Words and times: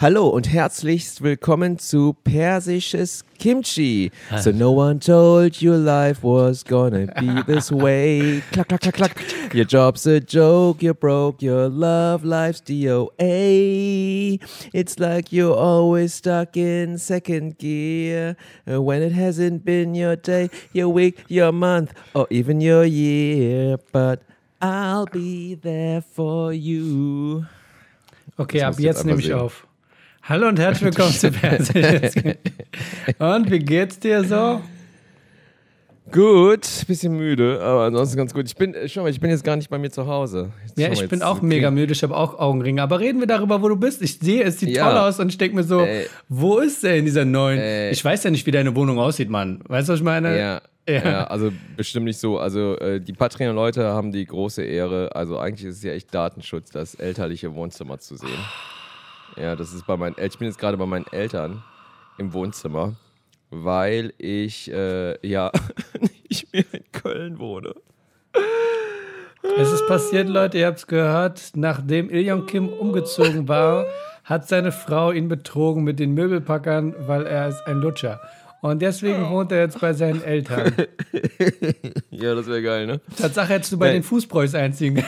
Hallo 0.00 0.28
und 0.28 0.52
herzlichst 0.52 1.22
willkommen 1.22 1.76
zu 1.80 2.14
Persisches 2.22 3.24
Kimchi. 3.36 4.12
So 4.40 4.52
no 4.52 4.70
one 4.70 5.00
told 5.00 5.60
you 5.60 5.74
life 5.74 6.22
was 6.22 6.62
gonna 6.62 7.08
be 7.18 7.42
this 7.52 7.72
way. 7.72 8.40
Klack, 8.52 8.68
klack, 8.68 8.82
klack, 8.82 8.94
klack. 8.94 9.52
Your 9.52 9.64
job's 9.64 10.06
a 10.06 10.20
joke, 10.20 10.84
you're 10.84 10.94
broke, 10.94 11.42
your 11.42 11.68
love 11.68 12.24
life's 12.24 12.60
DOA. 12.60 14.38
It's 14.72 15.00
like 15.00 15.32
you're 15.32 15.56
always 15.56 16.14
stuck 16.14 16.56
in 16.56 16.98
second 16.98 17.58
gear. 17.58 18.36
When 18.66 19.02
it 19.02 19.10
hasn't 19.10 19.64
been 19.64 19.96
your 19.96 20.14
day, 20.14 20.48
your 20.72 20.90
week, 20.90 21.24
your 21.26 21.50
month, 21.50 21.92
or 22.14 22.28
even 22.30 22.60
your 22.60 22.84
year. 22.84 23.78
But 23.90 24.22
I'll 24.62 25.06
be 25.06 25.56
there 25.56 26.02
for 26.02 26.52
you. 26.52 27.46
Okay, 28.38 28.60
ab 28.60 28.78
jetzt 28.78 28.98
jetzt 28.98 29.04
nehme 29.04 29.18
ich 29.18 29.34
auf. 29.34 29.67
Hallo 30.28 30.48
und 30.48 30.58
herzlich 30.58 30.84
willkommen 30.84 31.12
zu 31.12 31.30
Persisch. 31.32 32.12
Und 33.18 33.50
wie 33.50 33.58
geht's 33.60 33.98
dir 33.98 34.24
so? 34.24 34.60
Gut, 36.10 36.66
bisschen 36.86 37.16
müde, 37.16 37.60
aber 37.62 37.84
ansonsten 37.84 38.16
ganz 38.16 38.32
gut. 38.32 38.46
Ich 38.46 38.56
bin, 38.56 38.72
äh, 38.74 38.88
schau 38.88 39.02
mal, 39.02 39.10
ich 39.10 39.20
bin 39.20 39.30
jetzt 39.30 39.44
gar 39.44 39.56
nicht 39.56 39.68
bei 39.68 39.78
mir 39.78 39.90
zu 39.90 40.06
Hause. 40.06 40.52
Jetzt 40.66 40.78
Ja, 40.78 40.90
ich 40.90 41.06
bin 41.08 41.22
auch 41.22 41.42
mega 41.42 41.70
müde, 41.70 41.92
ich 41.92 42.02
habe 42.02 42.16
auch 42.16 42.38
Augenringe. 42.38 42.82
Aber 42.82 42.98
reden 43.00 43.20
wir 43.20 43.26
darüber, 43.26 43.62
wo 43.62 43.68
du 43.68 43.76
bist. 43.76 44.00
Ich 44.00 44.18
sehe, 44.18 44.42
es 44.42 44.58
sieht 44.58 44.70
Ja. 44.70 44.88
toll 44.88 44.98
aus 44.98 45.20
und 45.20 45.28
ich 45.28 45.36
denke 45.38 45.56
mir 45.56 45.64
so, 45.64 45.80
Äh. 45.82 46.06
wo 46.28 46.58
ist 46.58 46.82
der 46.82 46.96
in 46.96 47.04
dieser 47.04 47.26
neuen? 47.26 47.58
Äh. 47.58 47.90
ich 47.90 48.02
weiß 48.02 48.24
ja 48.24 48.30
nicht, 48.30 48.46
wie 48.46 48.50
deine 48.50 48.74
Wohnung 48.74 48.98
aussieht, 48.98 49.28
Mann. 49.28 49.60
Weißt 49.68 49.88
du, 49.88 49.92
was 49.92 50.00
ich 50.00 50.04
meine? 50.04 50.38
Ja, 50.38 50.60
Ja. 50.88 51.04
ja. 51.10 51.24
also 51.26 51.52
bestimmt 51.76 52.06
nicht 52.06 52.18
so. 52.18 52.38
Also 52.38 52.76
äh, 52.78 53.00
die 53.02 53.12
Patreon-Leute 53.12 53.84
haben 53.84 54.10
die 54.12 54.24
große 54.24 54.62
Ehre. 54.62 55.14
Also 55.14 55.38
eigentlich 55.38 55.68
ist 55.68 55.76
es 55.78 55.82
ja 55.82 55.92
echt 55.92 56.14
Datenschutz, 56.14 56.70
das 56.70 56.94
elterliche 56.94 57.54
Wohnzimmer 57.54 57.98
zu 57.98 58.16
sehen. 58.16 58.28
Ja, 59.36 59.54
das 59.56 59.72
ist 59.72 59.86
bei 59.86 59.96
meinen 59.96 60.16
El 60.18 60.28
Ich 60.28 60.38
bin 60.38 60.48
jetzt 60.48 60.58
gerade 60.58 60.76
bei 60.76 60.86
meinen 60.86 61.06
Eltern 61.12 61.62
im 62.18 62.32
Wohnzimmer, 62.32 62.94
weil 63.50 64.12
ich 64.18 64.70
äh, 64.72 65.26
ja 65.26 65.50
nicht 66.28 66.52
mehr 66.52 66.64
in 66.72 66.84
Köln 66.92 67.38
wohne. 67.38 67.74
Es 69.58 69.72
ist 69.72 69.86
passiert, 69.86 70.28
Leute, 70.28 70.58
ihr 70.58 70.66
habt 70.66 70.78
es 70.78 70.86
gehört. 70.86 71.52
Nachdem 71.54 72.10
Iljong 72.10 72.46
Kim 72.46 72.68
umgezogen 72.68 73.48
war, 73.48 73.86
hat 74.24 74.46
seine 74.48 74.72
Frau 74.72 75.10
ihn 75.12 75.28
betrogen 75.28 75.84
mit 75.84 75.98
den 75.98 76.12
Möbelpackern, 76.12 76.94
weil 77.06 77.24
er 77.26 77.48
ist 77.48 77.62
ein 77.66 77.78
Lutscher. 77.78 78.20
Und 78.60 78.82
deswegen 78.82 79.30
wohnt 79.30 79.52
er 79.52 79.60
jetzt 79.60 79.80
bei 79.80 79.92
seinen 79.92 80.22
Eltern. 80.22 80.72
Ja, 82.10 82.34
das 82.34 82.48
wäre 82.48 82.62
geil, 82.62 82.86
ne? 82.86 83.00
Tatsache 83.16 83.50
hättest 83.50 83.70
du 83.72 83.78
bei 83.78 83.88
Nee. 83.88 83.92
den 83.98 84.02
Fußbräus 84.02 84.52
einziehen 84.56 84.96
können. 84.96 85.06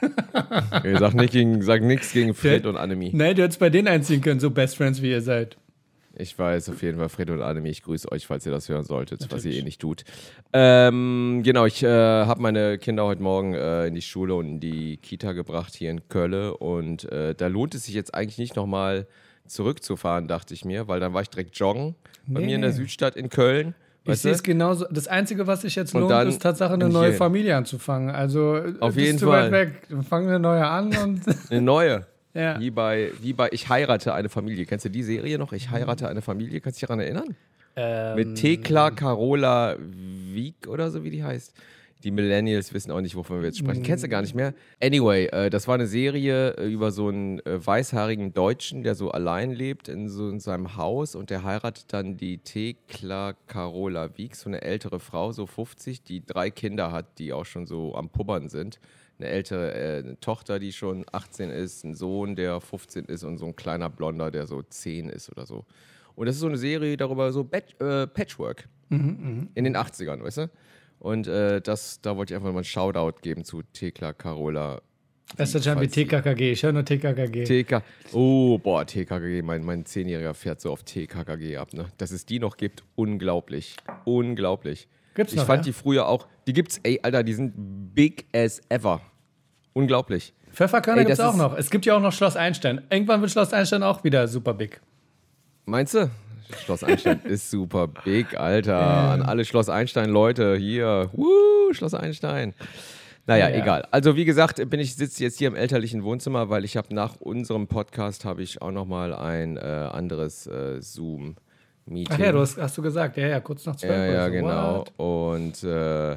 Okay, 0.00 0.96
sag 0.98 1.14
nichts 1.14 1.32
gegen, 1.32 1.62
sag 1.62 1.82
nix 1.82 2.12
gegen 2.12 2.34
Fred 2.34 2.66
und 2.66 2.76
Annemie. 2.76 3.10
Nein, 3.12 3.34
du 3.36 3.42
hättest 3.42 3.60
bei 3.60 3.70
denen 3.70 3.88
einziehen 3.88 4.20
können, 4.20 4.40
so 4.40 4.50
Best 4.50 4.76
Friends 4.76 5.02
wie 5.02 5.10
ihr 5.10 5.22
seid. 5.22 5.56
Ich 6.20 6.36
weiß 6.36 6.68
auf 6.70 6.82
jeden 6.82 6.98
Fall, 6.98 7.08
Fred 7.08 7.30
und 7.30 7.42
Annemie, 7.42 7.68
ich 7.70 7.82
grüße 7.82 8.10
euch, 8.10 8.26
falls 8.26 8.44
ihr 8.44 8.50
das 8.50 8.68
hören 8.68 8.84
solltet, 8.84 9.26
was 9.30 9.44
ihr 9.44 9.52
eh 9.52 9.62
nicht 9.62 9.80
tut. 9.80 10.02
Ähm, 10.52 11.42
genau, 11.44 11.64
ich 11.66 11.82
äh, 11.84 11.88
habe 11.88 12.42
meine 12.42 12.78
Kinder 12.78 13.04
heute 13.04 13.22
Morgen 13.22 13.54
äh, 13.54 13.86
in 13.86 13.94
die 13.94 14.02
Schule 14.02 14.34
und 14.34 14.46
in 14.46 14.60
die 14.60 14.96
Kita 14.96 15.32
gebracht 15.32 15.74
hier 15.76 15.90
in 15.92 16.08
Köln 16.08 16.50
und 16.52 17.04
äh, 17.12 17.34
da 17.36 17.46
lohnt 17.46 17.74
es 17.76 17.84
sich 17.84 17.94
jetzt 17.94 18.14
eigentlich 18.14 18.38
nicht 18.38 18.56
nochmal 18.56 19.06
zurückzufahren, 19.46 20.26
dachte 20.28 20.54
ich 20.54 20.64
mir, 20.64 20.88
weil 20.88 20.98
dann 21.00 21.14
war 21.14 21.22
ich 21.22 21.30
direkt 21.30 21.56
joggen 21.56 21.94
bei 22.26 22.40
Nee, 22.40 22.46
mir 22.46 22.54
in 22.56 22.62
der. 22.62 22.72
Südstadt 22.72 23.16
in 23.16 23.28
Köln. 23.28 23.74
Ich 24.14 24.20
sehe 24.20 24.32
es 24.32 24.42
genauso. 24.42 24.86
Das 24.90 25.06
Einzige, 25.08 25.46
was 25.46 25.62
sich 25.62 25.74
jetzt 25.74 25.94
Und 25.94 26.02
lohnt, 26.02 26.12
dann 26.12 26.28
ist 26.28 26.42
Tatsache 26.42 26.74
eine 26.74 26.88
neue 26.88 27.10
hier. 27.10 27.18
Familie 27.18 27.56
anzufangen. 27.56 28.10
Also 28.10 28.60
Auf 28.80 28.94
bist 28.94 29.06
jeden 29.06 29.18
du 29.18 29.26
Fall. 29.26 29.50
weit 29.50 29.80
weg. 29.90 30.04
Fangen 30.08 30.26
wir 30.26 30.34
eine 30.36 30.40
neue 30.40 30.66
an 30.66 30.96
und 30.96 31.22
Eine 31.50 31.60
neue. 31.60 32.06
ja. 32.34 32.58
Wie 32.60 32.70
bei, 32.70 33.10
wie 33.20 33.32
bei 33.32 33.48
Ich 33.52 33.68
heirate 33.68 34.14
eine 34.14 34.28
Familie. 34.28 34.64
Kennst 34.66 34.84
du 34.84 34.88
die 34.90 35.02
Serie 35.02 35.38
noch? 35.38 35.52
Ich 35.52 35.70
heirate 35.70 36.08
eine 36.08 36.22
Familie. 36.22 36.60
Kannst 36.60 36.78
du 36.78 36.80
dich 36.80 36.88
daran 36.88 37.00
erinnern? 37.00 37.36
Ähm, 37.76 38.16
Mit 38.16 38.34
Thekla 38.36 38.90
Carola 38.90 39.76
Wieg 39.78 40.66
oder 40.68 40.90
so, 40.90 41.04
wie 41.04 41.10
die 41.10 41.22
heißt. 41.22 41.54
Die 42.04 42.12
Millennials 42.12 42.72
wissen 42.72 42.92
auch 42.92 43.00
nicht, 43.00 43.16
wovon 43.16 43.40
wir 43.40 43.46
jetzt 43.46 43.58
sprechen. 43.58 43.82
Kennst 43.82 44.04
du 44.04 44.08
gar 44.08 44.22
nicht 44.22 44.34
mehr? 44.34 44.54
Anyway, 44.80 45.26
äh, 45.26 45.50
das 45.50 45.66
war 45.66 45.74
eine 45.74 45.88
Serie 45.88 46.56
äh, 46.56 46.72
über 46.72 46.92
so 46.92 47.08
einen 47.08 47.40
äh, 47.40 47.64
weißhaarigen 47.66 48.32
Deutschen, 48.32 48.84
der 48.84 48.94
so 48.94 49.10
allein 49.10 49.50
lebt 49.50 49.88
in 49.88 50.08
so 50.08 50.28
in 50.28 50.38
seinem 50.38 50.76
Haus 50.76 51.16
und 51.16 51.30
der 51.30 51.42
heiratet 51.42 51.92
dann 51.92 52.16
die 52.16 52.38
Thekla 52.38 53.34
Carola 53.48 54.16
Wieg, 54.16 54.36
so 54.36 54.48
eine 54.48 54.62
ältere 54.62 55.00
Frau, 55.00 55.32
so 55.32 55.46
50, 55.46 56.04
die 56.04 56.24
drei 56.24 56.50
Kinder 56.50 56.92
hat, 56.92 57.18
die 57.18 57.32
auch 57.32 57.46
schon 57.46 57.66
so 57.66 57.96
am 57.96 58.10
Pubbern 58.10 58.48
sind. 58.48 58.78
Eine 59.18 59.28
ältere 59.30 59.74
äh, 59.74 59.98
eine 59.98 60.20
Tochter, 60.20 60.60
die 60.60 60.72
schon 60.72 61.04
18 61.10 61.50
ist, 61.50 61.84
ein 61.84 61.94
Sohn, 61.94 62.36
der 62.36 62.60
15 62.60 63.06
ist 63.06 63.24
und 63.24 63.38
so 63.38 63.46
ein 63.46 63.56
kleiner 63.56 63.90
Blonder, 63.90 64.30
der 64.30 64.46
so 64.46 64.62
10 64.62 65.08
ist 65.08 65.32
oder 65.32 65.46
so. 65.46 65.64
Und 66.14 66.26
das 66.26 66.36
ist 66.36 66.40
so 66.40 66.46
eine 66.48 66.58
Serie 66.58 66.96
darüber, 66.96 67.32
so 67.32 67.42
Bat 67.42 67.80
äh, 67.80 68.06
Patchwork 68.06 68.68
in 69.54 69.64
den 69.64 69.76
80ern, 69.76 70.22
weißt 70.22 70.38
du? 70.38 70.50
Und 70.98 71.26
äh, 71.26 71.60
das, 71.60 72.00
da 72.00 72.16
wollte 72.16 72.32
ich 72.32 72.36
einfach 72.36 72.50
mal 72.50 72.58
einen 72.58 72.64
Shoutout 72.64 73.20
geben 73.22 73.44
zu 73.44 73.62
Thekla 73.62 74.12
Carola. 74.12 74.80
Das 75.36 75.54
ist 75.54 75.64
schon 75.64 75.80
wie 75.80 75.88
TKKG. 75.88 76.52
Ich 76.52 76.62
höre 76.62 76.72
nur 76.72 76.84
TKKG. 76.84 77.44
TK. 77.44 77.82
Oh, 78.12 78.58
boah, 78.58 78.86
TKKG. 78.86 79.42
Mein, 79.42 79.62
mein 79.62 79.84
Zehnjähriger 79.84 80.32
fährt 80.34 80.60
so 80.60 80.72
auf 80.72 80.82
TKKG 80.84 81.58
ab, 81.58 81.74
ne? 81.74 81.86
Dass 81.98 82.12
es 82.12 82.24
die 82.24 82.38
noch 82.38 82.56
gibt, 82.56 82.82
unglaublich. 82.96 83.76
Unglaublich. 84.04 84.88
Gibt's 85.14 85.32
ich 85.32 85.38
noch, 85.38 85.46
fand 85.46 85.66
ja? 85.66 85.70
die 85.70 85.72
früher 85.72 86.08
auch. 86.08 86.26
Die 86.46 86.54
gibt's, 86.54 86.80
ey, 86.82 87.00
Alter, 87.02 87.22
die 87.22 87.34
sind 87.34 87.52
big 87.94 88.26
as 88.34 88.62
ever. 88.70 89.02
Unglaublich. 89.74 90.32
Pfefferkörner 90.52 91.02
Ey, 91.02 91.04
gibt 91.04 91.12
es 91.12 91.18
das 91.18 91.34
auch 91.34 91.36
noch. 91.36 91.56
Es 91.56 91.70
gibt 91.70 91.84
ja 91.84 91.94
auch 91.94 92.00
noch 92.00 92.12
Schloss 92.12 92.36
Einstein. 92.36 92.80
Irgendwann 92.90 93.20
wird 93.20 93.30
Schloss 93.30 93.52
Einstein 93.52 93.82
auch 93.82 94.02
wieder 94.04 94.26
super 94.28 94.54
big. 94.54 94.80
Meinst 95.66 95.94
du? 95.94 96.10
Schloss 96.64 96.82
Einstein 96.84 97.20
ist 97.24 97.50
super 97.50 97.86
big, 97.88 98.38
Alter. 98.38 98.78
An 98.78 99.22
alle 99.22 99.44
Schloss 99.44 99.68
Einstein-Leute 99.68 100.56
hier. 100.56 101.10
Woo, 101.12 101.72
Schloss 101.72 101.94
Einstein. 101.94 102.54
Naja, 103.26 103.48
Ja. 103.50 103.56
egal. 103.62 103.86
Also 103.90 104.16
wie 104.16 104.24
gesagt, 104.24 104.70
bin 104.70 104.80
ich 104.80 104.96
sitze 104.96 105.22
jetzt 105.22 105.38
hier 105.38 105.48
im 105.48 105.54
elterlichen 105.54 106.02
Wohnzimmer, 106.02 106.48
weil 106.48 106.64
ich 106.64 106.76
habe 106.76 106.94
nach 106.94 107.16
unserem 107.20 107.66
Podcast 107.66 108.24
habe 108.24 108.42
ich 108.42 108.62
auch 108.62 108.70
noch 108.70 108.86
mal 108.86 109.12
ein 109.14 109.56
äh, 109.58 109.60
anderes 109.60 110.46
äh, 110.46 110.80
Zoom 110.80 111.36
Meeting. 111.84 112.16
Ach 112.16 112.18
ja, 112.18 112.32
du 112.32 112.40
hast, 112.40 112.56
hast 112.58 112.76
du 112.78 112.82
gesagt. 112.82 113.16
Ja, 113.18 113.26
ja, 113.28 113.40
kurz 113.40 113.66
nach 113.66 113.76
zwölf. 113.76 113.92
ja, 113.92 114.04
ja, 114.12 114.24
so. 114.26 114.30
genau. 114.32 114.78
What? 114.78 114.92
Und 114.96 115.62
äh, 115.64 116.16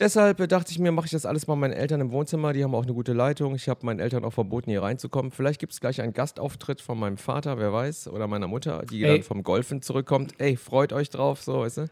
deshalb 0.00 0.40
äh, 0.40 0.48
dachte 0.48 0.72
ich 0.72 0.78
mir, 0.78 0.92
mache 0.92 1.06
ich 1.06 1.12
das 1.12 1.26
alles 1.26 1.46
mal 1.46 1.56
meinen 1.56 1.72
Eltern 1.72 2.00
im 2.00 2.12
Wohnzimmer. 2.12 2.52
Die 2.52 2.64
haben 2.64 2.74
auch 2.74 2.84
eine 2.84 2.94
gute 2.94 3.12
Leitung. 3.12 3.54
Ich 3.54 3.68
habe 3.68 3.84
meinen 3.84 4.00
Eltern 4.00 4.24
auch 4.24 4.32
verboten, 4.32 4.70
hier 4.70 4.82
reinzukommen. 4.82 5.30
Vielleicht 5.30 5.60
gibt 5.60 5.72
es 5.72 5.80
gleich 5.80 6.00
einen 6.00 6.12
Gastauftritt 6.12 6.80
von 6.80 6.98
meinem 6.98 7.16
Vater, 7.16 7.58
wer 7.58 7.72
weiß, 7.72 8.08
oder 8.08 8.26
meiner 8.26 8.48
Mutter, 8.48 8.82
die 8.90 9.04
Ey. 9.04 9.16
dann 9.16 9.22
vom 9.22 9.42
Golfen 9.42 9.82
zurückkommt. 9.82 10.32
Ey, 10.38 10.56
freut 10.56 10.92
euch 10.92 11.10
drauf, 11.10 11.42
so, 11.42 11.60
weißt 11.60 11.78
du? 11.78 11.86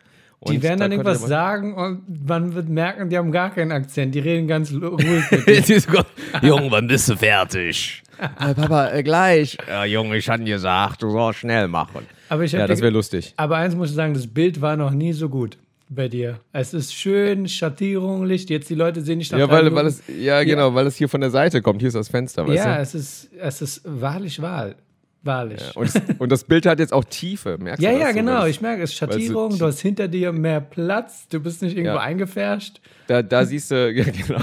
Die 0.48 0.56
Und 0.56 0.62
werden 0.62 0.78
dann 0.80 0.90
da 0.90 0.96
könnt 0.96 1.08
irgendwas 1.08 1.28
sagen 1.28 1.74
und 1.74 2.28
man 2.28 2.54
wird 2.54 2.68
merken, 2.68 3.08
die 3.08 3.16
haben 3.16 3.32
gar 3.32 3.50
keinen 3.50 3.72
Akzent. 3.72 4.14
Die 4.14 4.18
reden 4.18 4.46
ganz 4.46 4.70
ruhig. 4.70 5.24
Junge, 6.42 6.70
wann 6.70 6.86
bist 6.86 7.08
du 7.08 7.16
fertig? 7.16 8.02
äh, 8.20 8.54
Papa, 8.54 8.90
äh, 8.90 9.02
gleich. 9.02 9.56
Ja, 9.66 9.86
Junge, 9.86 10.18
ich 10.18 10.28
hatte 10.28 10.44
gesagt, 10.44 11.02
du 11.02 11.10
sollst 11.10 11.40
schnell 11.40 11.68
machen. 11.68 12.06
Aber 12.28 12.44
ich 12.44 12.52
Ja, 12.52 12.66
das 12.66 12.80
wäre 12.80 12.92
lustig. 12.92 13.32
Aber 13.36 13.56
eins 13.56 13.74
muss 13.74 13.90
ich 13.90 13.96
sagen, 13.96 14.12
das 14.12 14.26
Bild 14.26 14.60
war 14.60 14.76
noch 14.76 14.90
nie 14.90 15.14
so 15.14 15.30
gut 15.30 15.56
bei 15.88 16.08
dir. 16.08 16.40
Es 16.52 16.74
ist 16.74 16.94
schön, 16.94 17.48
Schattierung, 17.48 18.24
Licht. 18.26 18.50
Jetzt 18.50 18.68
die 18.70 18.74
Leute 18.74 19.02
sehen 19.02 19.18
nicht 19.18 19.30
nach 19.32 19.38
Ja, 19.38 19.48
weil, 19.48 19.72
weil 19.74 19.86
es, 19.86 20.02
ja, 20.08 20.42
genau, 20.44 20.74
weil 20.74 20.86
es 20.86 20.96
hier 20.96 21.08
von 21.08 21.20
der 21.20 21.30
Seite 21.30 21.62
kommt. 21.62 21.80
Hier 21.80 21.88
ist 21.88 21.94
das 21.94 22.08
Fenster, 22.08 22.46
weißt 22.46 22.56
Ja, 22.64 22.76
du? 22.76 22.82
es 22.82 22.94
ist, 22.94 23.30
es 23.38 23.62
ist 23.62 23.80
wahrlich 23.84 24.40
wahr. 24.42 24.74
Wahrlich. 25.22 25.60
Ja, 25.60 25.72
Und, 25.74 25.86
es, 25.88 25.94
und 26.18 26.30
das 26.30 26.44
Bild 26.44 26.66
hat 26.66 26.78
jetzt 26.78 26.92
auch 26.92 27.04
Tiefe, 27.04 27.58
merkst 27.58 27.82
ja, 27.82 27.92
du 27.92 27.98
das 27.98 28.08
so? 28.10 28.14
genau. 28.14 28.46
Ich 28.46 28.60
merke 28.60 28.82
es. 28.82 28.90
so 28.90 28.96
Schattierung, 28.98 29.50
tief- 29.50 29.58
du 29.58 29.66
hast 29.66 29.80
hinter 29.80 30.06
dir 30.06 30.30
mehr 30.32 30.60
Platz. 30.60 31.26
Du 31.28 31.40
bist 31.40 31.62
nicht 31.62 31.76
irgendwo 31.76 31.96
Ja. 31.96 32.00
eingefärscht. 32.02 32.80
Da, 33.08 33.22
da 33.22 33.44
siehst 33.44 33.70
du, 33.72 33.90
ja 33.92 34.04
genau. 34.04 34.40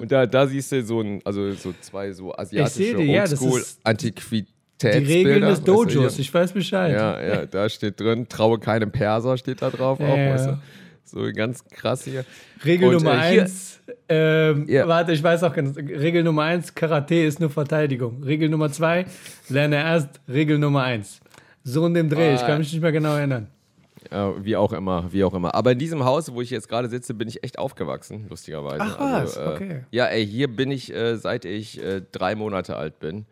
Und 0.00 0.10
da, 0.10 0.26
da 0.26 0.46
siehst 0.46 0.72
du 0.72 0.82
so 0.82 1.00
ein, 1.00 1.20
also 1.24 1.52
so 1.52 1.72
zwei 1.80 2.12
so 2.12 2.34
asiatische 2.34 2.76
sehe 2.76 2.96
die. 4.82 4.88
Regeln 4.88 5.40
des 5.42 5.50
weißt 5.58 5.68
du, 5.68 5.84
hier. 5.84 5.94
Dojos. 5.94 6.18
Ich 6.18 6.32
weiß 6.32 6.52
Bescheid. 6.52 6.92
Ja, 6.92 7.22
ja, 7.22 7.46
da 7.46 7.68
steht 7.68 7.98
drin, 8.00 8.28
traue 8.28 8.58
keinem 8.58 8.90
Perser, 8.92 9.36
steht 9.36 9.62
da 9.62 9.70
drauf 9.70 10.00
auch, 10.00 10.16
Ja, 10.16 10.34
weißt 10.34 10.46
du? 10.48 10.58
So 11.04 11.20
ganz 11.32 11.64
krass 11.64 12.04
hier. 12.04 12.24
Regel 12.64 12.88
Und, 12.88 12.94
Nummer 13.04 13.24
äh, 13.24 13.30
hier- 13.30 13.42
eins, 13.42 13.80
ähm, 14.08 14.66
Ja. 14.68 14.88
warte, 14.88 15.12
ich 15.12 15.22
weiß 15.22 15.44
auch 15.44 15.54
ganz, 15.54 15.76
Regel 15.76 16.24
Nummer 16.24 16.42
eins, 16.42 16.74
Karate 16.74 17.14
ist 17.24 17.38
nur 17.38 17.48
Verteidigung. 17.50 18.22
Regel 18.24 18.48
Nummer 18.48 18.70
zwei, 18.72 19.06
lerne 19.48 19.76
erst 19.76 20.20
Regel 20.28 20.58
Nummer 20.58 20.82
eins. 20.82 21.20
So 21.62 21.86
in 21.86 21.94
dem 21.94 22.08
Dreh, 22.10 22.34
ich 22.34 22.40
Ah. 22.42 22.46
kann 22.46 22.58
mich 22.58 22.72
nicht 22.72 22.82
mehr 22.82 22.92
genau 22.92 23.14
erinnern. 23.16 23.48
Ja, 24.10 24.32
wie 24.44 24.54
auch 24.56 24.72
immer, 24.72 25.12
wie 25.12 25.24
auch 25.24 25.34
immer. 25.34 25.54
Aber 25.54 25.72
in 25.72 25.78
diesem 25.78 26.04
Haus, 26.04 26.32
wo 26.32 26.40
ich 26.40 26.50
jetzt 26.50 26.68
gerade 26.68 26.88
sitze, 26.88 27.12
bin 27.14 27.26
ich 27.28 27.42
echt 27.42 27.58
aufgewachsen, 27.58 28.26
lustigerweise. 28.28 28.78
Ach 28.80 29.00
was, 29.00 29.36
äh, 29.36 29.40
okay. 29.40 29.80
Ja, 29.90 30.06
ey, 30.06 30.24
hier 30.26 30.48
bin 30.48 30.70
ich, 30.70 30.92
äh, 30.94 31.16
seit 31.16 31.44
ich 31.44 31.82
äh, 31.82 32.02
drei 32.12 32.34
Monate 32.36 32.76
alt 32.76 32.98
bin. 33.00 33.26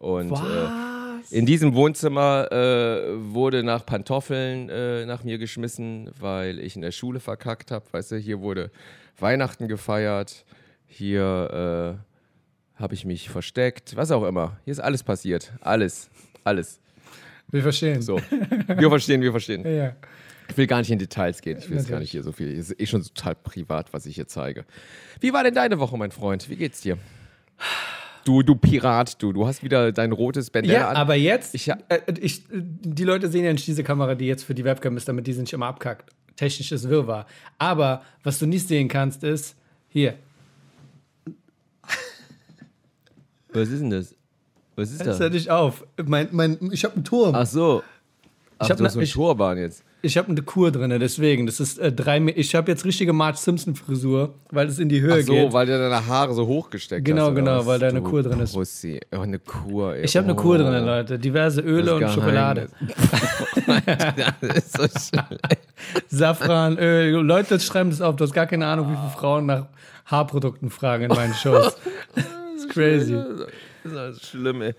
Und 0.00 0.32
äh, 0.32 1.36
in 1.36 1.44
diesem 1.44 1.74
Wohnzimmer 1.74 2.50
äh, 2.50 3.32
wurde 3.32 3.62
nach 3.62 3.84
Pantoffeln 3.84 4.70
äh, 4.70 5.04
nach 5.04 5.24
mir 5.24 5.36
geschmissen, 5.36 6.10
weil 6.18 6.58
ich 6.58 6.74
in 6.74 6.82
der 6.82 6.90
Schule 6.90 7.20
verkackt 7.20 7.70
habe. 7.70 7.84
Weißt 7.92 8.12
du, 8.12 8.16
hier 8.16 8.40
wurde 8.40 8.70
Weihnachten 9.18 9.68
gefeiert. 9.68 10.46
Hier 10.86 11.98
äh, 12.78 12.80
habe 12.80 12.94
ich 12.94 13.04
mich 13.04 13.28
versteckt, 13.28 13.94
was 13.94 14.10
auch 14.10 14.24
immer. 14.24 14.56
Hier 14.64 14.72
ist 14.72 14.80
alles 14.80 15.02
passiert. 15.02 15.52
Alles. 15.60 16.08
Alles. 16.44 16.80
Wir 17.48 17.62
verstehen. 17.62 18.00
So. 18.00 18.18
Wir 18.66 18.88
verstehen, 18.88 19.20
wir 19.20 19.32
verstehen. 19.32 19.66
Ja. 19.70 19.94
Ich 20.48 20.56
will 20.56 20.66
gar 20.66 20.78
nicht 20.78 20.90
in 20.90 20.98
Details 20.98 21.42
gehen. 21.42 21.58
Ich 21.58 21.68
will 21.68 21.76
jetzt 21.76 21.90
gar 21.90 22.00
nicht 22.00 22.10
hier 22.10 22.22
so 22.22 22.32
viel. 22.32 22.50
Es 22.58 22.70
ist 22.70 22.80
eh 22.80 22.86
schon 22.86 23.02
total 23.02 23.34
privat, 23.34 23.92
was 23.92 24.06
ich 24.06 24.14
hier 24.14 24.26
zeige. 24.26 24.64
Wie 25.20 25.34
war 25.34 25.44
denn 25.44 25.54
deine 25.54 25.78
Woche, 25.78 25.96
mein 25.98 26.10
Freund? 26.10 26.48
Wie 26.48 26.56
geht's 26.56 26.80
dir? 26.80 26.96
Du, 28.24 28.42
du 28.42 28.54
Pirat, 28.54 29.22
du. 29.22 29.32
Du 29.32 29.46
hast 29.46 29.62
wieder 29.62 29.92
dein 29.92 30.12
rotes 30.12 30.50
Bandana 30.50 30.78
Ja, 30.78 30.88
an. 30.90 30.96
aber 30.96 31.14
jetzt, 31.14 31.54
Ich 31.54 31.70
ha- 31.70 31.78
äh, 31.88 32.00
ich, 32.20 32.40
äh, 32.50 32.62
die 32.62 33.04
Leute 33.04 33.28
sehen 33.28 33.44
ja 33.44 33.52
nicht 33.52 33.66
diese 33.66 33.82
Kamera, 33.82 34.14
die 34.14 34.26
jetzt 34.26 34.44
für 34.44 34.54
die 34.54 34.64
Webcam 34.64 34.96
ist, 34.96 35.08
damit 35.08 35.26
die 35.26 35.32
sind 35.32 35.42
nicht 35.44 35.52
immer 35.52 35.66
abkackt. 35.66 36.10
Technisches 36.36 36.88
Wirrwarr. 36.88 37.26
Aber 37.58 38.02
was 38.22 38.38
du 38.38 38.46
nicht 38.46 38.66
sehen 38.68 38.88
kannst, 38.88 39.24
ist 39.24 39.56
hier. 39.88 40.14
Was 43.52 43.68
ist 43.68 43.80
denn 43.80 43.90
das? 43.90 44.14
Was 44.76 44.90
ist 44.92 45.00
Das 45.00 45.06
das? 45.08 45.20
hör 45.20 45.30
dich 45.30 45.50
auf. 45.50 45.84
Mein, 46.04 46.28
mein, 46.30 46.58
ich 46.72 46.84
habe 46.84 46.94
einen 46.94 47.04
Turm. 47.04 47.34
Ach 47.34 47.46
so. 47.46 47.82
Ach, 48.62 48.68
hab 48.68 48.76
du 48.76 48.84
hast 48.84 48.92
so 48.92 48.98
ne- 48.98 49.04
ich- 49.04 49.12
Turban 49.12 49.58
jetzt. 49.58 49.82
Ich 50.02 50.16
habe 50.16 50.28
eine 50.28 50.40
Kur 50.40 50.70
drin, 50.70 50.94
deswegen. 50.98 51.44
Das 51.44 51.60
ist 51.60 51.78
äh, 51.78 51.92
drei. 51.92 52.18
Ich 52.34 52.54
habe 52.54 52.70
jetzt 52.70 52.86
richtige 52.86 53.12
Marge 53.12 53.36
Simpson 53.36 53.74
Frisur, 53.74 54.32
weil 54.50 54.66
es 54.66 54.78
in 54.78 54.88
die 54.88 55.02
Höhe 55.02 55.18
Ach 55.20 55.26
so, 55.26 55.32
geht. 55.34 55.52
weil 55.52 55.66
du 55.66 55.78
deine 55.78 56.06
Haare 56.06 56.32
so 56.32 56.46
hochgesteckt 56.46 57.04
Genau, 57.04 57.28
hast. 57.28 57.34
genau, 57.34 57.58
was? 57.58 57.66
weil 57.66 57.78
da 57.80 57.88
eine 57.88 58.00
Kur 58.00 58.22
drin 58.22 58.40
ist. 58.40 58.54
Pussy. 58.54 58.98
Oh, 59.14 59.20
eine 59.20 59.38
Kur, 59.38 59.96
ey. 59.96 60.04
Ich 60.04 60.16
habe 60.16 60.24
eine 60.24 60.32
oh. 60.34 60.36
Kur 60.42 60.56
drin, 60.56 60.86
Leute. 60.86 61.18
Diverse 61.18 61.60
Öle 61.60 61.96
und 61.96 62.08
Schokolade. 62.10 62.68
Das 64.40 64.56
ist 64.56 64.72
so 64.76 64.82
schlecht. 64.88 65.68
Safran, 66.08 66.78
Öl. 66.78 67.12
Leute 67.20 67.58
schreiben 67.60 67.90
das 67.90 68.00
auf. 68.00 68.16
Du 68.16 68.24
hast 68.24 68.32
gar 68.32 68.46
keine 68.46 68.66
Ahnung, 68.66 68.90
wie 68.90 68.96
viele 68.96 69.10
Frauen 69.10 69.46
nach 69.46 69.66
Haarprodukten 70.06 70.70
fragen 70.70 71.04
in 71.04 71.10
meinen 71.10 71.34
Shows. 71.34 71.76
das 72.14 72.24
ist 72.64 72.70
crazy. 72.70 73.16
Das 73.84 74.16
ist 74.16 74.26
schlimm, 74.26 74.62
ey. 74.62 74.74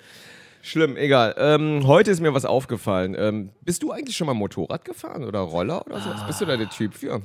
Schlimm, 0.62 0.96
egal. 0.96 1.36
Ähm, 1.38 1.88
heute 1.88 2.12
ist 2.12 2.20
mir 2.20 2.34
was 2.34 2.46
aufgefallen. 2.46 3.16
Ähm, 3.18 3.50
bist 3.62 3.84
du 3.84 3.92
eigentlich 3.92 4.16
schon 4.16 4.28
mal 4.28 4.34
Motorrad 4.34 4.86
gefahren 4.86 5.24
oder 5.24 5.40
Roller 5.40 5.86
oder 5.86 6.00
so? 6.00 6.10
Was 6.10 6.28
bist 6.28 6.42
du 6.42 6.46
da 6.46 6.58
der 6.58 6.70
Typ 6.70 6.94
für? 6.94 7.22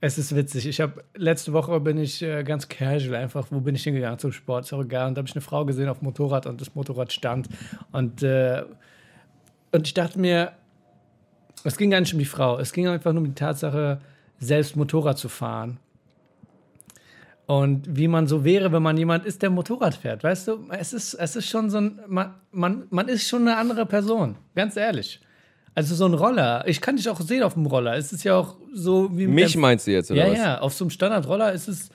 Es 0.00 0.16
ist 0.16 0.34
witzig. 0.34 0.66
Ich 0.66 0.80
habe 0.80 1.02
letzte 1.14 1.52
Woche 1.52 1.80
bin 1.80 1.98
ich 1.98 2.22
äh, 2.22 2.44
ganz 2.44 2.68
casual 2.68 3.16
einfach, 3.16 3.48
wo 3.50 3.60
bin 3.60 3.74
ich 3.74 3.82
hingegangen 3.82 4.18
zum 4.18 4.32
Sport, 4.32 4.64
ist 4.64 4.72
auch. 4.72 4.78
Und 4.78 4.92
da 4.92 5.06
habe 5.06 5.24
ich 5.24 5.34
eine 5.34 5.42
Frau 5.42 5.64
gesehen 5.64 5.88
auf 5.88 5.98
dem 5.98 6.06
Motorrad 6.06 6.46
und 6.46 6.60
das 6.60 6.74
Motorrad 6.74 7.12
stand. 7.12 7.48
Und, 7.90 8.22
äh, 8.22 8.62
und 9.72 9.86
ich 9.86 9.94
dachte 9.94 10.18
mir, 10.18 10.52
es 11.64 11.76
ging 11.76 11.90
gar 11.90 12.00
nicht 12.00 12.12
um 12.12 12.20
die 12.20 12.24
Frau, 12.24 12.58
es 12.58 12.72
ging 12.72 12.86
einfach 12.86 13.12
nur 13.12 13.22
um 13.22 13.28
die 13.28 13.34
Tatsache, 13.34 14.00
selbst 14.38 14.76
Motorrad 14.76 15.18
zu 15.18 15.28
fahren. 15.28 15.78
Und 17.48 17.96
wie 17.96 18.08
man 18.08 18.26
so 18.26 18.44
wäre, 18.44 18.72
wenn 18.72 18.82
man 18.82 18.96
jemand 18.98 19.24
ist, 19.24 19.40
der 19.40 19.48
Motorrad 19.48 19.94
fährt. 19.94 20.22
Weißt 20.22 20.48
du, 20.48 20.66
es 20.78 20.92
ist, 20.92 21.14
es 21.14 21.34
ist 21.34 21.48
schon 21.48 21.70
so 21.70 21.78
ein, 21.78 21.98
man, 22.06 22.34
man, 22.52 22.82
man 22.90 23.08
ist 23.08 23.26
schon 23.26 23.42
eine 23.48 23.56
andere 23.56 23.86
Person, 23.86 24.36
ganz 24.54 24.76
ehrlich. 24.76 25.18
Also 25.74 25.94
so 25.94 26.04
ein 26.06 26.12
Roller, 26.12 26.64
ich 26.68 26.80
kann 26.82 26.96
dich 26.96 27.08
auch 27.08 27.20
sehen 27.20 27.42
auf 27.42 27.54
dem 27.54 27.64
Roller. 27.64 27.96
Es 27.96 28.12
ist 28.12 28.22
ja 28.24 28.36
auch 28.36 28.56
so 28.74 29.08
wie 29.16 29.26
Mich 29.26 29.52
der- 29.52 29.60
meinst 29.62 29.86
du 29.86 29.92
jetzt, 29.92 30.10
oder 30.10 30.26
ja, 30.26 30.30
was? 30.32 30.38
ja, 30.38 30.60
auf 30.60 30.74
so 30.74 30.84
einem 30.84 30.90
Standardroller 30.90 31.52
ist 31.52 31.68
es 31.68 31.88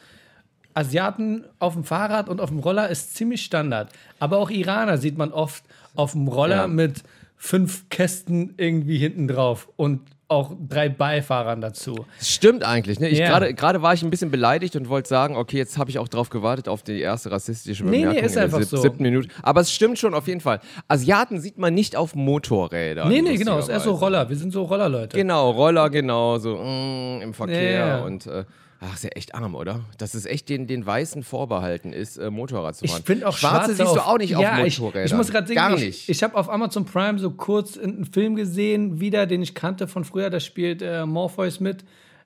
Asiaten 0.74 1.44
auf 1.60 1.74
dem 1.74 1.84
Fahrrad 1.84 2.30
und 2.30 2.42
auf 2.42 2.50
dem 2.50 2.60
Roller 2.60 2.90
ist 2.90 3.16
ziemlich 3.16 3.44
Standard. 3.44 3.90
Aber 4.20 4.38
auch 4.40 4.50
Iraner 4.50 4.98
sieht 4.98 5.18
man 5.20 5.32
oft 5.32 5.64
auf 5.96 6.14
dem 6.14 6.28
Roller 6.28 6.62
Ja. 6.62 6.68
mit 6.68 7.04
fünf 7.38 7.90
Kästen 7.90 8.56
irgendwie 8.58 8.98
hinten 8.98 9.28
drauf 9.28 9.70
und 9.76 10.00
auch 10.34 10.52
drei 10.68 10.90
Beifahrern 10.90 11.62
dazu. 11.62 12.06
Das 12.18 12.30
stimmt 12.30 12.64
eigentlich. 12.64 13.00
Ne? 13.00 13.14
Ja. 13.14 13.40
gerade 13.52 13.82
war 13.82 13.94
ich 13.94 14.04
ein 14.04 14.10
bisschen 14.10 14.32
beleidigt 14.32 14.76
und 14.76 14.90
wollte 14.90 15.10
sagen, 15.10 15.36
okay, 15.38 15.58
jetzt 15.58 15.78
habe 15.78 15.90
ich 15.90 16.00
auch 16.00 16.08
drauf 16.08 16.30
gewartet 16.30 16.68
auf 16.68 16.84
die 16.84 17.00
erste 17.00 17.32
rassistische 17.32 17.84
Nee, 17.84 17.90
nee, 17.90 18.06
Bemerkung 18.06 18.24
ist 18.26 18.38
einfach 18.38 18.60
sieb- 18.60 18.68
so. 18.70 18.78
siebten 18.78 19.04
Minute. 19.04 19.30
Aber 19.42 19.62
es 19.62 19.72
stimmt 19.72 20.00
schon 20.00 20.14
auf 20.14 20.28
jeden 20.28 20.42
Fall. 20.42 20.60
Asiaten 20.88 21.40
sieht 21.40 21.58
man 21.58 21.74
nicht 21.74 21.96
auf 21.96 22.16
Motorrädern. 22.16 23.08
Nee, 23.08 23.22
nee, 23.22 23.36
genau, 23.38 23.58
es 23.60 23.66
ist 23.66 23.70
eher 23.70 23.80
so. 23.80 23.94
Roller. 23.94 24.30
Wir 24.30 24.36
sind 24.36 24.52
so 24.52 24.64
Rollerleute. 24.64 25.16
Genau, 25.18 25.52
Roller, 25.52 25.90
genau, 25.90 26.38
so 26.38 26.56
mm, 26.58 27.22
im 27.22 27.34
Verkehr 27.34 27.72
ja. 27.88 28.04
und 28.04 28.26
äh, 28.28 28.46
ach, 28.86 28.94
ist 28.96 29.04
ja 29.04 29.10
echt 29.12 29.34
arm, 29.36 29.56
oder? 29.56 29.82
Dass 29.98 30.14
es 30.14 30.26
echt 30.26 30.50
den, 30.50 30.68
den 30.68 30.86
Weißen 30.86 31.24
vorbehalten 31.24 31.94
ist, 31.94 32.18
äh, 32.18 32.30
Motorrad 32.30 32.76
zu 32.76 32.86
Ich 32.86 32.92
fahren. 32.92 33.04
finde 33.04 33.28
auch 33.28 33.38
Schwarze 33.38 33.76
Schwarze 33.76 33.76
siehst 33.76 33.96
du 33.96 34.00
auch 34.06 34.18
nicht 34.18 34.32
ja, 34.32 34.60
auf 34.60 34.66
ich, 34.66 34.80
Motorrädern. 34.80 35.06
ich 35.08 35.14
muss 35.14 35.32
gerade 35.32 35.48
sagen, 35.48 35.56
Gar 35.56 35.76
ich, 35.78 35.86
nicht. 35.86 36.10
ich 36.10 36.24
habe 36.24 36.36
auf 36.36 36.50
Amazon 36.50 36.86
Prime 36.86 37.20
so 37.20 37.32
kurz 37.32 37.78
einen 37.78 38.06
Film 38.06 38.36
gesehen, 38.36 39.00
wieder, 39.00 39.26
den 39.26 39.42
ich 39.42 39.56
kannte 39.56 39.88
von 39.88 40.04
früher. 40.06 40.30
Da 40.30 40.40
spielt 40.40 40.82
äh, 40.82 41.06
Morpheus 41.06 41.60
mit. 41.60 41.84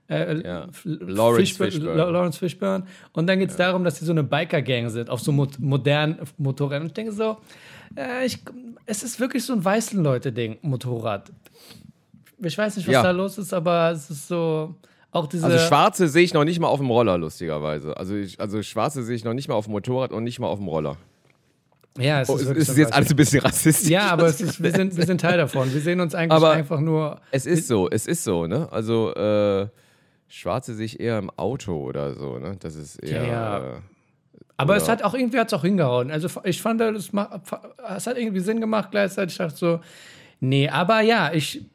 Äh, 0.09 0.42
Ja. 0.42 0.63
F- 0.65 0.83
Lawrence 0.86 1.51
Fishburne- 1.54 1.71
Fishburne. 1.71 1.95
La- 1.95 2.09
Lawrence 2.09 2.39
Fishburne. 2.39 2.86
Und 3.12 3.27
dann 3.27 3.39
geht 3.39 3.50
es 3.50 3.57
darum, 3.57 3.83
dass 3.83 4.00
sie 4.00 4.06
so 4.06 4.13
eine 4.13 4.24
Biker-Gang 4.24 4.89
sind, 4.89 5.09
auf 5.09 5.19
so 5.19 5.31
mo 5.33 5.48
modernen 5.59 6.19
Motorrädern. 6.38 6.83
Und 6.83 6.88
ich 6.88 6.94
denke 6.94 7.12
so, 7.12 7.38
äh, 7.98 8.25
ich, 8.25 8.39
es 8.86 9.04
ist 9.04 9.19
wirklich 9.19 9.44
so 9.44 9.51
ein 9.54 9.65
weißen 9.65 10.01
Leute-Ding, 10.01 10.59
Motorrad. 10.62 11.30
Ich 12.39 12.57
weiß 12.57 12.77
nicht, 12.77 12.88
was 12.88 12.94
Ja. 12.94 13.04
da 13.04 13.12
los 13.12 13.38
ist, 13.38 13.54
aber 13.54 13.92
es 13.92 14.09
ist 14.09 14.27
so, 14.30 14.75
auch 15.12 15.27
diese... 15.27 15.45
Also 15.45 15.57
Schwarze 15.59 16.07
sehe 16.07 16.24
ich 16.24 16.33
noch 16.33 16.44
nicht 16.44 16.59
mal 16.59 16.68
auf 16.68 16.80
dem 16.80 16.89
Roller, 16.89 17.18
lustigerweise. 17.18 17.95
Also, 17.98 18.15
ich, 18.15 18.39
also 18.39 18.62
Schwarze 18.62 19.04
sehe 19.04 19.15
ich 19.15 19.24
noch 19.24 19.33
nicht 19.33 19.48
mal 19.48 19.56
auf 19.56 19.65
dem 19.65 19.71
Motorrad 19.71 20.12
und 20.12 20.24
nicht 20.24 20.39
mal 20.39 20.48
auf 20.48 20.59
dem 20.59 20.68
Roller. 20.68 20.98
ja, 21.98 22.21
es 22.21 22.30
Oh, 22.30 22.36
ist, 22.36 22.50
ist 22.51 22.69
ein 22.71 22.77
jetzt 22.77 22.94
alles 22.94 23.09
ein 23.09 23.15
bisschen 23.15 23.42
rassistisch. 23.42 23.89
Ja, 23.89 24.09
aber 24.12 24.27
ist, 24.27 24.62
wir, 24.62 24.71
sind, 24.71 24.95
wir 24.98 25.06
sind 25.06 25.21
Teil 25.21 25.38
davon. 25.38 25.74
Wir 25.74 25.81
sehen 25.81 26.00
uns 26.01 26.13
eigentlich 26.15 26.31
Aber- 26.31 26.51
einfach 26.51 26.80
nur... 26.80 27.19
Es 27.31 27.45
ist 27.45 27.68
so, 27.68 27.89
es 27.89 28.06
ist 28.07 28.24
so, 28.24 28.45
ne? 28.48 28.68
Also, 28.71 29.13
äh, 29.15 29.68
Schwarze 30.27 30.74
sehe 30.75 30.86
ich 30.86 31.00
eher 31.00 31.18
im 31.19 31.30
Auto 31.31 31.74
oder 31.77 32.13
so, 32.13 32.38
ne? 32.38 32.57
Das 32.59 32.75
ist 32.75 32.98
eher. 32.98 33.25
Ja. 33.25 33.57
Äh, 33.59 33.80
Aber 34.57 34.75
es 34.75 34.89
hat 34.89 35.01
auch 35.04 35.13
irgendwie 35.13 35.39
hat's 35.39 35.54
auch 35.54 35.62
hingehauen. 35.62 36.12
Also 36.12 36.27
ich 36.44 36.62
fand, 36.62 36.81
das 36.81 37.12
es 37.95 38.07
hat 38.07 38.18
irgendwie 38.18 38.42
Sinn 38.42 38.59
gemacht 38.59 38.89
gleichzeitig. 38.92 39.33
Ich 39.36 39.38
dachte 39.38 39.56
so, 39.56 39.80
nee, 40.42 40.68
aber 40.68 41.00
ja, 41.01 41.31
ich 41.33 41.65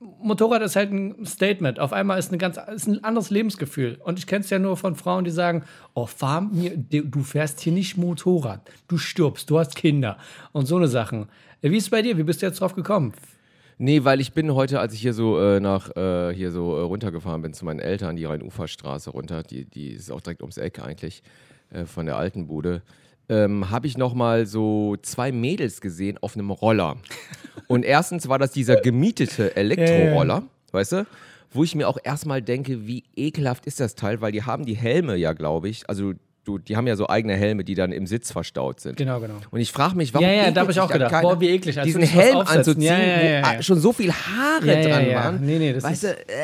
Motorrad 0.00 0.62
ist 0.62 0.76
halt 0.76 0.92
ein 0.92 1.26
Statement. 1.26 1.78
Auf 1.78 1.92
einmal 1.92 2.18
ist, 2.18 2.30
eine 2.30 2.38
ganz, 2.38 2.58
ist 2.74 2.86
ein 2.86 3.04
anderes 3.04 3.28
Lebensgefühl. 3.28 3.98
Und 4.02 4.18
ich 4.18 4.26
kenne 4.26 4.42
es 4.42 4.48
ja 4.48 4.58
nur 4.58 4.78
von 4.78 4.96
Frauen, 4.96 5.24
die 5.24 5.30
sagen, 5.30 5.62
oh, 5.92 6.06
fahr 6.06 6.40
mir, 6.40 6.74
du 6.76 7.22
fährst 7.22 7.60
hier 7.60 7.72
nicht 7.74 7.98
Motorrad. 7.98 8.62
Du 8.88 8.96
stirbst, 8.96 9.50
du 9.50 9.58
hast 9.58 9.76
Kinder. 9.76 10.16
Und 10.52 10.64
so 10.64 10.76
eine 10.76 10.88
Sachen. 10.88 11.28
Wie 11.60 11.76
ist 11.76 11.84
es 11.84 11.90
bei 11.90 12.00
dir? 12.00 12.16
Wie 12.16 12.22
bist 12.22 12.40
du 12.40 12.46
jetzt 12.46 12.60
drauf 12.60 12.74
gekommen? 12.74 13.12
Nee, 13.76 14.04
weil 14.04 14.20
ich 14.20 14.32
bin 14.32 14.54
heute, 14.54 14.80
als 14.80 14.94
ich 14.94 15.00
hier 15.00 15.12
so 15.12 15.38
äh, 15.38 15.60
nach 15.60 15.94
äh, 15.94 16.34
hier 16.34 16.50
so 16.50 16.76
äh, 16.76 16.80
runtergefahren 16.80 17.42
bin 17.42 17.52
zu 17.52 17.66
meinen 17.66 17.80
Eltern, 17.80 18.16
die 18.16 18.24
Rhein-Ufer-Straße 18.24 19.10
runter, 19.10 19.42
die, 19.42 19.66
die 19.66 19.88
ist 19.88 20.10
auch 20.10 20.20
direkt 20.22 20.40
ums 20.42 20.56
Eck 20.56 20.80
eigentlich 20.82 21.22
äh, 21.70 21.84
von 21.84 22.06
der 22.06 22.16
alten 22.16 22.46
Bude, 22.46 22.82
ähm, 23.30 23.70
habe 23.70 23.86
ich 23.86 23.96
noch 23.96 24.12
mal 24.12 24.44
so 24.44 24.96
zwei 25.00 25.32
Mädels 25.32 25.80
gesehen 25.80 26.18
auf 26.20 26.34
einem 26.34 26.50
Roller. 26.50 26.96
Und 27.68 27.84
erstens 27.84 28.28
war 28.28 28.38
das 28.38 28.50
dieser 28.50 28.76
gemietete 28.80 29.56
Elektroroller, 29.56 30.42
weißt 30.72 30.92
du? 30.92 31.06
Wo 31.52 31.64
ich 31.64 31.74
mir 31.74 31.88
auch 31.88 31.98
erstmal 32.02 32.42
denke, 32.42 32.86
wie 32.86 33.04
ekelhaft 33.16 33.66
ist 33.66 33.80
das 33.80 33.94
Teil, 33.94 34.20
weil 34.20 34.32
die 34.32 34.42
haben 34.42 34.66
die 34.66 34.76
Helme 34.76 35.16
ja, 35.16 35.32
glaube 35.32 35.68
ich, 35.68 35.88
also 35.88 36.12
du, 36.44 36.58
die 36.58 36.76
haben 36.76 36.86
ja 36.86 36.96
so 36.96 37.08
eigene 37.08 37.34
Helme, 37.36 37.64
die 37.64 37.74
dann 37.74 37.92
im 37.92 38.06
Sitz 38.06 38.32
verstaut 38.32 38.80
sind. 38.80 38.96
Genau, 38.96 39.20
genau. 39.20 39.34
Und 39.50 39.60
ich 39.60 39.70
frage 39.72 39.96
mich, 39.96 40.12
warum. 40.14 40.26
Ja, 40.26 40.32
ja, 40.32 40.42
da 40.42 40.48
ekelt 40.50 40.58
hab 40.58 40.70
ich 40.70 40.80
auch 40.80 40.88
da 40.88 40.92
gedacht, 40.94 41.22
boah, 41.22 41.40
wie 41.40 41.48
eklig, 41.50 41.78
als 41.78 41.86
Diesen 41.86 42.02
Helm 42.02 42.38
anzuziehen, 42.38 42.82
Ja, 42.82 42.98
ja, 42.98 43.22
ja, 43.22 43.58
wo 43.58 43.62
schon 43.62 43.78
so 43.80 43.92
viel 43.92 44.12
Haare 44.12 44.82
dran 44.82 45.14
waren. 45.14 45.44
Nee, 45.46 45.58
nee, 45.58 45.72
das 45.72 45.84
weißt 45.84 46.04
ist- 46.04 46.12
du, 46.12 46.32
äh, 46.32 46.34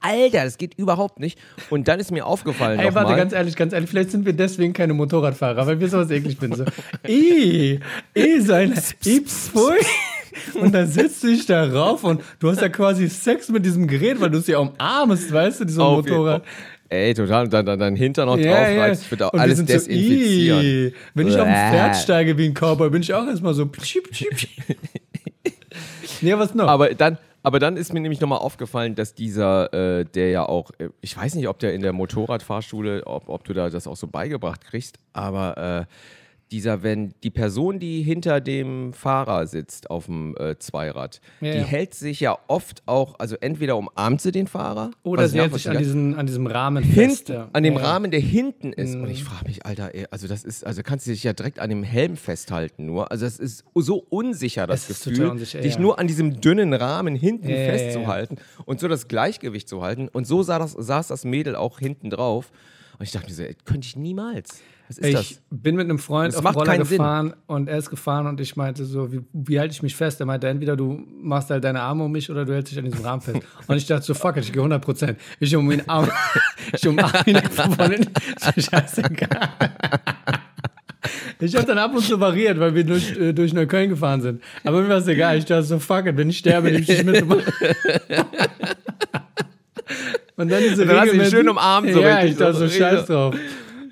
Alter, 0.00 0.44
das 0.44 0.56
geht 0.58 0.74
überhaupt 0.78 1.20
nicht. 1.20 1.38
Und 1.68 1.88
dann 1.88 2.00
ist 2.00 2.10
mir 2.10 2.26
aufgefallen, 2.26 2.78
Ey, 2.80 2.94
warte, 2.94 3.10
mal, 3.10 3.16
ganz 3.16 3.32
ehrlich, 3.32 3.56
ganz 3.56 3.72
ehrlich, 3.72 3.90
vielleicht 3.90 4.10
sind 4.10 4.24
wir 4.24 4.32
deswegen 4.32 4.72
keine 4.72 4.94
Motorradfahrer, 4.94 5.66
weil 5.66 5.80
wir 5.80 5.88
sowas 5.88 6.10
eklig 6.10 6.38
finden. 6.38 6.56
So, 6.56 6.64
eh, 7.06 7.78
eh, 8.14 8.40
sein, 8.40 8.74
pfui. 8.74 9.74
Und 10.54 10.72
dann 10.74 10.86
setzt 10.86 11.22
du 11.24 11.26
dich 11.26 11.44
da 11.46 11.64
rauf 11.64 12.04
und 12.04 12.22
du 12.38 12.50
hast 12.50 12.60
ja 12.62 12.68
quasi 12.68 13.08
Sex 13.08 13.48
mit 13.48 13.66
diesem 13.66 13.88
Gerät, 13.88 14.20
weil 14.20 14.30
du 14.30 14.38
es 14.38 14.46
ja 14.46 14.58
umarmst, 14.58 15.32
weißt 15.32 15.60
du, 15.60 15.64
diesem 15.64 15.82
auf- 15.82 16.04
Motorrad. 16.06 16.42
Ey, 16.88 17.14
total. 17.14 17.44
Und 17.44 17.52
dann, 17.52 17.66
dann, 17.66 17.78
dann 17.78 17.94
hinter 17.94 18.26
noch 18.26 18.36
Ja, 18.36 18.50
drauf 18.52 18.78
reizt, 18.80 19.02
ich 19.04 19.10
würde 19.12 19.28
auch 19.28 19.32
Und 19.32 19.38
alles 19.40 19.58
sind 19.58 19.68
so, 19.68 19.74
desinfizieren. 19.74 20.60
"Ih." 20.64 20.92
Wenn 21.14 21.28
ich 21.28 21.36
auf 21.36 21.44
dem 21.44 21.52
Bäh. 21.52 21.70
Pferd 21.70 21.96
steige 21.96 22.36
wie 22.38 22.46
ein 22.46 22.54
Cowboy, 22.54 22.90
bin 22.90 23.02
ich 23.02 23.14
auch 23.14 23.26
erstmal 23.28 23.54
so. 23.54 23.66
pschiep. 23.66 24.08
nee, 26.20 26.34
was 26.36 26.54
noch? 26.54 26.68
Aber 26.68 26.94
dann, 26.94 27.18
aber 27.42 27.58
dann 27.58 27.76
ist 27.76 27.92
mir 27.92 28.00
nämlich 28.00 28.20
nochmal 28.20 28.38
aufgefallen, 28.38 28.94
dass 28.94 29.14
dieser, 29.14 29.72
äh, 29.72 30.04
der 30.04 30.30
ja 30.30 30.46
auch, 30.46 30.70
äh, 30.78 30.88
ich 31.00 31.16
weiß 31.16 31.34
nicht, 31.34 31.48
ob 31.48 31.58
der 31.58 31.74
in 31.74 31.80
der 31.80 31.92
Motorradfahrschule, 31.92 33.06
ob, 33.06 33.28
ob 33.28 33.44
du 33.44 33.54
da 33.54 33.70
das 33.70 33.86
auch 33.86 33.96
so 33.96 34.06
beigebracht 34.06 34.62
kriegst, 34.62 34.98
aber 35.12 35.86
äh, 35.88 35.94
dieser, 36.50 36.82
wenn 36.82 37.14
die 37.22 37.30
Person, 37.30 37.78
die 37.78 38.02
hinter 38.02 38.40
dem 38.40 38.92
Fahrer 38.92 39.46
sitzt 39.46 39.88
auf 39.90 40.06
dem 40.06 40.36
äh, 40.36 40.58
Zweirad, 40.58 41.20
Ja, 41.40 41.52
die 41.52 41.58
ja. 41.58 41.64
hält 41.64 41.94
sich 41.94 42.20
ja 42.20 42.38
oft 42.48 42.82
auch, 42.86 43.14
also 43.18 43.36
entweder 43.40 43.76
umarmt 43.76 44.20
sie 44.20 44.32
den 44.32 44.46
Fahrer 44.46 44.90
Oder 45.02 45.28
sie 45.28 45.38
hält 45.40 45.52
sich 45.54 45.68
an, 45.70 45.78
diesen, 45.78 46.14
an 46.16 46.26
diesem 46.26 46.46
Rahmen 46.46 46.82
fest. 46.84 47.28
hinten, 47.28 47.32
ja. 47.32 47.48
an 47.52 47.62
dem 47.62 47.74
Ja, 47.74 47.80
Mhm. 47.80 47.84
Rahmen, 47.86 48.10
der 48.10 48.20
hinten 48.20 48.72
ist. 48.72 48.94
Und 48.96 49.08
ich 49.10 49.22
frage 49.24 49.46
mich, 49.46 49.64
Alter, 49.64 49.94
ey, 49.94 50.06
also 50.10 50.26
das 50.26 50.44
ist, 50.44 50.66
also 50.66 50.82
kannst 50.82 51.06
du 51.06 51.12
dich 51.12 51.22
ja 51.22 51.32
direkt 51.32 51.58
an 51.60 51.70
dem 51.70 51.82
Helm 51.84 52.16
festhalten 52.16 52.84
nur. 52.86 53.10
Also 53.12 53.24
das 53.26 53.38
ist 53.38 53.64
so 53.74 54.04
unsicher, 54.08 54.66
das 54.66 54.90
Es 54.90 55.04
Gefühl, 55.04 55.26
unsicher, 55.30 55.60
dich 55.60 55.78
nur 55.78 55.98
an 55.98 56.08
diesem 56.08 56.40
dünnen 56.40 56.74
Rahmen 56.74 57.14
hinten 57.14 57.46
festzuhalten 57.48 58.36
und 58.64 58.80
so 58.80 58.88
das 58.88 59.08
Gleichgewicht 59.08 59.68
zu 59.68 59.82
halten. 59.82 60.08
Und 60.08 60.26
so 60.26 60.42
sah 60.42 60.58
das, 60.58 60.72
saß 60.72 61.08
das 61.08 61.24
Mädel 61.24 61.54
auch 61.54 61.78
hinten 61.78 62.10
drauf. 62.10 62.50
Und 62.98 63.04
ich 63.04 63.12
dachte 63.12 63.28
mir 63.28 63.34
so, 63.34 63.42
ey, 63.42 63.56
könnte 63.64 63.86
ich 63.86 63.96
niemals. 63.96 64.60
Was 64.90 64.98
ist 64.98 65.06
Ich 65.06 65.14
das? 65.14 65.40
bin 65.50 65.76
mit 65.76 65.84
einem 65.84 66.00
Freund 66.00 66.34
Das 66.34 66.44
auf 66.44 66.52
Roller 66.56 66.66
keinen 66.66 66.84
Sinn. 66.84 66.98
gefahren 66.98 67.34
und 67.46 67.68
er 67.68 67.78
ist 67.78 67.90
gefahren 67.90 68.26
und 68.26 68.40
ich 68.40 68.56
meinte 68.56 68.84
so, 68.84 69.12
wie, 69.12 69.20
wie 69.32 69.60
halte 69.60 69.72
ich 69.72 69.84
mich 69.84 69.94
fest? 69.94 70.18
Er 70.18 70.26
meinte, 70.26 70.48
entweder 70.48 70.76
du 70.76 71.00
machst 71.22 71.48
halt 71.50 71.62
deine 71.62 71.80
Arme 71.80 72.02
um 72.02 72.10
mich 72.10 72.28
oder 72.28 72.44
du 72.44 72.52
hältst 72.52 72.72
dich 72.72 72.78
an 72.80 72.86
diesem 72.86 73.04
Rahmen 73.04 73.22
fest. 73.22 73.38
Und 73.68 73.76
ich 73.76 73.86
dachte 73.86 74.02
so, 74.04 74.14
fuck 74.14 74.36
it, 74.36 74.42
ich 74.44 74.52
gehe 74.52 74.60
100 74.60 74.82
Prozent. 74.84 75.20
Ich 75.38 75.54
um 75.54 75.70
ihn 75.70 75.82
Arm, 75.86 76.08
ich 76.76 76.88
umarme 76.88 77.22
ihn 77.26 77.36
einfach 77.36 77.72
von 77.72 77.88
mir 77.88 78.00
scheißegal. 78.58 79.48
Ich 81.38 81.54
habe 81.54 81.66
dann 81.66 81.78
ab 81.78 81.94
und 81.94 82.02
zu 82.04 82.18
variiert, 82.18 82.58
weil 82.58 82.74
wir 82.74 82.82
durch, 82.84 83.16
äh, 83.16 83.32
durch 83.32 83.52
Neukölln 83.54 83.90
gefahren 83.90 84.20
sind. 84.20 84.42
Aber 84.64 84.82
mir 84.82 84.88
war 84.88 84.96
es 84.98 85.06
egal. 85.06 85.38
Ich 85.38 85.44
dachte 85.44 85.62
so, 85.62 85.78
fuck 85.78 86.06
it, 86.06 86.16
wenn 86.16 86.28
ich 86.30 86.38
sterbe, 86.38 86.66
nehme 86.66 86.80
ich 86.80 86.86
dich 86.86 87.04
mit. 87.04 87.22
Und 90.36 90.48
dann 90.50 90.62
diese 90.62 90.84
Dann 90.86 91.00
hast 91.00 91.12
du 91.12 91.16
ihn 91.16 91.24
schön 91.30 91.48
umarmt, 91.48 91.92
so 91.92 92.00
Ja, 92.00 92.16
richtig 92.16 92.32
ich 92.32 92.38
dachte 92.38 92.54
so. 92.54 92.68
scheiß 92.68 93.06
drauf. 93.06 93.34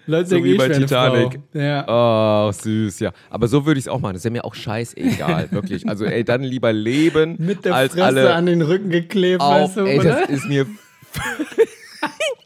Leute 0.08 0.30
So 0.30 0.42
wie 0.42 0.52
ich 0.52 0.58
bei 0.58 0.70
Titanic. 0.70 1.38
Ja. 1.52 2.46
Oh, 2.48 2.50
süß, 2.50 3.00
ja. 3.00 3.12
Aber 3.28 3.46
so 3.46 3.66
würde 3.66 3.78
ich 3.78 3.84
es 3.84 3.88
auch 3.88 4.00
machen. 4.00 4.14
Das 4.14 4.20
ist 4.20 4.24
ja 4.24 4.30
mir 4.30 4.44
auch 4.44 4.54
scheißegal, 4.54 5.48
wirklich. 5.52 5.86
Also, 5.86 6.06
ey, 6.06 6.24
dann 6.24 6.42
lieber 6.42 6.72
leben, 6.72 7.36
Mit 7.38 7.66
der 7.66 7.74
als 7.74 7.92
Fresse 7.92 8.06
alle 8.06 8.34
an 8.34 8.46
den 8.46 8.62
Rücken 8.62 8.88
geklebt, 8.88 9.42
auf. 9.42 9.76
weißt 9.76 9.76
du, 9.76 9.80
ey, 9.84 10.00
oder? 10.00 10.20
das 10.22 10.30
ist 10.30 10.48
mir 10.48 10.66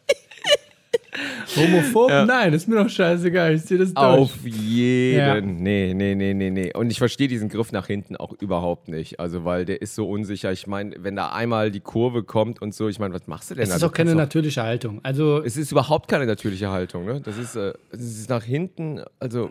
Homophob? 1.56 2.10
Nein, 2.26 2.52
ist 2.52 2.68
mir 2.68 2.76
doch 2.82 2.88
scheißegal. 2.88 3.54
Ich 3.54 3.64
zieh 3.64 3.78
das 3.78 3.92
durch. 3.92 4.06
auf 4.06 4.36
jeden. 4.44 5.18
Ja. 5.18 5.40
Nee, 5.40 5.92
nee, 5.94 6.14
nee, 6.14 6.34
nee, 6.34 6.50
nee. 6.50 6.72
Und 6.74 6.90
ich 6.90 6.98
verstehe 6.98 7.28
diesen 7.28 7.48
Griff 7.48 7.72
nach 7.72 7.86
hinten 7.86 8.16
auch 8.16 8.32
überhaupt 8.40 8.88
nicht. 8.88 9.20
Also, 9.20 9.44
weil 9.44 9.64
der 9.64 9.82
ist 9.82 9.94
so 9.94 10.08
unsicher. 10.08 10.52
Ich 10.52 10.66
meine, 10.66 10.94
wenn 11.00 11.16
da 11.16 11.30
einmal 11.32 11.70
die 11.70 11.80
Kurve 11.80 12.22
kommt 12.22 12.62
und 12.62 12.74
so, 12.74 12.88
ich 12.88 12.98
meine, 12.98 13.14
was 13.14 13.26
machst 13.26 13.50
du 13.50 13.54
denn 13.54 13.64
Es 13.64 13.68
da? 13.70 13.74
ist 13.76 13.82
Du 13.82 13.86
auch 13.86 13.92
keine 13.92 14.14
natürliche 14.14 14.62
Haltung. 14.62 15.00
Also, 15.02 15.42
Es 15.42 15.56
ist 15.56 15.72
überhaupt 15.72 16.08
keine 16.08 16.26
natürliche 16.26 16.70
Haltung, 16.70 17.04
ne? 17.04 17.20
Das 17.22 17.36
ist, 17.38 17.56
äh, 17.56 17.72
das 17.90 18.00
ist 18.00 18.30
nach 18.30 18.42
hinten, 18.44 19.00
also. 19.20 19.50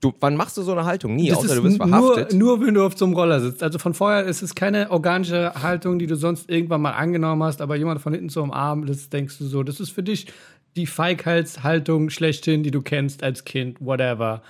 Du, 0.00 0.12
wann 0.20 0.36
machst 0.36 0.56
du 0.56 0.62
so 0.62 0.72
eine 0.72 0.84
Haltung? 0.84 1.16
Nie, 1.16 1.30
das 1.30 1.38
außer 1.38 1.46
ist 1.54 1.56
du 1.56 1.62
nur, 1.68 1.76
verhaftet. 1.76 2.32
nur, 2.34 2.60
wenn 2.64 2.74
du 2.74 2.84
auf 2.84 2.96
so 2.96 3.06
einem 3.06 3.14
Roller 3.14 3.40
sitzt. 3.40 3.62
Also 3.62 3.78
von 3.78 3.92
vorher 3.94 4.24
ist 4.24 4.40
es 4.42 4.54
keine 4.54 4.90
organische 4.90 5.52
Haltung, 5.62 5.98
die 5.98 6.06
du 6.06 6.16
sonst 6.16 6.50
irgendwann 6.50 6.82
mal 6.82 6.92
angenommen 6.92 7.42
hast, 7.42 7.60
aber 7.62 7.76
jemand 7.76 8.00
von 8.00 8.12
hinten 8.12 8.28
zu 8.28 8.42
umarmen, 8.42 8.86
das 8.86 9.08
denkst 9.08 9.38
du 9.38 9.46
so, 9.46 9.62
das 9.62 9.80
ist 9.80 9.90
für 9.90 10.02
dich 10.02 10.26
die 10.76 10.86
Feigheitshaltung 10.86 12.10
schlechthin, 12.10 12.62
die 12.62 12.70
du 12.70 12.82
kennst 12.82 13.22
als 13.22 13.44
Kind, 13.44 13.78
whatever, 13.80 14.42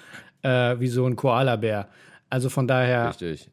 äh, 0.42 0.76
wie 0.78 0.88
so 0.88 1.06
ein 1.06 1.16
Koalabär. 1.16 1.88
Also 2.28 2.48
von 2.48 2.68
daher 2.68 3.08
Richtig. 3.08 3.48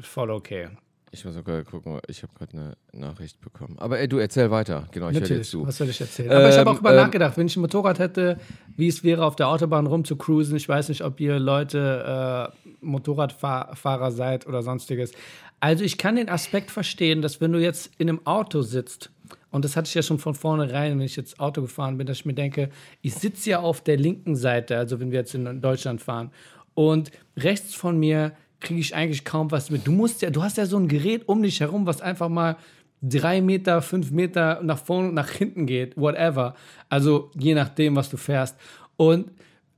voll 0.00 0.30
okay. 0.30 0.68
Ich 1.14 1.26
muss 1.26 1.34
sogar 1.34 1.62
gucken, 1.64 2.00
ich 2.08 2.22
habe 2.22 2.32
gerade 2.38 2.52
eine 2.56 2.76
Nachricht 2.98 3.38
bekommen. 3.42 3.76
Aber 3.78 3.98
ey, 3.98 4.08
du 4.08 4.16
erzähl 4.16 4.50
weiter. 4.50 4.88
Genau, 4.92 5.08
ich 5.10 5.14
höre 5.14 5.20
dir 5.20 5.28
Natürlich, 5.28 5.50
zu. 5.50 5.66
was 5.66 5.76
soll 5.76 5.90
ich 5.90 6.00
erzählen? 6.00 6.30
Aber 6.30 6.48
ich 6.48 6.56
habe 6.56 6.70
auch 6.70 6.74
Ähm, 6.76 6.80
über 6.80 6.90
ähm, 6.92 6.96
nachgedacht, 6.96 7.36
wenn 7.36 7.46
ich 7.46 7.56
ein 7.56 7.60
Motorrad 7.60 7.98
hätte, 7.98 8.38
wie 8.78 8.88
es 8.88 9.04
wäre, 9.04 9.26
auf 9.26 9.36
der 9.36 9.48
Autobahn 9.48 9.86
rumzucruisen. 9.86 10.56
Ich 10.56 10.66
weiß 10.66 10.88
nicht, 10.88 11.02
ob 11.04 11.20
ihr 11.20 11.38
Leute 11.38 12.50
äh, 12.50 12.74
Motorradfahrer 12.80 14.10
seid 14.10 14.46
oder 14.46 14.62
sonstiges. 14.62 15.12
Also 15.60 15.84
ich 15.84 15.98
kann 15.98 16.16
den 16.16 16.30
Aspekt 16.30 16.70
verstehen, 16.70 17.20
dass 17.20 17.42
wenn 17.42 17.52
du 17.52 17.60
jetzt 17.60 17.90
in 17.98 18.08
einem 18.08 18.26
Auto 18.26 18.62
sitzt, 18.62 19.10
und 19.52 19.64
das 19.64 19.76
hatte 19.76 19.86
ich 19.86 19.94
ja 19.94 20.02
schon 20.02 20.18
von 20.18 20.34
vornherein, 20.34 20.98
wenn 20.98 21.04
ich 21.04 21.14
jetzt 21.14 21.38
Auto 21.38 21.60
gefahren 21.62 21.98
bin, 21.98 22.06
dass 22.06 22.18
ich 22.18 22.24
mir 22.24 22.34
denke, 22.34 22.70
ich 23.02 23.14
sitze 23.14 23.50
ja 23.50 23.60
auf 23.60 23.82
der 23.82 23.96
linken 23.96 24.34
Seite, 24.34 24.76
also 24.76 24.98
wenn 24.98 25.12
wir 25.12 25.20
jetzt 25.20 25.34
in 25.34 25.60
Deutschland 25.60 26.00
fahren, 26.00 26.30
und 26.74 27.10
rechts 27.36 27.74
von 27.74 27.98
mir 27.98 28.32
kriege 28.60 28.80
ich 28.80 28.94
eigentlich 28.94 29.24
kaum 29.24 29.50
was 29.50 29.70
mit. 29.70 29.86
Du 29.86 29.92
musst 29.92 30.22
ja, 30.22 30.30
du 30.30 30.42
hast 30.42 30.56
ja 30.56 30.66
so 30.66 30.78
ein 30.78 30.88
Gerät 30.88 31.28
um 31.28 31.42
dich 31.42 31.60
herum, 31.60 31.86
was 31.86 32.00
einfach 32.00 32.28
mal 32.28 32.56
drei 33.02 33.40
Meter, 33.40 33.82
fünf 33.82 34.10
Meter 34.10 34.60
nach 34.62 34.78
vorne 34.78 35.08
und 35.08 35.14
nach 35.14 35.30
hinten 35.30 35.66
geht, 35.66 35.96
whatever. 35.96 36.54
Also 36.88 37.30
je 37.38 37.54
nachdem, 37.54 37.96
was 37.96 38.08
du 38.08 38.16
fährst. 38.16 38.56
Und 38.96 39.30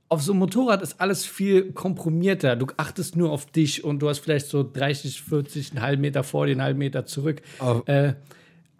auf 0.07 0.21
so 0.21 0.31
einem 0.31 0.39
Motorrad 0.39 0.83
ist 0.83 1.01
alles 1.01 1.25
viel 1.25 1.71
komprimierter. 1.73 2.55
Du 2.55 2.67
achtest 2.77 3.15
nur 3.15 3.31
auf 3.31 3.47
dich 3.47 3.83
und 3.83 3.99
du 3.99 4.07
hast 4.07 4.19
vielleicht 4.19 4.47
so 4.47 4.63
30, 4.63 5.21
40, 5.21 5.71
einen 5.71 5.81
halben 5.81 6.01
Meter 6.01 6.23
vor 6.23 6.45
dir, 6.45 6.51
einen 6.51 6.61
halben 6.61 6.79
Meter 6.79 7.05
zurück. 7.05 7.41
Äh, 7.87 8.13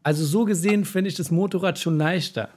also 0.06 0.24
so 0.24 0.46
gesehen 0.46 0.86
finde 0.86 1.10
ich 1.10 1.16
das 1.16 1.32
Motorrad 1.32 1.80
schon 1.80 1.98
leichter. 1.98 2.50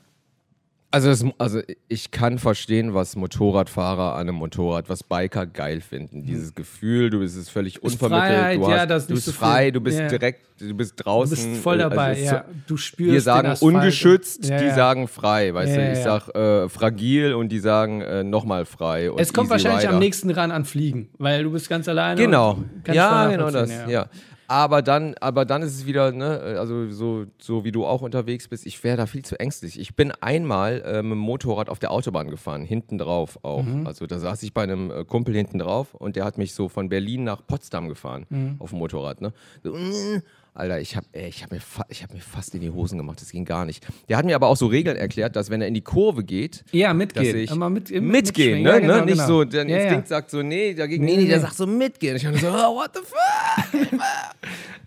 Also, 0.90 1.08
das, 1.08 1.24
also 1.36 1.60
ich 1.88 2.10
kann 2.10 2.38
verstehen, 2.38 2.94
was 2.94 3.14
Motorradfahrer 3.14 4.14
an 4.14 4.20
einem 4.20 4.36
Motorrad, 4.36 4.88
was 4.88 5.02
Biker 5.02 5.46
geil 5.46 5.82
finden. 5.82 6.24
Dieses 6.24 6.54
Gefühl, 6.54 7.10
du 7.10 7.18
bist 7.20 7.36
es 7.36 7.50
völlig 7.50 7.82
unvermittelt, 7.82 8.32
Freiheit, 8.32 8.58
du, 8.58 8.66
hast, 8.66 8.70
ja, 8.70 8.86
du 8.86 9.14
bist 9.14 9.24
so 9.26 9.32
frei, 9.32 9.70
du 9.70 9.80
bist 9.82 9.98
ja. 9.98 10.08
direkt, 10.08 10.42
du 10.58 10.74
bist 10.74 10.98
Du 10.98 11.04
draußen. 11.04 11.36
bist 11.52 11.62
voll 11.62 11.76
äh, 11.76 11.78
dabei, 11.80 12.08
also 12.08 12.24
ja. 12.24 12.44
Du 12.66 12.78
spürst 12.78 13.12
Wir 13.12 13.20
sagen 13.20 13.54
ungeschützt, 13.60 14.44
die 14.44 14.70
sagen 14.70 15.08
frei, 15.08 15.52
weißt 15.52 15.76
du? 15.76 15.92
Ich 15.92 15.98
sag 15.98 16.28
äh, 16.34 16.68
fragil 16.70 17.34
und 17.34 17.50
die 17.50 17.60
sagen 17.60 18.00
äh, 18.00 18.24
nochmal 18.24 18.64
frei. 18.64 19.10
Es 19.18 19.32
kommt 19.32 19.50
wahrscheinlich 19.50 19.82
Rider. 19.84 19.92
am 19.92 19.98
nächsten 19.98 20.30
ran 20.30 20.50
an 20.50 20.64
Fliegen, 20.64 21.10
weil 21.18 21.44
du 21.44 21.50
bist 21.50 21.68
ganz 21.68 21.86
alleine. 21.88 22.20
Genau. 22.20 22.58
Ja, 22.86 23.28
genau 23.28 23.50
das. 23.50 23.70
Ja. 23.88 24.08
Aber 24.50 24.80
dann, 24.80 25.14
aber 25.20 25.44
dann 25.44 25.60
ist 25.60 25.74
es 25.74 25.84
wieder, 25.84 26.10
ne, 26.10 26.56
also 26.58 26.90
so, 26.90 27.26
so 27.38 27.64
wie 27.64 27.70
du 27.70 27.84
auch 27.84 28.00
unterwegs 28.00 28.48
bist, 28.48 28.64
ich 28.66 28.82
wäre 28.82 28.96
da 28.96 29.04
viel 29.04 29.22
zu 29.22 29.38
ängstlich. 29.38 29.78
Ich 29.78 29.94
bin 29.94 30.10
einmal 30.10 30.80
äh, 30.86 31.02
mit 31.02 31.12
dem 31.12 31.18
Motorrad 31.18 31.68
auf 31.68 31.78
der 31.78 31.90
Autobahn 31.90 32.30
gefahren, 32.30 32.62
hinten 32.64 32.96
drauf 32.96 33.38
auch. 33.42 33.62
Mhm. 33.62 33.86
Also 33.86 34.06
da 34.06 34.18
saß 34.18 34.42
ich 34.44 34.54
bei 34.54 34.62
einem 34.62 34.90
äh, 34.90 35.04
Kumpel 35.04 35.34
hinten 35.34 35.58
drauf 35.58 35.92
und 35.92 36.16
der 36.16 36.24
hat 36.24 36.38
mich 36.38 36.54
so 36.54 36.70
von 36.70 36.88
Berlin 36.88 37.24
nach 37.24 37.46
Potsdam 37.46 37.88
gefahren 37.90 38.24
Mhm. 38.30 38.56
auf 38.58 38.70
dem 38.70 38.78
Motorrad, 38.78 39.20
ne? 39.20 39.34
So, 39.62 39.74
mm, 39.74 40.22
Alter, 40.58 40.80
ich 40.80 40.96
habe 40.96 41.06
ich 41.12 41.42
hab 41.44 41.52
mir, 41.52 41.60
ich 41.88 42.02
hab 42.02 42.12
mir 42.12 42.20
fast 42.20 42.54
in 42.54 42.60
die 42.60 42.70
Hosen 42.70 42.98
gemacht, 42.98 43.20
das 43.20 43.30
ging 43.30 43.44
gar 43.44 43.64
nicht. 43.64 43.86
Der 44.08 44.16
hat 44.16 44.24
mir 44.24 44.34
aber 44.34 44.48
auch 44.48 44.56
so 44.56 44.66
Regeln 44.66 44.96
erklärt, 44.96 45.36
dass 45.36 45.50
wenn 45.50 45.60
er 45.62 45.68
in 45.68 45.74
die 45.74 45.82
Kurve 45.82 46.24
geht, 46.24 46.64
Ja, 46.72 46.88
dass 46.88 46.96
mitgehen. 46.96 47.36
ich 47.38 47.50
Immer 47.52 47.70
mit, 47.70 47.90
im- 47.90 48.08
mitgehen, 48.08 48.62
ne? 48.62 48.70
Ja, 48.70 48.78
genau, 48.80 48.96
ne? 48.96 49.04
Nicht 49.04 49.14
genau. 49.14 49.26
so, 49.26 49.44
der 49.44 49.64
Ja, 49.68 49.76
ja. 49.76 49.82
Instinkt 49.84 50.08
sagt 50.08 50.30
so, 50.30 50.42
nee, 50.42 50.74
dagegen, 50.74 51.04
nee, 51.04 51.16
Nee, 51.16 51.22
nee, 51.22 51.28
der 51.28 51.40
sagt 51.40 51.54
so 51.56 51.66
mitgehen. 51.66 52.16
Ich 52.16 52.24
dachte 52.24 52.38
so, 52.38 52.48
oh, 52.48 52.74
what 52.76 52.90
the 52.94 53.00
fuck? 53.04 54.00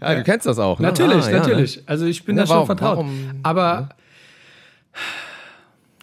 ja, 0.02 0.16
du 0.16 0.24
kennst 0.24 0.46
das 0.46 0.60
auch, 0.60 0.78
ne? 0.80 0.88
Natürlich, 0.88 1.26
Ah, 1.26 1.32
ja, 1.32 1.38
natürlich. 1.40 1.82
Also 1.86 2.06
ich 2.06 2.24
bin 2.26 2.36
Na, 2.36 2.42
da 2.44 2.48
schon 2.48 2.56
warum- 2.56 2.66
vertraut. 2.68 2.98
warum- 2.98 3.40
Aber 3.44 3.90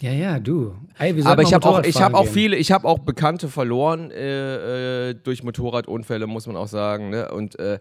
ja, 0.00 0.12
ja, 0.12 0.38
du. 0.38 0.74
Ey, 0.98 1.12
Ne? 1.12 1.26
Aber 1.26 1.42
ich 1.42 1.52
habe 1.52 1.66
auch, 1.68 1.82
ich 1.82 2.00
habe 2.00 2.16
auch 2.16 2.22
gehen. 2.24 2.32
viele, 2.32 2.56
ich 2.56 2.70
habe 2.70 2.86
auch 2.86 3.00
Bekannte 3.00 3.48
verloren 3.48 4.10
äh, 4.12 5.10
äh, 5.10 5.14
durch 5.14 5.42
Motorradunfälle, 5.42 6.26
muss 6.28 6.46
man 6.46 6.56
auch 6.56 6.68
sagen. 6.68 7.10
Ne? 7.10 7.28
Und 7.32 7.58
äh, 7.58 7.80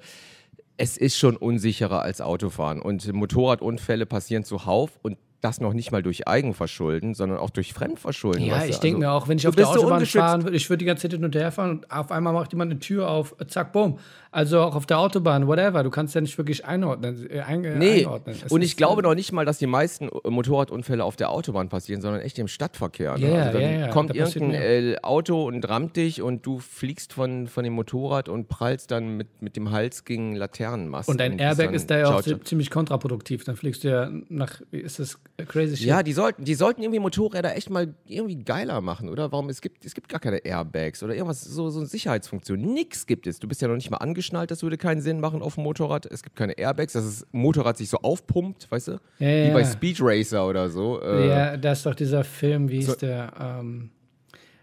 es 0.78 0.98
ist 0.98 1.18
schon 1.18 1.36
unsicherer 1.36 2.02
als 2.02 2.22
Autofahren. 2.22 2.82
Und 2.82 3.12
Motorradunfälle 3.12 4.06
passieren 4.06 4.44
zuhauf 4.44 5.00
und 5.02 5.18
das 5.42 5.62
noch 5.62 5.74
nicht 5.74 5.92
mal 5.92 6.02
durch 6.02 6.28
Eigenverschulden, 6.28 7.14
sondern 7.14 7.38
auch 7.38 7.52
durch 7.52 7.74
Fremdverschulden. 7.74 8.44
Ja, 8.44 8.66
ich 8.66 8.80
denke 8.80 8.98
Also, 8.98 9.08
mir 9.08 9.12
auch, 9.12 9.28
wenn 9.28 9.38
ich 9.38 9.48
auf 9.48 9.56
der 9.56 9.66
so 9.66 9.72
Autobahn 9.72 9.94
ungeschützt. 9.94 10.18
fahren 10.18 10.44
würde, 10.44 10.58
ich 10.58 10.68
würde 10.70 10.80
die 10.80 10.86
ganze 10.86 11.04
Zeit 11.04 11.14
hin 11.14 11.24
und 11.24 11.36
her 11.36 11.52
fahren 11.52 11.70
und 11.72 11.92
auf 11.92 12.12
einmal 12.12 12.34
macht 12.34 12.52
jemand 12.54 12.72
eine 12.72 12.80
Tür 12.80 13.10
auf, 13.10 13.36
zack, 13.48 13.72
bumm. 13.72 14.00
Also 14.32 14.60
auch 14.62 14.76
auf 14.76 14.86
der 14.86 15.00
Autobahn, 15.00 15.48
whatever. 15.48 15.84
Du 15.84 15.90
kannst 15.90 16.16
ja 16.16 16.22
nicht 16.22 16.38
wirklich 16.38 16.66
einordnen. 16.66 17.30
Äh, 17.30 17.42
ein, 17.42 17.62
Nee, 17.62 18.06
einordnen. 18.06 18.36
Und 18.50 18.62
ich 18.62 18.78
glaube 18.78 19.02
noch 19.02 19.16
nicht 19.16 19.32
mal, 19.32 19.46
dass 19.46 19.58
die 19.58 19.68
meisten 19.68 20.10
äh, 20.10 20.30
Motorradunfälle 20.30 21.04
auf 21.04 21.16
der 21.16 21.30
Autobahn 21.30 21.70
passieren, 21.70 22.02
sondern 22.02 22.22
echt 22.22 22.38
im 22.40 22.48
Stadtverkehr. 22.48 23.18
Ne? 23.18 23.32
Ja, 23.32 23.42
also 23.44 23.60
dann 23.60 23.62
ja, 23.62 23.80
ja, 23.80 23.88
kommt 23.90 24.10
da 24.12 24.16
irgendein 24.16 24.54
äh, 24.54 24.98
Auto 25.02 25.46
und 25.46 25.68
rammt 25.68 25.96
dich 25.96 26.22
und 26.22 26.46
du 26.46 26.60
fliegst 26.60 27.14
von, 27.14 27.48
von 27.48 27.64
dem 27.64 27.74
Motorrad 27.74 28.30
und 28.30 28.48
prallst 28.48 28.92
dann 28.92 29.18
mit, 29.18 29.42
mit 29.42 29.56
dem 29.56 29.72
Hals 29.72 30.06
gegen 30.06 30.36
Laternenmasten. 30.36 31.14
Und 31.14 31.20
dein 31.20 31.40
Airbag 31.40 31.72
ist 31.74 31.90
da 31.90 31.98
ja 31.98 32.16
auch 32.16 32.22
Ciao, 32.22 32.38
ziemlich 32.40 32.70
kontraproduktiv. 32.70 33.44
Dann 33.44 33.56
fliegst 33.56 33.84
du 33.84 33.90
ja 33.90 34.10
nach, 34.30 34.62
ist 34.72 35.00
das 35.00 35.20
crazy 35.48 35.78
shit? 35.78 35.88
Ja, 35.88 36.04
die 36.04 36.14
sollten, 36.14 36.44
die 36.44 36.56
sollten 36.56 36.82
irgendwie 36.82 37.00
Motorräder 37.00 37.56
echt 37.56 37.70
mal 37.70 37.94
irgendwie 38.06 38.44
geiler 38.44 38.82
machen, 38.82 39.10
oder? 39.10 39.32
Warum? 39.32 39.50
Es 39.50 39.62
gibt, 39.62 39.86
es 39.86 39.94
gibt 39.94 40.10
gar 40.10 40.20
keine 40.20 40.38
Airbags 40.38 41.02
oder 41.04 41.14
irgendwas, 41.14 41.42
so, 41.42 41.70
so 41.70 41.80
eine 41.80 41.88
Sicherheitsfunktion. 41.88 42.60
Nix 42.60 43.06
gibt 43.06 43.28
es. 43.28 43.40
Du 43.40 43.48
bist 43.48 43.62
ja 43.62 43.68
noch 43.68 43.76
nicht 43.76 43.90
mal 43.90 43.98
angeschnallt, 44.28 44.52
das 44.52 44.64
würde 44.64 44.78
keinen 44.78 45.02
Sinn 45.02 45.20
machen 45.20 45.42
auf 45.42 45.56
dem 45.56 45.64
Motorrad. 45.64 46.06
Es 46.06 46.24
gibt 46.24 46.36
keine 46.36 46.54
Airbags, 46.58 46.94
dass 46.94 47.06
das 47.06 47.28
Motorrad 47.32 47.78
sich 47.78 47.90
so 47.90 47.98
aufpumpt, 47.98 48.70
weißt 48.70 48.90
du? 48.90 48.92
Ja, 49.20 49.28
Wie 49.28 49.48
ja. 49.48 49.54
bei 49.54 49.64
Speed 49.64 49.98
Racer 50.02 50.48
oder 50.48 50.70
so. 50.70 51.02
Äh, 51.02 51.28
Ja, 51.30 51.58
da 51.58 51.72
ist 51.72 51.86
doch 51.86 51.96
dieser 51.96 52.24
Film, 52.24 52.70
wie 52.70 52.78
hieß 52.78 52.88
So- 52.88 52.96
der? 52.96 53.32
Ähm, 53.40 53.90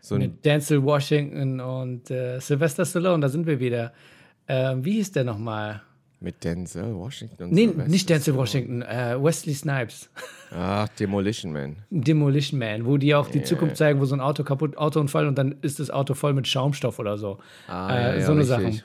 so 0.00 0.16
mit 0.16 0.44
Denzel 0.44 0.82
Washington 0.82 1.60
und 1.60 2.10
äh, 2.10 2.38
Sylvester 2.38 2.84
Stallone, 2.84 3.20
da 3.22 3.28
sind 3.30 3.46
wir 3.46 3.58
wieder. 3.58 3.92
Ähm, 4.46 4.84
wie 4.84 4.92
hieß 4.92 5.12
der 5.12 5.24
nochmal? 5.24 5.82
mit 6.20 6.42
Denzel 6.42 6.94
Washington. 6.94 7.42
und 7.44 7.52
Nee, 7.52 7.66
Sylvester 7.66 7.90
nicht 7.90 8.08
Denzel. 8.08 8.34
Washington, 8.36 8.80
äh, 8.82 9.16
Wesley 9.22 9.52
Snipes. 9.54 10.08
Ach, 10.52 10.88
Demolition 10.98 11.52
Man. 11.52 11.76
Demolition 11.90 12.58
Man, 12.58 12.86
wo 12.86 12.96
die 12.96 13.14
auch 13.14 13.28
die 13.28 13.42
Zukunft 13.42 13.76
zeigen, 13.76 14.00
wo 14.00 14.06
so 14.06 14.14
ein 14.14 14.22
Auto 14.22 14.42
kaputt, 14.42 14.78
Autounfall 14.78 15.26
und 15.26 15.36
dann 15.36 15.56
ist 15.60 15.80
das 15.80 15.90
Auto 15.90 16.14
voll 16.14 16.32
mit 16.32 16.46
Schaumstoff 16.48 16.98
oder 16.98 17.18
so. 17.18 17.38
Ah, 17.68 17.90
Äh, 17.94 18.02
ja, 18.02 18.14
ja, 18.20 18.24
so 18.26 18.32
eine 18.32 18.40
richtig. 18.40 18.56
Sachen. 18.78 18.82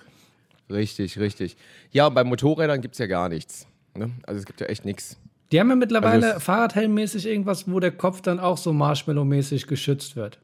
Richtig, 0.69 1.19
richtig. 1.19 1.57
Ja, 1.91 2.07
und 2.07 2.13
bei 2.13 2.23
Motorrädern 2.23 2.81
gibt 2.81 2.95
es 2.95 2.99
ja 2.99 3.07
gar 3.07 3.29
nichts. 3.29 3.67
Ne? 3.95 4.11
Also 4.25 4.39
es 4.39 4.45
gibt 4.45 4.61
ja 4.61 4.67
echt 4.67 4.85
nichts. 4.85 5.17
Die 5.51 5.59
haben 5.59 5.69
ja 5.69 5.75
mittlerweile 5.75 6.27
Also 6.27 6.39
Fahrradhelmmäßig 6.39 7.25
irgendwas, 7.25 7.69
wo 7.71 7.79
der 7.79 7.91
Kopf 7.91 8.21
dann 8.21 8.39
auch 8.39 8.57
so 8.57 8.71
Marshmallow-mäßig 8.71 9.65
geschützt 9.65 10.15
wird. 10.15 10.39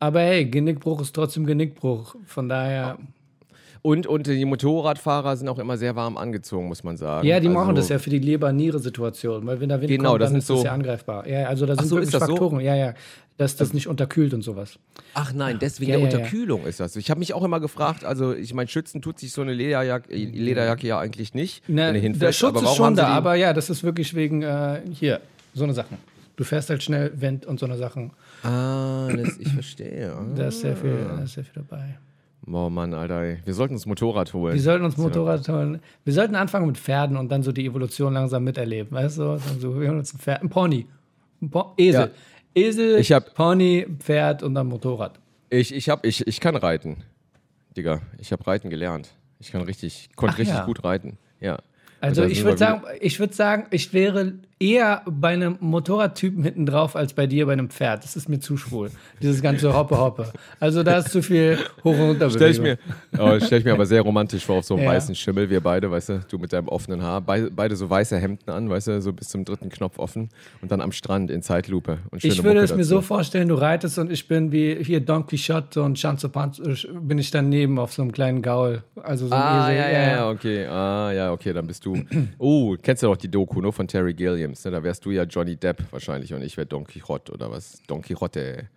Aber 0.00 0.20
hey, 0.20 0.44
Genickbruch 0.44 1.00
ist 1.00 1.14
trotzdem 1.14 1.46
Genickbruch. 1.46 2.16
Von 2.26 2.48
daher, 2.48 2.98
Und, 3.82 4.06
und 4.06 4.26
die 4.26 4.44
Motorradfahrer 4.44 5.36
sind 5.36 5.48
auch 5.48 5.58
immer 5.58 5.76
sehr 5.76 5.94
warm 5.96 6.16
angezogen, 6.16 6.66
muss 6.68 6.82
man 6.84 6.96
sagen. 6.96 7.26
Ja, 7.26 7.40
die 7.40 7.48
also, 7.48 7.58
machen 7.58 7.74
das 7.74 7.88
ja 7.88 7.98
für 7.98 8.10
die 8.10 8.18
Leber-Niere-Situation, 8.18 9.46
weil 9.46 9.60
wenn 9.60 9.68
da 9.68 9.80
Wind 9.80 9.90
Genau, 9.90 10.10
kommt, 10.10 10.22
das 10.22 10.26
dann 10.32 10.32
sind 10.32 10.38
ist 10.40 10.50
das 10.50 10.58
so- 10.60 10.64
ja 10.64 10.72
angreifbar. 10.72 11.28
Ja, 11.28 11.46
also 11.46 11.66
da 11.66 11.74
sind 11.76 11.86
so, 11.86 11.96
wirklich 11.96 12.08
ist 12.08 12.14
das 12.14 12.26
so? 12.26 12.34
Faktoren, 12.36 12.60
ja, 12.60 12.74
ja, 12.74 12.94
dass 13.36 13.56
das 13.56 13.74
nicht 13.74 13.86
unterkühlt 13.86 14.32
und 14.34 14.42
sowas. 14.42 14.78
Ach 15.14 15.32
nein, 15.32 15.58
deswegen 15.60 15.92
Ja, 15.92 15.98
der 15.98 16.08
ja. 16.08 16.16
Unterkühlung 16.16 16.64
ist 16.66 16.80
das. 16.80 16.96
Ich 16.96 17.10
habe 17.10 17.18
mich 17.18 17.34
auch 17.34 17.44
immer 17.44 17.60
gefragt, 17.60 18.04
also 18.04 18.32
ich 18.34 18.54
meine, 18.54 18.68
Schützen 18.68 19.02
tut 19.02 19.18
sich 19.18 19.32
so 19.32 19.42
eine 19.42 19.52
Lederjacke, 19.52 20.14
Lederjacke 20.14 20.86
ja 20.86 20.98
eigentlich 20.98 21.34
nicht, 21.34 21.62
Na, 21.68 21.92
der. 21.92 22.32
Schutz 22.32 22.62
ist 22.62 22.74
schon 22.76 22.96
da, 22.96 23.08
aber 23.08 23.34
ja, 23.34 23.52
das 23.52 23.70
ist 23.70 23.84
wirklich 23.84 24.14
wegen 24.14 24.42
äh, 24.42 24.80
hier, 24.92 25.20
so 25.54 25.64
eine 25.64 25.74
Sachen. 25.74 25.98
Du 26.36 26.44
fährst 26.44 26.68
halt 26.68 26.82
schnell 26.82 27.12
Wind 27.16 27.46
und 27.46 27.58
so 27.58 27.64
eine 27.66 27.76
Sachen. 27.78 28.10
Ah, 28.42 29.08
das, 29.16 29.38
ich 29.38 29.48
verstehe. 29.52 30.12
Da 30.36 30.48
ist 30.48 30.60
sehr 30.60 30.76
viel, 30.76 30.96
da 31.16 31.22
ist 31.22 31.32
sehr 31.34 31.44
viel 31.44 31.62
dabei. 31.66 31.98
Oh 32.48 32.70
Mann, 32.70 32.94
Alter, 32.94 33.22
ey. 33.22 33.38
wir 33.44 33.54
sollten 33.54 33.74
uns 33.74 33.86
Motorrad 33.86 34.32
holen. 34.32 34.54
Wir 34.54 34.62
sollten 34.62 34.84
uns 34.84 34.96
Motorrad 34.96 35.48
holen. 35.48 35.80
Wir 36.04 36.12
sollten 36.12 36.36
anfangen 36.36 36.66
mit 36.66 36.78
Pferden 36.78 37.16
und 37.16 37.28
dann 37.30 37.42
so 37.42 37.50
die 37.50 37.66
Evolution 37.66 38.14
langsam 38.14 38.44
miterleben. 38.44 38.92
Weißt 38.92 39.18
du? 39.18 39.22
Dann 39.24 39.60
so, 39.60 39.80
wir 39.80 39.88
holen 39.88 39.98
uns 39.98 40.14
ein 40.14 40.18
Pferd, 40.18 40.42
ein 40.42 40.48
Pony. 40.48 40.86
Ein 41.42 41.50
po 41.50 41.72
Esel. 41.76 42.12
Ja. 42.54 42.62
Esel, 42.62 42.98
Ich 42.98 43.12
hab- 43.12 43.34
Pony, 43.34 43.86
Pferd 43.98 44.42
und 44.42 44.54
dann 44.54 44.68
Motorrad. 44.68 45.18
Ich, 45.50 45.74
ich, 45.74 45.88
hab, 45.88 46.06
ich, 46.06 46.26
ich 46.26 46.40
kann 46.40 46.56
reiten, 46.56 46.98
Digga. 47.76 48.00
Ich 48.18 48.32
habe 48.32 48.46
reiten 48.46 48.70
gelernt. 48.70 49.10
Ich 49.38 49.50
kann 49.52 49.62
richtig, 49.62 50.08
konnte 50.16 50.34
Ach 50.34 50.38
richtig 50.38 50.56
ja. 50.56 50.64
gut 50.64 50.84
reiten. 50.84 51.18
Ja. 51.40 51.58
Also 52.00 52.24
ich 52.24 52.44
würde 52.44 52.58
sagen, 52.58 52.82
ich 53.00 53.18
würde 53.18 53.34
sagen, 53.34 53.66
ich 53.70 53.92
wäre 53.92 54.34
eher 54.58 55.02
bei 55.06 55.34
einem 55.34 55.56
Motorradtypen 55.60 56.42
hinten 56.42 56.64
drauf 56.64 56.96
als 56.96 57.12
bei 57.12 57.26
dir 57.26 57.44
bei 57.46 57.52
einem 57.52 57.68
Pferd. 57.68 58.02
Das 58.04 58.16
ist 58.16 58.28
mir 58.28 58.40
zu 58.40 58.56
schwul. 58.56 58.90
Dieses 59.20 59.42
ganze 59.42 59.74
Hoppe 59.74 59.98
Hoppe. 59.98 60.32
Also 60.60 60.82
da 60.82 60.98
ist 60.98 61.10
zu 61.10 61.22
viel 61.22 61.58
hoch 61.84 61.92
und 61.92 62.00
runter. 62.00 62.30
Stell 62.30 62.50
ich, 62.52 62.60
mir, 62.60 62.78
oh, 63.18 63.38
stell 63.38 63.58
ich 63.58 63.64
mir 63.66 63.72
aber 63.74 63.84
sehr 63.84 64.00
romantisch 64.00 64.46
vor, 64.46 64.56
auf 64.58 64.64
so 64.64 64.74
einem 64.74 64.84
Ja. 64.84 64.90
weißen 64.92 65.14
Schimmel, 65.14 65.50
wir 65.50 65.60
beide, 65.60 65.90
weißt 65.90 66.08
du, 66.08 66.20
du 66.30 66.38
mit 66.38 66.52
deinem 66.54 66.68
offenen 66.68 67.02
Haar, 67.02 67.20
beide, 67.20 67.50
beide 67.50 67.76
so 67.76 67.90
weiße 67.90 68.16
Hemden 68.18 68.48
an, 68.50 68.70
weißt 68.70 68.88
du, 68.88 69.00
so 69.02 69.12
bis 69.12 69.28
zum 69.28 69.44
dritten 69.44 69.68
Knopf 69.68 69.98
offen 69.98 70.30
und 70.62 70.70
dann 70.72 70.80
am 70.80 70.92
Strand 70.92 71.30
in 71.30 71.42
Zeitlupe. 71.42 71.98
Und 72.10 72.24
Ich 72.24 72.42
würde 72.42 72.60
Mucke 72.60 72.64
es 72.64 72.70
mir 72.70 72.76
dazu. 72.78 72.88
so 72.88 73.00
vorstellen, 73.02 73.48
du 73.48 73.56
reitest 73.56 73.98
und 73.98 74.10
ich 74.10 74.26
bin 74.26 74.52
wie 74.52 74.82
hier 74.82 75.00
Don 75.00 75.26
Quixote 75.26 75.82
und 75.82 75.98
Chanzo 75.98 76.30
Panzo, 76.30 76.62
bin 76.98 77.18
ich 77.18 77.30
daneben 77.30 77.78
auf 77.78 77.92
so 77.92 78.00
einem 78.00 78.12
kleinen 78.12 78.40
Gaul. 78.40 78.82
Also 79.02 79.28
so 79.28 79.34
ein 79.34 79.40
Ah, 79.42 79.68
Esel. 79.70 79.76
ja, 79.82 79.90
ja, 79.90 80.10
ja, 80.12 80.30
okay. 80.30 80.66
Ah, 80.66 81.12
ja, 81.12 81.32
okay, 81.32 81.52
dann 81.52 81.66
bist 81.66 81.84
du. 81.84 81.94
Oh, 82.38 82.76
kennst 82.82 83.02
du 83.02 83.06
doch 83.08 83.16
die 83.16 83.30
Doku, 83.30 83.60
nur 83.60 83.72
von 83.72 83.86
Terry 83.88 84.14
Gilliams. 84.54 84.64
Ne? 84.64 84.70
Da 84.70 84.82
wärst 84.82 85.04
du 85.04 85.10
ja 85.10 85.24
Johnny 85.24 85.56
Depp 85.56 85.82
wahrscheinlich 85.90 86.32
und 86.34 86.42
ich 86.42 86.56
wäre 86.56 86.66
Don 86.66 86.84
Quixote 86.86 87.32
oder 87.32 87.50
was? 87.50 87.82
Don 87.86 88.02
Quixote. 88.02 88.68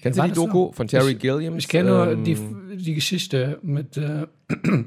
Kennst 0.00 0.18
war 0.18 0.26
du 0.28 0.32
die 0.34 0.36
Doku 0.36 0.66
noch? 0.66 0.74
von 0.74 0.86
Terry 0.88 1.12
Ich- 1.12 1.18
Gilliams? 1.18 1.58
Ich 1.64 1.68
kenne 1.68 1.90
nur 1.90 2.10
Ähm, 2.12 2.24
die, 2.24 2.36
die 2.76 2.94
Geschichte 2.94 3.58
mit. 3.62 3.96
Äh, 3.96 4.26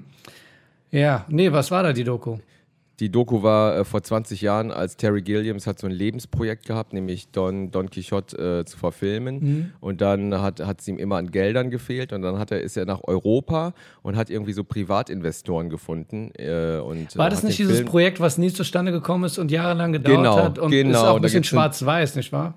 ja, 0.91 1.25
nee, 1.29 1.51
was 1.51 1.71
war 1.71 1.83
da 1.83 1.93
die 1.93 2.03
Doku? 2.03 2.38
Die 3.00 3.10
Doku 3.10 3.44
war 3.44 3.77
äh, 3.77 3.86
vor 3.86 4.03
20 4.03 4.41
Jahren, 4.41 4.72
als 4.72 4.98
Terry 4.98 5.22
Gilliams 5.22 5.68
hat 5.68 5.79
so 5.79 5.88
ein 5.88 5.94
Lebensprojekt 5.94 6.65
gehabt, 6.65 6.91
nämlich 6.91 7.29
Don, 7.32 7.72
Don 7.72 7.89
Quixote 7.89 8.60
äh, 8.60 8.65
zu 8.65 8.77
verfilmen. 8.77 9.39
Mhm. 9.39 9.72
Und 9.79 10.01
dann 10.01 10.41
hat 10.41 10.60
es 10.60 10.88
ihm 10.88 10.98
immer 10.98 11.18
an 11.18 11.32
Geldern 11.32 11.70
gefehlt. 11.70 12.12
Und 12.12 12.22
dann 12.22 12.39
hat 12.39 12.51
er, 12.51 12.62
ist 12.62 12.75
er 12.75 12.86
nach 12.86 13.01
Europa 13.03 13.74
und 14.01 14.18
hat 14.18 14.29
irgendwie 14.29 14.53
so 14.53 14.63
Privatinvestoren 14.63 15.70
gefunden. 15.70 16.32
Äh, 16.38 16.79
und, 16.79 17.18
War 17.18 17.27
äh, 17.27 17.29
das 17.29 17.39
hat 17.39 17.46
nicht 17.46 17.60
dieses 17.60 17.77
Film- 17.77 17.88
Projekt, 17.88 18.20
was 18.20 18.38
nie 18.38 18.51
zustande 18.51 18.91
gekommen 18.91 19.24
ist 19.24 19.38
und 19.38 19.50
jahrelang 19.50 19.94
gedauert 19.94 20.18
Genau, 20.18 20.36
hat 20.36 20.60
und 20.60 20.74
ist 20.74 20.84
genau, 20.84 21.06
auch 21.06 21.15
ein 21.15 21.22
bisschen 21.22 21.44
schwarz-weiß, 21.44 22.15
nicht 22.15 22.32
wahr? 22.32 22.56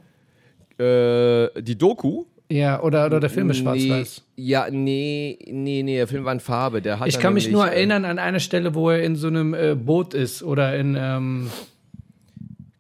Äh, 0.79 1.63
die 1.63 1.77
Doku? 1.79 2.25
Ja, 2.53 2.83
oder, 2.83 3.07
oder 3.07 3.19
der 3.21 3.31
Film 3.31 3.49
ist 3.51 3.59
schwarz-weiß. 3.59 4.23
Nee, 4.37 4.45
ja, 4.45 4.67
nee, 4.71 5.39
nee, 5.51 5.83
nee, 5.83 5.97
der 5.97 6.07
Film 6.07 6.25
war 6.25 6.33
in 6.33 6.41
Farbe. 6.41 6.83
Der 6.83 7.01
hat 7.01 7.09
Ich 7.09 7.19
kann 7.19 7.33
mich 7.35 7.51
nur 7.51 7.67
äh, 7.67 7.75
erinnern 7.77 8.05
an 8.05 8.19
eine 8.19 8.41
Stelle, 8.41 8.75
wo 8.75 8.91
er 8.91 9.03
in 9.03 9.17
so 9.17 9.29
einem 9.29 9.55
äh, 9.55 9.75
Boot 9.75 10.13
ist 10.15 10.43
oder 10.43 10.77
in. 10.77 10.97
Ähm, 10.99 11.49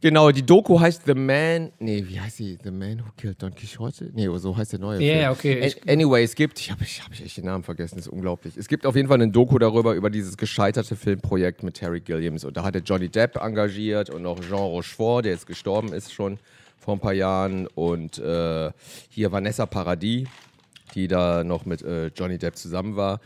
Genau, 0.04 0.32
die 0.32 0.42
Doku 0.44 0.80
heißt 0.80 1.02
The 1.06 1.14
Man. 1.14 1.70
Nee, 1.78 2.04
wie 2.08 2.18
heißt 2.20 2.38
sie? 2.38 2.58
The 2.64 2.72
Man 2.72 2.98
Who 2.98 3.04
Killed 3.16 3.40
Don 3.40 3.54
Quixote? 3.54 4.10
Nee, 4.12 4.26
so 4.36 4.56
heißt 4.56 4.72
der 4.72 4.80
neue 4.80 5.00
Ja, 5.00 5.12
Film. 5.12 5.20
ja, 5.22 5.30
okay, 5.30 5.60
ich- 5.64 5.88
anyway, 5.88 6.24
es 6.24 6.34
gibt, 6.34 6.58
ich 6.58 6.72
habe 6.72 6.82
ich 6.82 7.00
hab 7.04 7.12
echt 7.12 7.36
den 7.36 7.44
Namen 7.44 7.62
vergessen, 7.62 7.94
das 7.98 8.06
ist 8.06 8.12
unglaublich. 8.12 8.56
Es 8.56 8.66
gibt 8.66 8.84
auf 8.84 8.96
jeden 8.96 9.06
Fall 9.06 9.22
eine 9.22 9.30
Doku 9.30 9.60
darüber, 9.60 9.94
über 9.94 10.10
dieses 10.10 10.36
gescheiterte 10.36 10.96
Filmprojekt 10.96 11.62
mit 11.62 11.74
Terry 11.74 12.00
Gilliams. 12.00 12.44
Und 12.44 12.56
da 12.56 12.64
hat 12.64 12.74
er 12.74 12.80
Johnny 12.82 13.08
Depp 13.10 13.36
engagiert 13.36 14.10
und 14.10 14.26
auch 14.26 14.40
Jean 14.40 14.58
Rochefort, 14.58 15.22
der 15.24 15.32
jetzt 15.34 15.46
gestorben 15.46 15.92
ist 15.92 16.12
schon 16.12 16.40
vor 16.82 16.94
ein 16.94 17.00
paar 17.00 17.12
Jahren. 17.12 17.66
Und 17.68 18.18
äh, 18.18 18.72
hier 19.08 19.32
Vanessa 19.32 19.66
Paradis, 19.66 20.28
die 20.94 21.08
da 21.08 21.44
noch 21.44 21.64
mit 21.64 21.82
äh, 21.82 22.08
Johnny 22.08 22.38
Depp 22.38 22.56
zusammen 22.56 22.96
war. 22.96 23.20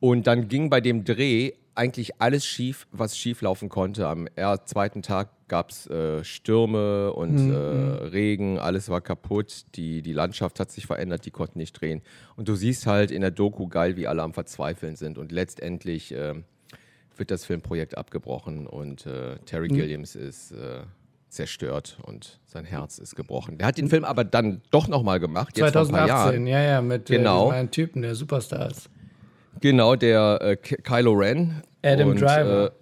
Und 0.00 0.26
dann 0.26 0.48
ging 0.48 0.70
bei 0.70 0.80
dem 0.80 1.04
Dreh 1.04 1.52
eigentlich 1.74 2.20
alles 2.20 2.46
schief, 2.46 2.86
was 2.92 3.16
schief 3.18 3.42
laufen 3.42 3.68
konnte. 3.68 4.06
Am 4.06 4.28
zweiten 4.64 5.02
Tag 5.02 5.30
gab 5.48 5.70
es 5.70 5.86
äh, 5.88 6.22
Stürme 6.24 7.12
und 7.12 7.50
äh, 7.50 7.54
Regen, 7.56 8.58
alles 8.58 8.88
war 8.88 9.00
kaputt, 9.00 9.66
die, 9.74 10.00
die 10.02 10.12
Landschaft 10.12 10.60
hat 10.60 10.70
sich 10.70 10.86
verändert, 10.86 11.26
die 11.26 11.30
konnten 11.30 11.58
nicht 11.58 11.72
drehen. 11.72 12.02
Und 12.36 12.48
du 12.48 12.54
siehst 12.54 12.86
halt 12.86 13.10
in 13.10 13.22
der 13.22 13.30
Doku 13.30 13.68
geil, 13.68 13.96
wie 13.96 14.06
alle 14.06 14.22
am 14.22 14.34
Verzweifeln 14.34 14.96
sind. 14.96 15.18
Und 15.18 15.32
letztendlich 15.32 16.12
äh, 16.12 16.34
wird 17.16 17.30
das 17.30 17.44
Filmprojekt 17.44 17.96
abgebrochen 17.96 18.66
und 18.66 19.06
äh, 19.06 19.36
Terry 19.44 19.68
Gilliams 19.68 20.14
ist 20.16 20.52
äh, 20.52 20.82
zerstört 21.34 21.98
und 22.02 22.40
sein 22.46 22.64
Herz 22.64 22.98
ist 22.98 23.14
gebrochen. 23.16 23.58
Der 23.58 23.66
hat 23.66 23.76
den 23.78 23.88
Film 23.88 24.04
aber 24.04 24.24
dann 24.24 24.62
doch 24.70 24.88
nochmal 24.88 25.20
gemacht, 25.20 25.56
jetzt 25.58 25.72
vor 25.72 25.82
ein 25.82 25.88
paar 25.88 26.06
2018, 26.06 26.46
Jahren. 26.46 26.64
ja, 26.64 26.72
ja, 26.74 26.80
mit 26.80 27.06
Genau. 27.06 27.42
äh, 27.42 27.44
diesem 27.46 27.58
einen 27.58 27.70
Typen, 27.70 28.02
der 28.02 28.14
Superstar 28.14 28.70
ist. 28.70 28.88
Genau, 29.60 29.96
der 29.96 30.38
äh, 30.40 30.56
Ky- 30.56 30.76
Kylo 30.82 31.12
Ren. 31.12 31.62
Adam 31.82 32.08
und, 32.10 32.20
Driver. 32.20 32.72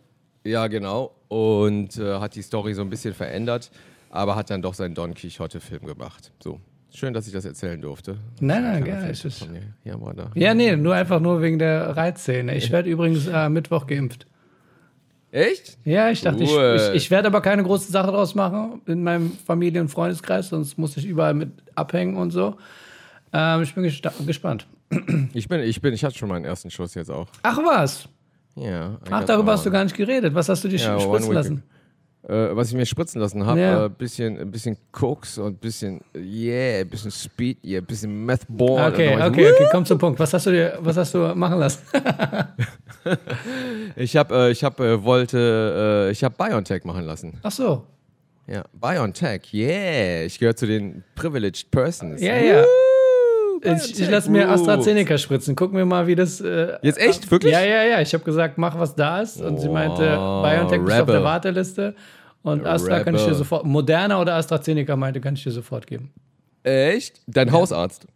Äh, 0.45 0.51
ja, 0.51 0.67
genau. 0.69 1.15
Und 1.29 1.97
äh, 1.99 2.19
hat 2.19 2.35
die 2.35 2.43
Story 2.43 2.75
so 2.75 2.83
ein 2.83 2.91
bisschen 2.91 3.15
verändert, 3.15 3.71
aber 4.11 4.37
hat 4.37 4.51
dann 4.51 4.63
doch 4.63 4.75
seinen 4.75 4.95
Don 4.95 5.15
Quixote-Film 5.15 5.85
gemacht. 5.87 6.33
So. 6.43 6.61
Schön, 6.95 7.15
dass 7.15 7.27
ich 7.27 7.33
das 7.33 7.45
erzählen 7.47 7.81
durfte. 7.81 8.19
Nein, 8.41 8.63
nein, 8.65 8.85
gerne. 8.85 9.09
Es 9.11 9.25
ist-. 9.25 9.47
Ja, 9.85 9.97
Bruder. 9.97 10.31
Ja, 10.35 10.53
nee, 10.53 10.77
nur 10.77 10.95
einfach 10.95 11.21
nur 11.21 11.41
wegen 11.41 11.59
der 11.59 11.97
Reizszene. 11.97 12.55
Ich 12.55 12.71
werde 12.71 12.91
übrigens 12.91 13.27
äh, 13.27 13.49
Mittwoch 13.49 13.87
geimpft. 13.87 14.27
Echt? 15.33 15.79
Ja, 15.85 16.11
ich 16.11 16.21
dachte, 16.21 16.45
ich, 16.45 16.51
Cool. 16.51 16.77
ich, 16.93 17.05
ich 17.05 17.11
werde 17.11 17.27
aber 17.29 17.41
keine 17.41 17.63
große 17.65 17.91
Sache 17.91 18.13
draus 18.13 18.35
machen 18.35 18.83
in 18.87 19.03
meinem 19.03 19.33
Familien- 19.33 19.83
und 19.83 19.89
Freundeskreis, 19.89 20.51
sonst 20.51 20.77
muss 20.77 20.95
ich 20.99 21.07
überall 21.07 21.33
mit 21.33 21.51
abhängen 21.75 22.17
und 22.17 22.31
so. 22.31 22.57
Ähm, 23.33 23.63
ich 23.63 23.75
bin 23.75 23.83
gespannt. 24.27 24.67
Ich 25.33 25.49
bin, 25.49 25.61
ich 25.61 25.81
bin, 25.81 25.95
ich 25.95 26.05
hatte 26.05 26.19
schon 26.19 26.29
meinen 26.29 26.45
ersten 26.45 26.71
Schuss 26.71 26.95
jetzt 26.95 27.11
auch. 27.11 27.27
Ach 27.43 27.57
was? 27.65 28.07
Ja. 28.57 28.99
Ach, 29.11 29.25
darüber 29.25 29.53
hast 29.53 29.65
du 29.65 29.71
gar 29.71 29.85
nicht 29.85 29.97
geredet. 29.97 30.35
Was 30.35 30.51
hast 30.51 30.63
du 30.65 30.69
dir 30.69 30.77
Ja, 30.77 31.01
spritzen 31.01 31.29
week 31.29 31.35
lassen? 31.35 31.63
Äh, 32.29 32.55
was 32.55 32.69
ich 32.69 32.75
mir 32.77 32.87
spritzen 32.87 33.21
lassen 33.21 33.45
habe, 33.45 33.61
Ja. 33.61 33.87
äh, 33.87 33.89
bisschen, 33.89 34.39
ein 34.39 34.51
bisschen 34.53 34.77
Koks 34.93 35.39
und 35.39 35.55
ein 35.55 35.57
bisschen, 35.57 36.01
yeah, 36.15 36.81
ein 36.83 36.89
bisschen 36.89 37.11
Speed, 37.11 37.59
yeah, 37.65 37.81
ein 37.81 37.85
bisschen. 37.85 38.31
Okay, 38.31 38.39
dann 38.57 38.69
war 38.69 38.89
ich 38.91 38.95
okay, 39.33 39.49
so, 39.49 39.55
okay, 39.55 39.69
komm 39.73 39.85
zum 39.85 39.99
Punkt. 39.99 40.21
Was 40.21 40.33
hast 40.33 40.47
du 40.47 40.53
dir, 40.53 40.79
was 40.81 40.97
hast 40.97 41.15
du 41.15 41.35
machen 41.35 41.59
lassen? 41.59 41.81
Ich 43.97 44.17
habe, 44.17 44.35
äh, 44.35 44.51
ich 44.53 44.63
habe, 44.65 44.85
äh, 44.87 45.03
wollte, 45.05 46.07
äh, 46.09 46.13
ich 46.13 46.23
habe 46.23 46.35
BioNTech 46.39 46.85
machen 46.85 47.05
lassen. 47.05 47.39
Ach 47.43 47.51
so. 47.51 47.85
Ja, 48.47 48.65
BioNTech, 48.73 49.53
yeah. 49.53 50.23
Ich 50.25 50.39
gehöre 50.39 50.55
zu 50.57 50.67
den 50.67 51.03
privileged 51.17 51.71
persons. 51.71 52.21
Ja, 52.23 52.37
ja. 52.37 52.63
Woo, 52.63 52.67
Ich, 53.63 54.01
ich 54.01 54.11
lasse 54.11 54.31
mir. 54.31 54.49
AstraZeneca 54.51 55.17
spritzen. 55.19 55.55
Gucken 55.55 55.77
wir 55.79 55.85
mal, 55.85 56.07
wie 56.07 56.15
das. 56.15 56.41
Äh, 56.41 56.79
Jetzt 56.83 56.99
echt? 56.99 57.31
Wirklich? 57.31 57.53
Ja, 57.53 57.61
ja, 57.63 57.85
ja. 57.85 58.01
Ich 58.01 58.13
habe 58.13 58.25
gesagt, 58.25 58.59
mach 58.59 58.79
was 58.79 58.95
da 58.97 59.21
ist. 59.21 59.41
Und 59.41 59.59
sie 59.61 59.69
Oh, 59.69 59.73
meinte, 59.73 60.03
BioNTech 60.03 60.81
bist 60.81 60.93
auf 60.95 61.01
Rebel. 61.03 61.15
der 61.15 61.25
Warteliste. 61.25 61.95
Und 62.43 62.67
Astra 62.67 63.01
kann 63.05 63.15
ich 63.15 63.21
dir 63.21 63.27
Rebel. 63.29 63.39
sofort. 63.39 63.65
Moderna 63.65 64.21
oder 64.21 64.35
AstraZeneca 64.35 64.97
meinte, 64.97 65.21
kann 65.21 65.35
ich 65.35 65.45
dir 65.45 65.53
sofort 65.53 65.87
geben. 65.87 66.11
Echt? 66.65 67.21
Dein 67.29 67.53
Hausarzt? 67.53 68.07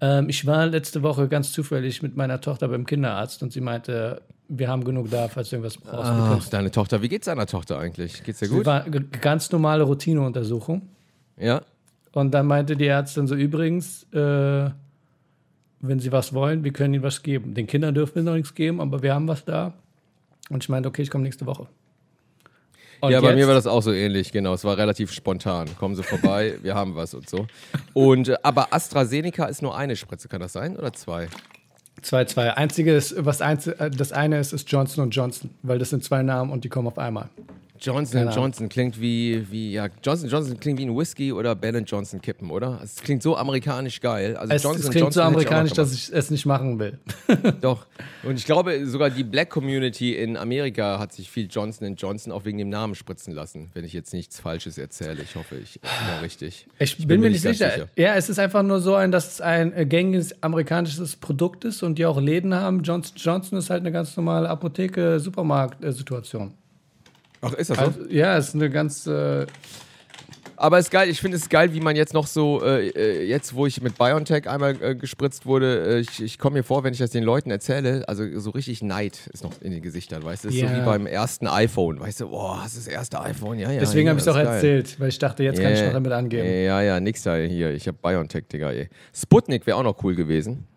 Ähm, 0.00 0.28
ich 0.28 0.46
war 0.46 0.66
letzte 0.66 1.02
Woche 1.02 1.28
ganz 1.28 1.52
zufällig 1.52 2.02
mit 2.02 2.16
meiner 2.16 2.40
Tochter 2.40 2.68
beim 2.68 2.84
Kinderarzt 2.86 3.42
und 3.42 3.52
sie 3.52 3.60
meinte, 3.60 4.22
wir 4.48 4.68
haben 4.68 4.84
genug 4.84 5.10
da, 5.10 5.28
falls 5.28 5.50
du 5.50 5.56
irgendwas 5.56 5.78
brauchst. 5.78 6.10
Du 6.10 6.14
Ach, 6.14 6.48
deine 6.48 6.70
Tochter. 6.70 7.00
Wie 7.02 7.08
geht's 7.08 7.26
deiner 7.26 7.46
Tochter 7.46 7.78
eigentlich? 7.78 8.22
Geht's 8.22 8.40
dir 8.40 8.46
Sie 8.46 8.54
gut? 8.54 8.66
war 8.66 8.82
g- 8.82 9.00
ganz 9.20 9.50
normale 9.50 9.82
Routineuntersuchung. 9.84 10.82
Ja. 11.38 11.62
Und 12.14 12.30
dann 12.32 12.46
meinte 12.46 12.76
die 12.76 12.86
Ärztin 12.86 13.26
so, 13.26 13.34
übrigens, 13.34 14.04
äh, 14.12 14.70
wenn 15.80 15.98
sie 16.00 16.12
was 16.12 16.32
wollen, 16.32 16.64
wir 16.64 16.72
können 16.72 16.94
ihnen 16.94 17.02
was 17.02 17.22
geben. 17.22 17.54
Den 17.54 17.66
Kindern 17.66 17.94
dürfen 17.94 18.14
wir 18.16 18.22
noch 18.22 18.34
nichts 18.34 18.54
geben, 18.54 18.80
aber 18.80 19.02
wir 19.02 19.12
haben 19.14 19.28
was 19.28 19.44
da. 19.44 19.74
Und 20.48 20.62
ich 20.62 20.68
meinte, 20.68 20.88
okay, 20.88 21.02
ich 21.02 21.10
komme 21.10 21.24
nächste 21.24 21.44
Woche. 21.46 21.66
Und 23.00 23.10
ja, 23.12 23.20
bei 23.20 23.28
jetzt- 23.30 23.36
mir 23.36 23.46
war 23.48 23.54
das 23.54 23.66
auch 23.66 23.82
so 23.82 23.92
ähnlich, 23.92 24.32
genau. 24.32 24.54
Es 24.54 24.64
war 24.64 24.78
relativ 24.78 25.12
spontan. 25.12 25.68
Kommen 25.78 25.94
Sie 25.96 26.02
vorbei, 26.02 26.54
wir 26.62 26.74
haben 26.74 26.94
was 26.94 27.12
und 27.14 27.28
so. 27.28 27.46
Und, 27.92 28.28
äh, 28.28 28.36
aber 28.42 28.72
AstraZeneca 28.72 29.46
ist 29.46 29.60
nur 29.60 29.76
eine 29.76 29.96
Spritze, 29.96 30.28
kann 30.28 30.40
das 30.40 30.52
sein? 30.52 30.76
Oder 30.76 30.92
zwei? 30.92 31.28
2-2. 32.02 32.50
Einziges, 32.50 33.14
was 33.18 33.40
einz 33.40 33.66
äh, 33.66 33.90
das 33.90 34.12
eine 34.12 34.38
ist, 34.38 34.52
ist 34.52 34.70
Johnson 34.70 35.10
Johnson, 35.10 35.50
weil 35.62 35.78
das 35.78 35.90
sind 35.90 36.04
zwei 36.04 36.22
Namen 36.22 36.50
und 36.50 36.64
die 36.64 36.68
kommen 36.68 36.86
auf 36.88 36.98
einmal. 36.98 37.28
Johnson. 37.84 38.30
Johnson 38.34 38.68
klingt 38.68 39.00
wie, 39.00 39.46
wie, 39.50 39.72
ja, 39.72 39.88
Johnson 40.02 40.28
Johnson 40.28 40.58
klingt 40.58 40.78
wie 40.78 40.86
ein 40.86 40.96
Whisky 40.96 41.32
oder 41.32 41.54
Ben 41.54 41.84
Johnson 41.84 42.20
kippen, 42.20 42.50
oder? 42.50 42.80
Es 42.82 43.02
klingt 43.02 43.22
so 43.22 43.36
amerikanisch 43.36 44.00
geil. 44.00 44.36
Also 44.36 44.54
Es, 44.54 44.62
Johnson 44.62 44.84
es 44.84 44.90
klingt 44.90 45.12
so 45.12 45.20
Johnson 45.20 45.20
ich 45.20 45.24
noch 45.24 45.26
amerikanisch, 45.26 45.72
gemacht. 45.72 45.78
dass 45.78 45.94
ich 45.94 46.12
es 46.12 46.30
nicht 46.30 46.46
machen 46.46 46.78
will. 46.78 46.98
Doch. 47.60 47.86
Und 48.22 48.38
ich 48.38 48.46
glaube, 48.46 48.86
sogar 48.86 49.10
die 49.10 49.24
Black 49.24 49.50
Community 49.50 50.14
in 50.14 50.36
Amerika 50.36 50.98
hat 50.98 51.12
sich 51.12 51.30
viel 51.30 51.48
Johnson 51.50 51.94
Johnson 51.96 52.32
auch 52.32 52.44
wegen 52.44 52.58
dem 52.58 52.68
Namen 52.68 52.94
spritzen 52.94 53.34
lassen. 53.34 53.70
Wenn 53.74 53.84
ich 53.84 53.92
jetzt 53.92 54.12
nichts 54.12 54.40
Falsches 54.40 54.78
erzähle. 54.78 55.22
Ich 55.22 55.36
hoffe, 55.36 55.56
ich 55.56 55.80
bin 55.80 55.90
richtig. 56.22 56.66
Ich, 56.78 57.06
bin, 57.06 57.20
mir 57.20 57.30
nicht 57.30 57.44
ganz 57.44 57.58
sicher. 57.58 57.88
Ja, 57.96 58.14
es 58.14 58.28
ist 58.28 58.38
einfach 58.38 58.62
nur 58.62 58.80
so 58.80 58.94
ein, 58.94 59.12
dass 59.12 59.34
es 59.34 59.40
ein 59.40 59.72
äh, 59.72 59.86
gängiges 59.86 60.42
amerikanisches 60.42 61.16
Produkt 61.16 61.64
ist 61.64 61.82
und 61.82 61.98
die 61.98 62.06
auch 62.06 62.20
Läden 62.20 62.54
haben. 62.54 62.82
Johnson 62.82 63.16
Johnson 63.16 63.58
ist 63.58 63.70
halt 63.70 63.80
eine 63.80 63.92
ganz 63.92 64.16
normale 64.16 64.48
Apotheke-Supermarkt-Situation. 64.48 66.54
Ach, 67.44 67.52
ist 67.54 67.70
das 67.70 67.78
so? 67.78 67.84
Also, 67.84 68.00
ja, 68.08 68.36
es 68.36 68.48
ist 68.48 68.54
eine 68.54 68.70
ganz. 68.70 69.06
Äh, 69.06 69.46
Aber 70.56 70.78
es 70.78 70.86
ist 70.86 70.90
geil, 70.92 71.08
ich 71.10 71.20
finde 71.20 71.36
es 71.36 71.48
geil, 71.48 71.74
wie 71.74 71.80
man 71.80 71.96
jetzt 71.96 72.14
noch 72.14 72.28
so, 72.28 72.62
äh, 72.62 72.88
äh, 72.88 73.26
jetzt 73.26 73.54
wo 73.56 73.66
ich 73.66 73.82
mit 73.82 73.98
BioNTech 73.98 74.48
einmal 74.48 74.80
äh, 74.80 74.94
gespritzt 74.94 75.46
wurde, 75.46 75.96
äh, 75.96 75.98
ich, 75.98 76.22
ich 76.22 76.38
komme 76.38 76.58
mir 76.58 76.62
vor, 76.62 76.84
wenn 76.84 76.92
ich 76.92 77.00
das 77.00 77.10
den 77.10 77.24
Leuten 77.24 77.50
erzähle, 77.50 78.04
also 78.08 78.38
so 78.38 78.50
richtig 78.50 78.80
Neid 78.80 79.28
ist 79.32 79.42
noch 79.42 79.60
in 79.60 79.72
den 79.72 79.82
Gesichtern, 79.82 80.22
weißt 80.22 80.44
du? 80.44 80.48
Ist 80.50 80.60
so 80.60 80.66
wie 80.70 80.84
beim 80.84 81.06
ersten 81.06 81.48
iPhone, 81.48 81.98
weißt 81.98 82.20
du, 82.20 82.28
boah, 82.28 82.60
das 82.62 82.74
ist 82.76 82.86
das 82.86 82.94
erste 82.94 83.20
iPhone, 83.20 83.58
ja, 83.58 83.70
ja. 83.72 83.80
deswegen 83.80 84.06
ja, 84.06 84.10
habe 84.10 84.20
ich 84.20 84.26
es 84.26 84.28
auch 84.28 84.36
geil. 84.36 84.46
erzählt, 84.46 85.00
weil 85.00 85.08
ich 85.08 85.18
dachte, 85.18 85.42
jetzt 85.42 85.60
kann 85.60 85.72
ich 85.72 85.78
Yeah. 85.78 85.86
noch 85.86 85.94
damit 85.94 86.12
angeben. 86.12 86.46
Ja, 86.46 86.80
ja, 86.82 87.00
nix 87.00 87.24
da 87.24 87.34
hier. 87.36 87.72
Ich 87.74 87.88
habe 87.88 87.98
BioNTech, 88.00 88.44
Digga, 88.46 88.70
ey. 88.70 88.88
Sputnik 89.12 89.66
wäre 89.66 89.76
auch 89.76 89.82
noch 89.82 90.04
cool 90.04 90.14
gewesen. 90.14 90.68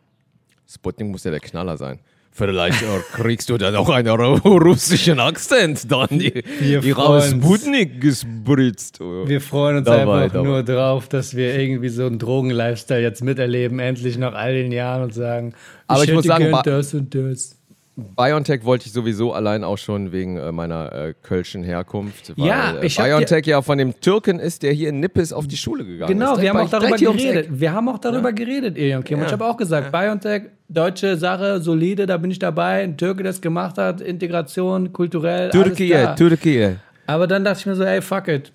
Sputnik 0.67 1.08
muss 1.08 1.23
ja 1.23 1.30
der 1.30 1.39
Knaller 1.39 1.77
sein. 1.77 1.99
Vielleicht 2.38 2.84
äh, 2.84 2.86
kriegst 3.13 3.50
du 3.50 3.58
dann 3.58 3.76
auch 3.76 3.89
einen 3.89 4.10
ru- 4.10 4.62
russischen 4.63 5.19
Akzent 5.19 5.91
dann. 5.91 6.08
Die, 6.12 6.43
Wir 6.60 6.82
die 6.82 6.91
freuen 6.91 7.34
uns. 7.34 7.45
Sputnik 7.45 8.00
gespritzt. 8.00 9.00
Wir 9.00 9.41
freuen 9.41 9.78
uns 9.78 9.86
Dabei, 9.88 10.21
einfach 10.26 10.34
dabei. 10.34 10.47
nur 10.47 10.63
drauf, 10.63 11.10
dass 11.10 11.36
wir 11.36 11.60
irgendwie 11.60 11.89
so 11.89 12.06
einen 12.06 12.19
Drogen-Lifestyle 12.19 13.02
jetzt 13.02 13.23
miterleben, 13.23 13.80
endlich 13.80 14.17
nach 14.19 14.34
all 14.36 14.54
den 14.54 14.71
Jahren 14.71 15.02
und 15.04 15.13
sagen, 15.15 15.54
Aber 15.88 16.02
ich 16.04 16.10
hätte 16.10 16.15
muss 16.15 16.26
sagen, 16.26 16.56
das 16.63 16.93
und 16.93 17.15
das. 17.15 17.56
BioNTech 17.97 18.63
wollte 18.63 18.86
ich 18.86 18.93
sowieso 18.93 19.33
allein 19.33 19.63
auch 19.63 19.79
schon 19.79 20.12
wegen 20.12 20.38
äh, 20.38 20.51
meiner 20.51 20.93
äh, 20.93 21.13
kölschen 21.23 21.63
Herkunft. 21.63 22.38
Weil, 22.38 22.47
Ja, 22.47 22.71
äh, 22.73 22.86
ich 22.86 22.99
hab 22.99 23.07
BioNTech 23.07 23.45
ja 23.47 23.63
von 23.63 23.79
dem 23.79 23.99
Türken 23.99 24.39
ist, 24.39 24.62
der 24.62 24.71
hier 24.71 24.89
in 24.89 24.99
Nippes 24.99 25.33
auf 25.33 25.47
die 25.47 25.57
Schule 25.57 25.83
gegangen 25.83 26.12
ist. 26.12 26.19
Genau, 26.19 26.39
wir 26.39 26.49
haben 26.49 26.60
auch 26.60 26.69
darüber 26.69 26.95
geredet. 26.95 27.47
Wir 27.49 27.73
haben 27.73 27.89
auch 27.89 27.97
darüber 27.97 28.31
geredet, 28.31 28.77
Ilion 28.77 29.03
Kim. 29.03 29.19
Und 29.19 29.25
ich 29.25 29.31
habe 29.31 29.45
auch 29.45 29.57
gesagt, 29.57 29.91
BioNTech, 29.91 30.43
deutsche 30.69 31.17
Sache, 31.17 31.60
solide, 31.60 32.05
da 32.05 32.17
bin 32.17 32.29
ich 32.29 32.38
dabei. 32.38 32.83
Ein 32.83 32.97
Türke, 32.97 33.23
der 33.23 33.31
es 33.31 33.41
gemacht 33.41 33.79
hat, 33.79 33.99
Integration, 33.99 34.93
kulturell, 34.93 35.49
Türkei. 35.49 36.13
Türkei. 36.15 36.75
Aber 37.07 37.25
dann 37.25 37.43
dachte 37.43 37.62
ich 37.62 37.65
mir 37.65 37.75
so, 37.75 37.83
ey, 37.83 38.01
fuck 38.01 38.27
it. 38.27 38.51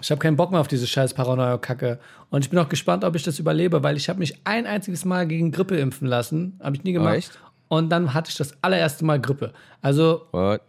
Ich 0.00 0.10
habe 0.10 0.18
keinen 0.18 0.36
Bock 0.36 0.50
mehr 0.50 0.60
auf 0.60 0.68
diese 0.68 0.86
scheiß 0.86 1.14
Paranoia-Kacke. 1.14 1.98
Und 2.30 2.44
ich 2.44 2.50
bin 2.50 2.58
auch 2.58 2.68
gespannt, 2.68 3.04
ob 3.04 3.14
ich 3.14 3.22
das 3.22 3.38
überlebe, 3.38 3.82
weil 3.82 3.96
ich 3.96 4.08
habe 4.08 4.18
mich 4.18 4.38
ein 4.44 4.66
einziges 4.66 5.04
Mal 5.04 5.26
gegen 5.26 5.50
Grippe 5.52 5.76
impfen 5.76 6.06
lassen. 6.08 6.58
Habe 6.62 6.76
ich 6.76 6.84
nie 6.84 6.92
gemacht. 6.92 7.16
echt? 7.16 7.38
Und 7.76 7.90
dann 7.90 8.14
hatte 8.14 8.30
ich 8.30 8.36
das 8.36 8.54
allererste 8.62 9.04
Mal 9.04 9.20
Grippe. 9.20 9.52
Also, 9.82 10.26
What? 10.32 10.60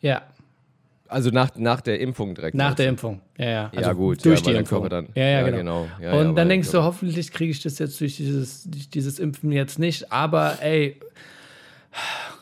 ja, 0.00 0.22
Also 1.08 1.30
nach, 1.30 1.50
nach 1.56 1.80
der 1.82 2.00
Impfung 2.00 2.34
direkt. 2.34 2.56
nach 2.56 2.66
meinst 2.68 2.78
der? 2.78 2.88
Impfung. 2.88 3.20
Ja, 3.36 3.48
ja. 3.48 3.64
Also 3.74 3.80
Ja, 3.90 3.92
gut, 3.92 4.24
Durch 4.24 4.40
ja, 4.40 4.52
die 4.52 4.58
Impfung. 4.58 4.88
Dann- 4.88 5.08
ja, 5.14 5.22
ja, 5.24 5.30
ja, 5.40 5.50
genau. 5.50 5.86
genau. 5.98 6.18
Und 6.20 6.36
dann 6.36 6.48
denkst 6.48 6.70
du, 6.70 6.82
hoffentlich 6.82 7.30
kriege 7.32 7.50
ich 7.50 7.62
das 7.62 7.78
jetzt 7.78 8.00
durch 8.00 8.16
dieses, 8.16 8.64
durch 8.64 8.88
dieses 8.88 9.18
Impfen 9.18 9.52
jetzt 9.52 9.78
nicht. 9.78 10.10
Aber 10.10 10.62
ey, 10.62 10.98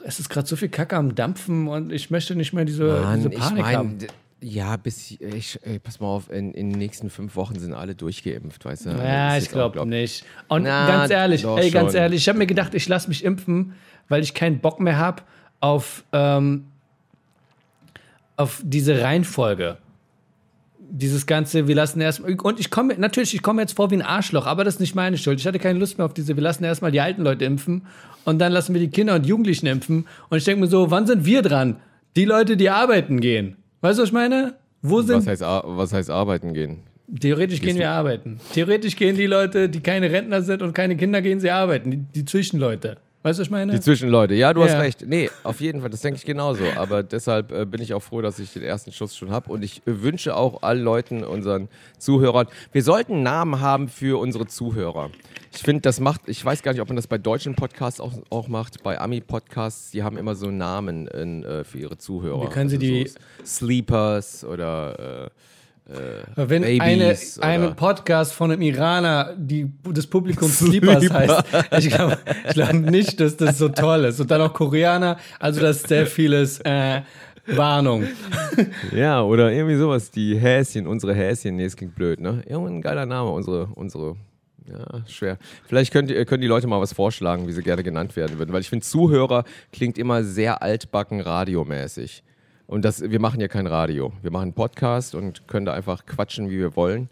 es 0.05 0.21
ist 0.21 0.29
gerade 0.29 0.47
so 0.47 0.55
viel 0.57 0.69
Kacke 0.69 0.97
am 0.97 1.15
Dampfen 1.15 1.67
und 1.67 1.93
ich 1.93 2.11
möchte 2.11 2.35
nicht 2.37 2.53
mehr 2.53 2.65
diese, 2.65 2.85
Mann, 2.85 3.17
diese 3.17 3.29
ich 3.31 3.39
Panik 3.39 3.63
mein, 3.65 3.77
haben. 3.77 3.99
Ja, 4.43 4.77
bis 4.77 5.11
ich, 5.11 5.59
ey, 5.63 5.79
pass 5.79 6.01
mal 6.01 6.09
auf, 6.09 6.31
in, 6.31 6.53
in 6.55 6.71
den 6.71 6.79
nächsten 6.79 7.11
fünf 7.11 7.37
Wochen 7.37 7.59
sind 7.59 7.75
alle 7.75 7.95
durchgeimpft, 7.95 8.65
weißt 8.65 8.87
du? 8.87 8.91
Ja, 8.91 9.37
ist 9.37 9.45
ich 9.45 9.51
glaube 9.51 9.87
nicht. 9.87 10.25
Und 10.49 10.63
Na, 10.63 10.87
ganz 10.87 11.11
ehrlich, 11.11 11.45
ey, 11.45 11.71
ganz 11.71 11.93
schon. 11.93 12.01
ehrlich, 12.01 12.23
ich 12.23 12.29
habe 12.29 12.39
mir 12.39 12.47
gedacht, 12.47 12.75
ich 12.75 12.89
lasse 12.89 13.09
mich 13.09 13.25
impfen, 13.25 13.75
weil 14.09 14.23
ich 14.23 14.35
keinen 14.35 14.61
Bock 14.61 14.81
mehr 14.81 14.99
habe 14.99 15.23
auf, 15.61 16.05
ähm, 16.13 16.65
auf 18.37 18.63
diese 18.65 19.03
Reihenfolge. 19.03 19.77
Dieses 20.93 21.27
ganze, 21.27 21.69
wir 21.69 21.75
lassen 21.75 22.01
erstmal. 22.01 22.35
Und 22.35 22.59
ich 22.59 22.71
komme, 22.71 22.95
natürlich, 22.99 23.35
ich 23.35 23.43
komme 23.43 23.63
jetzt 23.63 23.77
vor 23.77 23.91
wie 23.91 23.97
ein 23.97 24.03
Arschloch, 24.03 24.47
aber 24.47 24.65
das 24.65 24.75
ist 24.75 24.81
nicht 24.81 24.95
meine 24.95 25.19
Schuld. 25.19 25.39
Ich 25.39 25.47
hatte 25.47 25.61
keine 25.61 25.79
Lust 25.79 25.99
mehr 25.99 26.05
auf 26.07 26.15
diese, 26.15 26.35
wir 26.35 26.43
lassen 26.43 26.65
erstmal 26.65 26.91
die 26.91 27.01
alten 27.01 27.23
Leute 27.23 27.45
impfen 27.45 27.87
und 28.25 28.39
dann 28.39 28.53
lassen 28.53 28.75
wir 28.75 28.81
die 28.81 28.91
Kinder 28.91 29.15
und 29.15 29.27
Jugendlichen 29.27 29.67
impfen. 29.67 30.07
Und 30.31 30.39
ich 30.39 30.45
denke 30.45 30.63
mir 30.63 30.67
so, 30.67 30.91
wann 30.91 31.07
sind 31.07 31.25
wir 31.25 31.43
dran? 31.43 31.77
Die 32.17 32.25
Leute, 32.25 32.57
die 32.57 32.71
arbeiten 32.71 33.21
gehen. 33.21 33.57
Weißt 33.81 33.99
du, 33.99 34.03
was 34.03 34.09
ich 34.09 34.13
meine? 34.13 34.55
Wo 34.83 35.03
sind 35.03 35.17
Was 35.17 35.27
heißt, 35.27 35.43
was 35.43 35.93
heißt 35.93 36.11
arbeiten 36.11 36.55
gehen? 36.55 36.81
Theoretisch 37.19 37.61
gehen 37.61 37.77
wir 37.77 37.91
arbeiten. 37.91 38.39
Theoretisch 38.53 38.97
gehen 38.97 39.17
die 39.17 39.27
Leute, 39.27 39.69
die 39.69 39.81
keine 39.81 40.11
Rentner 40.11 40.43
sind 40.43 40.63
und 40.63 40.75
keine 40.75 40.97
Kinder, 40.97 41.21
gehen 41.23 41.41
sie 41.41 41.51
arbeiten. 41.51 41.91
Die, 41.91 41.97
die 41.97 42.25
Zwischenleute. 42.25 42.99
Weißt 43.23 43.39
du, 43.39 43.43
was 43.43 43.47
ich 43.49 43.51
meine? 43.51 43.73
Die 43.73 43.81
Zwischenleute. 43.81 44.33
Ja, 44.35 44.55
du 44.55 44.63
hast 44.63 44.73
Ja. 44.73 44.79
recht. 44.81 45.05
Nee, 45.07 45.29
auf 45.43 45.61
jeden 45.61 45.83
Fall, 45.83 45.91
das 45.91 46.01
denke 46.01 46.17
ich 46.17 46.25
genauso. 46.25 46.65
Aber 46.77 47.03
deshalb 47.03 47.53
äh, 47.53 47.67
bin 47.67 47.83
ich 47.83 47.93
auch 47.93 48.01
froh, 48.03 48.23
dass 48.23 48.39
ich 48.39 48.55
den 48.55 48.63
ersten 48.63 48.93
Schuss 48.93 49.15
schon 49.15 49.31
habe. 49.31 49.53
Und 49.53 49.63
ich 49.63 49.79
äh, 49.87 50.03
wünsche 50.03 50.35
auch 50.35 50.63
allen 50.63 50.83
Leuten, 50.83 51.23
unseren 51.23 51.69
Zuhörern, 51.99 52.47
wir 52.73 52.83
sollten 52.83 53.23
Namen 53.23 53.61
haben 53.61 53.89
für 53.89 54.19
unsere 54.19 54.47
Zuhörer. 54.47 55.11
Ich 55.53 55.59
finde, 55.63 55.83
das 55.83 56.01
macht, 56.01 56.23
ich 56.29 56.43
weiß 56.43 56.63
gar 56.63 56.73
nicht, 56.73 56.81
ob 56.81 56.89
man 56.89 56.97
das 56.97 57.09
bei 57.09 57.19
deutschen 57.19 57.57
Podcasts 57.57 58.01
auch, 58.01 58.13
auch 58.31 58.49
macht, 58.49 58.83
bei 58.83 58.99
Ami-Podcasts, 58.99 59.91
die 59.91 60.03
haben 60.03 60.17
immer 60.17 60.35
so 60.35 60.51
Namen 60.51 61.07
in, 61.09 61.45
äh, 61.45 61.65
für 61.65 61.77
ihre 61.79 61.99
Zuhörer. 61.99 62.43
Wie 62.43 62.49
können 62.51 62.71
sie 62.71 62.79
die- 62.79 63.07
so 63.09 63.19
Sleepers 63.45 64.45
oder 64.45 65.27
äh, 65.27 65.31
Wenn 66.37 66.63
Babys 66.63 67.39
eine, 67.41 67.69
ein 67.69 67.77
Podcast 67.77 68.33
von 68.33 68.53
einem 68.53 68.63
Iraner 68.63 69.35
die, 69.37 69.71
des 69.89 70.07
Publikums 70.07 70.59
Sleepers 70.61 71.11
heißt, 71.11 71.45
ich 71.79 71.91
glaube 71.91 72.19
glaub 72.53 72.73
nicht, 72.75 73.19
dass 73.19 73.37
das 73.37 73.59
so 73.59 73.69
toll 73.69 74.05
ist. 74.05 74.21
Und 74.21 74.31
dann 74.31 74.41
auch 74.41 74.53
Koreaner, 74.53 75.17
also 75.41 75.61
das 75.61 75.79
ist 75.79 75.89
sehr 75.89 76.07
vieles 76.07 76.61
äh, 76.61 77.01
Warnung. 77.47 78.05
Ja, 78.95 79.23
oder 79.23 79.51
irgendwie 79.53 79.77
sowas, 79.77 80.11
die 80.11 80.39
Häschen, 80.39 80.87
unsere 80.87 81.15
Häschen, 81.15 81.57
nee, 81.57 81.65
es 81.65 81.77
klingt 81.77 81.95
blöd, 81.95 82.21
ne? 82.21 82.43
Irgendein 82.47 82.83
geiler 82.83 83.07
Name, 83.07 83.31
unsere, 83.31 83.67
unsere, 83.75 84.17
ja, 84.69 85.05
schwer. 85.09 85.39
Vielleicht 85.67 85.93
könnt, 85.93 86.11
können 86.27 86.43
die 86.43 86.47
Leute 86.49 86.67
mal 86.67 86.81
was 86.81 86.93
vorschlagen, 86.93 87.49
wie 87.49 87.53
sie 87.53 87.63
gerne 87.63 87.83
genannt 87.83 88.15
werden 88.15 88.39
würden, 88.39 88.53
weil 88.53 88.61
ich 88.61 88.69
finde, 88.69 88.85
Zuhörer 88.85 89.45
klingt 89.73 89.99
immer 89.99 90.23
sehr 90.23 90.63
altbacken 90.63 91.21
radiomäßig. 91.21 92.23
Und 92.71 92.85
das, 92.85 93.03
wir 93.03 93.19
machen 93.19 93.41
ja 93.41 93.49
kein 93.49 93.67
Radio. 93.67 94.13
Wir 94.23 94.31
machen 94.31 94.43
einen 94.45 94.53
Podcast 94.53 95.17
und 95.17 95.49
können 95.49 95.67
da 95.67 95.73
einfach 95.75 96.07
quatschen, 96.07 96.51
wie 96.51 96.59
wir 96.59 96.77
wollen. 96.77 97.09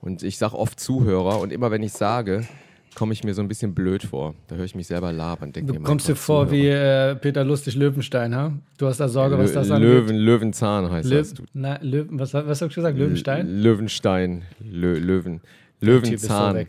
Und 0.00 0.24
ich 0.24 0.38
sage 0.38 0.56
oft 0.58 0.80
Zuhörer 0.80 1.38
und 1.40 1.52
immer 1.52 1.70
wenn 1.70 1.84
ich 1.84 1.92
sage, 1.92 2.48
komme 2.96 3.12
ich 3.12 3.22
mir 3.22 3.32
so 3.32 3.40
ein 3.40 3.46
bisschen 3.46 3.74
blöd 3.76 4.02
vor. 4.02 4.34
Da 4.48 4.56
höre 4.56 4.64
ich 4.64 4.74
mich 4.74 4.88
selber 4.88 5.12
labern. 5.12 5.52
Denk 5.52 5.68
Du 5.68 5.78
kommst 5.80 6.08
dir 6.08 6.16
vor 6.16 6.48
Zuhörer. 6.48 6.62
wie 6.64 6.68
äh, 6.68 7.14
Peter 7.14 7.44
Lustig 7.44 7.76
Löwenstein, 7.76 8.34
ha? 8.34 8.52
Du 8.76 8.86
hast 8.88 8.98
da 8.98 9.06
Sorge, 9.08 9.38
was 9.38 9.52
das 9.52 9.68
Lö- 9.68 9.74
angeht. 9.74 9.88
Löwen, 9.88 10.16
Löwenzahn 10.16 10.90
heißt 10.90 11.08
Löw 11.08 11.18
das. 11.18 11.34
Du 11.34 11.44
Na, 11.52 11.78
Löwen, 11.80 12.18
was, 12.18 12.34
was 12.34 12.44
hast 12.48 12.62
du 12.62 12.68
gesagt? 12.68 12.98
Löwenstein? 12.98 13.46
Löwenstein, 13.62 14.42
Lö 14.68 14.98
Löwen, 14.98 15.40
Löwenzahn. 15.80 16.66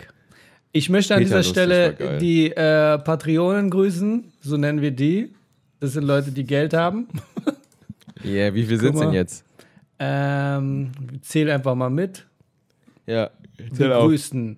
Ich 0.71 0.89
möchte 0.91 1.15
an 1.15 1.23
Peter 1.23 1.25
dieser 1.25 1.37
Lustig 1.37 1.51
Stelle 1.97 2.17
die 2.19 2.51
äh, 2.51 2.99
Patreonen 2.99 3.71
grüßen, 3.71 4.25
so 4.41 4.55
nennen 4.57 4.81
wir 4.83 4.91
die. 4.91 5.33
Das 5.79 5.93
sind 5.93 6.03
Leute, 6.03 6.29
die 6.31 6.43
Geld 6.43 6.75
haben. 6.75 7.07
Ja, 8.23 8.53
wie 8.53 8.63
viel 8.65 8.79
sind 8.79 8.99
denn 8.99 9.13
jetzt? 9.13 9.45
Ähm, 9.99 10.91
zähl 11.21 11.49
einfach 11.49 11.75
mal 11.75 11.89
mit. 11.89 12.25
Ja, 13.05 13.31
Wir 13.57 13.89
grüßen, 13.89 14.57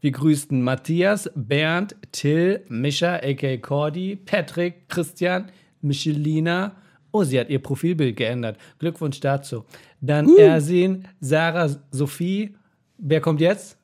wir 0.00 0.10
grüßen 0.10 0.62
Matthias, 0.62 1.30
Bernd, 1.34 1.96
Till, 2.12 2.62
Mischa, 2.68 3.16
a.k.a. 3.16 3.56
Cordy, 3.56 4.16
Patrick, 4.16 4.88
Christian, 4.88 5.50
Michelina. 5.80 6.76
Oh, 7.10 7.24
sie 7.24 7.40
hat 7.40 7.48
ihr 7.48 7.58
Profilbild 7.58 8.16
geändert. 8.16 8.58
Glückwunsch 8.78 9.18
dazu. 9.20 9.64
Dann 10.00 10.28
Ersin, 10.36 11.08
Sarah, 11.20 11.70
Sophie. 11.90 12.54
Wer 12.98 13.20
kommt 13.20 13.40
jetzt? 13.40 13.78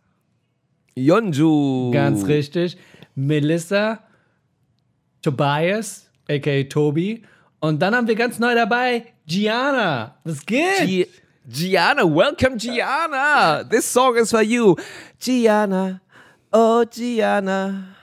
Yonju. 0.96 1.90
Ganz 1.90 2.26
richtig. 2.26 2.76
Melissa, 3.14 4.00
Tobias, 5.22 6.10
a.k.a. 6.28 6.64
Tobi. 6.64 7.22
Und 7.64 7.80
dann 7.80 7.94
haben 7.96 8.06
wir 8.06 8.14
ganz 8.14 8.38
neu 8.38 8.54
dabei 8.54 9.06
Gianna. 9.26 10.16
Was 10.24 10.44
geht? 10.44 10.84
Gi 10.84 11.08
Gianna, 11.48 12.02
welcome 12.02 12.58
Gianna. 12.58 13.64
This 13.64 13.90
song 13.90 14.16
is 14.16 14.30
for 14.30 14.42
you. 14.42 14.76
Gianna, 15.18 16.02
oh 16.52 16.84
Gianna. 16.84 17.93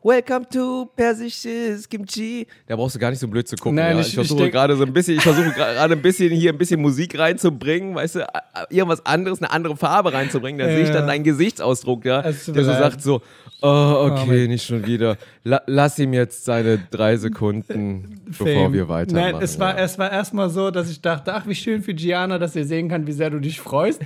Welcome 0.00 0.46
to 0.52 0.86
persisches 0.94 1.88
Kimchi. 1.88 2.46
Da 2.68 2.76
brauchst 2.76 2.94
du 2.94 3.00
gar 3.00 3.10
nicht 3.10 3.18
so 3.18 3.26
blöd 3.26 3.48
zu 3.48 3.56
gucken. 3.56 3.74
Nein, 3.74 3.96
ja. 3.96 4.00
ich- 4.00 4.08
ich, 4.08 4.14
versuche 4.14 4.48
gerade 4.48 4.76
so 4.76 4.84
ein 4.84 4.92
bisschen, 4.92 5.16
ich 5.16 5.22
versuche 5.24 5.50
gerade 5.50 5.92
ein 5.94 6.00
bisschen 6.02 6.30
hier 6.30 6.52
ein 6.52 6.58
bisschen 6.58 6.80
Musik 6.80 7.18
reinzubringen, 7.18 7.96
weißt 7.96 8.14
du, 8.16 8.26
irgendwas 8.70 9.04
anderes, 9.04 9.42
eine 9.42 9.50
andere 9.50 9.76
Farbe 9.76 10.12
reinzubringen. 10.12 10.60
Da 10.60 10.66
sehe 10.72 10.82
ich 10.82 10.88
Ja. 10.88 10.94
dann 10.94 11.08
deinen 11.08 11.24
Gesichtsausdruck, 11.24 12.04
ja, 12.04 12.22
der 12.22 12.32
so 12.32 12.62
sagt 12.62 13.02
so, 13.02 13.22
oh, 13.60 14.08
okay, 14.12 14.24
mein- 14.26 14.46
nicht 14.50 14.64
schon 14.66 14.86
wieder. 14.86 15.16
La 15.42 15.62
lass 15.66 15.98
ihm 15.98 16.12
jetzt 16.12 16.44
seine 16.44 16.78
drei 16.92 17.16
Sekunden, 17.16 18.20
bevor 18.24 18.46
Fame. 18.46 18.72
wir 18.72 18.88
weitermachen. 18.88 19.32
Nein, 19.32 19.42
es 19.42 19.58
war, 19.58 19.76
ja. 19.76 19.82
es 19.84 19.98
war 19.98 20.12
erstmal 20.12 20.48
so, 20.48 20.70
dass 20.70 20.88
ich 20.90 21.00
dachte, 21.02 21.34
ach, 21.34 21.46
wie 21.48 21.56
schön 21.56 21.82
für 21.82 21.92
Gianna, 21.94 22.38
dass 22.38 22.54
ihr 22.54 22.64
sehen 22.64 22.88
kann, 22.88 23.04
wie 23.08 23.12
sehr 23.12 23.30
du 23.30 23.40
dich 23.40 23.60
freust. 23.60 24.00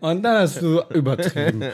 Und 0.00 0.22
dann 0.22 0.40
hast 0.42 0.60
du 0.60 0.82
übertrieben. 0.92 1.62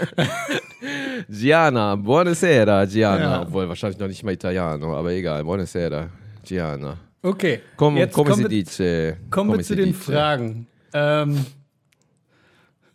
Gianna, 1.29 1.97
buonasera, 1.97 2.85
Gianna. 2.87 3.21
Ja. 3.23 3.43
Obwohl 3.43 3.69
wahrscheinlich 3.69 3.99
noch 3.99 4.09
nicht 4.09 4.23
mal 4.23 4.33
Italiano, 4.33 4.97
aber 4.97 5.11
egal, 5.13 5.43
buonasera, 5.45 6.09
Gianna. 6.45 6.97
Okay, 7.23 7.61
Komm, 7.77 7.97
jetzt 7.97 8.13
kommen, 8.15 8.39
wir, 8.39 8.49
dice? 8.49 9.17
kommen 9.31 9.57
wir 9.57 9.65
zu 9.65 9.75
den 9.77 9.87
dice? 9.93 9.97
Fragen. 10.05 10.67
Ähm, 10.93 11.45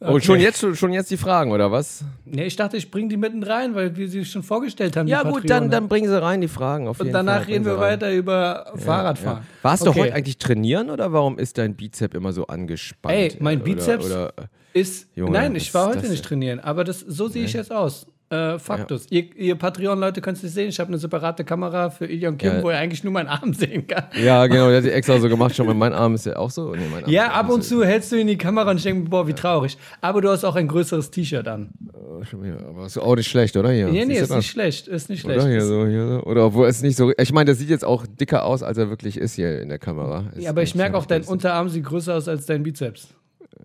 Oh, 0.01 0.11
okay. 0.13 0.21
schon 0.21 0.39
jetzt, 0.39 0.65
schon 0.77 0.93
jetzt 0.93 1.11
die 1.11 1.17
Fragen, 1.17 1.51
oder 1.51 1.73
was? 1.73 2.05
Nee, 2.23 2.45
ich 2.45 2.55
dachte, 2.55 2.77
ich 2.77 2.89
bringe 2.89 3.09
die 3.09 3.17
mitten 3.17 3.43
rein, 3.43 3.75
weil 3.75 3.97
wir 3.97 4.07
sie 4.07 4.23
schon 4.23 4.43
vorgestellt 4.43 4.95
haben. 4.95 5.09
Ja, 5.09 5.23
gut, 5.23 5.49
dann, 5.49 5.69
dann 5.69 5.89
bringen 5.89 6.07
sie 6.07 6.21
rein, 6.21 6.39
die 6.39 6.47
Fragen. 6.47 6.87
Auf 6.87 7.01
Und 7.01 7.07
jeden 7.07 7.15
danach 7.15 7.39
Fall, 7.43 7.51
reden 7.51 7.65
wir 7.65 7.73
sie 7.73 7.81
rein. 7.81 7.91
weiter 7.95 8.13
über 8.13 8.71
Fahrradfahren. 8.77 9.39
Ja. 9.39 9.45
Warst 9.61 9.85
du 9.85 9.89
Okay. 9.89 10.03
heute 10.03 10.13
eigentlich 10.13 10.37
trainieren 10.37 10.89
oder 10.89 11.11
warum 11.11 11.37
ist 11.37 11.57
dein 11.57 11.75
Bizep 11.75 12.13
immer 12.15 12.31
so 12.31 12.47
angespannt? 12.47 13.13
Ey, 13.13 13.35
mein 13.41 13.57
Oder- 13.57 13.65
Bizeps 13.65 14.05
Oder, 14.05 14.33
Ist, 14.73 15.07
Junge, 15.15 15.31
nein, 15.31 15.55
ich 15.55 15.73
war 15.73 15.87
heute 15.87 16.07
nicht 16.09 16.23
trainieren, 16.23 16.59
aber 16.59 16.83
das, 16.83 16.99
so 16.99 17.27
sehe 17.27 17.45
ich 17.45 17.53
jetzt 17.53 17.71
aus. 17.71 18.05
Äh, 18.31 18.59
Faktus. 18.59 19.07
Ihr, 19.09 19.35
ihr 19.37 19.55
Patreon-Leute 19.55 20.21
könnt 20.21 20.37
es 20.37 20.43
nicht 20.43 20.53
sehen. 20.53 20.69
Ich 20.69 20.79
habe 20.79 20.89
eine 20.89 20.99
separate 20.99 21.43
Kamera 21.43 21.89
für 21.89 22.05
Ilion 22.05 22.37
Kim, 22.37 22.57
Ja. 22.57 22.61
wo 22.63 22.69
er 22.69 22.77
eigentlich 22.77 23.03
nur 23.03 23.11
meinen 23.11 23.27
Arm 23.27 23.53
sehen 23.55 23.87
kann. 23.87 24.03
ja, 24.23 24.45
genau, 24.45 24.67
der 24.67 24.77
hat 24.77 24.83
die 24.83 24.91
extra 24.91 25.19
so 25.19 25.27
gemacht. 25.27 25.55
Schon 25.55 25.65
mal 25.65 25.73
mein 25.73 25.93
Arm 25.93 26.13
ist 26.13 26.27
ja 26.27 26.35
auch 26.35 26.51
so. 26.51 26.75
Nee, 26.75 26.83
Ja, 27.11 27.31
ab 27.31 27.49
und 27.49 27.63
zu 27.63 27.83
hältst 27.83 28.11
du 28.11 28.17
in 28.17 28.27
die 28.27 28.37
Kamera 28.37 28.69
und 28.69 28.77
ich 28.77 28.83
denke, 28.83 29.09
boah, 29.09 29.27
wie 29.27 29.33
traurig. 29.33 29.79
Aber 29.99 30.21
du 30.21 30.29
hast 30.29 30.43
auch 30.45 30.55
ein 30.55 30.67
größeres 30.67 31.09
T-Shirt 31.09 31.47
an. 31.47 31.71
Oh. 31.91 32.21
Aber 32.69 32.85
ist 32.85 32.99
auch 32.99 33.15
nicht 33.15 33.29
schlecht, 33.31 33.57
oder? 33.57 33.71
Hier. 33.71 33.87
Nee, 33.87 34.05
nee, 34.05 34.19
ist 34.19 34.29
nicht 34.31 34.51
schlecht. 34.51 34.87
Ist 34.87 35.09
nicht 35.09 35.21
schlecht. 35.21 35.39
Oder 35.41 35.49
hier 35.49 35.65
so, 35.65 35.87
hier 35.87 36.07
so. 36.07 36.23
Oder 36.25 36.45
obwohl 36.45 36.67
es 36.67 36.83
nicht 36.83 36.97
so. 36.97 37.11
Ich 37.17 37.33
meine, 37.33 37.45
der 37.45 37.55
sieht 37.55 37.69
jetzt 37.69 37.83
auch 37.85 38.05
dicker 38.05 38.45
aus, 38.45 38.61
als 38.61 38.77
er 38.77 38.91
wirklich 38.91 39.17
ist 39.17 39.33
hier 39.33 39.59
in 39.59 39.69
der 39.69 39.79
Kamera. 39.79 40.25
Ist 40.35 40.43
Ja, 40.43 40.51
aber 40.51 40.61
ich 40.61 40.75
merke 40.75 40.95
auch, 40.95 41.07
dein 41.07 41.23
Unterarm 41.23 41.67
sieht 41.69 41.83
größer 41.85 42.13
aus 42.13 42.27
als 42.27 42.45
dein 42.45 42.61
Bizeps. 42.61 43.07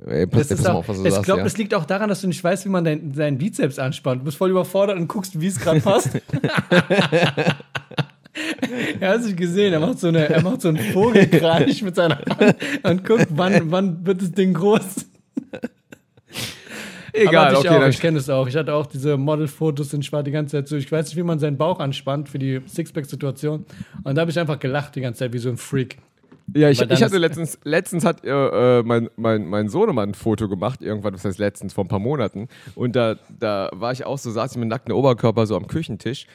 Ey, 0.07 0.27
pass, 0.27 0.49
Das 0.49 0.59
pass 0.59 0.67
auch, 0.67 0.75
auf, 0.77 0.89
was 0.89 0.99
du 0.99 1.07
ich 1.07 1.13
sagst. 1.13 1.25
glaube, 1.25 1.41
ja. 1.41 1.47
es 1.47 1.57
liegt 1.57 1.73
auch 1.75 1.85
daran, 1.85 2.09
dass 2.09 2.21
du 2.21 2.27
nicht 2.27 2.43
weißt, 2.43 2.65
wie 2.65 2.69
man 2.69 2.85
deinen 2.85 3.13
dein 3.13 3.39
Bizeps 3.39 3.79
anspannt. 3.79 4.23
Du 4.23 4.25
bist 4.25 4.37
voll 4.37 4.51
überfordert 4.51 4.99
und 4.99 5.09
guckst, 5.09 5.41
wie 5.41 5.47
es 5.47 5.59
gerade 5.59 5.81
passt. 5.81 6.11
er 9.01 9.09
hat 9.09 9.23
sich 9.23 9.37
gesehen, 9.37 9.73
er 9.73 9.81
macht 9.81 10.01
so, 10.01 10.09
eine, 10.09 10.29
er 10.29 10.43
macht 10.43 10.63
so 10.63 10.69
einen 10.69 10.79
Vogelkreis 10.79 11.81
mit 11.83 11.95
seiner 11.95 12.19
Hand 12.19 12.57
und 12.83 13.05
guckt, 13.05 13.29
wann, 13.31 13.71
wann 13.71 14.05
wird 14.05 14.21
das 14.21 14.33
Ding 14.33 14.55
groß. 14.55 15.07
Egal, 17.17 17.55
okay, 17.55 17.69
auch, 17.69 17.87
ich 17.87 18.01
kenne 18.01 18.19
es 18.19 18.29
auch. 18.29 18.49
Ich 18.49 18.57
hatte 18.57 18.75
auch 18.75 18.87
diese 18.87 19.17
Modelfotos 19.17 19.95
und 19.95 20.01
ich 20.01 20.13
war 20.13 20.25
die 20.25 20.33
ganze 20.33 20.57
Zeit 20.57 20.67
so, 20.67 20.75
ich 20.77 20.91
weiß 20.91 21.07
nicht, 21.07 21.17
wie 21.17 21.23
man 21.23 21.39
seinen 21.39 21.57
Bauch 21.57 21.79
anspannt 21.79 22.29
für 22.29 22.41
die 22.41 22.61
Sixpack-Situation. 22.67 23.65
Und 24.03 24.15
da 24.17 24.21
habe 24.23 24.33
ich 24.33 24.39
einfach 24.39 24.59
gelacht 24.59 24.97
die 24.97 25.01
ganze 25.01 25.21
Zeit 25.21 25.33
wie 25.33 25.39
so 25.39 25.49
ein 25.49 25.57
Freak. 25.57 25.99
Ja, 26.53 26.69
ich, 26.69 26.81
ich 26.81 27.03
hatte 27.03 27.19
letztens, 27.19 27.59
letztens 27.65 28.05
hat 28.05 28.25
äh, 28.25 28.31
äh, 28.79 28.83
mein, 28.83 29.09
mein, 29.17 29.47
mein 29.47 29.69
Sohnemann 29.69 30.11
ein 30.11 30.15
Foto 30.15 30.49
gemacht, 30.49 30.83
irgendwann, 30.83 31.15
das 31.15 31.25
heißt 31.25 31.39
letztens, 31.39 31.73
vor 31.73 31.85
ein 31.85 31.89
paar 31.89 31.99
Monaten. 31.99 32.49
Und 32.75 32.97
da, 32.97 33.17
da 33.39 33.71
war 33.73 33.93
ich 33.93 34.05
auch 34.05 34.19
so, 34.19 34.31
saß 34.31 34.53
ich 34.53 34.59
mit 34.59 34.69
nacktem 34.69 34.95
Oberkörper 34.95 35.47
so 35.47 35.57
am 35.57 35.67
Küchentisch. 35.67 36.27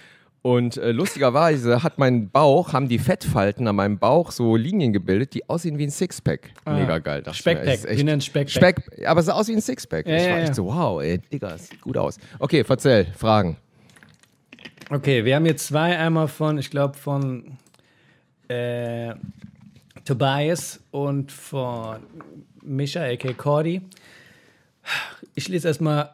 Und 0.41 0.77
äh, 0.77 0.91
lustigerweise 0.91 1.83
hat 1.83 1.99
mein 1.99 2.29
Bauch, 2.29 2.71
haben 2.71 2.87
die 2.87 2.97
Fettfalten 2.97 3.67
an 3.67 3.75
meinem 3.75 3.99
Bauch 3.99 4.31
so 4.31 4.55
Linien 4.55 4.93
gebildet, 4.93 5.33
die 5.33 5.47
aussehen 5.49 5.77
wie 5.77 5.83
ein 5.83 5.91
Sixpack. 5.91 6.51
Ah. 6.63 6.79
Mega 6.79 6.97
geil. 6.99 7.23
Speckpack, 7.31 7.83
wir 7.89 8.03
nennen 8.03 8.21
Speckpack. 8.21 8.81
Speck, 8.81 9.05
aber 9.05 9.19
es 9.19 9.25
sah 9.25 9.33
aus 9.33 9.49
wie 9.49 9.53
ein 9.53 9.61
Sixpack. 9.61 10.07
Ja, 10.07 10.15
ich 10.15 10.23
ja, 10.23 10.29
war 10.29 10.37
ja. 10.37 10.43
echt 10.45 10.55
so, 10.55 10.65
wow, 10.65 11.01
ey, 11.01 11.17
Digga, 11.17 11.57
sieht 11.57 11.81
gut 11.81 11.97
aus. 11.97 12.17
Okay, 12.39 12.63
verzähl, 12.63 13.07
Fragen. 13.17 13.57
Okay, 14.89 15.25
wir 15.25 15.35
haben 15.35 15.45
hier 15.45 15.57
zwei. 15.57 15.97
Einmal 15.97 16.29
von, 16.29 16.57
ich 16.57 16.71
glaube, 16.71 16.97
von 16.97 17.57
äh, 18.47 19.13
Tobias 20.09 20.79
und 20.89 21.31
von 21.31 21.99
Misha, 22.63 23.01
a.k. 23.03 23.31
Cordy. 23.37 23.83
Ich 25.35 25.47
lese 25.49 25.67
erstmal, 25.67 26.09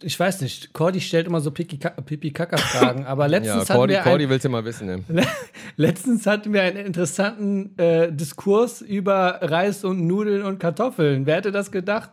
ich 0.00 0.18
weiß 0.18 0.40
nicht, 0.40 0.72
Cordy 0.72 0.98
stellt 0.98 1.26
immer 1.26 1.42
so 1.42 1.50
Pipi-Kaka-Fragen, 1.50 3.04
aber 3.06 3.28
letztens, 3.28 3.54
Ja, 3.54 3.60
hatten 3.60 3.72
Cordy, 3.74 3.92
wir 3.92 4.00
Cordy 4.00 4.24
ein, 4.24 4.30
willst 4.30 4.46
du 4.46 4.48
mal 4.48 4.64
wissen. 4.64 5.04
Ne? 5.08 5.26
letztens 5.76 6.26
hatten 6.26 6.54
wir 6.54 6.62
einen 6.62 6.78
interessanten 6.78 7.78
äh, 7.78 8.10
Diskurs 8.10 8.80
über 8.80 9.40
Reis 9.42 9.84
und 9.84 10.06
Nudeln 10.06 10.42
und 10.42 10.58
Kartoffeln. 10.58 11.26
Wer 11.26 11.36
hätte 11.36 11.52
das 11.52 11.70
gedacht? 11.70 12.12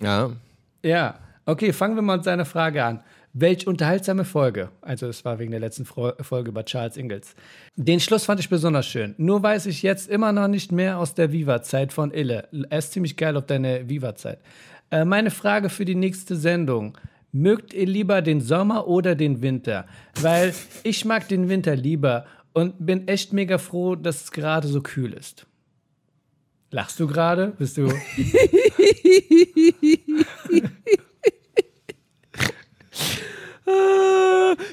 Ja. 0.00 0.32
Ja, 0.82 1.20
okay, 1.44 1.72
fangen 1.72 1.94
wir 1.94 2.02
mal 2.02 2.16
mit 2.16 2.24
seiner 2.24 2.46
Frage 2.46 2.82
an. 2.84 3.00
Welch 3.38 3.66
unterhaltsame 3.66 4.24
Folge. 4.24 4.70
Also, 4.80 5.08
es 5.08 5.22
war 5.26 5.38
wegen 5.38 5.50
der 5.50 5.60
letzten 5.60 5.84
Folge 5.84 6.48
über 6.48 6.64
Charles 6.64 6.96
Ingalls. 6.96 7.34
Den 7.76 8.00
Schluss 8.00 8.24
fand 8.24 8.40
ich 8.40 8.48
besonders 8.48 8.86
schön. 8.86 9.14
Nur 9.18 9.42
weiß 9.42 9.66
ich 9.66 9.82
jetzt 9.82 10.08
immer 10.08 10.32
noch 10.32 10.48
nicht 10.48 10.72
mehr 10.72 10.96
aus 10.96 11.12
der 11.12 11.32
Viva-Zeit 11.32 11.92
von 11.92 12.14
Ille. 12.14 12.48
Er 12.70 12.78
ist 12.78 12.92
ziemlich 12.92 13.18
geil 13.18 13.36
auf 13.36 13.44
deine 13.44 13.90
Viva-Zeit. 13.90 14.38
Äh, 14.90 15.04
meine 15.04 15.30
Frage 15.30 15.68
für 15.68 15.84
die 15.84 15.96
nächste 15.96 16.34
Sendung. 16.34 16.96
Mögt 17.30 17.74
ihr 17.74 17.84
lieber 17.84 18.22
den 18.22 18.40
Sommer 18.40 18.88
oder 18.88 19.14
den 19.14 19.42
Winter? 19.42 19.84
Weil 20.18 20.54
ich 20.82 21.04
mag 21.04 21.28
den 21.28 21.50
Winter 21.50 21.76
lieber 21.76 22.24
und 22.54 22.86
bin 22.86 23.06
echt 23.06 23.34
mega 23.34 23.58
froh, 23.58 23.96
dass 23.96 24.24
es 24.24 24.32
gerade 24.32 24.66
so 24.66 24.80
kühl 24.80 25.12
ist. 25.12 25.44
Lachst 26.70 26.98
du 26.98 27.06
gerade? 27.06 27.52
Bist 27.58 27.76
du. 27.76 27.92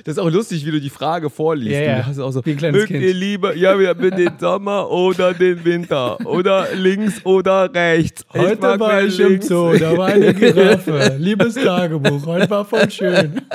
Das 0.04 0.18
ist 0.18 0.20
auch 0.20 0.30
lustig, 0.30 0.66
wie 0.66 0.72
du 0.72 0.80
die 0.80 0.90
Frage 0.90 1.30
vorliest. 1.30 1.72
Ja, 1.72 1.82
ja. 1.82 1.96
Du 1.98 2.06
hast 2.06 2.20
auch 2.20 2.32
so, 2.32 2.42
mögt 2.46 2.88
Kind. 2.88 3.04
ihr 3.04 3.14
lieber, 3.14 3.56
ja, 3.56 3.78
wir 3.80 3.90
haben 3.90 4.12
den 4.12 4.34
Sommer 4.40 4.90
oder 4.90 5.34
den 5.34 5.66
Winter 5.66 6.20
oder 6.26 6.68
links 6.76 7.26
oder 7.26 7.74
rechts. 7.74 8.24
Heute 8.32 8.62
war 8.62 8.78
mehr 8.78 9.06
ich 9.06 9.20
im 9.20 9.30
links. 9.32 9.48
Zoo, 9.48 9.74
da 9.78 9.98
war 9.98 10.08
eine 10.08 10.34
Giraffe. 10.34 11.16
Liebes 11.18 11.56
Tagebuch, 11.56 12.26
heute 12.26 12.50
war 12.50 12.66
voll 12.66 12.90
schön. 12.92 13.42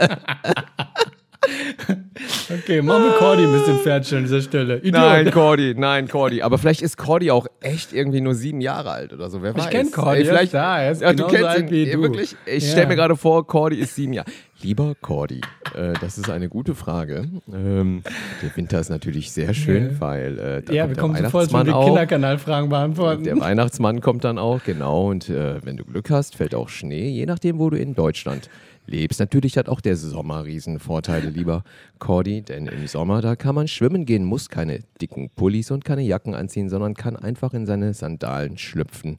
okay, 2.50 2.82
machen 2.82 3.04
wir 3.04 3.12
Cordy 3.12 3.44
ein 3.44 3.52
bisschen 3.52 3.78
fertig 3.78 4.14
an 4.16 4.22
dieser 4.24 4.40
Stelle. 4.42 4.78
Idiot. 4.78 4.92
Nein, 4.94 5.30
Cordy, 5.30 5.74
nein, 5.76 6.08
Cordy. 6.08 6.42
Aber 6.42 6.58
vielleicht 6.58 6.82
ist 6.82 6.96
Cordy 6.96 7.30
auch 7.30 7.46
echt 7.60 7.92
irgendwie 7.92 8.20
nur 8.20 8.34
sieben 8.34 8.60
Jahre 8.60 8.90
alt 8.90 9.12
oder 9.12 9.30
so. 9.30 9.42
Wer 9.42 9.56
weiß. 9.56 9.70
kenn 9.70 9.90
Cordy, 9.90 10.20
Ey, 10.20 10.24
vielleicht, 10.26 10.44
ist 10.44 10.54
da, 10.54 10.80
er 10.80 10.92
ist 10.92 11.02
ja, 11.02 11.12
du 11.12 11.26
kennst 11.26 11.44
alt 11.44 11.60
ihn 11.64 11.70
wie 11.70 11.90
du. 11.90 12.02
wirklich. 12.02 12.36
Ich 12.46 12.64
Ja. 12.64 12.70
stelle 12.72 12.86
mir 12.88 12.96
gerade 12.96 13.16
vor, 13.16 13.46
Cordy 13.46 13.76
ist 13.76 13.94
sieben 13.94 14.12
Jahre. 14.12 14.28
Lieber 14.60 14.94
Cordy, 15.00 15.40
äh, 15.76 15.92
das 16.00 16.18
ist 16.18 16.28
eine 16.28 16.48
gute 16.48 16.74
Frage. 16.74 17.28
Ähm, 17.52 18.02
der 18.42 18.56
Winter 18.56 18.80
ist 18.80 18.88
natürlich 18.90 19.30
sehr 19.30 19.54
schön, 19.54 19.90
Ja. 19.92 20.00
weil 20.00 20.38
äh, 20.38 20.62
da 20.62 20.72
Ja, 20.72 20.82
kommt 20.86 20.90
wir 20.90 20.94
der 20.94 21.00
kommen 21.30 21.46
sofort 21.46 21.50
schon 21.52 21.64
die. 21.64 21.72
Kinderkanalfragen 21.86 22.68
beantworten. 22.68 23.22
Der 23.22 23.38
Weihnachtsmann 23.38 24.00
kommt 24.00 24.24
dann 24.24 24.36
auch, 24.36 24.60
genau. 24.64 25.08
Und 25.10 25.28
äh, 25.28 25.64
wenn 25.64 25.76
du 25.76 25.84
Glück 25.84 26.10
hast, 26.10 26.34
fällt 26.34 26.56
auch 26.56 26.68
Schnee, 26.70 27.08
je 27.08 27.24
nachdem, 27.26 27.60
wo 27.60 27.70
du 27.70 27.78
in 27.78 27.94
Deutschland 27.94 28.50
lebst. 28.88 29.20
Natürlich 29.20 29.56
hat 29.56 29.68
auch 29.68 29.80
der 29.80 29.96
Sommer 29.96 30.44
Riesenvorteile, 30.44 31.30
lieber 31.30 31.62
Cordy, 31.98 32.42
denn 32.42 32.66
im 32.66 32.86
Sommer, 32.86 33.20
da 33.20 33.36
kann 33.36 33.54
man 33.54 33.68
schwimmen 33.68 34.04
gehen, 34.04 34.24
muss 34.24 34.48
keine 34.48 34.80
dicken 35.00 35.30
Pullis 35.30 35.70
und 35.70 35.84
keine 35.84 36.02
Jacken 36.02 36.34
anziehen, 36.34 36.68
sondern 36.68 36.94
kann 36.94 37.16
einfach 37.16 37.54
in 37.54 37.66
seine 37.66 37.94
Sandalen 37.94 38.58
schlüpfen, 38.58 39.18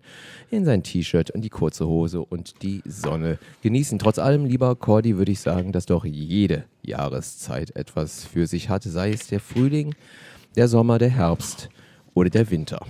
in 0.50 0.66
sein 0.66 0.84
T-Shirt, 0.84 1.30
in 1.30 1.42
die 1.42 1.50
kurze 1.50 1.88
Hose 1.88 2.22
und 2.22 2.62
die 2.62 2.82
Sonne 2.86 3.40
genießen. 3.62 4.00
Trotz 4.00 4.20
allem, 4.20 4.46
lieber 4.46 4.76
Cordy, 4.76 5.18
würde 5.18 5.32
ich 5.32 5.40
sagen, 5.40 5.72
dass 5.72 5.86
doch 5.86 6.06
jede 6.06 6.66
Jahreszeit 6.82 7.76
etwas 7.76 8.26
für 8.26 8.48
sich 8.48 8.70
hat, 8.70 8.84
sei 8.84 9.12
es 9.12 9.28
der 9.28 9.40
Frühling, 9.40 9.96
der 10.56 10.68
Sommer, 10.68 10.98
der 10.98 11.10
Herbst 11.10 11.70
oder 12.14 12.30
der 12.30 12.50
Winter. 12.50 12.86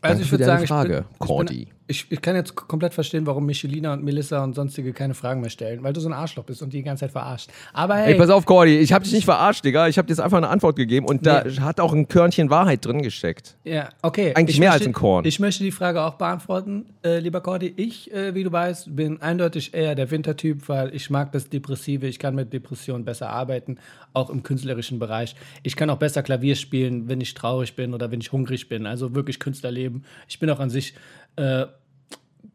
Danke 0.00 0.24
für 0.24 0.38
deine 0.38 0.66
Frage, 0.66 1.04
Cordy. 1.18 1.62
Ich, 1.62 1.77
ich 1.88 2.20
kann 2.20 2.36
jetzt 2.36 2.54
komplett 2.54 2.94
verstehen, 2.94 3.26
warum 3.26 3.46
Michelina 3.46 3.92
und 3.94 4.04
Melissa 4.04 4.44
und 4.44 4.54
sonstige 4.54 4.92
keine 4.92 5.14
Fragen 5.14 5.40
mehr 5.40 5.50
stellen, 5.50 5.82
weil 5.82 5.92
du 5.92 6.00
so 6.00 6.08
ein 6.08 6.12
Arschloch 6.12 6.44
bist 6.44 6.62
und 6.62 6.72
die 6.72 6.78
die 6.78 6.82
ganze 6.84 7.06
Zeit 7.06 7.12
verarscht. 7.12 7.50
Aber 7.72 7.96
hey, 7.96 8.12
Ey, 8.12 8.18
pass 8.18 8.30
auf, 8.30 8.44
Cordy, 8.44 8.78
ich 8.78 8.92
habe 8.92 9.04
dich 9.04 9.12
nicht 9.12 9.24
verarscht, 9.24 9.64
Digga. 9.64 9.88
Ich 9.88 9.98
habe 9.98 10.06
dir 10.06 10.12
jetzt 10.12 10.20
einfach 10.20 10.36
eine 10.36 10.48
Antwort 10.48 10.76
gegeben 10.76 11.06
und 11.06 11.26
da 11.26 11.44
hat 11.60 11.80
auch 11.80 11.92
ein 11.92 12.08
Körnchen 12.08 12.50
Wahrheit 12.50 12.84
drin 12.84 13.02
gesteckt. 13.02 13.56
Ja, 13.64 13.88
okay. 14.02 14.32
Eigentlich 14.34 14.56
Ich 14.56 14.60
mehr 14.60 14.70
möchte, 14.70 14.84
als 14.84 14.88
ein 14.88 14.92
Korn. 14.92 15.24
Ich 15.24 15.40
möchte 15.40 15.64
die 15.64 15.70
Frage 15.70 16.02
auch 16.02 16.14
beantworten, 16.14 16.86
äh, 17.04 17.18
lieber 17.18 17.40
Cordy. 17.40 17.72
Ich, 17.76 18.12
äh, 18.12 18.34
wie 18.34 18.44
du 18.44 18.52
weißt, 18.52 18.94
bin 18.94 19.20
eindeutig 19.20 19.74
eher 19.74 19.94
der 19.94 20.10
Wintertyp, 20.10 20.68
weil 20.68 20.94
ich 20.94 21.10
mag 21.10 21.32
das 21.32 21.48
Depressive. 21.48 22.06
Ich 22.06 22.18
kann 22.18 22.34
mit 22.34 22.52
Depressionen 22.52 23.04
besser 23.04 23.30
arbeiten, 23.30 23.78
auch 24.12 24.30
im 24.30 24.42
künstlerischen 24.42 24.98
Bereich. 24.98 25.34
Ich 25.62 25.74
kann 25.74 25.90
auch 25.90 25.98
besser 25.98 26.22
Klavier 26.22 26.54
spielen, 26.54 27.08
wenn 27.08 27.20
ich 27.20 27.34
traurig 27.34 27.74
bin 27.76 27.94
oder 27.94 28.10
wenn 28.10 28.20
ich 28.20 28.30
hungrig 28.32 28.68
bin. 28.68 28.86
Also 28.86 29.14
wirklich 29.14 29.40
Künstlerleben. 29.40 30.04
Ich 30.28 30.38
bin 30.38 30.50
auch 30.50 30.60
an 30.60 30.70
sich 30.70 30.94
äh, 31.36 31.66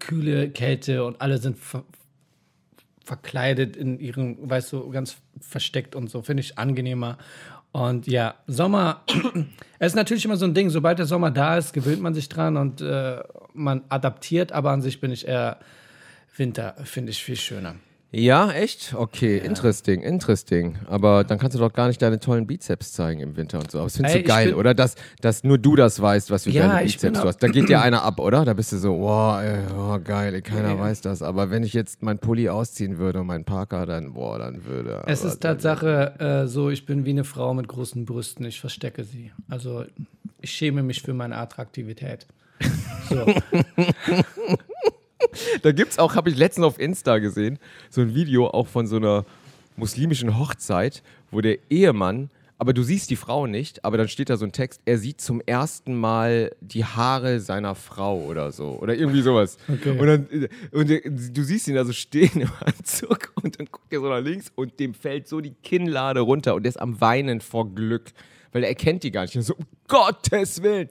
kühle 0.07 0.49
Kälte 0.49 1.05
und 1.05 1.21
alle 1.21 1.37
sind 1.37 1.57
ver 1.57 1.83
verkleidet 3.05 3.75
in 3.75 3.99
ihren, 3.99 4.49
weißt 4.49 4.71
du, 4.71 4.89
ganz 4.89 5.17
versteckt 5.41 5.93
und 5.93 6.09
so. 6.09 6.21
Finde 6.21 6.39
ich 6.39 6.57
angenehmer. 6.57 7.17
Und 7.73 8.07
ja, 8.07 8.35
Sommer, 8.47 9.03
es 9.79 9.87
ist 9.87 9.95
natürlich 9.95 10.23
immer 10.23 10.37
so 10.37 10.45
ein 10.45 10.53
Ding, 10.53 10.69
sobald 10.69 10.99
der 10.99 11.05
Sommer 11.05 11.29
da 11.29 11.57
ist, 11.57 11.73
gewöhnt 11.73 12.01
man 12.01 12.13
sich 12.13 12.29
dran 12.29 12.55
und 12.55 12.79
äh, 12.79 13.21
man 13.53 13.81
adaptiert, 13.89 14.53
aber 14.53 14.71
an 14.71 14.81
sich 14.81 15.01
bin 15.01 15.11
ich 15.11 15.27
eher 15.27 15.59
Winter, 16.37 16.75
finde 16.85 17.11
ich 17.11 17.21
viel 17.21 17.35
schöner. 17.35 17.75
Ja, 18.15 18.51
echt? 18.51 18.93
Okay, 18.93 19.39
ja. 19.39 19.43
interesting, 19.43 20.03
interesting. 20.03 20.77
Aber 20.85 21.23
dann 21.23 21.39
kannst 21.39 21.55
du 21.55 21.59
doch 21.59 21.73
gar 21.73 21.87
nicht 21.87 21.99
deine 21.99 22.19
tollen 22.19 22.45
Bizeps 22.45 22.93
zeigen 22.93 23.21
im 23.21 23.35
Winter 23.35 23.59
und 23.59 23.71
so. 23.71 23.79
Aber 23.79 23.87
das 23.87 23.95
findest 23.95 24.15
Ey, 24.15 24.21
du 24.21 24.27
geil, 24.27 24.53
oder? 24.53 24.75
Dass, 24.75 24.95
dass 25.19 25.43
nur 25.43 25.57
du 25.57 25.75
das 25.75 25.99
weißt, 25.99 26.29
was 26.29 26.43
für 26.43 26.51
ja, 26.51 26.67
deine 26.67 26.85
Bizeps 26.85 27.19
du 27.19 27.27
hast. 27.27 27.41
Da 27.41 27.47
geht 27.47 27.69
dir 27.69 27.81
einer 27.81 28.03
ab, 28.03 28.19
oder? 28.19 28.45
Da 28.45 28.53
bist 28.53 28.71
du 28.71 28.77
so, 28.77 28.99
wow, 28.99 29.41
ey, 29.41 29.57
oh, 29.75 29.97
geil, 30.03 30.43
keiner 30.43 30.73
ja. 30.73 30.79
weiß 30.79 31.01
das. 31.01 31.23
Aber 31.23 31.49
wenn 31.49 31.63
ich 31.63 31.73
jetzt 31.73 32.03
meinen 32.03 32.19
Pulli 32.19 32.49
ausziehen 32.49 32.99
würde 32.99 33.21
und 33.21 33.25
meinen 33.25 33.45
Parker, 33.45 33.87
dann, 33.87 34.13
boah, 34.13 34.37
dann 34.37 34.63
würde. 34.65 35.01
Es 35.07 35.23
ist 35.23 35.39
Tatsache 35.39 36.13
äh, 36.19 36.47
so, 36.47 36.69
ich 36.69 36.85
bin 36.85 37.05
wie 37.05 37.11
eine 37.11 37.23
Frau 37.23 37.55
mit 37.55 37.67
großen 37.67 38.05
Brüsten. 38.05 38.45
Ich 38.45 38.61
verstecke 38.61 39.03
sie. 39.05 39.31
Also 39.49 39.85
ich 40.39 40.51
schäme 40.51 40.83
mich 40.83 41.01
für 41.01 41.15
meine 41.15 41.37
Attraktivität. 41.37 42.27
So. 43.09 43.25
da 45.61 45.71
gibt 45.71 45.91
es 45.91 45.99
auch, 45.99 46.15
habe 46.15 46.29
ich 46.29 46.37
letztens 46.37 46.65
auf 46.65 46.79
Insta 46.79 47.19
gesehen, 47.19 47.59
so 47.89 48.01
ein 48.01 48.15
Video 48.15 48.47
auch 48.47 48.67
von 48.67 48.87
so 48.87 48.97
einer 48.97 49.25
muslimischen 49.75 50.37
Hochzeit, 50.37 51.03
wo 51.31 51.41
der 51.41 51.57
Ehemann, 51.69 52.29
aber 52.63 52.73
du 52.73 52.83
siehst 52.83 53.09
die 53.09 53.15
Frau 53.15 53.45
nicht, 53.45 53.83
aber 53.83 53.97
dann 53.97 54.07
steht 54.07 54.29
da 54.29 54.37
so 54.37 54.45
ein 54.45 54.51
Text, 54.51 54.81
er 54.85 54.97
sieht 54.97 55.19
zum 55.19 55.41
ersten 55.45 55.95
Mal 55.95 56.55
die 56.61 56.85
Haare 56.85 57.39
seiner 57.39 57.75
Frau 57.75 58.21
oder 58.21 58.53
so. 58.53 58.77
Oder 58.79 58.95
irgendwie 58.95 59.21
sowas. 59.21 59.57
Okay. 59.67 59.99
Und, 59.99 60.07
dann, 60.07 60.47
und 60.71 60.89
du 60.89 61.43
siehst 61.43 61.67
ihn 61.67 61.75
da 61.75 61.83
so 61.83 61.91
stehen 61.91 62.31
im 62.39 62.51
Anzug 62.61 63.33
und 63.41 63.59
dann 63.59 63.67
guckt 63.69 63.91
er 63.91 63.99
so 63.99 64.07
nach 64.07 64.21
links 64.21 64.51
und 64.55 64.79
dem 64.79 64.93
fällt 64.93 65.27
so 65.27 65.41
die 65.41 65.53
Kinnlade 65.63 66.21
runter 66.21 66.55
und 66.55 66.63
der 66.63 66.69
ist 66.69 66.79
am 66.79 67.01
Weinen 67.01 67.41
vor 67.41 67.73
Glück, 67.73 68.13
weil 68.53 68.63
er 68.63 68.69
erkennt 68.69 69.03
die 69.03 69.11
gar 69.11 69.23
nicht. 69.23 69.35
Und 69.35 69.41
so, 69.41 69.55
um 69.55 69.65
Gottes 69.89 70.63
Willen. 70.63 70.87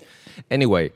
Anyway, 0.51 0.93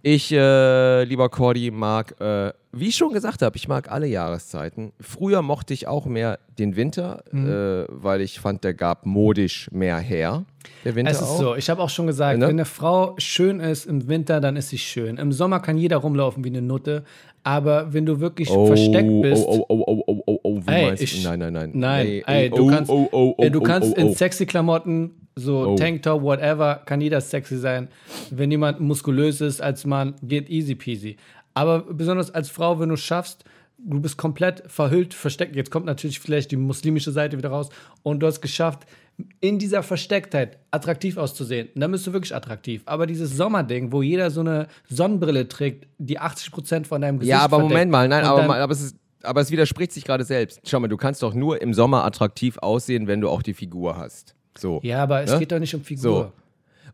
ich, 0.00 0.32
äh, 0.32 1.04
lieber 1.04 1.28
Cordy, 1.28 1.70
mag, 1.70 2.18
äh, 2.20 2.52
wie 2.76 2.88
ich 2.88 2.96
schon 2.96 3.12
gesagt 3.12 3.42
habe, 3.42 3.56
ich 3.56 3.68
mag 3.68 3.90
alle 3.90 4.06
Jahreszeiten. 4.06 4.92
Früher 5.00 5.42
mochte 5.42 5.74
ich 5.74 5.86
auch 5.86 6.06
mehr 6.06 6.38
den 6.58 6.76
Winter, 6.76 7.24
mhm. 7.30 7.48
äh, 7.48 7.84
weil 7.88 8.20
ich 8.20 8.40
fand, 8.40 8.64
der 8.64 8.74
gab 8.74 9.06
modisch 9.06 9.70
mehr 9.72 9.98
her. 9.98 10.44
Der 10.84 10.94
Winter 10.94 11.10
es 11.10 11.20
ist 11.20 11.24
auch. 11.24 11.38
so, 11.38 11.54
ich 11.56 11.68
habe 11.70 11.82
auch 11.82 11.90
schon 11.90 12.06
gesagt, 12.06 12.38
ne? 12.38 12.46
wenn 12.46 12.56
eine 12.56 12.64
Frau 12.64 13.14
schön 13.18 13.60
ist 13.60 13.86
im 13.86 14.08
Winter, 14.08 14.40
dann 14.40 14.56
ist 14.56 14.70
sie 14.70 14.78
schön. 14.78 15.18
Im 15.18 15.32
Sommer 15.32 15.60
kann 15.60 15.76
jeder 15.76 15.98
rumlaufen 15.98 16.44
wie 16.44 16.48
eine 16.48 16.62
Nutte, 16.62 17.04
aber 17.42 17.92
wenn 17.92 18.06
du 18.06 18.20
wirklich 18.20 18.50
oh, 18.50 18.66
versteckt 18.66 19.08
oh, 19.08 19.22
bist. 19.22 19.44
Oh, 19.46 19.66
oh, 19.68 19.84
oh, 19.86 20.02
oh, 20.06 20.22
oh, 20.26 20.40
oh, 20.42 20.60
wie 20.64 20.70
ey, 20.70 20.86
meinst 20.86 21.02
ich, 21.02 21.24
Nein, 21.24 21.38
nein, 21.38 21.52
nein. 21.52 21.70
Nein, 21.74 22.06
ey, 22.06 22.22
ey, 22.26 22.50
du 22.50 22.68
kannst, 22.68 22.90
oh, 22.90 23.08
oh, 23.12 23.34
oh, 23.36 23.48
du 23.48 23.60
kannst 23.60 23.96
in 23.96 24.14
sexy 24.14 24.46
Klamotten 24.46 25.12
so 25.36 25.68
oh. 25.68 25.76
Tanktop, 25.76 26.22
whatever, 26.22 26.82
kann 26.86 27.00
jeder 27.00 27.20
sexy 27.20 27.58
sein. 27.58 27.88
Wenn 28.30 28.50
jemand 28.50 28.80
muskulös 28.80 29.40
ist 29.40 29.60
als 29.60 29.84
Mann, 29.84 30.14
geht 30.22 30.48
easy 30.48 30.74
peasy. 30.74 31.16
Aber 31.54 31.80
besonders 31.80 32.30
als 32.32 32.50
Frau, 32.50 32.80
wenn 32.80 32.88
du 32.88 32.96
schaffst, 32.96 33.44
du 33.78 34.00
bist 34.00 34.16
komplett 34.16 34.62
verhüllt, 34.66 35.14
versteckt. 35.14 35.56
Jetzt 35.56 35.70
kommt 35.70 35.86
natürlich 35.86 36.20
vielleicht 36.20 36.50
die 36.50 36.56
muslimische 36.56 37.12
Seite 37.12 37.38
wieder 37.38 37.50
raus 37.50 37.68
und 38.02 38.20
du 38.20 38.26
hast 38.26 38.40
geschafft, 38.40 38.86
in 39.40 39.60
dieser 39.60 39.84
Verstecktheit 39.84 40.58
attraktiv 40.72 41.16
auszusehen. 41.16 41.68
Und 41.74 41.80
dann 41.80 41.92
bist 41.92 42.06
du 42.06 42.12
wirklich 42.12 42.34
attraktiv. 42.34 42.82
Aber 42.86 43.06
dieses 43.06 43.36
Sommerding, 43.36 43.92
wo 43.92 44.02
jeder 44.02 44.30
so 44.30 44.40
eine 44.40 44.66
Sonnenbrille 44.88 45.46
trägt, 45.48 45.86
die 45.98 46.20
80% 46.20 46.86
von 46.86 47.00
deinem 47.00 47.20
Gesicht 47.20 47.30
Ja, 47.30 47.40
aber 47.40 47.60
Moment 47.60 47.92
mal, 47.92 48.08
nein, 48.08 48.24
aber, 48.24 48.56
aber 48.56 48.72
es 48.72 48.82
ist 48.82 48.96
aber 49.22 49.40
es 49.40 49.50
widerspricht 49.50 49.92
sich 49.92 50.04
gerade 50.04 50.24
selbst. 50.24 50.60
Schau 50.64 50.80
mal, 50.80 50.88
du 50.88 50.98
kannst 50.98 51.22
doch 51.22 51.32
nur 51.32 51.62
im 51.62 51.72
Sommer 51.72 52.04
attraktiv 52.04 52.58
aussehen, 52.58 53.06
wenn 53.06 53.22
du 53.22 53.30
auch 53.30 53.42
die 53.42 53.54
Figur 53.54 53.96
hast. 53.96 54.34
So. 54.56 54.80
Ja, 54.82 55.02
aber 55.02 55.22
es 55.22 55.32
ne? 55.32 55.38
geht 55.38 55.52
doch 55.52 55.58
nicht 55.58 55.74
um 55.74 55.82
Figur. 55.82 56.02
So. 56.02 56.43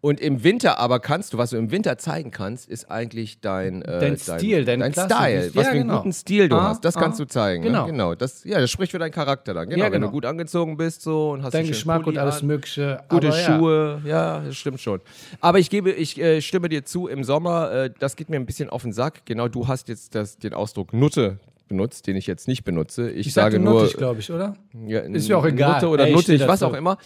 Und 0.03 0.19
im 0.21 0.43
Winter 0.43 0.79
aber 0.79 0.99
kannst 0.99 1.35
du, 1.35 1.39
was 1.39 1.51
du 1.51 1.59
im 1.59 1.71
Winter 1.71 1.99
zeigen 1.99 2.31
kannst, 2.31 2.69
ist 2.69 2.91
eigentlich 2.91 3.41
dein, 3.41 3.83
äh, 3.83 4.01
dein 4.01 4.17
Stil, 4.17 4.65
dein, 4.65 4.81
dein 4.81 4.93
Style, 4.93 5.51
was 5.55 5.55
ja, 5.55 5.63
für 5.63 5.71
einen 5.71 5.81
genau. 5.89 5.99
guten 5.99 6.13
Stil 6.13 6.49
du 6.49 6.57
ah, 6.57 6.71
hast. 6.71 6.85
Das 6.85 6.97
ah, 6.97 7.01
kannst 7.01 7.21
du 7.21 7.27
zeigen. 7.27 7.63
Ne? 7.63 7.69
Genau. 7.69 7.85
Ne? 7.85 7.93
genau. 7.93 8.15
Das, 8.15 8.43
ja, 8.45 8.61
das 8.61 8.71
spricht 8.71 8.93
für 8.93 8.99
deinen 8.99 9.11
Charakter 9.11 9.53
dann. 9.53 9.69
Genau. 9.69 9.79
Ja, 9.79 9.89
genau. 9.89 9.95
Wenn 9.95 10.01
du 10.01 10.07
genau. 10.07 10.13
gut 10.13 10.27
angezogen 10.27 10.77
bist 10.79 11.03
so 11.03 11.33
und 11.33 11.43
hast 11.43 11.53
dein 11.53 11.67
Geschmack 11.67 12.03
Pulli 12.03 12.17
und 12.17 12.23
alles 12.23 12.43
Mögliche. 12.43 13.03
Gute 13.11 13.29
aber, 13.29 13.37
Schuhe, 13.37 14.03
ja. 14.05 14.39
ja. 14.39 14.41
das 14.41 14.57
stimmt 14.57 14.81
schon. 14.81 15.01
Aber 15.41 15.59
ich 15.59 15.69
gebe, 15.69 15.91
ich 15.91 16.19
äh, 16.19 16.41
stimme 16.41 16.71
dir 16.71 16.85
zu, 16.85 17.07
im 17.07 17.23
Sommer, 17.23 17.71
äh, 17.71 17.91
das 17.99 18.17
geht 18.17 18.31
mir 18.31 18.37
ein 18.37 18.47
bisschen 18.47 18.71
auf 18.71 18.83
den 18.83 18.93
Sack. 18.93 19.27
Genau, 19.27 19.49
du 19.49 19.69
hast 19.69 19.89
jetzt 19.89 20.15
das, 20.15 20.39
den 20.39 20.55
Ausdruck 20.55 20.95
Nutte 20.95 21.39
benutzt, 21.71 22.07
den 22.07 22.17
ich 22.17 22.27
jetzt 22.27 22.49
nicht 22.49 22.65
benutze. 22.65 23.11
Ich, 23.11 23.29
ich 23.29 23.33
sage 23.33 23.59
nur. 23.59 23.83
Nuttig, 23.83 23.97
glaube 23.97 24.21
ich, 24.21 24.31
oder? 24.31 24.57
Ja, 24.87 25.01
ist 25.01 25.29
mir 25.29 25.39
auch 25.39 25.47
egal. 25.47 25.75
Nutte 25.75 25.89
oder 25.89 26.07
Ey, 26.07 26.13
nuttig, 26.13 26.47
was 26.47 26.63
auch 26.63 26.75
immer. 26.75 26.99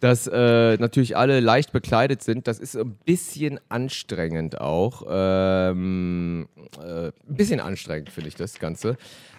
Dass 0.00 0.26
äh, 0.26 0.76
natürlich 0.76 1.16
alle 1.16 1.40
leicht 1.40 1.72
bekleidet 1.72 2.22
sind. 2.22 2.46
Das 2.46 2.58
ist 2.58 2.76
ein 2.76 2.96
bisschen 3.04 3.60
anstrengend 3.68 4.60
auch. 4.60 5.04
Ähm, 5.08 6.48
äh, 6.82 7.06
ein 7.08 7.12
bisschen 7.26 7.60
anstrengend 7.60 8.10
finde 8.10 8.28
ich 8.28 8.34
das 8.34 8.58
Ganze. 8.58 8.96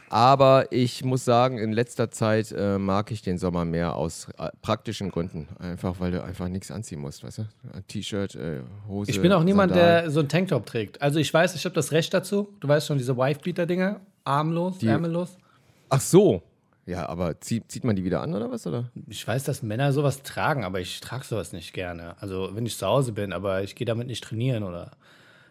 Aber 0.09 0.71
ich 0.71 1.03
muss 1.03 1.25
sagen, 1.25 1.57
in 1.57 1.73
letzter 1.73 2.09
Zeit 2.09 2.53
äh, 2.57 2.77
mag 2.77 3.11
ich 3.11 3.21
den 3.21 3.37
Sommer 3.37 3.65
mehr 3.65 3.95
aus 3.95 4.29
äh, 4.37 4.49
praktischen 4.61 5.11
Gründen. 5.11 5.49
Einfach, 5.59 5.99
weil 5.99 6.11
du 6.11 6.23
einfach 6.23 6.47
nichts 6.47 6.71
anziehen 6.71 7.01
musst, 7.01 7.23
weißt 7.25 7.39
du? 7.39 7.43
T-Shirt, 7.89 8.35
äh, 8.35 8.61
Hose. 8.87 9.11
Ich 9.11 9.21
bin 9.21 9.33
auch 9.33 9.43
niemand, 9.43 9.73
Sandalen. 9.73 10.03
der 10.03 10.11
so 10.11 10.21
ein 10.21 10.29
Tanktop 10.29 10.65
trägt. 10.65 11.01
Also 11.01 11.19
ich 11.19 11.33
weiß, 11.33 11.55
ich 11.55 11.65
habe 11.65 11.75
das 11.75 11.91
Recht 11.91 12.13
dazu. 12.13 12.53
Du 12.61 12.69
weißt 12.69 12.87
schon, 12.87 12.97
diese 12.97 13.17
Wife-Beater-Dinger. 13.17 13.99
Armlos, 14.23 14.77
Die, 14.77 14.87
ärmellos. 14.87 15.37
Ach 15.89 16.01
so. 16.01 16.41
Ja, 16.87 17.09
aber 17.09 17.39
zieht, 17.41 17.69
zieht 17.69 17.83
man 17.83 17.97
die 17.97 18.05
wieder 18.05 18.21
an 18.21 18.33
oder 18.33 18.49
was? 18.49 18.65
Oder? 18.65 18.89
Ich 19.09 19.27
weiß, 19.27 19.43
dass 19.43 19.61
Männer 19.61 19.91
sowas 19.91 20.23
tragen, 20.23 20.63
aber 20.63 20.79
ich 20.79 21.01
trage 21.01 21.25
sowas 21.25 21.51
nicht 21.51 21.73
gerne. 21.73 22.15
Also 22.21 22.51
wenn 22.53 22.65
ich 22.65 22.77
zu 22.77 22.87
Hause 22.87 23.11
bin, 23.11 23.33
aber 23.33 23.61
ich 23.61 23.75
gehe 23.75 23.85
damit 23.85 24.07
nicht 24.07 24.23
trainieren 24.23 24.63
oder. 24.63 24.91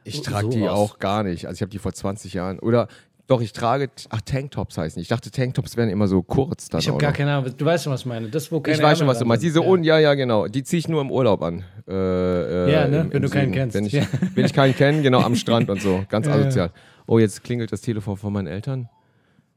Ich 0.05 0.23
trage 0.23 0.49
die 0.49 0.67
auch 0.67 0.99
gar 0.99 1.25
nicht. 1.25 1.47
Also 1.47 1.57
ich 1.57 1.63
habe 1.63 1.71
die 1.71 1.79
vor 1.79 1.93
20 1.93 2.33
Jahren. 2.33 2.59
Oder 2.61 2.89
doch, 3.27 3.43
ich 3.43 3.53
trage, 3.53 3.91
ach, 4.09 4.21
Tanktops 4.23 4.79
heißen. 4.79 5.03
Ich 5.03 5.09
dachte, 5.09 5.31
Tanktops 5.31 5.77
wären 5.77 5.91
immer 5.91 6.09
so 6.09 6.23
kurz. 6.23 6.69
Dann 6.69 6.81
ich 6.81 6.89
habe 6.89 6.97
gar 6.99 7.13
keine 7.13 7.35
Ahnung. 7.35 7.53
Du 7.55 7.65
weißt 7.67 7.85
schon, 7.85 7.93
was 7.93 8.01
ich 8.01 8.07
meine. 8.07 8.29
Das, 8.29 8.51
wo 8.51 8.63
ich 8.67 8.81
weiß 8.81 8.99
schon, 8.99 9.07
was 9.07 9.19
du 9.19 9.27
meinst. 9.27 9.43
Diese 9.43 9.61
ja. 9.61 9.67
Un, 9.67 9.85
ja, 9.85 9.99
ja, 9.99 10.15
genau. 10.15 10.47
Die 10.47 10.63
ziehe 10.63 10.79
ich 10.79 10.89
nur 10.89 11.03
im 11.03 11.11
Urlaub 11.11 11.43
an. 11.43 11.65
Äh, 11.87 11.93
äh, 11.93 12.73
ja, 12.73 12.89
ne? 12.89 13.01
Im, 13.01 13.13
wenn 13.13 13.13
im 13.13 13.23
du 13.23 13.29
keinen 13.29 13.53
kennst. 13.53 13.75
Wenn 13.75 13.85
ich, 13.85 13.93
ja. 13.93 14.07
wenn 14.35 14.47
ich 14.47 14.55
keinen 14.55 14.75
kenne, 14.75 15.03
genau, 15.03 15.21
am 15.21 15.35
Strand 15.35 15.69
und 15.69 15.83
so. 15.83 16.05
Ganz 16.09 16.29
asozial. 16.29 16.71
Oh, 17.07 17.19
jetzt 17.19 17.43
klingelt 17.43 17.73
das 17.73 17.83
Telefon 17.83 18.17
von 18.17 18.33
meinen 18.33 18.47
Eltern. 18.47 18.89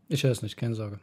Ich 0.10 0.24
höre 0.24 0.32
es 0.32 0.42
nicht, 0.42 0.58
keine 0.58 0.74
Sorge. 0.74 1.00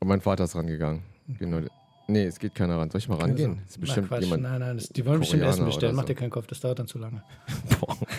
Und 0.00 0.08
mein 0.08 0.20
Vater 0.22 0.44
ist 0.44 0.56
rangegangen. 0.56 1.02
Genau. 1.38 1.60
Nee, 2.08 2.24
es 2.24 2.38
geht 2.38 2.54
keiner 2.54 2.78
ran. 2.78 2.90
Soll 2.90 3.00
ich 3.00 3.08
mal 3.08 3.18
rangehen? 3.18 3.50
Also, 3.50 3.62
ist 3.68 3.80
bestimmt 3.80 4.10
nein, 4.10 4.22
jemand. 4.22 4.42
Nein, 4.42 4.60
nein, 4.60 4.76
das, 4.78 4.88
die 4.88 5.04
wollen 5.04 5.20
bestimmt 5.20 5.42
Essen 5.42 5.66
bestellen. 5.66 5.92
So. 5.92 6.00
Mach 6.00 6.06
dir 6.06 6.14
keinen 6.14 6.30
Kopf, 6.30 6.46
das 6.46 6.60
dauert 6.60 6.78
dann 6.78 6.86
zu 6.86 6.98
lange. 6.98 7.22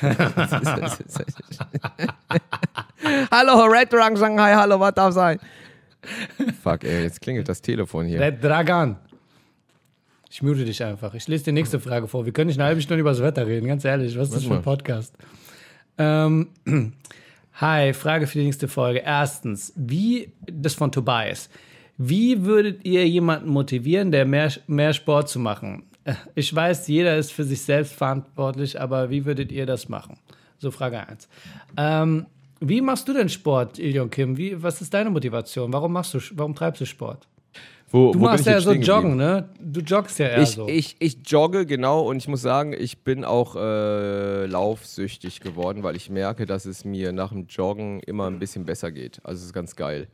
hallo, 3.32 3.66
Red 3.66 3.92
Drang 3.92 4.16
Shanghai, 4.16 4.54
hallo, 4.54 4.80
was 4.80 4.94
darf 4.94 5.14
sein? 5.14 5.40
Fuck, 6.62 6.84
ey, 6.84 7.04
jetzt 7.04 7.20
klingelt 7.20 7.50
das 7.50 7.62
Telefon 7.62 8.06
hier. 8.06 8.20
Red 8.20 8.44
Dragan. 8.44 8.98
Ich 10.30 10.44
mute 10.44 10.64
dich 10.64 10.84
einfach. 10.84 11.14
Ich 11.16 11.28
lese 11.28 11.46
die 11.46 11.52
nächste 11.52 11.80
Frage 11.80 12.08
vor. 12.08 12.26
Wir 12.26 12.32
können 12.32 12.48
nicht 12.48 12.60
eine 12.60 12.68
halbe 12.68 12.82
Stunde 12.82 13.02
über 13.02 13.10
das 13.10 13.22
Wetter 13.22 13.48
reden, 13.48 13.68
ganz 13.68 13.84
ehrlich. 13.84 14.18
Was 14.18 14.30
ist 14.30 14.36
das 14.36 14.46
für 14.46 14.54
ein 14.54 14.62
Podcast? 14.62 15.16
Ähm, 15.98 16.50
Hi, 17.62 17.94
Frage 17.94 18.28
für 18.28 18.40
die 18.40 18.46
nächste 18.46 18.68
Folge. 18.68 19.04
Erstens, 19.06 19.72
wie, 19.76 20.32
das 20.48 20.74
von 20.74 20.92
Tobias, 20.92 21.50
wie 22.04 22.46
würdet 22.46 22.84
ihr 22.84 23.08
jemanden 23.08 23.50
motivieren, 23.50 24.12
der 24.12 24.26
mehr, 24.26 24.52
mehr 24.66 24.94
Sport 24.94 25.30
zu 25.30 25.40
machen? 25.40 25.84
Ich 26.34 26.54
weiß, 26.54 26.88
jeder 26.88 27.16
ist 27.16 27.32
für 27.32 27.44
sich 27.44 27.62
selbst 27.62 27.94
verantwortlich, 27.94 28.82
aber 28.82 29.12
wie 29.12 29.24
würdet 29.26 29.52
ihr 29.52 29.68
das 29.68 29.88
machen? 29.88 30.18
So 30.58 30.72
Frage 30.72 31.08
1. 31.08 31.30
Ähm, 31.78 32.26
wie 32.60 32.82
machst 32.82 33.08
du 33.08 33.14
denn 33.14 33.30
Sport, 33.30 33.78
Ilion 33.78 34.10
Kim? 34.10 34.36
Wie, 34.36 34.62
was 34.62 34.82
ist 34.82 34.92
deine 34.96 35.12
Motivation? 35.12 35.72
Warum 35.72 35.94
machst 35.94 36.16
du, 36.16 36.20
warum 36.34 36.56
treibst 36.56 36.82
du 36.82 36.86
Sport? 36.86 37.28
Wo, 37.92 38.14
du 38.14 38.20
wo 38.20 38.24
machst 38.26 38.48
ja 38.48 38.60
so 38.62 38.72
Joggen, 38.72 39.18
ne? 39.18 39.50
Du 39.60 39.82
joggst 39.82 40.18
ja 40.18 40.28
eher 40.28 40.42
ich, 40.42 40.50
so. 40.50 40.68
Ich, 40.68 40.96
ich 41.00 41.18
jogge, 41.28 41.68
genau, 41.68 42.02
und 42.02 42.18
ich 42.18 42.28
muss 42.28 42.42
sagen, 42.42 42.74
ich 42.74 43.04
bin 43.04 43.24
auch 43.24 43.56
äh, 43.56 44.48
laufsüchtig 44.48 45.40
geworden, 45.42 45.84
weil 45.84 45.96
ich 45.96 46.10
merke, 46.10 46.48
dass 46.48 46.66
es 46.66 46.84
mir 46.84 47.12
nach 47.12 47.30
dem 47.30 47.46
Joggen 47.48 48.00
immer 48.00 48.28
ein 48.28 48.40
bisschen 48.40 48.66
besser 48.66 48.92
geht. 48.92 49.20
Also 49.24 49.42
es 49.42 49.48
ist 49.48 49.54
ganz 49.54 49.76
geil 49.76 50.08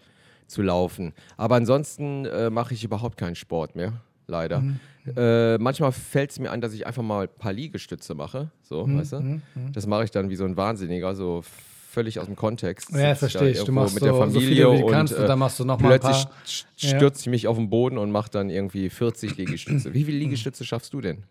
zu 0.47 0.62
laufen. 0.62 1.13
Aber 1.38 1.55
ansonsten 1.55 2.25
äh, 2.25 2.49
mache 2.49 2.73
ich 2.73 2.83
überhaupt 2.83 3.17
keinen 3.17 3.36
Sport 3.36 3.75
mehr, 3.75 3.93
leider. 4.27 4.62
Mhm. 4.62 4.79
Äh, 5.15 5.57
manchmal 5.57 5.91
fällt 5.91 6.31
es 6.31 6.39
mir 6.39 6.51
an, 6.51 6.60
dass 6.60 6.73
ich 6.73 6.86
einfach 6.86 7.03
mal 7.03 7.23
ein 7.23 7.38
paar 7.38 7.53
Liegestütze 7.53 8.13
mache, 8.13 8.51
so, 8.63 8.86
mhm. 8.86 8.99
weißt 8.99 9.13
du? 9.13 9.19
Mhm. 9.19 9.41
Das 9.73 9.88
mache 9.88 10.03
ich 10.03 10.12
dann 10.12 10.29
wie 10.29 10.36
so 10.36 10.45
ein 10.45 10.57
Wahnsinniger, 10.57 11.15
so 11.15 11.43
völlig 11.89 12.19
aus 12.19 12.25
dem 12.25 12.36
Kontext. 12.36 12.91
Ja, 12.91 13.15
verstehe 13.15 13.49
ich. 13.49 13.63
Du 13.63 13.71
machst 13.71 13.95
mit 13.95 14.03
der 14.03 14.13
Familie 14.13 14.41
so 14.41 14.71
viele, 14.71 14.86
und, 14.86 14.91
kannst, 14.91 15.13
und 15.15 15.27
dann 15.27 15.39
machst 15.39 15.60
du 15.60 15.65
noch 15.65 15.79
mal 15.79 15.97
plötzlich 15.97 16.27
stürze 16.75 17.21
ich 17.21 17.27
mich 17.27 17.47
auf 17.47 17.57
den 17.57 17.69
Boden 17.69 17.97
und 17.97 18.12
mache 18.12 18.29
dann 18.29 18.49
irgendwie 18.49 18.89
40 18.89 19.38
Liegestütze. 19.38 19.93
Wie 19.93 20.03
viele 20.03 20.19
Liegestütze 20.19 20.63
schaffst 20.63 20.93
du 20.93 21.01
denn? 21.01 21.23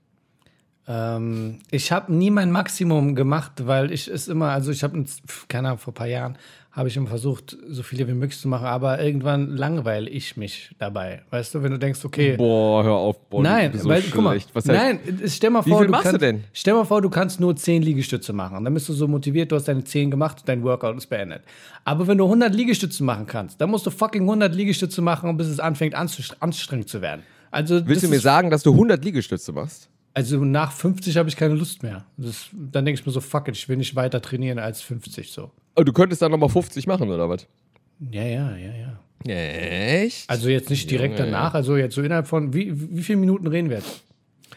Ähm, 0.88 1.58
ich 1.70 1.92
habe 1.92 2.12
nie 2.12 2.30
mein 2.30 2.50
Maximum 2.50 3.14
gemacht, 3.14 3.52
weil 3.66 3.92
ich 3.92 4.08
es 4.08 4.28
immer, 4.28 4.50
also 4.50 4.70
ich 4.70 4.82
habe, 4.82 5.04
keine 5.48 5.68
Ahnung, 5.68 5.78
vor 5.78 5.92
ein 5.92 5.94
paar 5.94 6.06
Jahren 6.06 6.38
habe 6.76 6.90
ich 6.90 6.96
immer 6.98 7.08
versucht, 7.08 7.56
so 7.66 7.82
viele 7.82 8.06
wie 8.06 8.12
möglich 8.12 8.38
zu 8.38 8.48
machen, 8.48 8.66
aber 8.66 9.02
irgendwann 9.02 9.56
langweile 9.56 10.10
ich 10.10 10.36
mich 10.36 10.74
dabei. 10.78 11.22
Weißt 11.30 11.54
du, 11.54 11.62
wenn 11.62 11.72
du 11.72 11.78
denkst, 11.78 12.04
okay. 12.04 12.36
Boah, 12.36 12.84
hör 12.84 12.92
auf, 12.92 13.18
boah, 13.30 13.42
nein, 13.42 13.72
so 13.74 13.88
weil, 13.88 14.02
guck 14.02 14.22
mal, 14.22 14.36
Was 14.52 14.68
heißt, 14.68 14.78
nein, 14.78 15.00
stell 15.26 15.48
mal 15.48 15.62
vor, 15.62 15.86
du 15.86 15.90
machst 15.90 16.04
du 16.04 16.10
kannst, 16.10 16.22
denn? 16.22 16.44
Stell 16.52 16.74
mal 16.74 16.84
vor, 16.84 17.00
du 17.00 17.08
kannst 17.08 17.40
nur 17.40 17.56
10 17.56 17.80
Liegestütze 17.80 18.34
machen. 18.34 18.62
Dann 18.62 18.74
bist 18.74 18.90
du 18.90 18.92
so 18.92 19.08
motiviert, 19.08 19.50
du 19.50 19.56
hast 19.56 19.68
deine 19.68 19.84
10 19.84 20.10
gemacht 20.10 20.40
und 20.40 20.48
dein 20.50 20.62
Workout 20.64 20.98
ist 20.98 21.06
beendet. 21.06 21.44
Aber 21.84 22.06
wenn 22.06 22.18
du 22.18 22.24
100 22.24 22.54
Liegestütze 22.54 23.02
machen 23.02 23.26
kannst, 23.26 23.58
dann 23.58 23.70
musst 23.70 23.86
du 23.86 23.90
fucking 23.90 24.22
100 24.24 24.54
Liegestütze 24.54 25.00
machen, 25.00 25.34
bis 25.38 25.46
es 25.46 25.58
anfängt 25.58 25.94
anstrengend 25.94 26.90
zu 26.90 27.00
werden. 27.00 27.22
Also, 27.50 27.86
Willst 27.86 28.02
du 28.02 28.08
mir 28.08 28.20
sagen, 28.20 28.50
dass 28.50 28.62
du 28.62 28.72
100 28.72 29.02
Liegestütze 29.02 29.50
machst? 29.50 29.88
Also 30.12 30.44
nach 30.44 30.72
50 30.72 31.16
habe 31.16 31.30
ich 31.30 31.36
keine 31.36 31.54
Lust 31.54 31.82
mehr. 31.82 32.04
Das, 32.18 32.48
dann 32.52 32.84
denke 32.84 33.00
ich 33.00 33.06
mir 33.06 33.12
so, 33.12 33.20
fuck 33.22 33.48
it, 33.48 33.56
ich 33.56 33.68
will 33.68 33.78
nicht 33.78 33.96
weiter 33.96 34.20
trainieren 34.20 34.58
als 34.58 34.82
50 34.82 35.32
so. 35.32 35.52
Oh, 35.76 35.82
du 35.82 35.92
könntest 35.92 36.22
dann 36.22 36.30
nochmal 36.30 36.48
50 36.48 36.86
machen, 36.86 37.08
oder 37.10 37.28
was? 37.28 37.46
Ja, 38.10 38.22
ja, 38.24 38.56
ja, 38.56 38.72
ja. 38.74 39.00
Echt? 39.34 40.28
Also 40.30 40.48
jetzt 40.48 40.70
nicht 40.70 40.90
direkt 40.90 41.18
Junge. 41.18 41.30
danach, 41.30 41.54
also 41.54 41.76
jetzt 41.76 41.94
so 41.94 42.02
innerhalb 42.02 42.26
von, 42.28 42.52
wie, 42.52 42.96
wie 42.96 43.02
viele 43.02 43.18
Minuten 43.18 43.46
reden 43.46 43.70
wir 43.70 43.78
jetzt? 43.78 44.02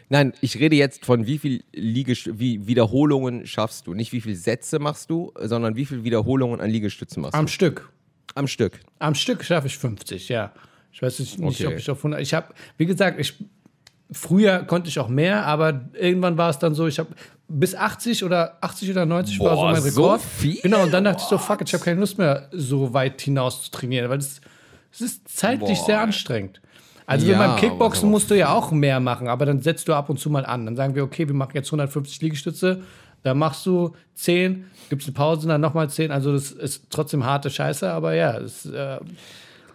Nein, 0.10 0.34
ich 0.42 0.60
rede 0.60 0.76
jetzt 0.76 1.06
von 1.06 1.26
wie 1.28 1.38
viel 1.38 1.64
Liegest 1.74 2.40
wie 2.40 2.66
Wiederholungen 2.68 3.46
schaffst 3.46 3.88
du. 3.88 3.94
Nicht 3.94 4.12
wie 4.12 4.22
viele 4.22 4.36
Sätze 4.36 4.80
machst 4.80 5.10
du, 5.10 5.32
sondern 5.40 5.76
wie 5.76 5.86
viele 5.86 6.04
Wiederholungen 6.04 6.62
an 6.62 6.70
Liegestützen 6.70 7.22
machst 7.22 7.36
Am 7.36 7.46
du. 7.46 7.52
Stück. 7.52 7.92
Am 8.36 8.48
Stück. 8.48 8.80
Am 9.00 9.16
Stück 9.16 9.44
schaffe 9.44 9.68
ich 9.68 9.78
50, 9.78 10.30
ja. 10.30 10.52
Ich 10.92 11.02
weiß 11.02 11.20
nicht, 11.20 11.40
nicht 11.40 11.62
Okay. 11.62 11.74
ob 11.74 11.80
ich 11.80 11.90
auf 11.90 12.00
100, 12.00 12.22
ich 12.22 12.34
habe, 12.34 12.54
wie 12.78 12.86
gesagt, 12.86 13.20
ich, 13.20 13.34
früher 14.12 14.60
konnte 14.64 14.90
ich 14.90 14.98
auch 15.00 15.10
mehr, 15.10 15.46
aber 15.46 15.90
irgendwann 15.94 16.38
war 16.38 16.50
es 16.50 16.58
dann 16.60 16.74
so, 16.74 16.88
ich 16.88 16.98
habe 17.00 17.10
bis 17.50 17.76
80 17.76 18.24
oder 18.24 18.58
80 18.62 18.92
oder 18.92 19.06
90 19.06 19.40
war 19.40 19.50
so 19.50 19.56
Boah, 19.56 19.72
mein 19.72 19.82
so 19.82 20.04
Rekord. 20.04 20.22
viel? 20.22 20.62
Genau, 20.62 20.84
und 20.84 20.94
dann 20.94 21.04
dachte 21.04 21.22
ich 21.24 21.28
so, 21.28 21.38
fuck 21.38 21.62
ich 21.66 21.74
habe 21.74 21.84
keine 21.84 22.00
Lust 22.00 22.18
mehr, 22.18 22.48
so 22.52 22.94
weit 22.94 23.20
hinaus 23.22 23.64
zu 23.64 23.72
trainieren, 23.72 24.10
weil 24.10 24.20
es 24.20 24.40
ist 25.00 25.28
zeitlich 25.28 25.80
Boah. 25.80 25.86
sehr 25.86 26.02
anstrengend. 26.02 26.62
Also 27.06 27.26
Ja, 27.26 27.40
beim 27.40 27.56
Kickboxen 27.56 28.02
so 28.02 28.08
musst 28.08 28.30
du 28.30 28.36
ja 28.38 28.54
auch 28.54 28.72
mehr 28.72 29.00
machen, 29.00 29.28
aber 29.28 29.48
dann 29.48 29.62
setzt 29.62 29.88
du 29.88 29.94
ab 29.94 30.10
und 30.10 30.20
zu 30.20 30.30
mal 30.30 30.46
an. 30.46 30.66
Dann 30.66 30.76
sagen 30.76 30.94
wir, 30.94 31.04
okay, 31.04 31.28
wir 31.28 31.34
machen 31.34 31.52
jetzt 31.56 31.68
150 31.70 32.22
Liegestütze, 32.22 32.84
dann 33.24 33.38
machst 33.40 33.66
du 33.66 33.96
10, 34.14 34.66
gibst 34.90 35.08
eine 35.08 35.16
Pause, 35.16 35.48
dann 35.48 35.60
nochmal 35.60 35.90
10. 35.90 36.12
Also 36.12 36.32
das 36.32 36.52
ist 36.52 36.84
trotzdem 36.92 37.26
harte 37.26 37.50
Scheiße, 37.50 37.92
aber 37.92 38.14
ja, 38.14 38.38
es, 38.38 38.66
äh, 38.68 39.00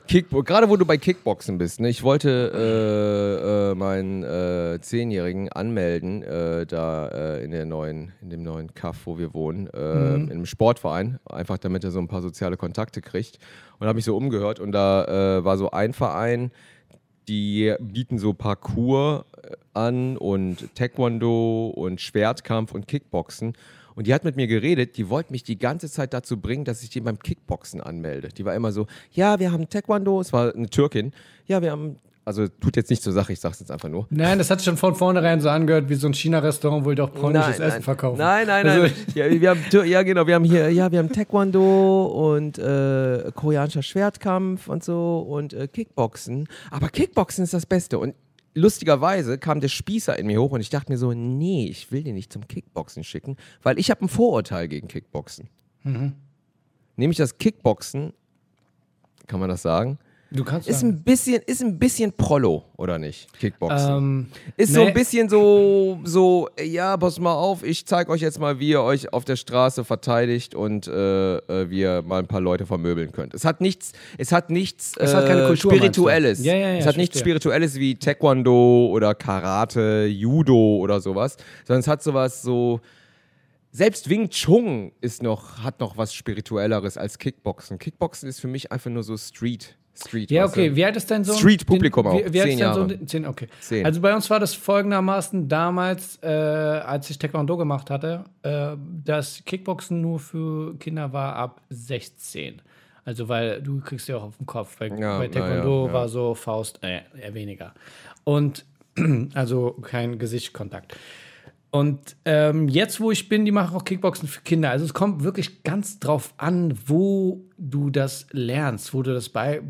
Kickbo 0.07 0.43
gerade 0.43 0.69
wo 0.69 0.77
du 0.77 0.85
bei 0.85 0.99
Kickboxen 0.99 1.57
bist, 1.57 1.81
ne? 1.81 1.89
ich 1.89 2.03
wollte 2.03 2.53
äh, 2.55 3.73
äh, 3.73 3.75
meinen 3.75 4.23
äh, 4.23 4.79
Zehnjährigen 4.81 5.49
anmelden, 5.51 6.23
äh, 6.23 6.67
da 6.67 7.09
äh, 7.09 7.45
in, 7.45 7.51
der 7.51 7.65
neuen, 7.65 8.13
in 8.21 8.31
dem 8.31 8.43
neuen 8.43 8.75
Kaff, 8.75 9.07
wo 9.07 9.19
wir 9.19 9.33
wohnen, 9.33 9.69
äh, 9.69 10.15
in 10.15 10.31
einem 10.31 10.47
Sportverein, 10.47 11.19
einfach 11.25 11.59
damit 11.59 11.85
er 11.85 11.91
so 11.91 12.01
ein 12.01 12.09
paar 12.09 12.23
soziale 12.23 12.57
Kontakte 12.57 13.01
kriegt. 13.01 13.39
Und 13.79 13.87
habe 13.87 13.97
mich 13.97 14.05
so 14.05 14.17
umgehört 14.17 14.61
und 14.61 14.73
da 14.73 15.39
äh, 15.39 15.45
war 15.45 15.57
so 15.57 15.71
ein 15.71 15.95
Verein, 15.95 16.53
die 17.27 17.75
bieten 17.81 18.19
so 18.19 18.35
Parkour 18.35 19.25
an 19.73 20.17
und 20.17 20.75
Taekwondo 20.75 21.69
und 21.69 22.01
Schwertkampf 22.01 22.73
und 22.73 22.87
Kickboxen. 22.87 23.55
Und 23.97 24.07
die 24.07 24.15
hat 24.15 24.25
mit 24.25 24.37
mir 24.37 24.47
geredet, 24.47 24.97
die 24.97 25.09
wollte 25.09 25.31
mich 25.33 25.43
die 25.45 25.59
ganze 25.59 25.89
Zeit 25.91 26.13
dazu 26.15 26.39
bringen, 26.41 26.65
dass 26.65 26.83
ich 26.83 26.91
die 26.91 27.01
beim 27.01 27.19
Kickboxen 27.19 27.81
anmelde. 27.81 28.29
Die 28.29 28.45
war 28.45 28.55
immer 28.55 28.73
so, 28.73 28.87
ja, 29.13 29.39
wir 29.39 29.53
haben 29.53 29.69
Taekwondo, 29.69 30.21
es 30.21 30.33
war 30.33 30.55
eine 30.55 30.69
Türkin, 30.69 31.13
ja, 31.47 31.63
wir 31.63 31.71
haben, 31.71 31.97
also 32.25 32.49
tut 32.49 32.75
jetzt 32.77 32.89
nicht 32.91 33.03
zur 33.03 33.13
Sache, 33.13 33.33
ich 33.35 33.41
sag's 33.41 33.61
jetzt 33.61 33.71
einfach 33.71 33.89
nur. 33.91 34.07
Nein, 34.11 34.39
das 34.39 34.51
hat 34.51 34.63
schon 34.63 34.77
von 34.79 34.95
vornherein 34.95 35.41
so 35.41 35.49
angehört 35.51 35.89
wie 35.91 35.95
so 35.95 36.07
ein 36.09 36.15
China-Restaurant, 36.15 36.85
wo 36.85 36.91
die 36.91 36.97
doch 36.97 37.13
polnisches 37.13 37.61
Essen 37.61 37.83
verkaufen. 37.83 38.19
Nein, 38.19 38.47
nein, 38.47 38.67
nein. 38.67 38.81
Also- 38.81 38.95
ja, 39.15 39.31
wir 39.31 39.51
haben, 39.51 39.61
ja, 39.87 40.03
genau. 40.03 40.27
Wir 40.27 40.35
haben 40.37 40.45
hier, 40.45 40.71
ja, 40.71 40.91
wir 40.91 40.99
haben 41.01 41.13
Taekwondo 41.13 42.07
und 42.07 42.59
äh, 42.59 43.31
koreanischer 43.35 43.83
Schwertkampf 43.83 44.69
und 44.69 44.83
so 44.83 45.19
und 45.21 45.53
äh, 45.53 45.69
Kickboxen. 45.69 46.49
Aber 46.71 46.89
Kickboxen 46.89 47.45
ist 47.45 47.53
das 47.55 47.67
Beste. 47.67 47.99
Und 47.99 48.15
lustigerweise 48.55 49.39
kam 49.39 49.61
der 49.61 49.69
Spießer 49.69 50.19
in 50.19 50.27
mir 50.27 50.41
hoch 50.41 50.53
und 50.53 50.61
ich 50.61 50.71
dachte 50.71 50.91
mir 50.91 50.99
so, 50.99 51.13
nee, 51.13 51.67
ich 51.67 51.93
will 51.93 52.03
den 52.03 52.15
nicht 52.15 52.33
zum 52.33 52.49
Kickboxen 52.49 53.05
schicken, 53.05 53.37
weil 53.63 53.79
ich 53.79 53.91
habe 53.91 54.05
ein 54.05 54.09
Vorurteil 54.09 54.69
gegen 54.69 54.89
Kickboxen. 54.89 55.49
Mhm. 55.83 56.15
Nämlich 56.97 57.19
das 57.19 57.39
Kickboxen, 57.39 58.13
kann 59.27 59.41
man 59.41 59.49
das 59.49 59.63
sagen, 59.63 59.99
Du 60.35 60.43
kannst 60.43 60.69
ist 60.69 60.83
ein 60.83 61.03
bisschen, 61.05 61.41
ist 61.47 61.63
ein 61.63 61.79
bisschen 61.79 62.13
Prollo, 62.13 62.65
oder 62.77 62.99
nicht? 62.99 63.33
Kickboxen. 63.39 63.97
Ähm, 63.97 64.27
Ist 64.57 64.73
so 64.75 64.81
Nee. 64.81 64.89
ein 64.89 64.95
bisschen 64.95 65.29
so, 65.29 66.01
so, 66.03 66.49
ja, 66.61 66.97
pass 66.97 67.21
mal 67.21 67.35
auf, 67.35 67.63
ich 67.63 67.87
zeig 67.87 68.09
euch 68.09 68.21
jetzt 68.21 68.41
mal, 68.41 68.59
wie 68.59 68.71
ihr 68.71 68.83
euch 68.83 69.13
auf 69.13 69.25
der 69.25 69.37
Straße 69.37 69.85
verteidigt 69.85 70.57
und 70.57 70.89
äh, 70.89 71.37
äh, 71.37 71.71
wie 71.71 71.81
ihr 71.83 72.03
mal 72.03 72.19
ein 72.19 72.27
paar 72.27 72.41
Leute 72.41 72.67
vermöbeln 72.67 73.13
könnt. 73.13 73.33
Es 73.33 73.45
hat 73.45 73.61
nichts, 73.61 73.93
es 74.19 74.33
hat 74.33 74.51
nichts 74.51 74.95
Es 74.99 75.15
hat 75.15 75.27
keine 75.27 75.45
äh, 75.45 75.47
Kultur? 75.47 75.73
Spirituelles. 75.73 76.45
Ja, 76.45 76.55
ja, 76.55 76.69
ja, 76.73 76.79
es 76.79 76.87
hat 76.87 76.97
nichts. 76.97 77.17
Spirituelles 77.19 77.77
wie 77.77 77.95
Taekwondo 77.95 78.89
oder 78.91 79.15
Karate, 79.15 80.07
Judo 80.07 80.79
oder 80.79 81.01
sowas, 81.01 81.37
sondern 81.65 81.81
es 81.81 81.87
hat 81.87 82.03
sowas 82.03 82.43
so. 82.43 82.81
Selbst 83.71 84.09
Wing 84.09 84.31
Chun 84.31 84.93
ist 85.01 85.23
noch, 85.23 85.59
hat 85.65 85.81
noch 85.81 85.97
was 85.97 86.15
Spirituelleres 86.15 86.97
als 86.97 87.19
Kickboxen. 87.19 87.79
Kickboxen 87.79 88.29
ist 88.29 88.41
für 88.41 88.47
mich 88.49 88.71
einfach 88.71 88.91
nur 88.91 89.03
so 89.03 89.17
Street. 89.17 89.77
Street 89.97 90.31
ja, 90.31 90.45
du? 90.45 90.49
okay. 90.51 90.75
Wie 90.75 90.85
alt 90.85 90.97
ist 90.97 91.11
dein 91.11 91.25
Sohn? 91.25 91.37
Street-Publikum 91.39 92.05
Den- 92.05 92.13
auch. 92.13 92.19
Wie, 92.27 92.33
wie 92.33 92.41
Zehn 92.41 92.59
Jahre. 92.59 92.89
Sohn? 92.89 93.07
Zehn, 93.07 93.27
okay. 93.27 93.49
Zehn. 93.61 93.85
Also 93.87 94.01
bei 94.01 94.15
uns 94.15 94.29
war 94.31 94.41
das 94.41 94.55
folgendermaßen 94.55 95.49
damals, 95.49 96.19
äh, 96.23 96.27
als 96.29 97.09
ich 97.11 97.19
Taekwondo 97.19 97.57
gemacht 97.57 97.91
hatte, 97.91 98.25
äh, 98.43 98.77
dass 99.05 99.45
Kickboxen 99.45 100.01
nur 100.01 100.19
für 100.19 100.77
Kinder 100.79 101.13
war 101.13 101.37
ab 101.37 101.61
16. 101.71 102.61
Also 103.05 103.29
weil 103.29 103.61
du 103.63 103.81
kriegst 103.81 104.09
ja 104.09 104.17
auch 104.17 104.25
auf 104.25 104.37
den 104.39 104.47
Kopf. 104.47 104.79
Bei, 104.79 104.89
Ja, 104.89 105.19
bei 105.19 105.29
Taekwondo 105.29 105.83
ja, 105.83 105.87
ja. 105.89 105.93
war 105.93 106.09
so 106.09 106.35
Faust, 106.35 106.81
äh, 106.83 107.01
eher 107.21 107.35
weniger. 107.35 107.75
Und 108.25 108.65
also 109.35 109.73
kein 109.83 110.19
Gesichtskontakt. 110.19 110.97
Und 111.75 112.15
ähm, 112.25 112.69
jetzt, 112.69 113.01
wo 113.01 113.11
ich 113.11 113.29
bin, 113.29 113.45
die 113.45 113.51
machen 113.51 113.77
auch 113.77 113.85
Kickboxen 113.85 114.29
für 114.29 114.43
Kinder. 114.43 114.71
Also 114.71 114.85
es 114.85 114.95
kommt 114.95 115.25
wirklich 115.25 115.65
ganz 115.65 115.99
drauf 115.99 116.33
an, 116.37 116.79
wo 116.87 117.43
du 117.59 117.91
das 117.91 118.29
lernst, 118.31 118.95
wo 118.95 119.03
du 119.03 119.13
das 119.13 119.29
bei, 119.29 119.61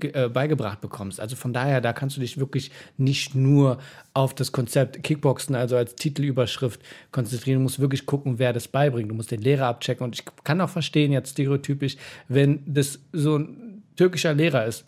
äh, 0.00 0.30
beigebracht 0.30 0.80
bekommst. 0.80 1.20
Also 1.20 1.36
von 1.36 1.52
daher, 1.52 1.82
da 1.82 1.92
kannst 1.92 2.16
du 2.16 2.22
dich 2.22 2.38
wirklich 2.38 2.70
nicht 2.96 3.34
nur 3.34 3.76
auf 4.14 4.34
das 4.34 4.52
Konzept 4.52 5.02
Kickboxen, 5.02 5.54
also 5.54 5.76
als 5.76 5.94
Titelüberschrift 5.94 6.80
konzentrieren. 7.10 7.58
Du 7.58 7.64
musst 7.64 7.80
wirklich 7.80 8.06
gucken, 8.06 8.38
wer 8.38 8.54
das 8.54 8.66
beibringt. 8.66 9.10
Du 9.10 9.14
musst 9.14 9.30
den 9.30 9.42
Lehrer 9.42 9.66
abchecken. 9.66 10.04
Und 10.04 10.18
ich 10.18 10.24
kann 10.44 10.58
auch 10.62 10.70
verstehen, 10.70 11.12
jetzt 11.12 11.32
stereotypisch, 11.32 11.98
wenn 12.28 12.62
das 12.64 12.98
so 13.12 13.36
ein 13.36 13.82
türkischer 13.96 14.32
Lehrer 14.32 14.64
ist 14.64 14.86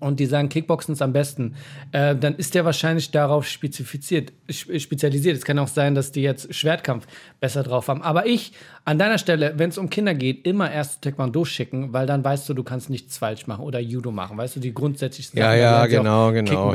und 0.00 0.18
die 0.20 0.26
sagen, 0.26 0.48
Kickboxen 0.48 0.92
ist 0.92 1.02
am 1.02 1.12
besten, 1.12 1.54
äh, 1.92 2.14
dann 2.16 2.34
ist 2.36 2.54
der 2.54 2.64
wahrscheinlich 2.64 3.10
darauf 3.12 3.46
spezifiziert, 3.46 4.32
sp- 4.50 4.78
spezialisiert. 4.80 5.36
Es 5.36 5.44
kann 5.44 5.58
auch 5.58 5.68
sein, 5.68 5.94
dass 5.94 6.12
die 6.12 6.22
jetzt 6.22 6.52
Schwertkampf 6.54 7.06
besser 7.40 7.62
drauf 7.62 7.88
haben. 7.88 8.02
Aber 8.02 8.26
ich, 8.26 8.52
an 8.84 8.98
deiner 8.98 9.18
Stelle, 9.18 9.54
wenn 9.56 9.70
es 9.70 9.78
um 9.78 9.88
Kinder 9.88 10.14
geht, 10.14 10.46
immer 10.46 10.70
erst 10.70 11.02
Taekwondo 11.02 11.44
schicken, 11.44 11.92
weil 11.92 12.06
dann 12.06 12.24
weißt 12.24 12.48
du, 12.48 12.54
du 12.54 12.62
kannst 12.64 12.90
nichts 12.90 13.18
falsch 13.18 13.46
machen 13.46 13.64
oder 13.64 13.78
Judo 13.78 14.10
machen. 14.10 14.36
Weißt 14.36 14.56
du, 14.56 14.60
die 14.60 14.74
grundsätzlichen 14.74 15.38
Ja, 15.38 15.46
Sachen, 15.50 15.60
ja, 15.60 15.82
auch 15.84 15.88
genau, 15.88 16.32
genau, 16.32 16.74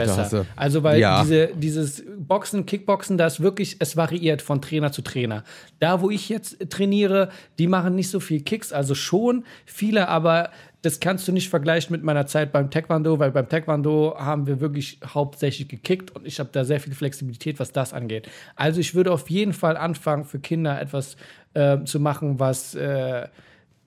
Also, 0.55 0.83
weil 0.83 0.99
Ja. 0.99 1.21
diese, 1.21 1.47
dieses 1.55 2.03
Boxen, 2.17 2.65
Kickboxen, 2.65 3.17
da 3.17 3.27
ist 3.27 3.41
wirklich, 3.41 3.75
es 3.79 3.97
variiert 3.97 4.41
von 4.41 4.61
Trainer 4.61 4.91
zu 4.91 5.01
Trainer. 5.01 5.43
Da, 5.79 6.01
wo 6.01 6.09
ich 6.09 6.29
jetzt 6.29 6.57
trainiere, 6.69 7.29
die 7.59 7.67
machen 7.67 7.95
nicht 7.95 8.09
so 8.09 8.19
viel 8.19 8.41
Kicks, 8.41 8.71
also 8.73 8.95
schon 8.95 9.43
viele, 9.65 10.07
aber 10.07 10.49
das 10.81 10.99
kannst 10.99 11.27
du 11.27 11.31
nicht 11.31 11.49
vergleichen 11.49 11.91
mit 11.91 12.03
meiner 12.03 12.25
Zeit 12.25 12.51
beim 12.51 12.71
Taekwondo, 12.71 13.19
weil 13.19 13.31
beim 13.31 13.47
Taekwondo 13.47 14.15
haben 14.17 14.47
wir 14.47 14.59
wirklich 14.59 14.99
hauptsächlich 15.05 15.67
gekickt 15.67 16.15
und 16.15 16.25
ich 16.25 16.39
habe 16.39 16.49
da 16.51 16.63
sehr 16.63 16.79
viel 16.79 16.93
Flexibilität, 16.93 17.59
was 17.59 17.71
das 17.71 17.93
angeht. 17.93 18.27
Also 18.55 18.79
ich 18.79 18.95
würde 18.95 19.11
auf 19.11 19.29
jeden 19.29 19.53
Fall 19.53 19.77
anfangen, 19.77 20.25
für 20.25 20.39
Kinder 20.39 20.81
etwas 20.81 21.17
äh, 21.53 21.83
zu 21.83 21.99
machen, 21.99 22.39
was 22.39 22.73
äh, 22.73 23.27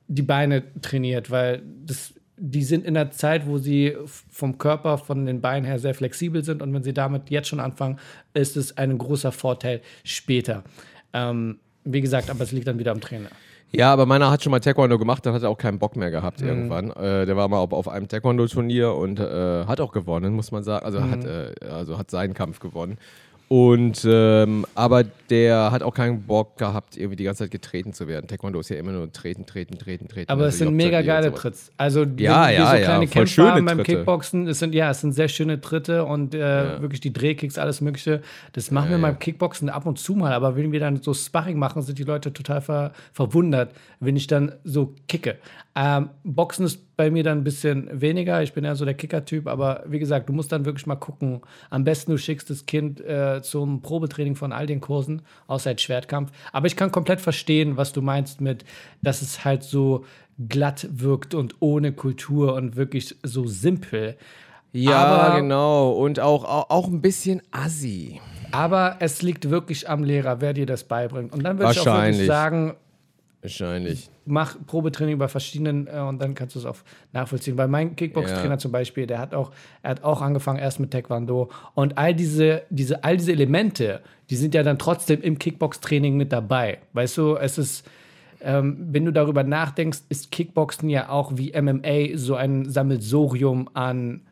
die 0.07 0.23
Beine 0.23 0.63
trainiert, 0.83 1.31
weil 1.31 1.63
das, 1.85 2.15
die 2.37 2.63
sind 2.63 2.85
in 2.85 2.95
der 2.95 3.11
Zeit, 3.11 3.47
wo 3.47 3.59
sie 3.59 3.97
vom 4.31 4.59
Körper, 4.59 4.99
von 4.99 5.27
den 5.27 5.41
Beinen 5.41 5.65
her 5.65 5.81
sehr 5.81 5.95
flexibel 5.95 6.45
sind 6.45 6.63
und 6.63 6.73
wenn 6.73 6.85
sie 6.85 6.95
damit 6.95 7.29
jetzt 7.31 7.49
schon 7.49 7.61
anfangen, 7.61 7.99
ist 8.35 8.57
es 8.57 8.77
ein 8.77 8.97
großer 8.99 9.33
Vorteil 9.33 9.81
später. 10.05 10.63
Ähm, 11.13 11.59
wie 11.85 12.01
gesagt, 12.01 12.31
aber 12.31 12.45
es 12.45 12.53
liegt 12.53 12.69
dann 12.69 12.79
wieder 12.79 12.93
am 12.93 13.01
Trainer. 13.01 13.31
Ja, 13.77 13.93
aber 13.93 14.07
meiner 14.07 14.31
hat 14.31 14.43
schon 14.43 14.51
mal 14.51 14.61
Taekwondo 14.61 14.99
gemacht, 14.99 15.25
dann 15.27 15.35
hat 15.35 15.43
er 15.43 15.51
auch 15.51 15.59
keinen 15.59 15.79
Bock 15.79 15.97
mehr 15.97 16.11
gehabt 16.11 16.41
Mhm. 16.41 16.49
irgendwann. 16.49 16.91
Äh, 16.93 17.27
der 17.27 17.37
war 17.37 17.49
mal 17.49 17.59
auf, 17.59 17.73
auf 17.73 17.89
einem 17.89 18.09
Taekwondo-Turnier 18.09 18.95
und 18.95 19.19
äh, 19.21 19.65
hat 19.67 19.81
auch 19.81 19.93
gewonnen, 19.93 20.35
muss 20.35 20.53
man 20.53 20.63
sagen. 20.65 20.85
Also, 20.85 21.01
Mhm. 21.01 21.11
hat, 21.11 21.25
äh, 21.25 21.53
also 21.71 21.99
hat 21.99 22.11
seinen 22.11 22.35
Kampf 22.35 22.61
gewonnen. 22.61 22.99
Und 23.49 24.07
ähm, 24.09 24.65
aber 24.75 25.05
der 25.29 25.71
hat 25.71 25.83
auch 25.83 25.95
keinen 25.95 26.23
Bock 26.23 26.57
gehabt, 26.57 26.97
irgendwie 26.97 27.17
die 27.17 27.25
ganze 27.25 27.45
Zeit 27.45 27.51
getreten 27.51 27.93
zu 27.93 28.09
werden. 28.09 28.27
Taekwondo 28.27 28.59
ist 28.61 28.71
ja 28.71 28.77
immer 28.77 28.93
nur 28.93 29.13
treten, 29.13 29.45
treten, 29.47 29.79
treten, 29.79 30.09
treten. 30.09 30.31
Aber 30.31 30.45
Also 30.45 30.55
es 30.55 30.59
sind 30.59 30.75
mega 30.75 30.97
halt 30.97 31.07
geile. 31.07 31.35
Tritts. 31.35 31.71
Also 31.77 32.05
die, 32.05 32.25
Ja, 32.25 32.49
ja, 32.49 32.71
so 32.71 32.77
ja, 32.77 32.83
kleine 32.83 33.07
voll 33.07 33.25
Kämpfe 33.25 33.51
haben 33.51 33.65
beim 33.65 33.79
Tritte. 33.79 33.97
Kickboxen, 33.97 34.49
es 34.49 34.59
sind 34.59 34.75
ja, 34.75 34.91
es 34.91 35.01
sind 35.03 35.13
sehr 35.13 35.29
schöne 35.29 35.61
Tritte 35.61 36.05
und 36.05 36.35
äh, 36.35 36.81
wirklich 36.81 37.01
die 37.01 37.13
Drehkicks, 37.13 37.59
alles 37.59 37.81
Mögliche. 37.81 38.23
Das 38.55 38.71
machen 38.71 38.91
wir 38.91 38.99
beim 38.99 39.19
Kickboxen 39.19 39.69
ab 39.69 39.87
und 39.87 39.99
zu 39.99 40.15
mal, 40.15 40.33
aber 40.33 40.57
wenn 40.57 40.73
wir 40.73 40.81
dann 40.81 41.03
so 41.03 41.13
Sparring 41.13 41.59
machen, 41.59 41.83
sind 41.83 41.99
die 41.99 42.05
Leute 42.05 42.33
total 42.33 42.61
ver 42.61 42.93
verwundert, 43.13 43.73
wenn 44.01 44.17
ich 44.17 44.27
dann 44.27 44.53
so 44.65 44.95
kicke. 45.07 45.37
Ähm, 45.77 46.11
Boxen 46.23 46.67
ist 46.67 46.97
bei 46.97 47.11
mir 47.11 47.25
dann 47.25 47.39
ein 47.39 47.45
bisschen 47.45 47.89
weniger. 48.01 48.43
Ich 48.43 48.53
bin 48.53 48.65
ja 48.65 48.77
so 48.77 48.85
der 48.85 48.95
Kicker-Typ, 48.95 49.49
aber 49.49 49.83
wie 49.87 49.99
gesagt, 49.99 50.29
du 50.29 50.33
musst 50.33 50.53
dann 50.53 50.65
wirklich 50.65 50.87
mal 50.87 50.95
gucken. 50.95 51.41
Am 51.71 51.83
besten 51.83 52.13
du 52.13 52.19
schickst 52.19 52.49
das 52.49 52.67
Kind 52.67 53.01
äh, 53.01 53.43
zum 53.43 53.83
Probetraining 53.83 54.37
von 54.37 54.53
all 54.53 54.67
den 54.67 54.81
Kursen, 54.81 55.23
außer 55.49 55.71
jetzt 55.71 55.83
Schwertkampf. 55.83 56.31
Aber 56.53 56.69
ich 56.69 56.77
kann 56.77 56.93
komplett 56.93 57.21
verstehen, 57.21 57.77
was 57.77 57.93
du 57.93 58.03
meinst 58.03 58.41
mit, 58.41 58.65
dass 59.03 59.21
es 59.21 59.45
halt 59.45 59.65
so 59.65 60.05
glatt 60.49 60.87
wirkt 60.93 61.35
und 61.35 61.57
ohne 61.61 61.93
Kultur 61.93 62.55
und 62.55 62.77
wirklich 62.77 63.17
so 63.25 63.47
simpel. 63.47 64.17
Ja, 64.73 65.05
Aber- 65.05 65.41
genau. 65.41 65.91
Und 65.93 66.21
auch, 66.21 66.45
auch, 66.45 66.71
auch 66.71 66.89
ein 66.89 67.01
bisschen 67.01 67.43
assi. 67.51 68.21
Aber 68.53 68.97
es 69.01 69.23
liegt 69.23 69.51
wirklich 69.51 69.89
am 69.89 70.05
Lehrer, 70.05 70.41
wer 70.41 70.53
dir 70.53 70.67
das 70.67 70.85
beibringt. 70.85 71.33
Und 71.33 71.43
dann 71.43 71.59
würde 71.59 71.73
ich 71.73 71.81
auch 71.81 71.87
wirklich 71.87 72.27
sagen, 72.27 72.75
Wahrscheinlich. 73.45 74.09
mach 74.25 74.57
Probetraining 74.67 75.19
bei 75.19 75.29
verschiedenen 75.29 75.87
äh, 75.87 76.01
und 76.01 76.19
dann 76.19 76.35
kannst 76.35 76.55
du 76.55 76.61
es 76.61 76.65
auch 76.65 76.79
nachvollziehen. 77.13 77.59
Weil 77.59 77.69
mein 77.69 77.95
Kickbox-Trainer 77.95 78.55
Ja. 78.55 78.59
zum 78.59 78.73
Beispiel, 78.73 79.07
der 79.07 79.19
hat 79.19 79.35
auch, 79.35 79.53
er 79.83 79.91
hat 79.91 80.03
auch 80.03 80.23
angefangen 80.23 80.59
erst 80.59 80.81
mit 80.81 80.93
Taekwondo 80.93 81.51
und 81.75 81.99
all 81.99 82.15
diese, 82.15 82.63
diese, 82.71 83.05
all 83.05 83.19
diese 83.19 83.33
Elemente, 83.33 84.01
die 84.31 84.37
sind 84.37 84.55
ja 84.55 84.63
dann 84.63 84.79
trotzdem 84.79 85.21
im 85.21 85.39
Kickbox-Training 85.39 86.17
mit 86.17 86.33
dabei. 86.33 86.79
Weißt 86.95 87.19
du, 87.19 87.37
es 87.37 87.59
ist, 87.59 87.87
ähm, 88.41 88.79
wenn 88.91 89.05
du 89.05 89.13
darüber 89.13 89.45
nachdenkst, 89.45 90.05
ist 90.09 90.31
Kickboxen 90.33 90.89
ja 90.89 91.11
auch 91.11 91.37
wie 91.37 91.53
MMA 91.53 92.17
so 92.17 92.37
ein 92.37 92.71
Sammelsurium 92.71 93.69
an, 93.75 94.23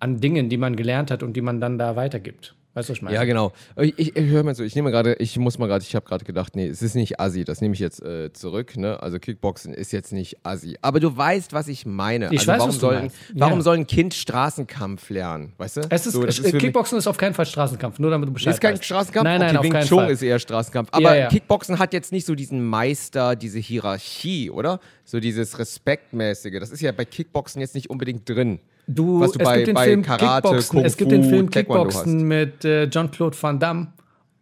an 0.00 0.20
Dingen, 0.20 0.48
die 0.48 0.56
man 0.56 0.74
gelernt 0.74 1.10
hat 1.10 1.22
und 1.22 1.34
die 1.34 1.42
man 1.42 1.60
dann 1.60 1.76
da 1.78 1.96
weitergibt. 1.96 2.54
Weißt 2.74 2.88
du, 2.88 2.92
was 2.92 2.96
ich 2.98 3.02
meine? 3.02 3.14
Ja, 3.16 3.24
genau. 3.24 3.52
Ich, 3.78 3.98
ich, 3.98 4.16
ich 4.16 4.24
höre 4.30 4.42
mal 4.44 4.54
so, 4.54 4.62
ich 4.64 4.74
nehme 4.74 4.90
gerade, 4.90 5.14
ich 5.18 5.36
muss 5.38 5.58
mal 5.58 5.66
gerade, 5.66 5.84
ich 5.86 5.94
habe 5.94 6.06
gerade 6.06 6.24
gedacht, 6.24 6.56
nee, 6.56 6.68
es 6.68 6.80
ist 6.80 6.94
nicht 6.94 7.20
assi, 7.20 7.44
das 7.44 7.60
nehme 7.60 7.74
ich 7.74 7.80
jetzt 7.80 8.02
äh, 8.02 8.32
zurück, 8.32 8.78
ne? 8.78 9.02
Also 9.02 9.18
Kickboxen 9.18 9.74
ist 9.74 9.92
jetzt 9.92 10.10
nicht 10.12 10.38
assi. 10.42 10.78
Aber 10.80 10.98
du 10.98 11.14
weißt, 11.14 11.52
was 11.52 11.68
ich 11.68 11.84
meine. 11.84 12.26
Ich 12.32 12.40
also 12.40 12.52
weiß, 12.52 12.58
warum 12.60 12.68
was 12.70 12.74
du 12.76 12.80
soll, 12.80 12.94
meinst. 12.94 13.16
warum 13.34 13.58
Ja. 13.58 13.62
soll 13.62 13.76
ein 13.76 13.86
Kind 13.86 14.14
Straßenkampf 14.14 15.10
lernen, 15.10 15.52
weißt 15.58 15.76
du? 15.76 15.80
Es 15.90 16.06
ist, 16.06 16.14
so, 16.14 16.22
äh, 16.22 16.26
mich- 16.26 16.58
Kickboxen 16.58 16.96
ist 16.96 17.06
auf 17.06 17.18
keinen 17.18 17.34
Fall 17.34 17.44
Straßenkampf, 17.44 17.98
nur 17.98 18.10
damit 18.10 18.28
du 18.28 18.32
Bescheid 18.32 18.54
ist 18.54 18.60
kein 18.60 18.72
weißt. 18.74 18.84
Straßenkampf? 18.86 19.24
Nein, 19.24 19.40
nein, 19.40 19.56
okay, 19.58 19.68
auf 19.68 19.74
Wing 19.74 19.88
Chun 19.88 20.08
ist 20.08 20.22
eher 20.22 20.38
Straßenkampf. 20.38 20.88
Aber 20.92 21.14
ja. 21.16 21.28
Kickboxen 21.28 21.78
hat 21.78 21.92
jetzt 21.92 22.10
nicht 22.10 22.26
so 22.26 22.34
diesen 22.34 22.64
Meister, 22.64 23.36
diese 23.36 23.58
Hierarchie, 23.58 24.50
oder? 24.50 24.80
So 25.04 25.20
dieses 25.20 25.58
Respektmäßige. 25.58 26.58
Das 26.58 26.70
ist 26.70 26.80
ja 26.80 26.92
bei 26.92 27.04
Kickboxen 27.04 27.60
jetzt 27.60 27.74
nicht 27.74 27.90
unbedingt 27.90 28.26
drin. 28.26 28.60
Du, 28.86 29.20
was 29.20 29.32
du 29.32 29.38
es 29.38 29.44
bei- 29.44 29.56
gibt 29.58 29.68
den 29.68 29.74
bei 29.74 29.84
Film 29.84 30.02
Karate, 30.02 30.42
Kickboxen, 30.48 30.76
Kung 30.76 30.84
es 30.84 30.96
gibt 30.96 31.12
den 31.12 31.22
Fu, 31.24 31.28
Film 31.30 31.50
Taekwondo 31.50 31.84
Kickboxen 31.84 32.22
mit 32.26 32.64
äh, 32.64 32.88
Jean-Claude 32.90 33.36
Van 33.40 33.58
Damme, 33.60 33.88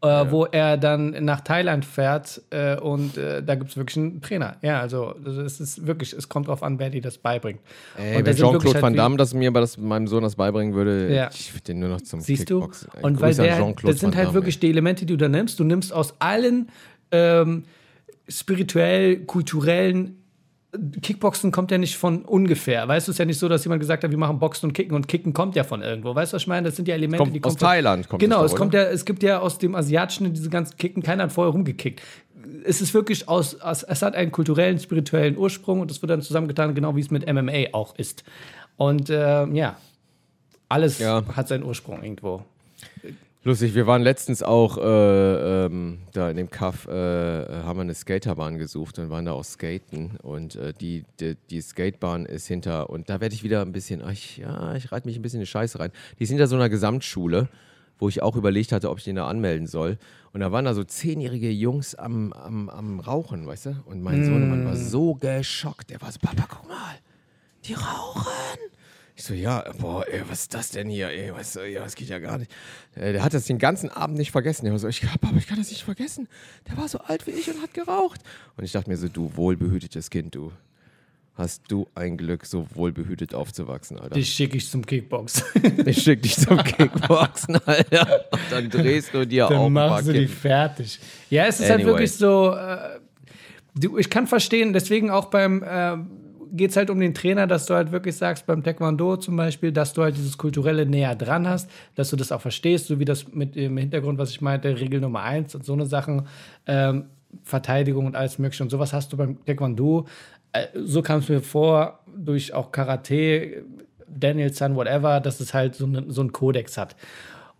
äh, 0.02 0.24
wo 0.30 0.46
er 0.46 0.78
dann 0.78 1.10
nach 1.24 1.42
Thailand 1.42 1.84
fährt 1.84 2.40
äh, 2.48 2.76
und 2.76 3.18
äh, 3.18 3.42
da 3.42 3.54
gibt 3.54 3.70
es 3.70 3.76
wirklich 3.76 3.98
einen 3.98 4.22
Trainer. 4.22 4.56
Ja, 4.62 4.80
also 4.80 5.14
es 5.26 5.60
ist 5.60 5.86
wirklich, 5.86 6.14
es 6.14 6.28
kommt 6.30 6.48
drauf 6.48 6.62
an, 6.62 6.78
wer 6.78 6.88
dir 6.88 7.02
das 7.02 7.18
beibringt. 7.18 7.60
Ey, 7.98 8.16
und 8.16 8.24
wenn 8.24 8.34
Jean-Claude 8.34 8.72
halt 8.72 8.82
Van 8.82 8.94
Damme 8.94 9.18
das 9.18 9.34
mir 9.34 9.52
bei 9.52 9.60
das, 9.60 9.76
meinem 9.76 10.06
Sohn 10.06 10.22
das 10.22 10.36
beibringen 10.36 10.74
würde, 10.74 11.14
Ja. 11.14 11.28
ich 11.30 11.52
würde 11.52 11.64
den 11.64 11.80
nur 11.80 11.90
noch 11.90 12.00
zum 12.00 12.20
Siehst 12.22 12.48
du? 12.48 12.60
Kickboxen. 12.60 12.88
Ey, 12.96 13.02
Und 13.02 13.20
weil 13.20 13.28
Grüße 13.34 13.42
an 13.42 13.74
der, 13.76 13.90
das 13.92 14.00
sind 14.00 14.16
halt 14.16 14.32
wirklich 14.32 14.58
die 14.58 14.70
Elemente, 14.70 15.04
die 15.04 15.12
du 15.12 15.18
da 15.18 15.28
nimmst. 15.28 15.60
Du 15.60 15.64
nimmst 15.64 15.92
aus 15.92 16.14
allen 16.18 16.70
ähm, 17.12 17.64
spirituell, 18.26 19.18
kulturellen 19.26 20.19
Kickboxen 21.02 21.50
kommt 21.50 21.70
ja 21.72 21.78
nicht 21.78 21.96
von 21.96 22.24
ungefähr. 22.24 22.86
Weißt 22.86 23.08
du, 23.08 23.10
es 23.10 23.14
ist 23.14 23.18
ja 23.18 23.24
nicht 23.24 23.38
so, 23.38 23.48
dass 23.48 23.64
jemand 23.64 23.80
gesagt 23.80 24.04
hat, 24.04 24.10
wir 24.10 24.18
machen 24.18 24.38
Boxen 24.38 24.66
und 24.66 24.72
Kicken 24.72 24.94
und 24.94 25.08
Kicken 25.08 25.32
kommt 25.32 25.56
ja 25.56 25.64
von 25.64 25.82
irgendwo. 25.82 26.14
Weißt 26.14 26.32
du, 26.32 26.36
was 26.36 26.42
ich 26.42 26.48
meine? 26.48 26.68
Das 26.68 26.76
sind 26.76 26.86
ja 26.86 26.94
Elemente, 26.94 27.18
Kommt 27.18 27.34
die 27.34 27.40
aus 27.42 27.54
kommen 27.54 27.58
von- 27.58 27.68
Thailand, 27.68 28.08
kommt 28.08 28.20
Genau, 28.22 28.44
es 28.44 28.52
doch, 28.52 28.58
kommt 28.58 28.74
ja, 28.74 28.82
es 28.84 29.04
gibt 29.04 29.22
ja 29.24 29.40
aus 29.40 29.58
dem 29.58 29.74
Asiatischen 29.74 30.32
diese 30.32 30.48
ganzen 30.48 30.76
Kicken, 30.76 31.02
keiner 31.02 31.24
hat 31.24 31.32
vorher 31.32 31.52
rumgekickt. 31.52 32.00
Es 32.64 32.80
ist 32.80 32.94
wirklich 32.94 33.28
aus, 33.28 33.60
aus, 33.60 33.82
es 33.82 34.00
hat 34.02 34.14
einen 34.14 34.30
kulturellen, 34.32 34.78
spirituellen 34.78 35.36
Ursprung 35.36 35.80
und 35.80 35.90
es 35.90 36.00
wird 36.02 36.10
dann 36.10 36.22
zusammengetan, 36.22 36.74
genau 36.74 36.94
wie 36.94 37.00
es 37.00 37.10
mit 37.10 37.26
MMA 37.30 37.72
auch 37.72 37.96
ist. 37.98 38.22
Und 38.76 39.10
ähm, 39.10 39.54
ja, 39.56 39.76
alles 40.68 40.98
Ja. 41.00 41.22
hat 41.34 41.48
seinen 41.48 41.64
Ursprung 41.64 42.02
irgendwo. 42.02 42.44
Lustig, 43.42 43.74
wir 43.74 43.86
waren 43.86 44.02
letztens 44.02 44.42
auch 44.42 44.76
äh, 44.76 45.64
ähm, 45.64 46.00
da 46.12 46.28
in 46.28 46.36
dem 46.36 46.50
Kaff, 46.50 46.86
äh, 46.86 46.90
haben 46.92 47.78
wir 47.78 47.82
eine 47.82 47.94
Skaterbahn 47.94 48.58
gesucht 48.58 48.98
und 48.98 49.08
waren 49.08 49.24
da 49.24 49.32
auch 49.32 49.44
skaten 49.44 50.18
und 50.22 50.56
äh, 50.56 50.74
die, 50.78 51.04
die, 51.20 51.38
die 51.48 51.62
Skatebahn 51.62 52.26
ist 52.26 52.46
hinter 52.48 52.90
und 52.90 53.08
da 53.08 53.22
werde 53.22 53.34
ich 53.34 53.42
wieder 53.42 53.62
ein 53.62 53.72
bisschen, 53.72 54.02
ach, 54.04 54.12
ich, 54.12 54.36
ja, 54.36 54.74
ich 54.74 54.92
reite 54.92 55.08
mich 55.08 55.16
ein 55.16 55.22
bisschen 55.22 55.38
in 55.40 55.44
die 55.44 55.50
Scheiße 55.50 55.80
rein. 55.80 55.90
Die 56.18 56.24
ist 56.24 56.28
hinter 56.28 56.48
so 56.48 56.56
einer 56.56 56.68
Gesamtschule, 56.68 57.48
wo 57.98 58.10
ich 58.10 58.20
auch 58.20 58.36
überlegt 58.36 58.72
hatte, 58.72 58.90
ob 58.90 58.98
ich 58.98 59.04
den 59.04 59.16
da 59.16 59.26
anmelden 59.26 59.66
soll. 59.66 59.96
Und 60.34 60.40
da 60.40 60.52
waren 60.52 60.66
da 60.66 60.74
so 60.74 60.84
zehnjährige 60.84 61.50
Jungs 61.50 61.94
am, 61.94 62.34
am, 62.34 62.68
am 62.68 63.00
Rauchen, 63.00 63.46
weißt 63.46 63.66
du? 63.66 63.76
Und 63.86 64.02
mein 64.02 64.22
Sohnemann 64.22 64.66
war 64.66 64.76
so 64.76 65.14
geschockt. 65.14 65.88
Der 65.88 66.02
war 66.02 66.12
so, 66.12 66.18
Papa, 66.20 66.44
guck 66.46 66.68
mal, 66.68 66.96
die 67.64 67.72
rauchen. 67.72 68.58
Ich 69.20 69.26
so, 69.26 69.34
ja, 69.34 69.62
boah, 69.78 70.02
ey, 70.08 70.22
was 70.28 70.40
ist 70.40 70.54
das 70.54 70.70
denn 70.70 70.88
hier? 70.88 71.10
Ey, 71.10 71.30
was, 71.34 71.52
ja, 71.54 71.80
das 71.84 71.94
geht 71.94 72.08
ja 72.08 72.18
gar 72.18 72.38
nicht. 72.38 72.50
Äh, 72.94 73.12
Der 73.12 73.22
hat 73.22 73.34
das 73.34 73.44
den 73.44 73.58
ganzen 73.58 73.90
Abend 73.90 74.16
nicht 74.16 74.30
vergessen. 74.30 74.64
Der 74.64 74.72
war 74.72 74.78
so, 74.78 74.88
ich, 74.88 75.02
Papa, 75.02 75.28
ich 75.36 75.46
kann 75.46 75.58
das 75.58 75.68
nicht 75.68 75.82
vergessen. 75.82 76.26
Der 76.66 76.78
war 76.78 76.88
so 76.88 77.00
alt 77.00 77.26
wie 77.26 77.32
ich 77.32 77.46
und 77.50 77.60
hat 77.60 77.74
geraucht. 77.74 78.22
Und 78.56 78.64
ich 78.64 78.72
dachte 78.72 78.88
mir 78.88 78.96
so, 78.96 79.08
du 79.08 79.30
wohlbehütetes 79.36 80.08
Kind, 80.08 80.34
du. 80.36 80.52
Hast 81.34 81.64
du 81.68 81.86
ein 81.94 82.16
Glück, 82.16 82.46
so 82.46 82.66
wohlbehütet 82.74 83.34
aufzuwachsen, 83.34 83.98
Alter. 83.98 84.14
Dich 84.14 84.32
schicke 84.32 84.56
ich 84.56 84.70
zum 84.70 84.86
Kickbox. 84.86 85.44
Ich 85.84 86.02
schick 86.02 86.22
dich 86.22 86.36
zum 86.38 86.56
Kickboxen, 86.56 87.56
Alter. 87.66 88.24
Und 88.32 88.40
dann 88.50 88.70
drehst 88.70 89.12
du 89.12 89.26
dir 89.26 89.44
auch 89.44 89.50
Dann 89.50 89.60
ein 89.66 89.74
paar 89.74 89.90
machst 89.90 90.08
du 90.08 90.14
die 90.14 90.28
fertig. 90.28 90.98
Ja, 91.28 91.44
es 91.44 91.56
ist 91.60 91.68
halt 91.68 91.80
Anyway. 91.80 91.88
wirklich 91.88 92.12
so. 92.12 92.54
Äh, 92.54 92.98
ich 93.98 94.08
kann 94.08 94.26
verstehen, 94.26 94.72
deswegen 94.72 95.10
auch 95.10 95.26
beim. 95.26 95.62
Äh, 95.62 95.98
geht 96.52 96.70
es 96.70 96.76
halt 96.76 96.90
um 96.90 97.00
den 97.00 97.14
Trainer, 97.14 97.46
dass 97.46 97.66
du 97.66 97.74
halt 97.74 97.92
wirklich 97.92 98.16
sagst, 98.16 98.46
beim 98.46 98.62
Taekwondo 98.62 99.16
zum 99.16 99.36
Beispiel, 99.36 99.72
dass 99.72 99.92
du 99.92 100.02
halt 100.02 100.16
dieses 100.16 100.38
Kulturelle 100.38 100.86
näher 100.86 101.14
dran 101.14 101.48
hast, 101.48 101.70
dass 101.94 102.10
du 102.10 102.16
das 102.16 102.32
auch 102.32 102.40
verstehst, 102.40 102.86
so 102.86 102.98
wie 102.98 103.04
das 103.04 103.32
mit 103.32 103.56
dem 103.56 103.76
Hintergrund, 103.76 104.18
was 104.18 104.30
ich 104.30 104.40
meinte, 104.40 104.78
Regel 104.78 105.00
Nummer 105.00 105.22
eins 105.22 105.54
und 105.54 105.64
so 105.64 105.72
eine 105.72 105.86
Sachen, 105.86 106.26
ähm, 106.66 107.06
Verteidigung 107.42 108.06
und 108.06 108.16
alles 108.16 108.38
Mögliche 108.38 108.62
und 108.62 108.70
sowas 108.70 108.92
hast 108.92 109.12
du 109.12 109.16
beim 109.16 109.44
Taekwondo. 109.44 110.06
Äh, 110.52 110.66
so 110.74 111.02
kam 111.02 111.20
es 111.20 111.28
mir 111.28 111.40
vor, 111.40 112.00
durch 112.16 112.52
auch 112.52 112.72
Karate, 112.72 113.64
Danielson, 114.08 114.74
whatever, 114.74 115.20
dass 115.20 115.40
es 115.40 115.54
halt 115.54 115.74
so, 115.74 115.86
ne, 115.86 116.04
so 116.08 116.20
einen 116.20 116.32
Kodex 116.32 116.76
hat. 116.76 116.96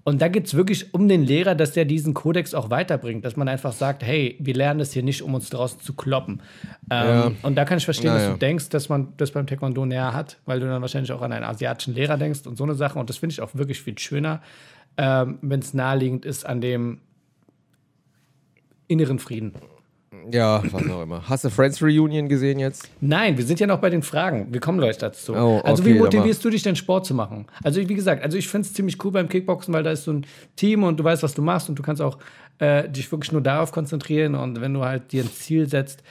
Und 0.03 0.23
da 0.23 0.29
geht 0.29 0.47
es 0.47 0.55
wirklich 0.55 0.95
um 0.95 1.09
den 1.09 1.23
Lehrer, 1.25 1.55
dass 1.55 1.73
der 1.73 1.85
diesen 1.85 2.15
Kodex 2.15 2.55
auch 2.55 2.71
weiterbringt, 2.71 3.23
dass 3.25 3.37
man 3.37 3.49
einfach 3.49 3.73
sagt, 3.73 4.03
hey, 4.03 4.37
wir 4.41 4.55
lernen 4.55 4.79
das 4.79 4.93
hier 4.93 5.03
nicht, 5.03 5.23
um 5.23 5.35
uns 5.35 5.51
draußen 5.51 5.81
zu 5.81 5.93
kloppen. 5.95 6.41
Ähm, 6.91 7.07
Ja. 7.09 7.33
Und 7.43 7.55
da 7.57 7.65
kann 7.67 7.77
ich 7.79 7.85
verstehen, 7.85 8.13
dass 8.15 8.23
Naja. 8.23 8.33
du 8.33 8.39
denkst, 8.39 8.71
dass 8.71 8.89
man 8.89 9.13
das 9.19 9.31
beim 9.33 9.47
Taekwondo 9.47 9.85
näher 9.85 10.15
hat, 10.15 10.39
weil 10.47 10.59
du 10.59 10.67
dann 10.67 10.81
wahrscheinlich 10.81 11.13
auch 11.13 11.21
an 11.21 11.33
einen 11.33 11.45
asiatischen 11.45 11.95
Lehrer 11.95 12.17
denkst 12.17 12.47
und 12.47 12.57
so 12.57 12.65
eine 12.65 12.75
Sache. 12.75 12.99
Und 12.99 13.11
das 13.11 13.19
finde 13.19 13.35
ich 13.35 13.41
auch 13.43 13.55
wirklich 13.55 13.83
viel 13.83 13.99
schöner, 13.99 14.41
ähm, 14.97 15.39
wenn 15.43 15.61
es 15.61 15.75
naheliegend 15.75 16.25
ist 16.25 16.47
an 16.47 16.61
dem 16.63 17.01
inneren 18.89 19.19
Frieden. 19.19 19.53
Ja, 20.31 20.63
was 20.71 20.89
auch 20.89 21.03
immer. 21.03 21.23
Hast 21.29 21.45
du 21.45 21.51
Friends 21.51 21.83
Reunion 21.83 22.29
gesehen 22.29 22.59
jetzt? 22.59 22.89
Nein, 23.01 23.37
wir 23.37 23.45
sind 23.45 23.61
ja 23.61 23.67
noch 23.67 23.79
bei 23.79 23.91
den 23.91 24.03
Fragen. 24.03 24.49
Wir 24.51 24.61
kommen 24.61 24.79
gleich 24.79 24.99
dazu. 24.99 25.35
Oh, 25.35 25.61
also, 25.65 25.83
okay, 25.83 25.95
wie 25.95 25.99
motivierst 25.99 26.45
du 26.45 26.51
dich 26.51 26.63
denn, 26.63 26.77
Sport 26.77 27.07
zu 27.07 27.15
machen? 27.15 27.47
Also, 27.63 27.87
wie 27.89 27.95
gesagt, 27.95 28.23
also 28.23 28.37
ich 28.37 28.49
finde 28.49 28.67
es 28.67 28.75
ziemlich 28.75 29.03
cool 29.05 29.13
beim 29.13 29.29
Kickboxen, 29.29 29.73
weil 29.73 29.83
da 29.83 29.91
ist 29.91 30.05
so 30.05 30.13
ein 30.13 30.27
Team 30.57 30.85
und 30.85 30.99
du 30.99 31.05
weißt, 31.05 31.23
was 31.23 31.35
du 31.35 31.43
machst 31.43 31.69
und 31.69 31.79
du 31.79 31.83
kannst 31.83 32.03
auch 32.03 32.19
äh, 32.59 32.89
dich 32.89 33.11
wirklich 33.11 33.33
nur 33.33 33.41
darauf 33.41 33.73
konzentrieren 33.73 34.35
und 34.35 34.61
wenn 34.61 34.75
du 34.75 34.85
halt 34.85 35.13
dir 35.13 35.25
ein 35.25 35.31
Ziel 35.31 35.69
setzt. 35.69 36.03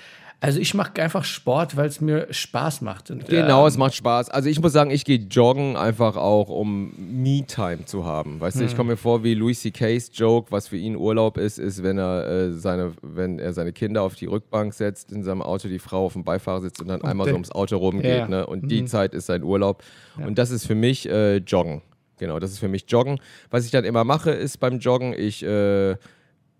Also, 0.41 0.59
ich 0.59 0.73
mache 0.73 1.01
einfach 1.01 1.25
Sport, 1.25 1.75
weil 1.75 1.87
es 1.87 1.99
mir 1.99 2.27
Spaß 2.31 2.79
macht. 2.81 3.11
Und, 3.11 3.27
Genau, 3.27 3.63
ähm, 3.63 3.67
es 3.67 3.77
macht 3.77 3.93
Spaß. 3.93 4.29
Also 4.29 4.47
ich 4.47 4.61
muss 4.61 4.71
sagen, 4.71 4.89
ich 4.89 5.03
gehe 5.03 5.17
joggen 5.17 5.75
einfach 5.75 6.15
auch, 6.15 6.47
um 6.47 6.93
Me-Time 6.97 7.85
zu 7.85 8.05
haben. 8.05 8.39
Weißt 8.39 8.59
du, 8.59 8.63
ich 8.63 8.75
komme 8.75 8.91
mir 8.91 8.97
vor 8.97 9.23
wie 9.23 9.33
Louis 9.33 9.59
C.K.'s 9.59 10.11
Joke, 10.13 10.49
was 10.51 10.69
für 10.69 10.77
ihn 10.77 10.95
Urlaub 10.95 11.37
ist, 11.37 11.59
ist, 11.59 11.83
wenn 11.83 11.97
er, 11.97 12.25
äh, 12.27 12.51
seine, 12.53 12.93
wenn 13.01 13.37
er 13.37 13.51
seine 13.51 13.73
Kinder 13.73 14.01
auf 14.03 14.15
die 14.15 14.27
Rückbank 14.27 14.73
setzt 14.73 15.11
in 15.11 15.23
seinem 15.23 15.41
Auto, 15.41 15.67
die 15.67 15.79
Frau 15.79 16.05
auf 16.05 16.13
dem 16.13 16.23
Beifahrersitz 16.23 16.79
und 16.79 16.87
dann 16.87 17.01
einmal 17.01 17.27
so 17.27 17.33
ums 17.33 17.51
Auto 17.51 17.75
rumgeht. 17.75 18.19
Ja. 18.19 18.25
Mhm. 18.25 18.31
Ne? 18.31 18.45
Und 18.45 18.71
die 18.71 18.85
Zeit 18.85 19.13
ist 19.13 19.25
sein 19.25 19.43
Urlaub. 19.43 19.83
Und 20.17 20.37
das 20.37 20.51
ist 20.51 20.65
für 20.65 20.75
mich 20.75 21.09
äh, 21.09 21.37
Joggen. 21.37 21.81
Genau, 22.17 22.39
das 22.39 22.51
ist 22.51 22.59
für 22.59 22.67
mich 22.69 22.85
Joggen. 22.87 23.19
Was 23.49 23.65
ich 23.65 23.71
dann 23.71 23.83
immer 23.83 24.05
mache, 24.05 24.31
ist 24.31 24.59
beim 24.59 24.79
Joggen, 24.79 25.13
ich... 25.13 25.43
Äh, 25.43 25.97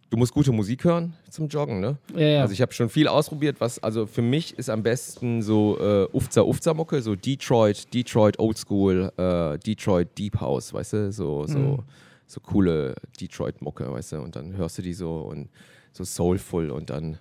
Du 0.09 0.17
musst 0.17 0.33
gute 0.33 0.51
Musik 0.51 0.83
hören 0.85 1.13
zum 1.29 1.47
Joggen, 1.49 1.79
ne? 1.79 1.97
Ja, 2.15 2.27
ja. 2.27 2.41
Also 2.41 2.53
ich 2.53 2.61
habe 2.61 2.73
schon 2.73 2.89
viel 2.89 3.07
ausprobiert, 3.07 3.57
was 3.59 3.77
also 3.77 4.07
für 4.07 4.23
mich 4.23 4.57
ist 4.57 4.69
am 4.69 4.81
besten 4.81 5.41
so 5.43 5.77
äh, 5.79 6.07
Ufza 6.11 6.41
Ufza 6.41 6.73
Mucke, 6.73 7.01
so 7.01 7.15
Detroit, 7.15 7.93
Detroit 7.93 8.39
Old 8.39 8.57
School, 8.57 9.11
äh, 9.17 9.59
Detroit 9.59 10.17
Deep 10.17 10.41
House, 10.41 10.73
weißt 10.73 10.93
du, 10.93 11.11
so 11.11 11.45
so 11.45 11.83
so 12.25 12.39
coole 12.41 12.95
Detroit-Mucke, 13.19 13.91
weißt 13.91 14.11
du, 14.13 14.21
und 14.21 14.35
dann 14.35 14.55
hörst 14.55 14.77
du 14.77 14.81
die 14.83 14.93
so 14.93 15.17
und 15.17 15.49
so 15.91 16.03
soulful 16.03 16.69
und 16.69 16.91
dann 16.91 17.17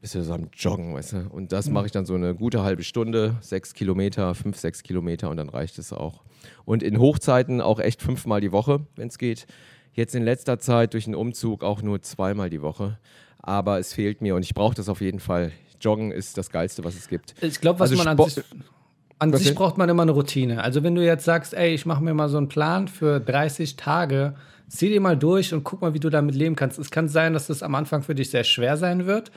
bist 0.00 0.14
du 0.14 0.22
so 0.22 0.34
am 0.34 0.48
Joggen, 0.52 0.94
weißt 0.94 1.12
du. 1.12 1.28
Und 1.30 1.52
das 1.52 1.68
mache 1.68 1.86
ich 1.86 1.92
dann 1.92 2.06
so 2.06 2.14
eine 2.14 2.34
gute 2.34 2.62
halbe 2.62 2.82
Stunde, 2.84 3.36
sechs 3.40 3.74
Kilometer, 3.74 4.34
fünf, 4.34 4.56
sechs 4.58 4.82
Kilometer 4.82 5.30
und 5.30 5.36
dann 5.36 5.48
reicht 5.48 5.78
es 5.78 5.92
auch. 5.92 6.22
Und 6.64 6.82
in 6.82 6.98
Hochzeiten 6.98 7.60
auch 7.60 7.78
echt 7.80 8.02
fünfmal 8.02 8.40
die 8.40 8.52
Woche, 8.52 8.80
wenn 8.96 9.08
es 9.08 9.18
geht. 9.18 9.46
Jetzt 9.94 10.14
in 10.14 10.22
letzter 10.24 10.58
Zeit 10.58 10.94
durch 10.94 11.04
den 11.04 11.14
Umzug 11.14 11.62
auch 11.64 11.82
nur 11.82 12.00
zweimal 12.02 12.48
die 12.50 12.62
Woche. 12.62 12.98
Aber 13.38 13.78
es 13.78 13.92
fehlt 13.92 14.22
mir 14.22 14.34
und 14.36 14.42
ich 14.42 14.54
brauche 14.54 14.74
das 14.74 14.88
auf 14.88 15.00
jeden 15.00 15.20
Fall. 15.20 15.52
Joggen 15.80 16.12
ist 16.12 16.38
das 16.38 16.50
Geilste, 16.50 16.84
was 16.84 16.94
es 16.94 17.08
gibt. 17.08 17.34
Ich 17.42 17.60
glaube, 17.60 17.80
was 17.80 17.90
Also 17.90 18.02
man 18.02 18.08
an 18.08 18.16
Spo- 18.16 18.30
sich, 18.30 18.44
an 19.18 19.32
sich 19.36 19.54
braucht 19.54 19.76
man 19.78 19.88
immer 19.88 20.02
eine 20.02 20.12
Routine. 20.12 20.62
Also 20.62 20.82
wenn 20.84 20.94
du 20.94 21.04
jetzt 21.04 21.24
sagst, 21.24 21.52
ey, 21.54 21.74
ich 21.74 21.84
mache 21.86 22.02
mir 22.04 22.14
mal 22.14 22.28
so 22.28 22.38
einen 22.38 22.48
Plan 22.48 22.86
für 22.88 23.18
30 23.20 23.76
Tage, 23.76 24.34
zieh 24.68 24.88
dir 24.88 25.00
mal 25.00 25.16
durch 25.18 25.52
und 25.52 25.64
guck 25.64 25.80
mal, 25.82 25.92
wie 25.92 26.00
du 26.00 26.08
damit 26.08 26.34
leben 26.36 26.54
kannst. 26.56 26.78
Es 26.78 26.90
kann 26.90 27.08
sein, 27.08 27.32
dass 27.34 27.48
das 27.48 27.62
am 27.64 27.74
Anfang 27.74 28.02
für 28.02 28.14
dich 28.14 28.30
sehr 28.30 28.44
schwer 28.44 28.76
sein 28.76 29.06
wird, 29.06 29.32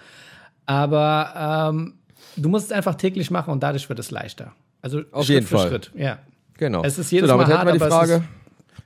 aber 0.66 1.70
ähm, 1.74 1.93
du 2.38 2.49
musst 2.49 2.68
es 2.68 2.72
einfach 2.72 2.95
täglich 2.95 3.32
machen 3.32 3.51
und 3.51 3.64
dadurch 3.64 3.89
wird 3.89 3.99
es 3.99 4.12
leichter. 4.12 4.53
Also 4.82 5.01
Auf 5.12 5.26
Schritt 5.26 5.34
jeden 5.36 5.47
für 5.47 5.58
Fall. 5.58 5.70
Schritt. 5.70 5.91
Ja. 5.95 6.20
Genau. 6.58 6.84
Es 6.84 6.97
ist 6.97 7.12
jedes 7.12 7.30
so, 7.30 7.34
damit 7.38 7.47
Mal 7.49 7.58
hart, 7.58 7.66
wir 7.68 7.74
die 7.74 7.80
Frage 7.80 8.24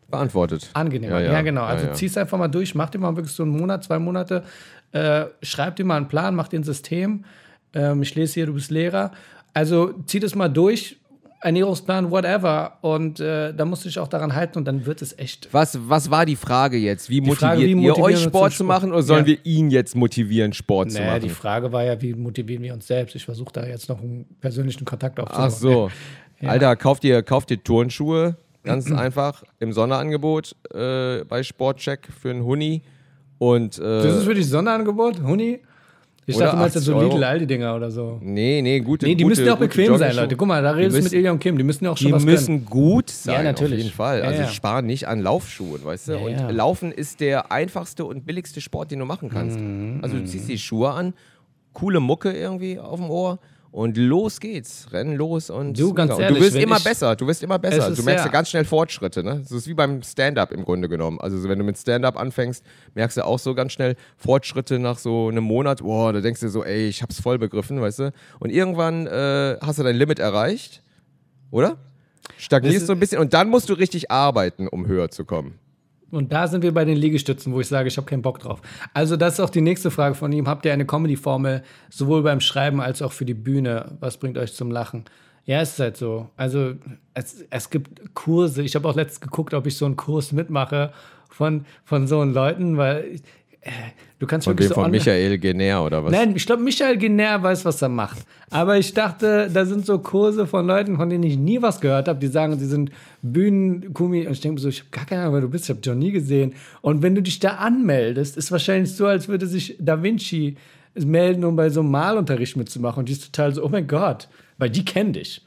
beantwortet. 0.10 0.70
Angenehmer. 0.74 1.22
Ja, 1.22 1.42
genau. 1.42 1.64
Also 1.64 1.88
ja. 1.88 1.94
zieh's 1.94 2.18
einfach 2.18 2.38
mal 2.38 2.48
durch, 2.48 2.76
mach 2.76 2.90
dir 2.90 3.00
mal 3.00 3.16
wirklich 3.16 3.34
so 3.34 3.44
einen 3.44 3.52
Monat, 3.58 3.84
zwei 3.84 4.00
Monate, 4.00 4.44
äh, 4.92 5.26
schreib 5.42 5.76
dir 5.76 5.86
mal 5.86 5.98
einen 5.98 6.08
Plan, 6.08 6.36
mach 6.36 6.48
dir 6.48 6.60
ein 6.60 6.64
System. 6.64 7.26
Ähm, 7.74 8.02
ich 8.02 8.16
lese 8.16 8.34
hier, 8.36 8.46
du 8.48 8.54
bist 8.54 8.72
Lehrer. 8.72 9.12
Also 9.54 9.94
zieh 10.06 10.20
das 10.20 10.36
mal 10.36 10.50
durch, 10.50 10.98
Ernährungsplan, 11.42 12.12
whatever. 12.12 12.78
Und 12.82 13.20
äh, 13.20 13.54
da 13.54 13.64
musst 13.66 13.86
du 13.86 13.90
dich 13.90 13.98
auch 14.00 14.08
daran 14.08 14.36
halten 14.36 14.58
und 14.58 14.66
dann 14.66 14.86
wird 14.86 15.02
es 15.02 15.18
echt. 15.18 15.48
Was, 15.54 15.78
was 15.88 16.12
war 16.12 16.26
die 16.26 16.36
Frage 16.36 16.78
jetzt? 16.78 17.10
Wie 17.10 17.22
motiviert 17.22 17.40
Frage, 17.40 17.62
wie 17.62 17.72
ihr 17.86 17.98
euch 17.98 18.20
Sport 18.22 18.54
zu 18.54 18.64
machen 18.64 18.92
oder 18.92 19.02
sollen 19.04 19.22
Ja. 19.26 19.28
wir 19.28 19.46
ihn 19.46 19.70
jetzt 19.72 19.96
motivieren, 19.96 20.52
Sport 20.54 20.92
zu 20.92 20.98
Naja, 21.00 21.12
machen? 21.14 21.22
die 21.24 21.30
Frage 21.30 21.72
war 21.72 21.84
ja, 21.84 22.02
wie 22.02 22.14
motivieren 22.14 22.64
wir 22.64 22.74
uns 22.74 22.88
selbst? 22.88 23.16
Ich 23.16 23.24
versuche 23.26 23.54
da 23.54 23.66
jetzt 23.66 23.88
noch 23.90 24.02
einen 24.02 24.26
persönlichen 24.42 24.84
Kontakt 24.86 25.20
aufzubauen. 25.20 25.46
Ach 25.48 25.52
so. 25.52 25.92
Alter, 26.48 26.76
kauft 26.76 27.04
dir, 27.04 27.22
kauft 27.22 27.50
dir 27.50 27.62
Turnschuhe, 27.64 28.36
ganz 28.64 28.92
einfach, 28.92 29.44
im 29.60 29.72
Sonderangebot 29.74 30.56
äh, 30.74 31.24
bei 31.26 31.44
Sportcheck 31.44 32.08
für 32.20 32.30
einen 32.32 32.44
Huni. 32.44 32.82
Und 33.38 33.78
äh, 33.80 33.82
Das 34.04 34.18
ist 34.18 34.24
für 34.26 34.34
dich 34.34 34.48
Sonderangebot, 34.48 35.22
Huni? 35.24 35.60
Ich 36.26 36.38
dachte, 36.38 36.52
du 36.52 36.58
meinst 36.62 36.76
jetzt 36.76 36.84
so 36.86 36.94
80 36.94 37.04
Euro. 37.06 37.14
Lidl-Aldi-Dinger 37.16 37.76
oder 37.76 37.90
so. 37.90 38.20
nee, 38.22 38.62
nee, 38.62 38.80
gute 38.82 39.08
Nee, 39.08 39.16
die 39.16 39.24
gute, 39.24 39.32
müssen 39.32 39.48
ja 39.48 39.54
auch 39.56 39.58
bequem 39.60 39.98
sein. 39.98 40.16
Leute. 40.16 40.36
Guck 40.36 40.48
mal, 40.48 40.62
da 40.62 40.72
redest 40.72 40.96
du 41.00 41.02
mit 41.04 41.14
Ilja 41.14 41.32
und 41.32 41.40
Kim, 41.40 41.58
die 41.58 41.64
müssen 41.64 41.86
ja 41.86 41.90
auch 41.92 41.98
schon 41.98 42.08
Die 42.08 42.14
was 42.14 42.24
müssen 42.24 42.66
können. 42.66 42.66
gut 42.66 43.10
sein, 43.10 43.46
natürlich. 43.46 43.80
auf 43.80 43.84
jeden 43.86 43.96
Fall. 43.96 44.20
Ja, 44.20 44.26
Also 44.26 44.42
ja. 44.44 44.48
spar 44.50 44.84
nicht 44.84 45.08
an 45.08 45.22
Laufschuhen, 45.22 45.84
weißt 45.84 46.10
du? 46.10 46.12
Ja, 46.12 46.18
und 46.20 46.32
ja. 46.34 46.50
Laufen 46.52 46.92
ist 46.92 47.20
der 47.22 47.52
einfachste 47.52 48.06
und 48.06 48.28
billigste 48.28 48.62
Sport, 48.62 48.92
den 48.92 49.00
du 49.00 49.06
machen 49.06 49.30
kannst. 49.30 49.60
Mhm, 49.60 50.00
Also 50.04 50.18
du 50.18 50.24
ziehst 50.26 50.48
die 50.50 50.60
Schuhe 50.60 50.92
an, 50.92 51.16
coole 51.74 52.00
Mucke 52.00 52.32
irgendwie 52.32 52.78
auf 52.78 53.00
dem 53.00 53.10
Ohr 53.10 53.40
und 53.72 53.98
los 53.98 54.40
geht's. 54.40 54.88
Renn 54.92 55.16
los 55.16 55.50
und 55.50 55.80
Du, 55.80 55.94
ganz 55.94 56.12
und 56.14 56.22
ehrlich, 56.22 56.40
du 56.40 56.46
wirst 56.46 56.56
immer 56.58 56.80
besser, 56.80 57.16
du 57.16 57.28
wirst 57.28 57.44
immer 57.44 57.60
besser. 57.60 57.90
Es 57.90 57.98
Du 57.98 58.04
merkst 58.04 58.26
ja- 58.26 58.32
ganz 58.32 58.50
schnell 58.50 58.66
Fortschritte, 58.66 59.24
ne? 59.24 59.40
Das 59.42 59.52
ist 59.52 59.68
wie 59.68 59.74
beim 59.74 60.02
Stand-up 60.02 60.52
im 60.52 60.66
Grunde 60.66 60.90
genommen. 60.90 61.20
Also 61.22 61.38
so, 61.38 61.48
wenn 61.50 61.60
du 61.60 61.66
mit 61.66 61.78
Stand-up 61.78 62.18
anfängst, 62.18 62.64
merkst 62.96 63.18
du 63.18 63.26
auch 63.26 63.40
so 63.40 63.54
ganz 63.56 63.72
schnell 63.74 63.96
Fortschritte 64.18 64.80
nach 64.80 64.98
so 64.98 65.28
einem 65.28 65.44
Monat. 65.44 65.82
Boah, 65.82 66.14
da 66.14 66.22
denkst 66.22 66.42
du 66.42 66.50
so, 66.50 66.64
ey, 66.64 66.88
ich 66.88 67.02
hab's 67.04 67.20
voll 67.22 67.38
begriffen, 67.38 67.80
weißt 67.82 68.00
du? 68.00 68.14
Und 68.40 68.50
irgendwann 68.52 69.08
äh, 69.08 69.58
hast 69.62 69.80
du 69.80 69.84
dein 69.84 69.96
Limit 69.96 70.20
erreicht, 70.20 70.82
oder? 71.52 71.78
Stagnierst 72.38 72.88
so 72.88 72.94
ein 72.94 73.00
bisschen 73.00 73.20
und 73.20 73.34
dann 73.34 73.50
musst 73.50 73.70
du 73.70 73.74
richtig 73.74 74.12
arbeiten, 74.12 74.68
um 74.68 74.88
höher 74.88 75.10
zu 75.10 75.26
kommen. 75.26 75.60
Und 76.12 76.32
da 76.32 76.48
sind 76.48 76.64
wir 76.64 76.74
bei 76.74 76.86
den 76.86 76.98
Liegestützen, 76.98 77.54
wo 77.54 77.60
ich 77.60 77.68
sage, 77.68 77.88
ich 77.88 77.98
habe 77.98 78.06
keinen 78.06 78.22
Bock 78.22 78.40
drauf. 78.40 78.62
Also 78.94 79.16
das 79.16 79.34
ist 79.34 79.40
auch 79.40 79.50
die 79.50 79.62
nächste 79.62 79.92
Frage 79.92 80.16
von 80.16 80.32
ihm. 80.32 80.48
Habt 80.48 80.66
ihr 80.66 80.74
eine 80.74 80.86
Comedy-Formel, 80.86 81.64
sowohl 81.90 82.24
beim 82.24 82.40
Schreiben 82.40 82.82
als 82.82 83.02
auch 83.02 83.12
für 83.12 83.26
die 83.26 83.34
Bühne? 83.34 83.98
Was 84.00 84.18
bringt 84.18 84.38
euch 84.38 84.54
zum 84.54 84.72
Lachen? 84.72 85.06
Ja, 85.46 85.62
es 85.62 85.72
ist 85.74 85.80
halt 85.80 85.98
so. 85.98 86.30
Also 86.36 86.74
es, 87.14 87.46
es 87.50 87.70
gibt 87.70 88.14
Kurse. 88.14 88.62
Ich 88.64 88.76
habe 88.76 88.88
auch 88.88 88.96
letztens 88.96 89.22
geguckt, 89.22 89.54
ob 89.54 89.66
ich 89.66 89.78
so 89.78 89.86
einen 89.86 89.96
Kurs 89.96 90.32
mitmache 90.32 90.92
von, 91.30 91.66
von 91.86 92.08
so 92.08 92.24
Leuten, 92.24 92.78
weil 92.78 93.06
ich, 93.06 93.22
äh, 93.62 93.72
du 94.20 94.28
kannst 94.28 94.46
Von 94.46 94.54
wirklich 94.54 94.70
wem? 94.70 94.76
so 94.76 94.82
Von 94.82 94.92
Michael 94.92 95.38
Genär 95.40 95.82
oder 95.84 96.04
was? 96.04 96.12
Nein, 96.12 96.36
ich 96.36 96.46
glaube, 96.46 96.62
Michael 96.62 96.98
Genär 96.98 97.42
weiß, 97.42 97.66
was 97.66 97.82
er 97.82 97.90
macht. 97.90 98.20
Aber 98.50 98.78
ich 98.78 98.94
dachte, 98.94 99.50
da 99.52 99.66
sind 99.66 99.86
so 99.86 100.00
Kurse 100.00 100.46
von 100.46 100.68
Leuten, 100.68 100.98
von 100.98 101.10
denen 101.10 101.24
ich 101.24 101.38
nie 101.38 101.62
was 101.62 101.82
gehört 101.82 102.08
habe, 102.08 102.20
die 102.20 102.28
sagen, 102.28 102.58
sie 102.60 102.66
sind 102.66 102.92
Bühnenkumi. 103.22 104.28
Und 104.28 104.34
ich 104.34 104.42
denke 104.42 104.56
mir 104.56 104.62
so, 104.62 104.70
ich 104.70 104.82
habe 104.82 104.90
gar 104.92 105.06
keine 105.06 105.22
Ahnung, 105.22 105.34
wer 105.36 105.42
du 105.42 105.50
bist, 105.50 105.66
ich 105.66 105.70
habe 105.70 105.80
dich 105.80 105.92
noch 105.92 106.00
nie 106.00 106.12
gesehen. 106.12 106.54
Und 106.82 107.02
wenn 107.02 107.16
du 107.16 107.22
dich 107.22 107.40
da 107.40 107.56
anmeldest, 107.56 108.38
ist 108.38 108.52
wahrscheinlich 108.52 108.94
so, 108.94 109.06
als 109.08 109.28
würde 109.28 109.48
sich 109.48 109.76
Da 109.80 110.04
Vinci 110.04 110.56
melden, 110.96 111.44
um 111.46 111.56
bei 111.56 111.70
so 111.70 111.80
einem 111.82 111.92
Malunterricht 111.92 112.58
mitzumachen. 112.58 113.00
Und 113.00 113.10
die 113.10 113.14
ist 113.14 113.26
total 113.26 113.54
so, 113.54 113.64
oh 113.64 113.70
mein 113.70 113.88
Gott, 113.88 114.28
weil 114.58 114.70
die 114.70 114.86
kennen 114.86 115.14
dich. 115.14 115.42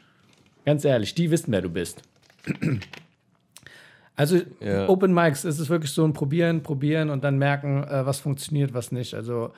Ganz 0.65 0.85
ehrlich, 0.85 1.15
die 1.15 1.31
wissen, 1.31 1.51
wer 1.53 1.63
du 1.63 1.69
bist. 1.69 2.03
Also 4.23 4.41
Ja. 4.61 4.89
Open 4.89 5.13
Mics 5.13 5.45
ist 5.45 5.59
es 5.59 5.69
wirklich 5.69 5.91
so 5.93 6.05
ein 6.05 6.13
Probieren, 6.13 6.63
Probieren 6.63 7.11
und 7.11 7.25
dann 7.25 7.39
merken, 7.39 7.85
äh, 7.85 8.07
was 8.07 8.21
funktioniert, 8.21 8.73
was 8.73 8.93
nicht. 8.93 9.15
Also 9.15 9.53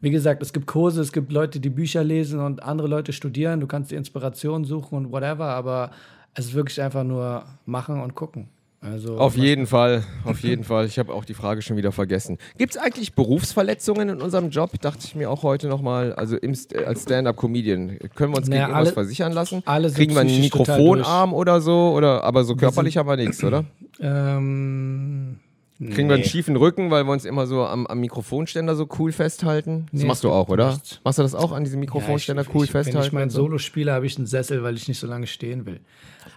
wie 0.00 0.10
gesagt, 0.10 0.42
es 0.42 0.52
gibt 0.52 0.66
Kurse, 0.66 1.00
es 1.00 1.12
gibt 1.12 1.32
Leute, 1.32 1.58
die 1.60 1.70
Bücher 1.70 2.04
lesen 2.04 2.40
und 2.40 2.62
andere 2.62 2.88
Leute 2.88 3.12
studieren. 3.12 3.60
Du 3.60 3.66
kannst 3.66 3.90
die 3.90 3.96
Inspiration 3.96 4.64
suchen 4.64 4.96
und 4.96 5.12
whatever, 5.12 5.46
aber 5.46 5.90
es 6.34 6.46
ist 6.46 6.54
wirklich 6.54 6.80
einfach 6.80 7.04
nur 7.04 7.44
machen 7.66 8.00
und 8.00 8.14
gucken. 8.14 8.48
Also 8.80 9.18
Auf 9.18 9.36
jeden 9.36 9.66
Fall, 9.66 10.04
auf 10.24 10.38
jeden 10.44 10.62
Fall. 10.62 10.86
Ich 10.86 11.00
habe 11.00 11.12
auch 11.12 11.24
die 11.24 11.34
Frage 11.34 11.62
schon 11.62 11.76
wieder 11.76 11.90
vergessen. 11.90 12.38
Gibt 12.58 12.76
es 12.76 12.80
eigentlich 12.80 13.12
Berufsverletzungen 13.14 14.08
in 14.08 14.22
unserem 14.22 14.50
Job? 14.50 14.70
Dachte 14.80 15.00
ich 15.04 15.16
mir 15.16 15.28
auch 15.30 15.42
heute 15.42 15.66
nochmal. 15.66 16.12
Also 16.12 16.36
im, 16.36 16.54
äh, 16.72 16.84
als 16.84 17.02
Stand-up-Comedian. 17.02 17.98
Können 18.14 18.32
wir 18.32 18.38
uns 18.38 18.46
Naja, 18.48 18.66
gegen 18.66 18.70
irgendwas 18.76 18.76
alle- 18.76 18.92
versichern 18.92 19.32
lassen? 19.32 19.62
alle 19.64 19.88
sind 19.88 19.96
Kriegen 19.98 20.14
wir 20.14 20.20
einen 20.20 20.40
Mikrofonarm 20.40 21.34
oder 21.34 21.60
so? 21.60 21.92
Oder, 21.92 22.22
aber 22.22 22.44
so 22.44 22.54
körperlich 22.54 22.96
haben 22.96 23.08
wir 23.08 23.16
nichts, 23.16 23.42
oder? 23.42 23.64
ähm, 24.00 25.38
Kriegen 25.80 26.08
wir 26.08 26.14
einen 26.14 26.22
nee. 26.24 26.28
schiefen 26.28 26.56
Rücken, 26.56 26.90
weil 26.90 27.04
wir 27.04 27.12
uns 27.12 27.24
immer 27.24 27.46
so 27.46 27.64
am, 27.64 27.86
am 27.86 28.00
Mikrofonständer 28.00 28.74
so 28.74 28.88
cool 28.98 29.12
festhalten? 29.12 29.86
Das 29.92 30.02
Nee, 30.02 30.06
machst 30.08 30.24
du 30.24 30.30
auch, 30.30 30.48
oder? 30.48 30.72
nichts. 30.72 31.00
Machst 31.04 31.18
du 31.18 31.22
das 31.22 31.34
auch 31.36 31.52
an 31.52 31.62
diesem 31.64 31.78
Mikrofonständer 31.80 32.42
Ja, 32.42 32.48
ich- 32.48 32.54
cool 32.54 32.64
ich, 32.64 32.74
Wenn 32.74 32.84
festhalten? 32.84 33.06
ich 33.08 33.12
mein? 33.12 33.30
Solo 33.30 33.58
spiele, 33.58 33.92
habe 33.92 34.06
ich 34.06 34.16
einen 34.18 34.26
Sessel, 34.26 34.62
weil 34.64 34.74
ich 34.76 34.88
nicht 34.88 34.98
so 34.98 35.06
lange 35.06 35.26
stehen 35.28 35.66
will. 35.66 35.78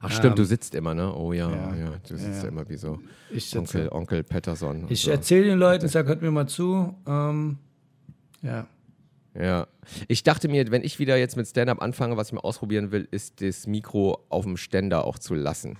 Ach 0.02 0.12
stimmt, 0.12 0.38
du 0.40 0.44
sitzt 0.44 0.74
immer, 0.76 0.94
ne? 0.94 1.16
Oh 1.16 1.32
ja, 1.34 1.50
ja, 1.50 1.76
Ja. 1.76 1.92
du 2.08 2.18
sitzt 2.18 2.44
ja. 2.44 2.50
immer 2.50 2.68
wie 2.70 2.76
so 2.78 3.00
Ich 3.30 3.46
sitze. 3.46 3.60
Onkel, 3.60 3.90
Onkel 3.90 4.24
Patterson. 4.24 4.86
Ich 4.90 5.02
so. 5.02 5.12
erzähle 5.12 5.46
den 5.46 5.60
Leuten, 5.60 5.88
sage, 5.88 6.08
hört 6.10 6.22
mir 6.22 6.32
mal 6.32 6.48
zu. 6.48 6.96
Ähm, 7.08 7.58
ja. 8.42 8.68
Ja. 9.34 9.68
Ich 10.08 10.24
dachte 10.24 10.48
mir, 10.48 10.72
wenn 10.72 10.84
ich 10.84 11.00
wieder 11.00 11.18
jetzt 11.18 11.38
mit 11.38 11.48
Stand-Up 11.48 11.82
anfange, 11.82 12.18
was 12.18 12.28
ich 12.30 12.34
mal 12.34 12.42
ausprobieren 12.42 12.92
will, 12.92 13.08
ist 13.12 13.42
das 13.42 13.68
Mikro 13.68 14.26
auf 14.30 14.44
dem 14.44 14.58
Ständer 14.58 15.06
auch 15.06 15.20
zu 15.20 15.36
lassen. 15.36 15.78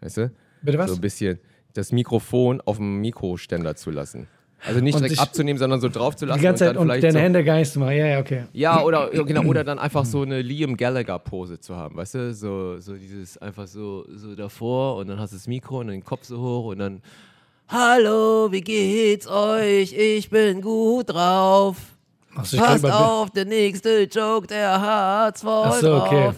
Weißt 0.00 0.16
du? 0.16 0.32
Bitte 0.62 0.78
was? 0.78 0.90
So 0.90 0.96
ein 0.96 1.00
bisschen 1.00 1.38
das 1.74 1.92
Mikrofon 1.92 2.60
auf 2.60 2.76
dem 2.78 3.00
Mikroständer 3.00 3.76
zu 3.76 3.90
lassen. 3.90 4.26
Also 4.64 4.80
nicht 4.80 4.94
Und 4.94 5.02
direkt 5.02 5.20
abzunehmen, 5.20 5.58
sondern 5.58 5.80
so 5.80 5.88
drauf 5.88 6.14
zu 6.14 6.24
lassen. 6.24 6.38
Die 6.38 6.44
ganze 6.44 6.64
und 6.64 6.68
Zeit 6.68 6.76
dann 6.76 6.82
und 6.82 6.88
deine 6.88 7.12
so, 7.12 7.18
Hände 7.18 7.44
gar 7.44 7.56
nicht 7.56 7.72
zu 7.72 7.80
machen. 7.80 7.96
Ja, 7.96 8.06
ja, 8.06 8.20
okay. 8.20 8.44
Ja, 8.52 8.82
oder, 8.82 9.10
genau, 9.10 9.42
oder 9.42 9.64
dann 9.64 9.78
einfach 9.78 10.04
so 10.04 10.22
eine 10.22 10.40
Liam 10.40 10.76
Gallagher-Pose 10.76 11.58
zu 11.58 11.76
haben, 11.76 11.96
weißt 11.96 12.14
du? 12.14 12.34
So, 12.34 12.78
so 12.78 12.94
dieses 12.94 13.38
einfach 13.38 13.66
so, 13.66 14.04
so 14.14 14.36
davor 14.36 14.96
und 14.96 15.08
dann 15.08 15.18
hast 15.18 15.32
du 15.32 15.36
das 15.36 15.48
Mikro 15.48 15.80
und 15.80 15.88
den 15.88 16.04
Kopf 16.04 16.24
so 16.24 16.40
hoch 16.40 16.66
und 16.66 16.78
dann 16.78 17.02
Hallo, 17.68 18.52
wie 18.52 18.60
geht's 18.60 19.26
euch? 19.26 19.94
Ich 19.94 20.28
bin 20.28 20.60
gut 20.60 21.08
drauf. 21.08 21.76
Grad 22.34 22.82
Passt 22.82 22.84
auf, 22.84 23.30
der 23.30 23.46
nächste 23.46 24.02
Joke, 24.04 24.46
der 24.46 24.80
hat's 24.80 25.42
voll 25.42 25.64
Ach 25.66 25.74
so, 25.74 25.94
okay. 25.96 26.24
drauf. 26.24 26.34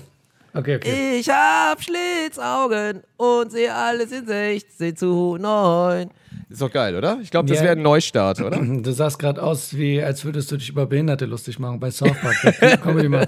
Okay, 0.54 0.76
okay. 0.76 1.18
Ich 1.18 1.28
hab 1.28 1.82
Schlitzaugen 1.82 3.02
und 3.16 3.50
sehe 3.50 3.74
alles 3.74 4.12
in 4.12 4.26
16 4.26 4.96
zu 4.96 5.36
9. 5.36 6.08
Ist 6.49 6.61
doch 6.61 6.70
geil, 6.70 6.95
oder? 6.97 7.18
Ich 7.22 7.30
glaube, 7.30 7.49
das 7.49 7.59
Ja. 7.59 7.64
wäre 7.64 7.72
ein 7.76 7.82
Neustart, 7.82 8.40
oder? 8.40 8.59
Du 8.82 8.92
sahst 8.92 9.18
gerade 9.18 9.42
aus, 9.42 9.76
wie 9.76 10.03
als 10.03 10.24
würdest 10.24 10.51
du 10.53 10.57
dich 10.57 10.68
über 10.68 10.86
Behinderte 10.86 11.24
lustig 11.26 11.59
machen 11.59 11.80
bei 11.80 11.90
South 11.90 12.16
Park. 12.20 12.80
Comedy 12.82 13.09
Mann. 13.09 13.26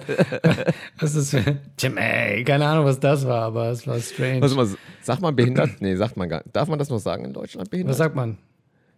Was 0.99 1.15
ist 1.17 1.31
für 1.31 1.57
Tim, 1.77 1.97
ey, 1.97 2.45
keine 2.45 2.67
Ahnung, 2.67 2.85
was 2.85 3.01
das 3.01 3.27
war, 3.27 3.43
aber 3.43 3.71
es 3.71 3.87
war 3.87 3.99
strange. 4.01 4.41
Was 4.43 4.55
mal, 4.55 4.69
sagt 5.03 5.23
man 5.23 5.35
behindert? 5.35 5.71
Nee, 5.81 5.97
sagt 5.97 6.17
man 6.17 6.29
gar 6.29 6.39
nicht. 6.45 6.55
Darf 6.55 6.69
man 6.69 6.79
das 6.79 6.89
noch 6.91 6.99
sagen 6.99 7.25
in 7.25 7.33
Deutschland? 7.33 7.71
Behindert? 7.71 7.93
was 7.93 7.99
sagt 7.99 8.15
man? 8.15 8.39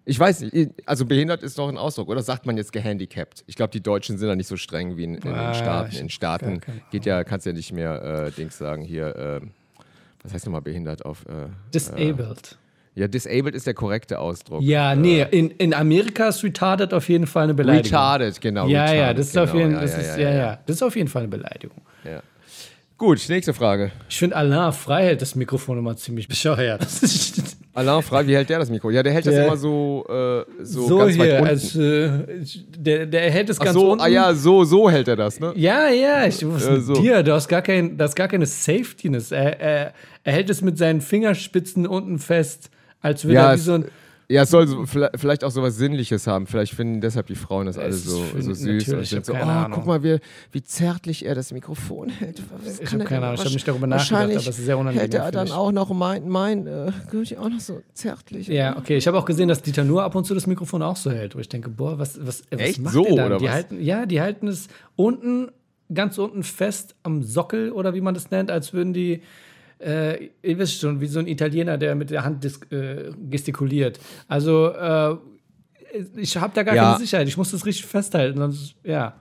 Ich 0.04 0.18
weiß 0.18 0.40
nicht. 0.40 0.70
Also 0.86 1.04
behindert 1.04 1.42
ist 1.42 1.58
doch 1.58 1.68
ein 1.68 1.76
Ausdruck. 1.76 2.08
Oder 2.08 2.22
sagt 2.22 2.46
man 2.46 2.56
jetzt 2.56 2.72
gehandicapt? 2.72 3.44
Ich 3.46 3.56
glaube, 3.56 3.72
die 3.72 3.82
Deutschen 3.82 4.16
sind 4.16 4.26
da 4.26 4.34
nicht 4.34 4.46
so 4.46 4.56
streng 4.56 4.96
wie 4.96 5.04
in, 5.04 5.14
in 5.16 5.34
Ah, 5.34 5.52
den 5.52 5.54
Staaten. 5.54 5.96
In 5.96 6.08
Staaten 6.08 6.60
geht 6.90 7.04
ja, 7.04 7.24
kannst 7.24 7.44
ja 7.44 7.52
nicht 7.52 7.72
mehr 7.72 8.02
äh, 8.26 8.30
Dings 8.32 8.56
sagen 8.56 8.82
hier. 8.82 9.14
Äh, 9.14 9.40
was 10.22 10.32
heißt 10.32 10.46
nochmal 10.46 10.62
behindert 10.62 11.04
auf? 11.04 11.26
Äh, 11.26 11.48
Disabled. 11.74 12.56
Ja, 12.98 13.08
disabled 13.08 13.54
ist 13.54 13.66
der 13.66 13.74
korrekte 13.74 14.18
Ausdruck. 14.18 14.62
ja, 14.62 14.94
nee, 14.94 15.24
in, 15.30 15.50
in 15.52 15.72
Amerika 15.74 16.28
ist 16.28 16.42
retarded 16.44 16.92
auf 16.92 17.08
jeden 17.08 17.26
Fall 17.26 17.44
eine 17.44 17.54
Beleidigung. 17.54 17.84
Retarded, 17.86 18.40
genau. 18.40 18.66
Ja, 18.68 18.92
ja, 18.92 19.14
das 19.14 19.28
ist 19.28 19.38
auf 19.38 19.54
jeden 19.54 19.72
ja, 19.72 19.80
das 19.80 19.92
ja, 19.92 19.98
ist, 19.98 20.16
ja, 20.16 20.22
ja, 20.22 20.30
ja. 20.30 20.36
ja, 20.36 20.58
das 20.66 20.76
ist 20.76 20.82
auf 20.82 20.96
jeden 20.96 21.08
Fall 21.08 21.22
eine 21.22 21.28
Beleidigung. 21.30 21.80
Ja. 22.04 22.20
Gut, 22.96 23.24
nächste 23.28 23.54
Frage. 23.54 23.92
Ich 24.08 24.18
finde, 24.18 24.34
Alain 24.34 24.72
Frei 24.72 25.04
hält 25.04 25.22
das 25.22 25.36
Mikrofon 25.36 25.78
immer 25.78 25.96
ziemlich 25.96 26.26
bescheuert. 26.26 26.84
Alain 27.74 28.02
Frei, 28.02 28.26
wie 28.26 28.34
hält 28.34 28.50
der 28.50 28.58
das 28.58 28.70
Mikro? 28.70 28.90
Ja, 28.90 29.04
der 29.04 29.12
hält 29.12 29.24
das 29.24 29.34
Der- 29.34 29.46
immer 29.46 29.56
so, 29.56 30.04
äh, 30.08 30.44
so, 30.64 30.88
so 30.88 30.98
ganz 30.98 31.16
weit 31.16 31.24
hier, 31.26 31.34
unten. 31.38 31.46
als, 31.46 31.76
äh, 31.76 32.10
der, 32.76 33.06
der 33.06 33.30
hält 33.30 33.50
es 33.50 33.60
Ach 33.60 33.66
ganz 33.66 33.74
so, 33.74 33.92
unten. 33.92 34.02
ah 34.02 34.08
ja, 34.08 34.34
so, 34.34 34.64
so 34.64 34.90
hält 34.90 35.06
er 35.06 35.14
das, 35.14 35.38
ne? 35.38 35.52
Ja, 35.54 35.88
ja, 35.90 36.26
ich 36.26 36.44
was 36.44 36.66
Äh, 36.66 36.72
mit 36.72 36.84
so. 36.86 36.94
dir, 36.94 37.22
du 37.22 37.32
hast 37.34 37.46
gar, 37.46 37.62
kein, 37.62 37.96
du 37.96 38.02
hast 38.02 38.16
gar 38.16 38.26
keine 38.26 38.46
Safetyness. 38.46 39.30
Er, 39.30 39.60
er, 39.60 39.92
er 40.24 40.32
hält 40.32 40.50
es 40.50 40.60
mit 40.60 40.76
seinen 40.76 41.00
Fingerspitzen 41.00 41.86
unten 41.86 42.18
fest, 42.18 42.68
als 43.00 43.24
würde 43.24 43.34
Ja, 43.34 43.46
er 43.50 43.54
wie 43.54 43.58
es- 43.58 43.64
so 43.64 43.72
ein. 43.74 43.84
Ja, 44.30 44.42
es 44.42 44.50
soll 44.50 44.68
so, 44.68 44.84
vielleicht 44.84 45.42
auch 45.42 45.50
so 45.50 45.62
was 45.62 45.76
Sinnliches 45.78 46.26
haben. 46.26 46.46
Vielleicht 46.46 46.74
finden 46.74 47.00
deshalb 47.00 47.28
die 47.28 47.34
Frauen 47.34 47.64
das 47.64 47.78
alle 47.78 47.94
so, 47.94 48.22
so 48.38 48.52
süß 48.52 48.88
und 48.90 49.00
ich 49.00 49.08
sind 49.08 49.24
so, 49.24 49.32
oh, 49.32 49.36
Ahnung. 49.36 49.72
guck 49.72 49.86
mal, 49.86 50.02
wie, 50.02 50.18
wie 50.52 50.62
zärtlich 50.62 51.24
er 51.24 51.34
das 51.34 51.50
Mikrofon 51.50 52.10
hält. 52.10 52.42
Was 52.62 52.78
Ich 52.78 52.90
kann 52.90 53.00
hab 53.00 53.06
er 53.06 53.08
keine? 53.08 53.22
Ahnung, 53.22 53.34
ich 53.36 53.40
hab 53.40 53.46
Wahrsch- 53.46 53.52
nicht 53.54 53.66
darüber 53.68 53.86
nachgedacht, 53.86 54.22
aber 54.24 54.32
es 54.34 54.46
ist 54.48 54.56
sehr 54.66 54.76
unangenehm 54.76 55.00
Hält 55.00 55.14
er 55.14 55.30
dann 55.30 55.44
mich. 55.44 55.52
auch 55.54 55.72
noch 55.72 55.88
mein, 55.94 56.28
mein, 56.28 56.66
äh, 56.66 56.92
ja 57.24 57.38
auch 57.40 57.48
noch 57.48 57.58
so 57.60 57.80
zärtlich. 57.94 58.48
Ja, 58.48 58.76
okay. 58.76 58.98
Ich 58.98 59.06
habe 59.06 59.16
auch 59.16 59.24
gesehen, 59.24 59.48
dass 59.48 59.62
Dieter 59.62 59.84
nur 59.84 60.02
ab 60.02 60.14
und 60.14 60.26
zu 60.26 60.34
das 60.34 60.46
Mikrofon 60.46 60.82
auch 60.82 60.96
so 60.96 61.10
hält, 61.10 61.34
wo 61.34 61.38
ich 61.38 61.48
denke, 61.48 61.70
boah, 61.70 61.98
was, 61.98 62.18
was, 62.26 62.42
was 62.50 62.60
Echt? 62.60 62.82
macht 62.82 62.92
So, 62.92 63.04
der 63.04 63.14
dann? 63.16 63.26
oder 63.28 63.38
die 63.38 63.46
was? 63.46 63.52
Halten, 63.52 63.80
ja, 63.82 64.04
die 64.04 64.20
halten 64.20 64.46
es 64.48 64.68
unten, 64.94 65.48
ganz 65.94 66.18
unten 66.18 66.42
fest 66.42 66.96
am 67.02 67.22
Sockel 67.22 67.72
oder 67.72 67.94
wie 67.94 68.02
man 68.02 68.12
das 68.12 68.30
nennt, 68.30 68.50
als 68.50 68.74
würden 68.74 68.92
die, 68.92 69.22
äh, 69.80 70.30
ihr 70.42 70.58
wisst 70.58 70.80
schon, 70.80 71.00
wie 71.00 71.06
so 71.06 71.18
ein 71.20 71.26
Italiener, 71.26 71.78
der 71.78 71.94
mit 71.94 72.10
der 72.10 72.24
Hand 72.24 72.44
äh, 72.72 73.10
gestikuliert. 73.28 73.98
Also, 74.26 74.68
äh, 74.72 75.16
ich 76.16 76.36
habe 76.36 76.52
da 76.54 76.62
gar 76.62 76.74
Ja. 76.74 76.84
keine 76.92 76.98
Sicherheit. 76.98 77.28
Ich 77.28 77.36
muss 77.36 77.50
das 77.50 77.64
richtig 77.64 77.86
festhalten, 77.86 78.38
sonst, 78.38 78.74
ja. 78.84 79.14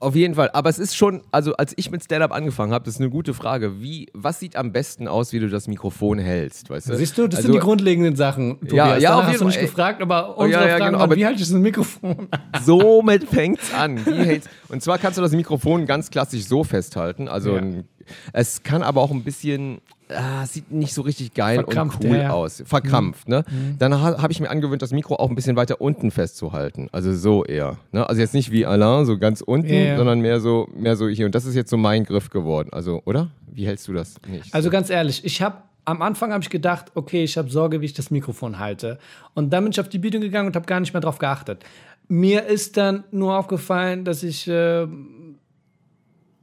Auf 0.00 0.14
jeden 0.14 0.36
Fall. 0.36 0.48
Aber 0.52 0.70
es 0.70 0.78
ist 0.78 0.94
schon, 0.96 1.22
also 1.32 1.54
als 1.54 1.72
ich 1.76 1.90
mit 1.90 2.04
Stand-Up 2.04 2.30
angefangen 2.30 2.72
habe, 2.72 2.84
das 2.84 2.94
ist 2.94 3.00
eine 3.00 3.10
gute 3.10 3.34
Frage. 3.34 3.80
Wie, 3.82 4.06
was 4.14 4.38
sieht 4.38 4.54
am 4.54 4.70
besten 4.72 5.08
aus, 5.08 5.32
wie 5.32 5.40
du 5.40 5.48
das 5.48 5.66
Mikrofon 5.66 6.20
hältst? 6.20 6.70
Weißt 6.70 6.88
du? 6.88 6.94
Siehst 6.94 7.18
du, 7.18 7.26
das 7.26 7.38
also, 7.38 7.48
sind 7.48 7.54
die 7.54 7.64
grundlegenden 7.64 8.14
Sachen. 8.14 8.60
Tobias. 8.60 8.72
Ja, 8.76 8.96
ja, 8.96 9.10
Danach 9.10 9.24
auf 9.24 9.32
hast 9.32 9.40
du 9.40 9.44
nicht 9.46 9.60
gefragt, 9.60 10.00
aber 10.00 10.38
unsere 10.38 10.62
ja, 10.62 10.68
ja, 10.68 10.76
Fragen 10.76 10.92
genau, 10.92 11.00
waren, 11.08 11.16
wie 11.16 11.26
halte 11.26 11.42
ich 11.42 11.48
das 11.48 11.58
Mikrofon? 11.58 12.28
Somit 12.62 13.24
fängt's 13.24 13.74
an. 13.74 13.96
Hältst, 14.04 14.48
und 14.68 14.82
zwar 14.84 14.98
kannst 14.98 15.18
du 15.18 15.22
das 15.22 15.32
Mikrofon 15.32 15.84
ganz 15.84 16.10
klassisch 16.10 16.44
so 16.44 16.62
festhalten. 16.62 17.26
Also 17.26 17.54
Ja. 17.54 17.58
ein, 17.58 17.84
es 18.32 18.62
kann 18.62 18.82
aber 18.82 19.00
auch 19.00 19.10
ein 19.10 19.24
bisschen, 19.24 19.80
ah, 20.08 20.44
sieht 20.46 20.70
nicht 20.70 20.94
so 20.94 21.02
richtig 21.02 21.34
geil 21.34 21.56
Verkrampft, 21.56 22.04
und 22.04 22.10
cool 22.10 22.16
ja, 22.16 22.30
aus. 22.30 22.62
Verkrampft, 22.66 23.28
ne? 23.28 23.44
Dann 23.78 24.00
ha, 24.00 24.20
habe 24.22 24.32
ich 24.32 24.40
mir 24.40 24.50
angewöhnt, 24.50 24.82
das 24.82 24.92
Mikro 24.92 25.16
auch 25.16 25.28
ein 25.28 25.34
bisschen 25.34 25.56
weiter 25.56 25.80
unten 25.80 26.10
festzuhalten. 26.10 26.88
Also 26.92 27.14
so 27.14 27.44
eher. 27.44 27.78
Ne? 27.92 28.08
Also 28.08 28.20
jetzt 28.20 28.34
nicht 28.34 28.50
wie 28.50 28.66
Alain, 28.66 29.06
so 29.06 29.18
ganz 29.18 29.40
unten, 29.40 29.72
Ja, 29.72 29.80
ja. 29.80 29.96
sondern 29.96 30.20
mehr 30.20 30.40
so, 30.40 30.68
mehr 30.74 30.96
so 30.96 31.08
hier. 31.08 31.26
Und 31.26 31.34
das 31.34 31.44
ist 31.44 31.54
jetzt 31.54 31.70
so 31.70 31.76
mein 31.76 32.04
Griff 32.04 32.30
geworden. 32.30 32.70
Also, 32.72 33.02
oder? 33.04 33.30
Wie 33.50 33.66
hältst 33.66 33.88
du 33.88 33.92
das 33.92 34.14
nicht? 34.28 34.54
Also 34.54 34.70
ganz 34.70 34.90
ehrlich, 34.90 35.24
ich 35.24 35.42
habe 35.42 35.62
am 35.84 36.02
Anfang 36.02 36.32
habe 36.32 36.42
ich 36.42 36.50
gedacht, 36.50 36.92
okay, 36.94 37.24
ich 37.24 37.38
habe 37.38 37.48
Sorge, 37.48 37.80
wie 37.80 37.86
ich 37.86 37.94
das 37.94 38.10
Mikrofon 38.10 38.58
halte. 38.58 38.98
Und 39.34 39.50
dann 39.54 39.64
bin 39.64 39.72
ich 39.72 39.80
auf 39.80 39.88
die 39.88 39.98
Bühne 39.98 40.20
gegangen 40.20 40.48
und 40.48 40.54
habe 40.54 40.66
gar 40.66 40.80
nicht 40.80 40.92
mehr 40.92 41.00
drauf 41.00 41.18
geachtet. 41.18 41.64
Mir 42.08 42.44
ist 42.44 42.76
dann 42.76 43.04
nur 43.10 43.38
aufgefallen, 43.38 44.04
dass 44.04 44.22
ich, 44.22 44.46
äh, 44.48 44.86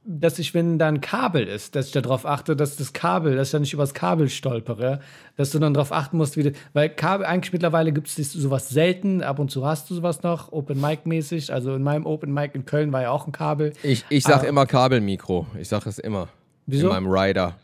dass 0.08 0.38
ich, 0.38 0.53
wenn 0.53 0.78
da 0.78 0.88
ein 0.88 1.01
Kabel 1.01 1.47
ist, 1.47 1.76
dass 1.76 1.88
ich 1.88 1.91
darauf 1.91 2.26
achte, 2.26 2.56
dass 2.56 2.78
das 2.78 2.93
Kabel, 2.93 3.36
dass 3.36 3.47
ich 3.47 3.51
da 3.53 3.60
nicht 3.60 3.74
übers 3.74 3.93
Kabel 3.95 4.30
stolpere, 4.30 4.99
dass 5.36 5.49
du 5.51 5.58
dann 5.60 5.74
darauf 5.74 5.91
achten 5.91 6.18
musst, 6.18 6.38
wie 6.38 6.43
du, 6.43 6.51
weil 6.74 6.89
Kabel, 6.89 7.26
eigentlich 7.26 7.51
mittlerweile 7.53 7.91
gibt 7.91 8.08
es 8.08 8.32
sowas 8.34 8.70
selten, 8.70 9.24
ab 9.24 9.39
und 9.39 9.49
zu 9.49 9.66
hast 9.66 9.89
du 9.89 9.95
sowas 9.95 10.22
noch, 10.22 10.51
Open 10.51 10.80
Mic 10.80 11.01
mäßig, 11.06 11.51
also 11.51 11.74
in 11.76 11.82
meinem 11.84 12.06
Open 12.06 12.32
Mic 12.34 12.51
in 12.53 12.66
Köln 12.66 12.91
war 12.93 13.01
ja 13.01 13.10
auch 13.10 13.26
ein 13.26 13.32
Kabel. 13.32 13.74
Ich, 13.82 14.06
ich 14.10 14.24
sag 14.24 14.43
Ah. 14.43 14.47
immer 14.47 14.66
Kabelmikro. 14.68 15.47
Ich 15.60 15.70
sag 15.70 15.86
es 15.88 15.97
immer. 15.97 16.28
Wieso? 16.68 16.88
In 16.88 16.93
meinem 16.93 17.08
Rider. 17.12 17.56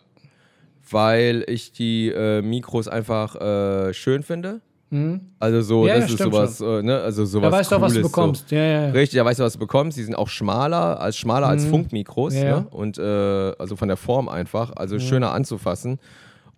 Weil 0.90 1.44
ich 1.48 1.72
die 1.72 2.10
äh, 2.10 2.42
Mikros 2.42 2.88
einfach 2.88 3.36
äh, 3.36 3.94
schön 3.94 4.24
finde. 4.24 4.62
Also 5.40 5.62
so. 5.62 5.88
Ja, 5.88 5.94
ja, 5.94 6.00
das 6.02 6.10
ist 6.10 6.16
stimmt 6.16 6.34
sowas, 6.34 6.60
äh, 6.62 6.82
ne? 6.84 7.00
Also 7.00 7.24
sowas 7.26 7.50
Da 7.52 7.58
weißt 7.58 7.72
du 7.72 7.76
auch, 7.78 7.82
was 7.82 7.94
du 7.94 8.02
bekommst. 8.02 8.50
So. 8.50 8.56
Ja, 8.56 8.62
ja, 8.64 8.82
ja. 8.88 8.90
Richtig, 8.92 9.18
da 9.18 9.26
weißt 9.26 9.40
du, 9.40 9.44
was 9.44 9.54
du 9.54 9.60
bekommst. 9.60 9.98
Die 9.98 10.04
sind 10.04 10.16
auch 10.16 10.28
schmaler, 10.28 11.00
als 11.00 11.18
schmaler 11.18 11.48
als 11.48 11.66
Funkmikros, 11.66 12.34
Mhm. 12.34 12.40
Ja, 12.40 12.46
ja. 12.46 12.60
ne? 12.60 12.68
Und 12.72 12.98
äh, 12.98 13.02
also 13.58 13.76
von 13.78 13.88
der 13.88 13.98
Form 13.98 14.28
einfach. 14.28 14.74
Also 14.76 15.00
schöner 15.00 15.32
anzufassen. 15.32 16.00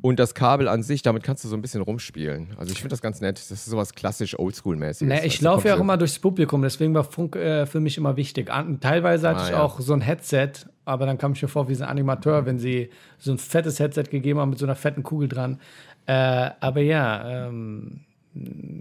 Und 0.01 0.19
das 0.19 0.33
Kabel 0.35 0.67
an 0.67 0.83
sich, 0.83 1.01
damit 1.01 1.23
kannst 1.23 1.45
du 1.45 1.47
so 1.47 1.55
ein 1.55 1.61
bisschen 1.61 1.81
rumspielen. 1.81 2.49
Also 2.57 2.73
ich 2.73 2.79
finde 2.79 2.89
das 2.89 3.01
ganz 3.01 3.21
nett. 3.21 3.37
Das 3.37 3.49
ist 3.51 3.65
sowas 3.65 3.93
klassisch 3.93 4.37
Oldschool-mäßiges. 4.37 5.05
Ne, 5.07 5.13
Weißt 5.15 5.25
ich 5.25 5.37
du, 5.39 5.45
laufe 5.45 5.67
ja 5.69 5.75
auch 5.75 5.79
immer 5.79 5.95
durchs 5.95 6.19
Publikum, 6.19 6.61
deswegen 6.61 6.93
war 6.93 7.05
Funk 7.05 7.37
äh, 7.37 7.65
für 7.65 7.79
mich 7.79 7.97
immer 7.97 8.17
wichtig. 8.17 8.51
An, 8.51 8.81
teilweise 8.81 9.29
hatte 9.29 9.39
Ah, 9.39 9.45
ich 9.45 9.51
ja. 9.51 9.61
auch 9.61 9.79
so 9.79 9.93
ein 9.93 10.01
Headset, 10.01 10.49
aber 10.83 11.05
dann 11.05 11.17
kam 11.17 11.31
ich 11.33 11.41
mir 11.41 11.47
vor 11.47 11.69
wie 11.69 11.75
so 11.75 11.83
ein 11.85 11.89
Animateur, 11.89 12.45
wenn 12.45 12.59
sie 12.59 12.89
so 13.17 13.31
ein 13.31 13.37
fettes 13.37 13.79
Headset 13.79 14.03
gegeben 14.11 14.39
haben 14.39 14.49
mit 14.49 14.59
so 14.59 14.65
einer 14.65 14.75
fetten 14.75 15.03
Kugel 15.03 15.29
dran. 15.29 15.59
Äh, 16.05 16.49
aber 16.59 16.81
ja, 16.81 17.47
ähm, 17.47 18.01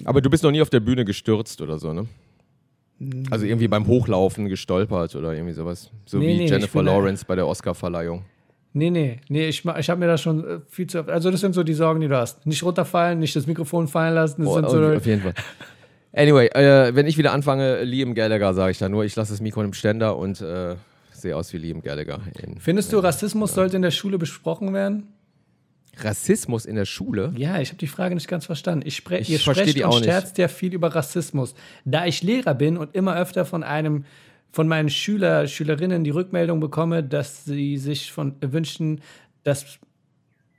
Aber 0.05 0.21
du 0.21 0.31
bist 0.31 0.43
noch 0.43 0.51
nie 0.51 0.63
auf 0.63 0.71
der 0.71 0.81
Bühne 0.81 1.05
gestürzt 1.05 1.61
oder 1.61 1.79
so, 1.79 1.93
ne? 1.93 2.07
Also 3.31 3.47
irgendwie 3.47 3.67
beim 3.69 3.87
Hochlaufen 3.87 4.49
gestolpert 4.49 5.17
oder 5.17 5.33
irgendwie 5.35 5.53
sowas. 5.55 5.91
So 6.07 6.19
Nee, 6.19 6.29
wie 6.29 6.37
nee, 6.39 6.47
Jennifer 6.49 6.83
Lawrence 6.83 7.25
bei 7.27 7.35
der 7.35 7.47
Oscarverleihung. 7.49 8.25
nee, 8.75 8.91
nee, 8.91 9.19
nee, 9.29 9.49
ich, 9.49 9.65
ich 9.65 9.91
habe 9.91 9.99
mir 9.99 10.07
da 10.07 10.17
schon 10.17 10.45
äh, 10.47 10.61
viel 10.69 10.87
zu. 10.87 11.01
Also, 11.09 11.31
das 11.31 11.41
sind 11.41 11.53
so 11.55 11.65
die 11.65 11.75
Sorgen, 11.75 12.01
die 12.01 12.09
du 12.09 12.17
hast. 12.17 12.47
Nicht 12.47 12.63
runterfallen, 12.63 13.19
nicht 13.19 13.35
das 13.35 13.47
Mikrofon 13.47 13.89
fallen 13.89 14.15
lassen. 14.15 14.43
Das 14.43 14.51
Oh, 14.51 14.55
sind 14.55 14.71
so, 14.71 14.81
auf 14.85 15.05
jeden 15.07 15.23
Fall. 15.23 15.35
Anyway, 16.15 16.47
äh, 16.49 16.95
wenn 16.95 17.07
ich 17.07 17.19
wieder 17.19 17.33
anfange, 17.33 17.83
Liam 17.83 18.15
Gallagher, 18.15 18.55
sage 18.55 18.71
ich 18.71 18.79
da 18.79 18.89
nur, 18.89 19.05
ich 19.05 19.17
lasse 19.17 19.33
das 19.33 19.41
Mikro 19.41 19.63
im 19.63 19.73
Ständer 19.73 20.17
und 20.17 20.41
äh, 20.41 20.77
sehe 21.13 21.35
aus 21.37 21.53
wie 21.53 21.59
Liam 21.59 21.83
Gallagher. 21.83 22.21
In, 22.41 22.61
Findest 22.61 22.93
du, 22.93 22.99
Rassismus 22.99 23.55
sollte 23.55 23.77
in 23.77 23.83
der 23.83 23.91
Schule 23.91 24.17
besprochen 24.19 24.73
werden? 24.75 25.09
Rassismus 25.99 26.65
in 26.65 26.77
der 26.77 26.85
Schule? 26.85 27.33
Ja, 27.37 27.61
ich 27.61 27.69
habe 27.69 27.79
die 27.79 27.87
Frage 27.87 28.15
nicht 28.15 28.29
ganz 28.29 28.47
verstanden. 28.47 28.87
Ich 28.87 28.97
spre 28.97 29.19
Ich 29.19 29.29
ihr 29.29 29.39
sprecht 29.39 29.77
die 29.77 29.85
und 29.85 30.05
scherzt 30.05 30.39
ja 30.39 30.49
viel 30.49 30.73
über 30.73 30.95
Rassismus. 30.95 31.55
Da 31.85 32.07
ich 32.07 32.23
Lehrer 32.23 32.55
bin 32.55 32.77
und 32.77 32.95
immer 32.95 33.17
öfter 33.17 33.45
von 33.45 33.63
einem 33.63 34.05
von 34.53 34.69
meinen 34.69 34.91
Schüler, 34.91 35.47
Schülerinnen 35.47 36.05
die 36.05 36.11
Rückmeldung 36.11 36.61
bekomme, 36.61 37.03
dass 37.03 37.45
sie 37.47 37.79
sich 37.79 38.13
von 38.13 38.37
wünschen, 38.43 39.01
dass 39.45 39.79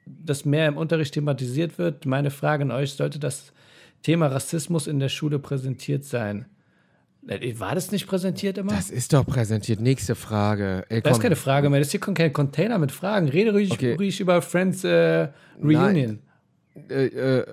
das 0.05 0.45
mehr 0.45 0.67
im 0.67 0.77
Unterricht 0.77 1.13
thematisiert 1.13 1.77
wird. 1.77 2.05
Meine 2.05 2.31
Frage 2.31 2.63
an 2.63 2.71
euch, 2.71 2.93
sollte 2.93 3.19
das 3.19 3.53
Thema 4.01 4.27
Rassismus 4.27 4.87
in 4.87 4.99
der 4.99 5.09
Schule 5.09 5.39
präsentiert 5.39 6.03
sein? 6.03 6.45
Äh, 7.27 7.57
War 7.59 7.75
das 7.75 7.91
nicht 7.91 8.07
präsentiert 8.07 8.57
immer? 8.57 8.73
Das 8.73 8.89
ist 8.89 9.13
doch 9.13 9.25
präsentiert. 9.25 9.79
Nächste 9.79 10.15
Frage. 10.15 10.85
Ey, 10.89 11.01
Das 11.01 11.17
ist 11.17 11.21
keine 11.21 11.35
Frage 11.35 11.69
mehr. 11.69 11.79
Das 11.79 11.87
ist 11.87 11.91
hier 12.03 12.13
kein 12.13 12.33
Container 12.33 12.77
mit 12.79 12.91
Fragen. 12.91 13.29
Rede 13.29 13.51
ruhig, 13.51 13.71
Okay. 13.71 13.95
ruhig 13.95 14.19
über 14.19 14.41
Friends 14.41 14.83
äh, 14.83 15.29
Reunion. 15.61 16.19
Äh, 16.89 17.05
äh, 17.05 17.45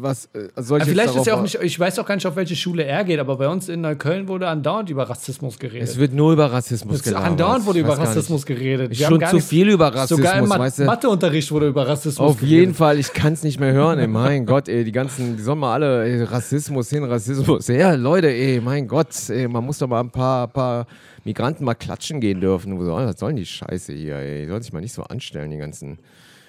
was 0.00 0.30
äh, 0.32 0.48
soll 0.56 0.80
ich 0.80 0.86
Ja, 0.86 0.92
vielleicht 0.92 1.14
ist 1.14 1.26
ja 1.26 1.34
auch 1.34 1.42
nicht, 1.42 1.58
ich 1.60 1.78
weiß 1.78 1.98
auch 1.98 2.06
gar 2.06 2.14
nicht, 2.14 2.26
auf 2.26 2.36
welche 2.36 2.56
Schule 2.56 2.84
er 2.84 3.04
geht, 3.04 3.18
aber 3.18 3.36
bei 3.36 3.46
uns 3.46 3.68
in 3.68 3.82
Neukölln 3.82 4.28
wurde 4.28 4.48
andauernd 4.48 4.88
über 4.88 5.10
Rassismus 5.10 5.58
geredet. 5.58 5.86
Es 5.86 5.98
wird 5.98 6.14
nur 6.14 6.32
über 6.32 6.50
Rassismus 6.50 7.02
gelabert. 7.02 7.32
andauernd 7.32 7.66
wurde 7.66 7.80
über 7.80 7.98
Rassismus 7.98 8.46
geredet. 8.46 8.98
Wir 8.98 9.06
Schon 9.06 9.22
zu 9.26 9.40
viel 9.40 9.68
über 9.68 9.94
Rassismus, 9.94 10.26
Sogar 10.26 10.38
im 10.38 10.48
weißt 10.48 10.78
du? 10.78 10.84
Matheunterricht 10.84 11.52
wurde 11.52 11.68
über 11.68 11.86
Rassismus 11.86 12.30
Auf 12.30 12.40
jeden 12.40 12.72
Fall, 12.72 12.98
ich 12.98 13.12
kann 13.12 13.34
es 13.34 13.42
nicht 13.42 13.60
mehr 13.60 13.72
hören, 13.74 13.98
ey. 13.98 14.06
Mein 14.06 14.46
Gott, 14.46 14.68
ey, 14.68 14.84
die 14.84 14.92
ganzen, 14.92 15.36
die 15.36 15.42
sollen 15.42 15.58
mal 15.58 15.74
alle 15.74 16.04
ey, 16.04 16.22
Rassismus 16.22 16.88
hin, 16.88 17.04
Rassismus. 17.04 17.68
her. 17.68 17.98
Leute, 17.98 18.28
ey, 18.28 18.58
mein 18.62 18.88
Gott, 18.88 19.08
ey, 19.28 19.48
man 19.48 19.66
muss 19.66 19.78
doch 19.78 19.86
mal 19.86 20.00
ein 20.00 20.10
paar, 20.10 20.48
paar 20.48 20.86
Migranten 21.24 21.64
mal 21.64 21.74
klatschen 21.74 22.20
gehen 22.22 22.40
dürfen. 22.40 22.78
Was 22.78 23.20
sollen 23.20 23.36
die 23.36 23.44
Scheiße 23.44 23.92
hier, 23.92 24.16
ey? 24.16 24.42
Die 24.42 24.48
sollen 24.48 24.62
sich 24.62 24.72
mal 24.72 24.80
nicht 24.80 24.94
so 24.94 25.02
anstellen, 25.02 25.50
die 25.50 25.58
ganzen, 25.58 25.98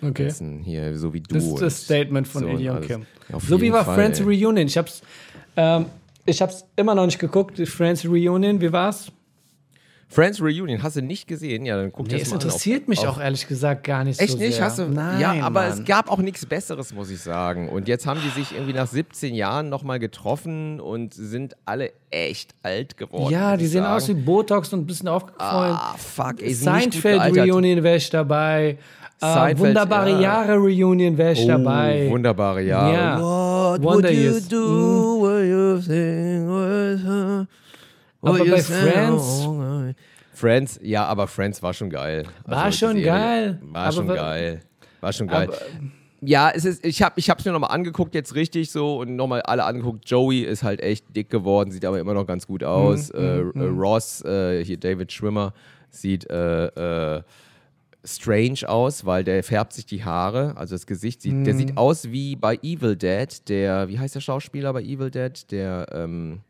Okay. 0.10 0.24
ganzen 0.26 0.60
hier, 0.60 0.97
so 0.97 1.14
wie 1.14 1.22
du. 1.22 1.36
Das 1.36 1.43
ist 1.45 1.62
das 1.62 1.84
Statement 1.84 2.28
von 2.28 2.43
so 2.43 2.49
alles. 2.49 2.88
Kim. 2.88 3.06
So 3.39 3.62
wie 3.62 3.72
war 3.72 3.86
Fall, 3.86 3.95
Friends 3.95 4.20
ey. 4.20 4.26
Reunion. 4.26 4.68
Ich 4.68 4.78
hab's, 4.78 5.01
ähm, 5.56 5.86
ich 6.26 6.41
hab's 6.41 6.66
immer 6.76 6.95
noch 6.95 7.06
nicht 7.06 7.20
geguckt. 7.20 7.58
Friends 7.68 8.06
Reunion, 8.06 8.60
wie 8.62 8.72
war's? 8.72 9.12
Friends 10.10 10.39
Reunion, 10.39 10.84
hast 10.84 10.95
du 10.95 11.01
nicht 11.01 11.28
gesehen? 11.28 11.66
Ja, 11.66 11.76
dann 11.76 11.91
guck 11.91 12.08
dir 12.08 12.14
Nee, 12.16 12.20
das 12.20 12.28
es 12.28 12.34
mal 12.34 12.38
an. 12.39 12.41
interessiert 12.43 12.82
auf, 12.84 12.88
mich 12.88 13.08
auch 13.08 13.20
ehrlich 13.20 13.47
gesagt 13.47 13.84
gar 13.84 14.04
nicht 14.04 14.20
Echt 14.20 14.34
so 14.34 14.38
nicht? 14.38 14.56
sehr. 14.58 14.66
Hast 14.66 14.78
du? 14.78 14.84
Nein, 14.88 15.20
ja, 15.20 15.32
aber 15.43 15.62
Mann. 15.68 15.80
es 15.80 15.86
gab 15.86 16.12
auch 16.12 16.20
nichts 16.20 16.45
Besseres, 16.45 16.93
muss 16.93 17.10
ich 17.10 17.20
sagen. 17.20 17.68
Und 17.68 17.88
jetzt 17.88 18.06
haben 18.06 18.20
die 18.24 18.30
sich 18.30 18.51
irgendwie 18.54 18.74
nach 18.74 18.86
17 18.86 19.34
Jahren 19.34 19.70
nochmal 19.70 19.97
getroffen 19.97 20.80
und 20.80 21.16
sind 21.16 21.56
alle 21.66 21.93
echt 22.12 22.54
alt 22.62 22.95
geworden. 22.95 23.32
Ja, 23.32 23.58
die 23.58 23.66
sehen 23.66 23.82
sagen. 23.84 23.95
aus 23.95 24.08
wie 24.08 24.14
Botox 24.14 24.72
und 24.72 24.82
ein 24.82 24.86
bisschen 24.86 25.08
aufgequollen. 25.08 25.74
Ah, 25.74 25.95
fuck, 25.97 26.41
ey, 26.41 26.49
nicht 26.49 26.60
Seinfeld. 26.60 27.36
Reunion 27.36 27.82
wäre 27.82 27.95
ich 27.97 28.12
dabei. 28.12 28.78
Äh, 29.24 29.34
Seinfeld, 29.34 29.59
wunderbare 29.67 30.09
ja. 30.11 30.19
Jahre 30.21 30.55
Reunion 30.57 31.17
wäre 31.17 31.32
ich 31.34 31.43
Oh, 31.43 31.47
dabei. 31.47 32.07
wunderbare 32.09 32.61
Jahre. 32.63 32.93
Ja. 32.93 33.19
What 33.21 33.84
Wonder 33.84 34.09
would 34.09 34.11
you 34.17 34.21
Years. 34.21 34.47
do? 34.47 34.57
What 35.21 35.43
you 35.45 35.78
think 35.80 36.47
was 36.49 37.03
her? 37.03 37.47
What 38.21 38.30
Aber 38.36 38.45
you 38.45 38.51
bei 38.51 38.61
Friends-? 38.61 39.47
Friends, 40.34 40.80
ja, 40.82 41.05
aber 41.05 41.28
Friends 41.28 41.61
war 41.61 41.74
schon 41.74 41.89
geil. 41.89 42.26
Also 42.45 42.59
War 42.61 42.71
schon 42.71 42.89
Serie 42.89 43.05
geil. 43.05 43.59
War 43.71 43.84
Aber 43.84 43.91
schon 43.91 44.07
wa- 44.07 44.15
geil. 44.15 44.61
War 45.01 45.13
schon 45.13 45.28
geil. 45.28 45.47
Aber- 45.47 45.57
ja, 46.26 46.49
es 46.53 46.63
ist, 46.65 46.86
ich 46.86 47.01
habe 47.01 47.15
es 47.17 47.45
mir 47.45 47.51
nochmal 47.51 47.71
angeguckt, 47.71 48.15
jetzt 48.15 48.34
richtig 48.34 48.71
so 48.71 48.97
und 48.99 49.15
nochmal 49.17 49.41
alle 49.41 49.65
angeguckt. 49.65 50.09
Joey 50.09 50.41
ist 50.43 50.63
halt 50.63 50.82
echt 50.82 51.13
dick 51.15 51.30
geworden, 51.30 51.71
sieht 51.71 51.84
aber 51.86 51.99
immer 51.99 52.13
noch 52.13 52.26
ganz 52.26 52.47
gut 52.47 52.63
aus. 52.63 53.11
Mhm, 53.13 53.51
äh, 53.55 53.59
äh, 53.59 53.67
Ross, 53.67 54.24
äh, 54.24 54.63
hier 54.63 54.78
David 54.78 55.11
Schwimmer, 55.11 55.53
sieht 55.89 56.30
äh, 56.30 57.17
äh, 57.17 57.21
strange 58.06 58.68
aus, 58.68 59.06
weil 59.06 59.24
der 59.24 59.43
färbt 59.43 59.74
sich 59.74 59.86
die 59.86 60.04
Haare, 60.04 60.58
also 60.58 60.76
das 60.76 60.86
Gesicht 60.86 61.22
sieht, 61.22 61.45
der 61.47 61.56
sieht 61.56 61.78
aus 61.78 62.12
wie 62.12 62.36
bei 62.36 62.56
Evil 62.62 62.95
Dead, 62.97 63.47
der, 63.49 63.88
wie 63.88 63.97
heißt 63.99 64.16
der 64.16 64.20
Schauspieler 64.22 64.74
bei 64.74 64.82
Evil 64.82 65.10
Dead? 65.10 65.49
Der, 65.51 65.88
ähm, 65.91 66.41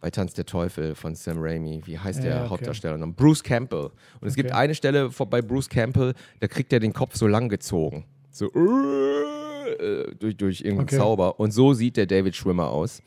bei 0.00 0.10
Tanz 0.10 0.32
der 0.32 0.46
Teufel 0.46 0.94
von 0.94 1.14
Sam 1.14 1.36
Raimi. 1.40 1.82
Wie 1.84 1.98
heißt 1.98 2.22
der 2.24 2.30
Ja, 2.30 2.40
okay. 2.40 2.50
Hauptdarsteller? 2.50 3.06
Bruce 3.08 3.42
Campbell. 3.42 3.90
Und 4.20 4.28
es 4.28 4.34
gibt 4.34 4.48
Okay. 4.50 4.58
eine 4.58 4.74
Stelle 4.74 5.10
bei 5.28 5.42
Bruce 5.42 5.68
Campbell, 5.68 6.14
da 6.40 6.48
kriegt 6.48 6.72
er 6.72 6.80
den 6.80 6.92
Kopf 6.94 7.16
so 7.16 7.26
lang 7.26 7.48
gezogen. 7.50 8.04
So 8.30 8.46
äh, 8.46 10.14
durch, 10.18 10.36
durch 10.36 10.60
irgendeinen 10.62 10.88
Okay. 10.88 10.96
Zauber. 10.96 11.38
Und 11.38 11.52
so 11.52 11.74
sieht 11.74 11.96
der 11.96 12.06
David 12.06 12.34
Schwimmer 12.34 12.70
aus. 12.70 13.02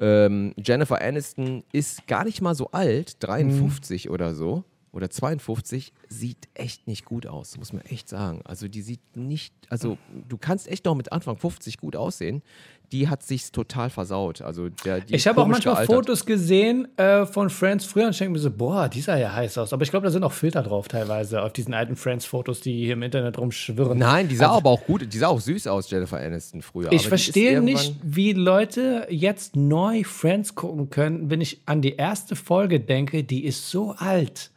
Ähm, 0.00 0.54
Jennifer 0.56 1.00
Aniston 1.02 1.64
ist 1.72 2.06
gar 2.06 2.24
nicht 2.24 2.40
mal 2.40 2.54
so 2.54 2.70
alt, 2.70 3.16
53 3.22 4.08
oder 4.10 4.34
so. 4.34 4.62
Oder 4.98 5.10
52, 5.10 5.92
sieht 6.08 6.48
echt 6.54 6.88
nicht 6.88 7.04
gut 7.04 7.28
aus, 7.28 7.56
muss 7.56 7.72
man 7.72 7.82
echt 7.82 8.08
sagen. 8.08 8.42
Also 8.44 8.66
die 8.66 8.82
sieht 8.82 9.16
nicht, 9.16 9.54
also 9.68 9.96
du 10.28 10.36
kannst 10.38 10.66
echt 10.66 10.86
noch 10.86 10.96
mit 10.96 11.12
Anfang 11.12 11.36
50 11.36 11.78
gut 11.78 11.94
aussehen. 11.94 12.42
Die 12.90 13.08
hat 13.08 13.22
sich's 13.22 13.52
total 13.52 13.90
versaut. 13.90 14.42
Also 14.42 14.70
der, 14.70 15.02
Ich 15.08 15.28
habe 15.28 15.40
auch 15.40 15.46
manchmal 15.46 15.74
gealtert. 15.74 15.94
Fotos 15.94 16.26
gesehen 16.26 16.88
äh, 16.96 17.26
von 17.26 17.48
Friends 17.48 17.84
früher 17.84 18.06
und 18.06 18.10
ich 18.10 18.18
denke 18.18 18.32
mir 18.32 18.38
so, 18.40 18.50
boah, 18.50 18.88
die 18.88 19.00
sah 19.00 19.16
ja 19.16 19.32
heiß 19.32 19.58
aus. 19.58 19.72
Aber 19.72 19.84
ich 19.84 19.90
glaube, 19.90 20.06
da 20.06 20.10
sind 20.10 20.24
auch 20.24 20.32
Filter 20.32 20.62
drauf 20.64 20.88
teilweise 20.88 21.42
auf 21.42 21.52
diesen 21.52 21.74
alten 21.74 21.94
Friends-Fotos, 21.94 22.60
die 22.62 22.84
hier 22.84 22.94
im 22.94 23.02
Internet 23.02 23.38
rumschwirren. 23.38 23.98
Nein, 23.98 24.26
die 24.26 24.34
sah 24.34 24.48
aber 24.48 24.70
auch 24.70 24.84
gut, 24.84 25.12
die 25.12 25.18
sah 25.18 25.28
auch 25.28 25.40
süß 25.40 25.68
aus, 25.68 25.88
Jennifer 25.90 26.18
Aniston 26.18 26.62
früher. 26.62 26.90
Ich 26.90 27.06
verstehe 27.06 27.60
nicht, 27.60 27.94
wie 28.02 28.32
Leute 28.32 29.06
jetzt 29.10 29.54
neu 29.54 30.02
Friends 30.02 30.56
gucken 30.56 30.90
können, 30.90 31.30
wenn 31.30 31.40
ich 31.40 31.60
an 31.66 31.82
die 31.82 31.94
erste 31.94 32.34
Folge 32.34 32.80
denke, 32.80 33.22
die 33.22 33.44
ist 33.44 33.70
so 33.70 33.92
alt. 33.92 34.50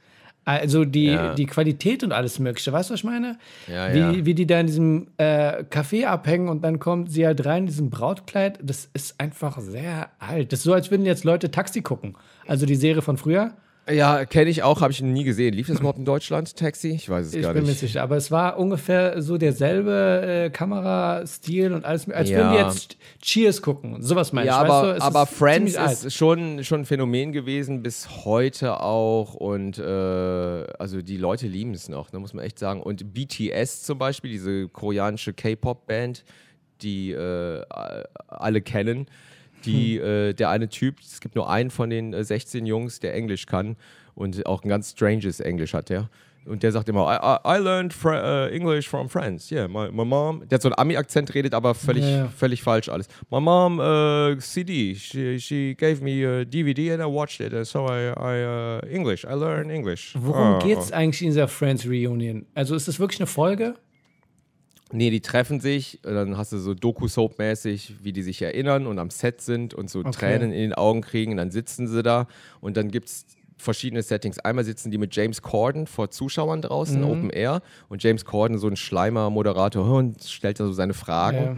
Also 0.43 0.85
die, 0.85 1.05
Ja. 1.05 1.35
die 1.35 1.45
Qualität 1.45 2.03
und 2.03 2.11
alles 2.11 2.39
Mögliche. 2.39 2.71
Weißt 2.73 2.89
du, 2.89 2.93
was 2.93 3.01
ich 3.01 3.03
meine? 3.03 3.37
Ja, 3.67 3.93
wie, 3.93 3.99
ja. 3.99 4.25
wie 4.25 4.33
die 4.33 4.47
da 4.47 4.59
in 4.59 4.67
diesem 4.67 5.07
äh, 5.17 5.63
Café 5.69 6.05
abhängen 6.05 6.49
und 6.49 6.63
dann 6.63 6.79
kommt 6.79 7.11
sie 7.11 7.25
halt 7.25 7.45
rein 7.45 7.63
in 7.63 7.67
diesem 7.67 7.89
Brautkleid. 7.91 8.59
Das 8.63 8.89
ist 8.93 9.19
einfach 9.19 9.59
sehr 9.59 10.09
alt. 10.19 10.51
Das 10.51 10.59
ist 10.59 10.63
so, 10.63 10.73
als 10.73 10.89
würden 10.89 11.05
jetzt 11.05 11.23
Leute 11.25 11.51
Taxi 11.51 11.81
gucken. 11.81 12.15
Also 12.47 12.65
die 12.65 12.75
Serie 12.75 13.01
von 13.03 13.17
früher. 13.17 13.53
Ja, 13.89 14.25
kenne 14.25 14.49
ich 14.51 14.61
auch, 14.63 14.82
habe 14.82 14.91
ich 14.93 15.01
nie 15.01 15.23
gesehen. 15.23 15.53
Lief 15.55 15.67
das 15.67 15.79
überhaupt 15.79 15.97
in 15.97 16.05
Deutschland, 16.05 16.55
Taxi? 16.55 16.89
Ich 16.91 17.09
weiß 17.09 17.27
es 17.27 17.34
Ich 17.34 17.41
gar 17.41 17.53
bin 17.53 17.63
mir 17.63 17.69
nicht. 17.69 17.79
sicher. 17.79 18.03
Aber 18.03 18.15
es 18.15 18.29
war 18.29 18.57
ungefähr 18.59 19.21
so 19.21 19.38
derselbe 19.38 20.45
äh, 20.45 20.49
Kamerastil 20.51 21.73
und 21.73 21.84
alles. 21.84 22.07
Als 22.09 22.29
Ja. 22.29 22.38
würden 22.38 22.51
die 22.51 22.57
jetzt 22.59 22.97
Cheers 23.21 23.61
gucken. 23.61 24.01
Sowas 24.01 24.34
meine 24.34 24.47
Ja, 24.47 24.61
ich. 24.63 24.69
weißt 24.69 24.71
aber, 24.71 24.88
du? 24.91 24.95
Es 24.97 25.01
aber 25.01 25.23
ist 25.23 25.34
Friends 25.34 25.75
alt. 25.75 26.03
ist 26.03 26.13
schon, 26.13 26.63
schon 26.63 26.82
ein 26.82 26.86
Phänomen 26.86 27.32
gewesen, 27.32 27.82
bis 27.82 28.23
heute 28.23 28.79
auch. 28.82 29.34
Und 29.34 29.79
äh, 29.79 29.82
also 29.84 31.01
die 31.01 31.17
Leute 31.17 31.47
lieben 31.47 31.73
es 31.73 31.89
noch, 31.89 32.13
ne, 32.13 32.19
muss 32.19 32.34
man 32.34 32.45
echt 32.45 32.59
sagen. 32.59 32.82
Und 32.84 33.13
BTS 33.13 33.84
zum 33.84 33.97
Beispiel, 33.97 34.29
diese 34.32 34.67
koreanische 34.69 35.34
K-Pop-Band, 35.34 36.23
die 36.84 37.11
äh, 37.11 37.63
alle 38.27 38.61
kennen. 38.61 39.07
Die, 39.66 39.99
Hm. 39.99 40.05
äh, 40.05 40.34
der 40.34 40.49
eine 40.49 40.70
Typ, 40.70 40.99
es 41.01 41.20
gibt 41.22 41.36
nur 41.36 41.49
einen 41.49 41.70
von 41.72 41.89
den 41.89 42.14
äh, 42.14 42.24
16 42.24 42.66
Jungs, 42.66 42.99
der 42.99 43.14
Englisch 43.14 43.45
kann 43.45 43.76
und 44.16 44.45
auch 44.45 44.64
ein 44.64 44.70
ganz 44.70 44.91
stranges 44.91 45.39
Englisch 45.39 45.74
hat 45.74 45.89
der. 45.89 46.09
Und 46.43 46.64
der 46.64 46.72
sagt 46.72 46.89
immer, 46.89 47.03
I, 47.07 47.18
I, 47.53 47.59
I 47.59 47.64
learned 47.64 47.93
fr 47.93 48.14
uh, 48.14 48.47
English 48.51 48.89
from 48.89 49.07
friends. 49.07 49.51
Yeah, 49.51 49.68
my, 49.68 49.91
my 49.91 50.03
mom. 50.03 50.41
Der 50.49 50.55
hat 50.55 50.64
so 50.64 50.70
einen 50.70 50.76
Ami-Akzent, 50.80 51.32
redet 51.36 51.53
aber 51.53 51.76
völlig, 51.76 52.03
Ja, 52.03 52.09
ja. 52.18 52.28
völlig 52.36 52.64
falsch 52.64 52.89
alles. 52.89 53.07
My 53.30 53.39
mom, 53.39 53.78
uh, 53.80 54.36
CD, 54.39 54.95
she, 54.95 55.39
she 55.39 55.76
gave 55.78 56.01
me 56.03 56.26
a 56.26 56.43
DVD 56.43 56.93
and 56.93 57.03
I 57.03 57.05
watched 57.05 57.41
it. 57.41 57.53
And 57.53 57.68
so 57.68 57.86
I, 57.88 58.12
I 58.18 58.43
uh, 58.43 58.80
English, 58.91 59.24
I 59.24 59.34
learn 59.36 59.70
English. 59.70 60.16
Worum 60.18 60.55
Ah. 60.55 60.59
geht's 60.64 60.91
eigentlich 60.91 61.22
in 61.22 61.28
dieser 61.28 61.47
Friends 61.47 61.86
Reunion? 61.86 62.47
Also 62.55 62.74
ist 62.74 62.88
das 62.88 62.99
wirklich 62.99 63.20
eine 63.20 63.28
Folge? 63.28 63.76
Nee, 64.91 65.09
die 65.09 65.21
treffen 65.21 65.59
sich, 65.59 65.99
dann 66.03 66.37
hast 66.37 66.51
du 66.51 66.57
so 66.57 66.73
Doku-Soap-mäßig, 66.73 67.95
wie 68.03 68.13
die 68.13 68.23
sich 68.23 68.41
erinnern 68.41 68.87
und 68.87 68.99
am 68.99 69.09
Set 69.09 69.41
sind 69.41 69.73
und 69.73 69.89
so 69.89 70.03
Tränen 70.03 70.51
in 70.51 70.59
den 70.61 70.73
Augen 70.73 71.01
kriegen. 71.01 71.31
Und 71.31 71.37
dann 71.37 71.51
sitzen 71.51 71.87
sie 71.87 72.03
da 72.03 72.27
und 72.59 72.77
dann 72.77 72.91
gibt 72.91 73.07
es 73.07 73.25
verschiedene 73.57 74.01
Settings. 74.01 74.39
Einmal 74.39 74.65
sitzen 74.65 74.91
die 74.91 74.97
mit 74.97 75.15
James 75.15 75.41
Corden 75.41 75.87
vor 75.87 76.11
Zuschauern 76.11 76.61
draußen, 76.61 77.03
Open 77.03 77.29
Air. 77.29 77.61
Und 77.89 78.03
James 78.03 78.25
Corden, 78.25 78.57
so 78.57 78.67
ein 78.67 78.75
Schleimer-Moderator, 78.75 79.85
und 79.97 80.23
stellt 80.23 80.59
da 80.59 80.65
so 80.65 80.73
seine 80.73 80.93
Fragen. 80.93 81.37
Ja. 81.37 81.55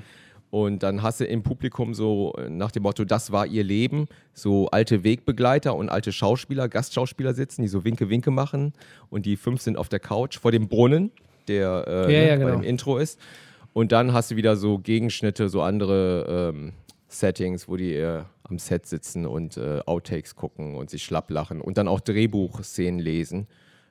Und 0.52 0.84
dann 0.84 1.02
hast 1.02 1.20
du 1.20 1.26
im 1.26 1.42
Publikum 1.42 1.96
so 1.96 2.36
äh, 2.38 2.48
nach 2.48 2.70
dem 2.72 2.84
Motto, 2.84 3.06
das 3.06 3.32
war 3.32 3.48
ihr 3.48 3.64
Leben, 3.64 4.06
so 4.34 4.68
alte 4.68 5.04
Wegbegleiter 5.04 5.76
und 5.76 5.90
alte 5.90 6.12
Schauspieler, 6.12 6.70
Gastschauspieler 6.70 7.34
sitzen, 7.34 7.64
die 7.64 7.68
so 7.68 7.84
Winke-Winke 7.84 8.30
machen. 8.30 8.74
Und 9.10 9.26
die 9.26 9.36
fünf 9.36 9.62
sind 9.62 9.78
auf 9.78 9.90
der 9.90 10.00
Couch 10.00 10.38
vor 10.38 10.52
dem 10.52 10.68
Brunnen, 10.68 11.12
der 11.48 11.86
äh, 11.88 11.92
Ja, 12.02 12.08
ne, 12.08 12.28
ja, 12.30 12.36
bei 12.36 12.40
genau. 12.44 12.52
dem 12.62 12.64
Intro 12.64 12.98
ist. 12.98 13.20
Und 13.74 13.92
dann 13.92 14.14
hast 14.14 14.32
du 14.32 14.36
wieder 14.36 14.56
so 14.56 14.78
Gegenschnitte, 14.80 15.50
so 15.50 15.62
andere 15.62 16.52
ähm, 16.54 16.74
Settings, 17.08 17.68
wo 17.68 17.76
die 17.76 17.94
äh, 17.96 18.22
am 18.44 18.60
Set 18.60 18.86
sitzen 18.86 19.26
und 19.26 19.58
äh, 19.58 19.80
Outtakes 19.86 20.36
gucken 20.36 20.76
und 20.76 20.90
sich 20.90 21.04
schlapp 21.04 21.30
lachen. 21.32 21.62
Und 21.62 21.78
dann 21.78 21.88
auch 21.88 22.00
Drehbuchszenen 22.00 23.00
lesen 23.00 23.48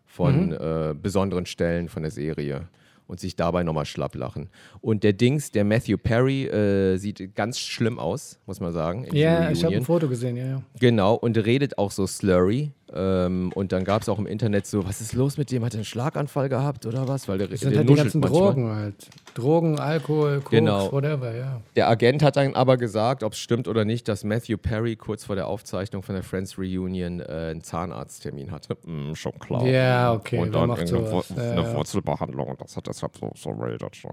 von 0.07 0.49
Mhm. 0.49 0.53
äh, 0.53 0.95
besonderen 0.95 1.47
Stellen 1.47 1.89
von 1.89 2.03
der 2.03 2.11
Serie 2.11 2.69
und 3.09 3.19
sich 3.19 3.35
dabei 3.35 3.63
nochmal 3.63 3.87
schlapp 3.87 4.15
lachen. 4.15 4.49
Und 4.81 5.03
der 5.05 5.13
Dings, 5.15 5.51
der 5.51 5.65
Matthew 5.65 5.97
Perry, 5.99 6.45
äh, 6.47 6.97
sieht 6.99 7.35
ganz 7.35 7.59
schlimm 7.59 7.99
aus, 7.99 8.39
muss 8.47 8.61
man 8.61 8.73
sagen. 8.73 9.05
Ja, 9.13 9.41
dieser 9.49 9.53
ich 9.53 9.65
habe 9.65 9.77
ein. 9.77 9.85
Foto 9.85 10.09
gesehen, 10.09 10.37
ja, 10.37 10.47
ja. 10.47 10.63
Genau, 10.79 11.15
und 11.15 11.37
redet 11.39 11.79
auch 11.79 11.91
so 11.91 12.07
slurry. 12.07 12.71
Ähm, 12.95 13.53
und 13.55 13.73
dann 13.73 13.85
gab 13.85 14.03
es 14.03 14.09
auch 14.09 14.19
im 14.19 14.27
Internet 14.27 14.67
so, 14.67 14.87
was 14.87 15.01
ist 15.01 15.13
los 15.15 15.39
mit 15.39 15.51
dem? 15.51 15.65
Hat 15.65 15.73
er 15.75 15.79
einen 15.79 15.85
Schlaganfall 15.85 16.49
gehabt 16.49 16.85
oder 16.87 17.09
was? 17.09 17.27
Weil 17.29 17.39
der, 17.39 17.49
Das 17.49 17.61
sind 17.61 17.71
der 17.71 17.79
halt 17.81 17.89
die 17.89 17.95
ganzen 17.95 18.21
manchmal. 18.21 18.41
Drogen 18.43 18.71
halt. 18.75 18.95
Drogen, 19.35 19.79
Alkohol, 19.79 20.39
Koks, 20.41 20.51
Genau. 20.51 20.93
whatever, 20.93 21.35
ja. 21.35 21.61
Der 21.75 21.89
Agent 21.89 22.23
hat 22.23 22.37
dann 22.37 22.55
aber 22.55 22.77
gesagt, 22.77 23.23
ob 23.23 23.33
es 23.33 23.39
stimmt 23.39 23.67
oder 23.69 23.85
nicht, 23.85 24.07
dass 24.09 24.25
Matthew 24.25 24.59
Perry 24.59 24.97
kurz 24.97 25.25
vor 25.25 25.37
der 25.37 25.47
Aufzeichnung 25.47 26.03
von 26.03 26.15
der 26.15 26.23
Friends 26.23 26.59
Reunion 26.59 27.21
äh, 27.21 27.25
einen 27.53 27.63
Zahnarzttermin 27.63 28.51
hatte. 28.51 28.77
Mm, 28.85 29.15
schon 29.15 29.39
klar. 29.39 29.65
Ja, 29.67 30.13
okay, 30.13 30.39
Und 30.39 30.55
dann 30.55 30.87
sowas? 30.87 31.31
Wur- 31.31 31.37
Ja, 31.43 31.53
eine. 31.53 31.75
Wurzelbehandlung 31.75 32.49
und 32.49 32.61
das 32.61 32.77
hat 32.77 32.87
deshalb 32.87 33.17
so, 33.17 33.31
so 33.35 33.51
redet. 33.53 33.95
So. 33.95 34.11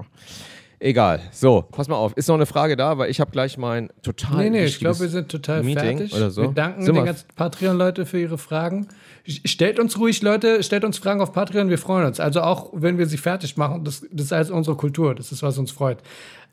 Egal. 0.82 1.20
So, 1.32 1.66
pass 1.70 1.90
mal 1.90 1.98
auf. 1.98 2.14
Ist 2.14 2.30
noch 2.30 2.36
eine 2.36 2.46
Frage 2.46 2.78
da, 2.78 2.98
weil 2.98 3.10
ich 3.10 3.20
habe 3.20 3.32
gleich 3.32 3.58
mein 3.58 3.90
total 4.02 4.46
Nee, 4.46 4.50
nee, 4.50 4.66
ich 4.66 4.80
glaube, 4.80 5.00
wir 5.00 5.10
sind 5.10 5.30
total 5.30 5.62
Meeting 5.62 5.98
fertig. 5.98 6.16
oder 6.16 6.32
so. 6.32 6.44
Wir 6.44 6.50
danken 6.52 6.84
Sind 6.84 6.96
den 6.96 7.06
ganzen 7.06 7.28
Patreon-Leute 7.36 8.06
für 8.06 8.20
ihre 8.20 8.38
Fragen. 8.38 8.88
Stellt 9.28 9.78
uns 9.78 10.00
ruhig, 10.00 10.22
Leute, 10.22 10.64
stellt 10.64 10.86
uns 10.86 10.98
Fragen 10.98 11.20
auf 11.20 11.34
Patreon, 11.34 11.70
wir 11.70 11.78
freuen 11.78 12.06
uns. 12.06 12.22
Also 12.22 12.42
auch, 12.42 12.70
wenn 12.74 12.98
wir 12.98 13.08
sie 13.08 13.18
fertig 13.18 13.58
machen, 13.58 13.84
das, 13.84 14.06
das 14.12 14.28
ist 14.28 14.34
also 14.34 14.54
unsere 14.54 14.78
Kultur, 14.78 15.14
das 15.14 15.34
ist, 15.34 15.44
was 15.44 15.58
uns 15.58 15.72
freut. 15.72 15.98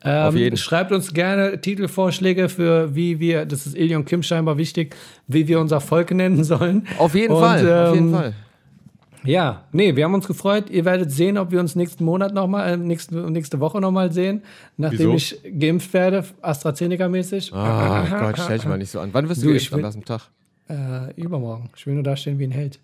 Ähm, 0.03 0.27
Auf 0.27 0.35
jeden. 0.35 0.57
Schreibt 0.57 0.91
uns 0.91 1.13
gerne 1.13 1.59
Titelvorschläge 1.59 2.49
für, 2.49 2.93
wie 2.93 3.19
wir, 3.19 3.45
das 3.45 3.65
ist 3.65 3.75
Ilion 3.75 4.05
Kim 4.05 4.21
scheinbar 4.21 4.57
wichtig, 4.57 4.95
wie 5.27 5.47
wir 5.47 5.59
unser 5.59 5.79
Volk 5.79 6.11
nennen 6.11 6.43
sollen. 6.43 6.85
Auf 6.99 7.15
jeden 7.15 7.33
Und, 7.33 7.39
Fall. 7.39 7.87
auf 7.87 7.95
jeden 7.95 8.07
ähm, 8.09 8.13
Fall. 8.13 8.33
Ja, 9.27 9.65
nee, 9.71 9.95
wir 9.95 10.05
haben 10.05 10.13
uns 10.13 10.25
gefreut. 10.27 10.69
Ihr 10.69 10.85
werdet 10.85 11.11
sehen, 11.11 11.37
ob 11.37 11.51
wir 11.51 11.59
uns 11.59 11.75
nächsten 11.75 12.05
Monat 12.05 12.33
nochmal, 12.33 12.73
äh, 12.73 12.77
nächste, 12.77 13.15
nächste 13.29 13.59
Woche 13.59 13.79
nochmal 13.81 14.11
sehen, 14.11 14.41
nachdem 14.77 15.11
Wieso? 15.13 15.37
ich 15.43 15.59
geimpft 15.59 15.93
werde, 15.93 16.23
AstraZeneca-mäßig. 16.41 17.53
Ah, 17.53 18.05
Gott, 18.21 18.39
stell 18.41 18.57
dich 18.57 18.67
mal 18.67 18.77
nicht 18.77 18.91
so 18.91 18.99
an. 18.99 19.09
Wann 19.13 19.27
wirst 19.29 19.41
du, 19.41 19.47
Du, 19.47 19.51
geimpft 19.53 19.71
will- 19.73 19.83
ersten 19.83 20.05
Tag? 20.05 20.29
Äh, 20.69 21.13
übermorgen. 21.15 21.69
Ich 21.75 21.85
will 21.87 21.93
nur 21.93 22.03
dastehen 22.03 22.39
wie 22.39 22.45
ein 22.45 22.51
Held. 22.51 22.79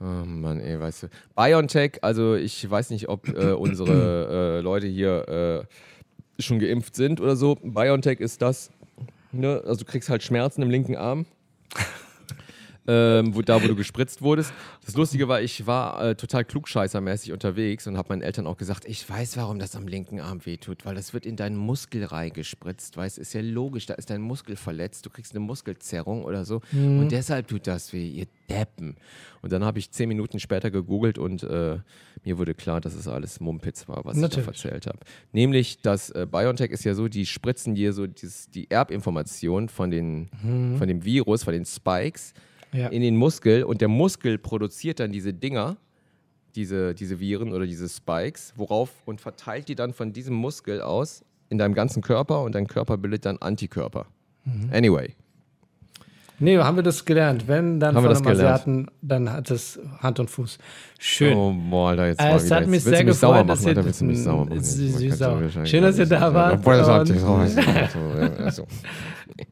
Oh 0.00 0.04
Mann, 0.04 0.60
ey, 0.60 0.80
weißt 0.80 1.04
du. 1.04 1.06
BioNTech, 1.36 1.98
also 2.02 2.34
ich 2.34 2.68
weiß 2.68 2.90
nicht, 2.90 3.08
ob 3.08 3.28
äh, 3.28 3.52
unsere 3.52 4.58
äh, 4.58 4.60
Leute 4.60 4.86
hier 4.86 5.66
äh, 6.38 6.42
schon 6.42 6.58
geimpft 6.58 6.96
sind 6.96 7.20
oder 7.20 7.36
so. 7.36 7.54
BioNTech 7.62 8.18
ist 8.20 8.42
das, 8.42 8.70
ne? 9.30 9.62
also 9.64 9.84
du 9.84 9.90
kriegst 9.90 10.08
halt 10.08 10.22
Schmerzen 10.22 10.60
im 10.62 10.70
linken 10.70 10.96
Arm. 10.96 11.24
Ähm, 12.86 13.34
wo, 13.34 13.42
da, 13.42 13.62
wo 13.62 13.68
du 13.68 13.76
gespritzt 13.76 14.22
wurdest. 14.22 14.52
Das 14.84 14.96
Lustige 14.96 15.28
war, 15.28 15.40
ich 15.40 15.66
war 15.66 16.02
äh, 16.04 16.14
total 16.14 16.44
klugscheißermäßig 16.44 17.32
unterwegs 17.32 17.86
und 17.86 17.96
habe 17.96 18.08
meinen 18.10 18.22
Eltern 18.22 18.46
auch 18.46 18.56
gesagt, 18.56 18.84
ich 18.86 19.08
weiß, 19.08 19.36
warum 19.36 19.58
das 19.58 19.76
am 19.76 19.86
linken 19.86 20.20
Arm 20.20 20.44
wehtut, 20.44 20.84
weil 20.84 20.94
das 20.94 21.14
wird 21.14 21.24
in 21.24 21.36
deinen 21.36 21.56
Muskel 21.56 22.04
reingespritzt, 22.04 22.96
weißt 22.96 23.18
ist 23.18 23.34
ja 23.34 23.40
logisch, 23.40 23.86
da 23.86 23.94
ist 23.94 24.10
dein 24.10 24.20
Muskel 24.20 24.56
verletzt, 24.56 25.06
du 25.06 25.10
kriegst 25.10 25.32
eine 25.32 25.40
Muskelzerrung 25.40 26.24
oder 26.24 26.44
so 26.44 26.60
und 26.72 27.10
deshalb 27.12 27.48
tut 27.48 27.66
das 27.66 27.92
weh, 27.92 28.08
ihr 28.08 28.26
Deppen. 28.48 28.96
Und 29.40 29.52
dann 29.52 29.64
habe 29.64 29.78
ich 29.78 29.90
zehn 29.90 30.08
Minuten 30.08 30.38
später 30.38 30.70
gegoogelt 30.70 31.18
und 31.18 31.42
äh, 31.42 31.78
mir 32.24 32.38
wurde 32.38 32.54
klar, 32.54 32.80
dass 32.80 32.94
es 32.94 33.08
alles 33.08 33.40
Mumpitz 33.40 33.88
war, 33.88 34.04
was 34.04 34.16
ich 34.16 34.22
Natürlich. 34.22 34.46
da 34.46 34.52
erzählt 34.52 34.86
habe. 34.86 34.98
Nämlich, 35.32 35.80
dass 35.82 36.10
äh, 36.10 36.26
BioNTech 36.30 36.70
ist 36.70 36.84
ja 36.84 36.94
so, 36.94 37.08
die 37.08 37.26
spritzen 37.26 37.74
dir 37.74 37.92
so 37.92 38.06
dieses, 38.06 38.50
die 38.50 38.70
Erbinformation 38.70 39.68
von, 39.68 39.90
den, 39.90 40.28
von 40.78 40.86
dem 40.86 41.04
Virus, 41.04 41.42
von 41.42 41.52
den 41.52 41.64
Spikes 41.64 42.34
Ja. 42.74 42.88
in 42.88 43.02
den 43.02 43.16
Muskel 43.16 43.64
und 43.64 43.80
der 43.80 43.88
Muskel 43.88 44.38
produziert 44.38 45.00
dann 45.00 45.12
diese 45.12 45.34
Dinger, 45.34 45.76
diese, 46.54 46.94
diese 46.94 47.20
Viren 47.20 47.52
oder 47.52 47.66
diese 47.66 47.88
Spikes, 47.88 48.52
worauf 48.56 48.90
und 49.04 49.20
verteilt 49.20 49.68
die 49.68 49.74
dann 49.74 49.92
von 49.92 50.12
diesem 50.12 50.34
Muskel 50.34 50.80
aus 50.80 51.24
in 51.48 51.58
deinem 51.58 51.74
ganzen 51.74 52.02
Körper 52.02 52.42
und 52.42 52.54
dein 52.54 52.66
Körper 52.66 52.96
bildet 52.96 53.26
dann 53.26 53.38
Antikörper. 53.38 54.06
Anyway. 54.72 55.14
Nee, 56.42 56.58
haben 56.58 56.76
wir 56.76 56.82
das 56.82 57.04
gelernt. 57.04 57.46
Wenn 57.46 57.78
dann 57.78 57.94
Haben 57.94 58.02
von 58.02 58.10
einem? 58.26 58.36
Asiaten, 58.36 58.86
dann 59.00 59.32
hat 59.32 59.50
es 59.50 59.78
Hand 60.00 60.18
und 60.18 60.28
Fuß. 60.28 60.58
Schön. 60.98 61.36
Oh, 61.36 61.54
boah, 61.70 61.90
Alter, 61.90 62.08
jetzt 62.08 62.20
Äh, 62.20 62.34
es 62.34 62.50
hat 62.50 62.66
mich 62.66 62.82
sehr 62.82 63.04
mich 63.04 63.06
gefreut, 63.06 63.48
dass 63.48 63.64
ihr- 63.64 63.76
willst 63.84 64.00
du 64.00 64.04
mich 64.06 64.22
sauer 64.22 64.46
machen. 64.46 64.56
Wahrscheinlich 64.58 65.70
Schön, 65.70 65.82
dass 65.82 65.98
ihr 65.98 66.06
da 66.06 66.34
wart 66.34 66.62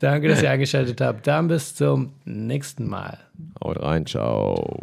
Danke, 0.01 0.29
dass 0.29 0.43
ihr 0.43 0.51
eingeschaltet 0.51 1.01
habt. 1.01 1.27
Dann 1.27 1.49
bis 1.49 1.75
zum 1.75 2.13
nächsten 2.25 2.89
Mal. 2.89 3.19
Haut 3.63 3.81
rein, 3.81 4.05
ciao. 4.05 4.83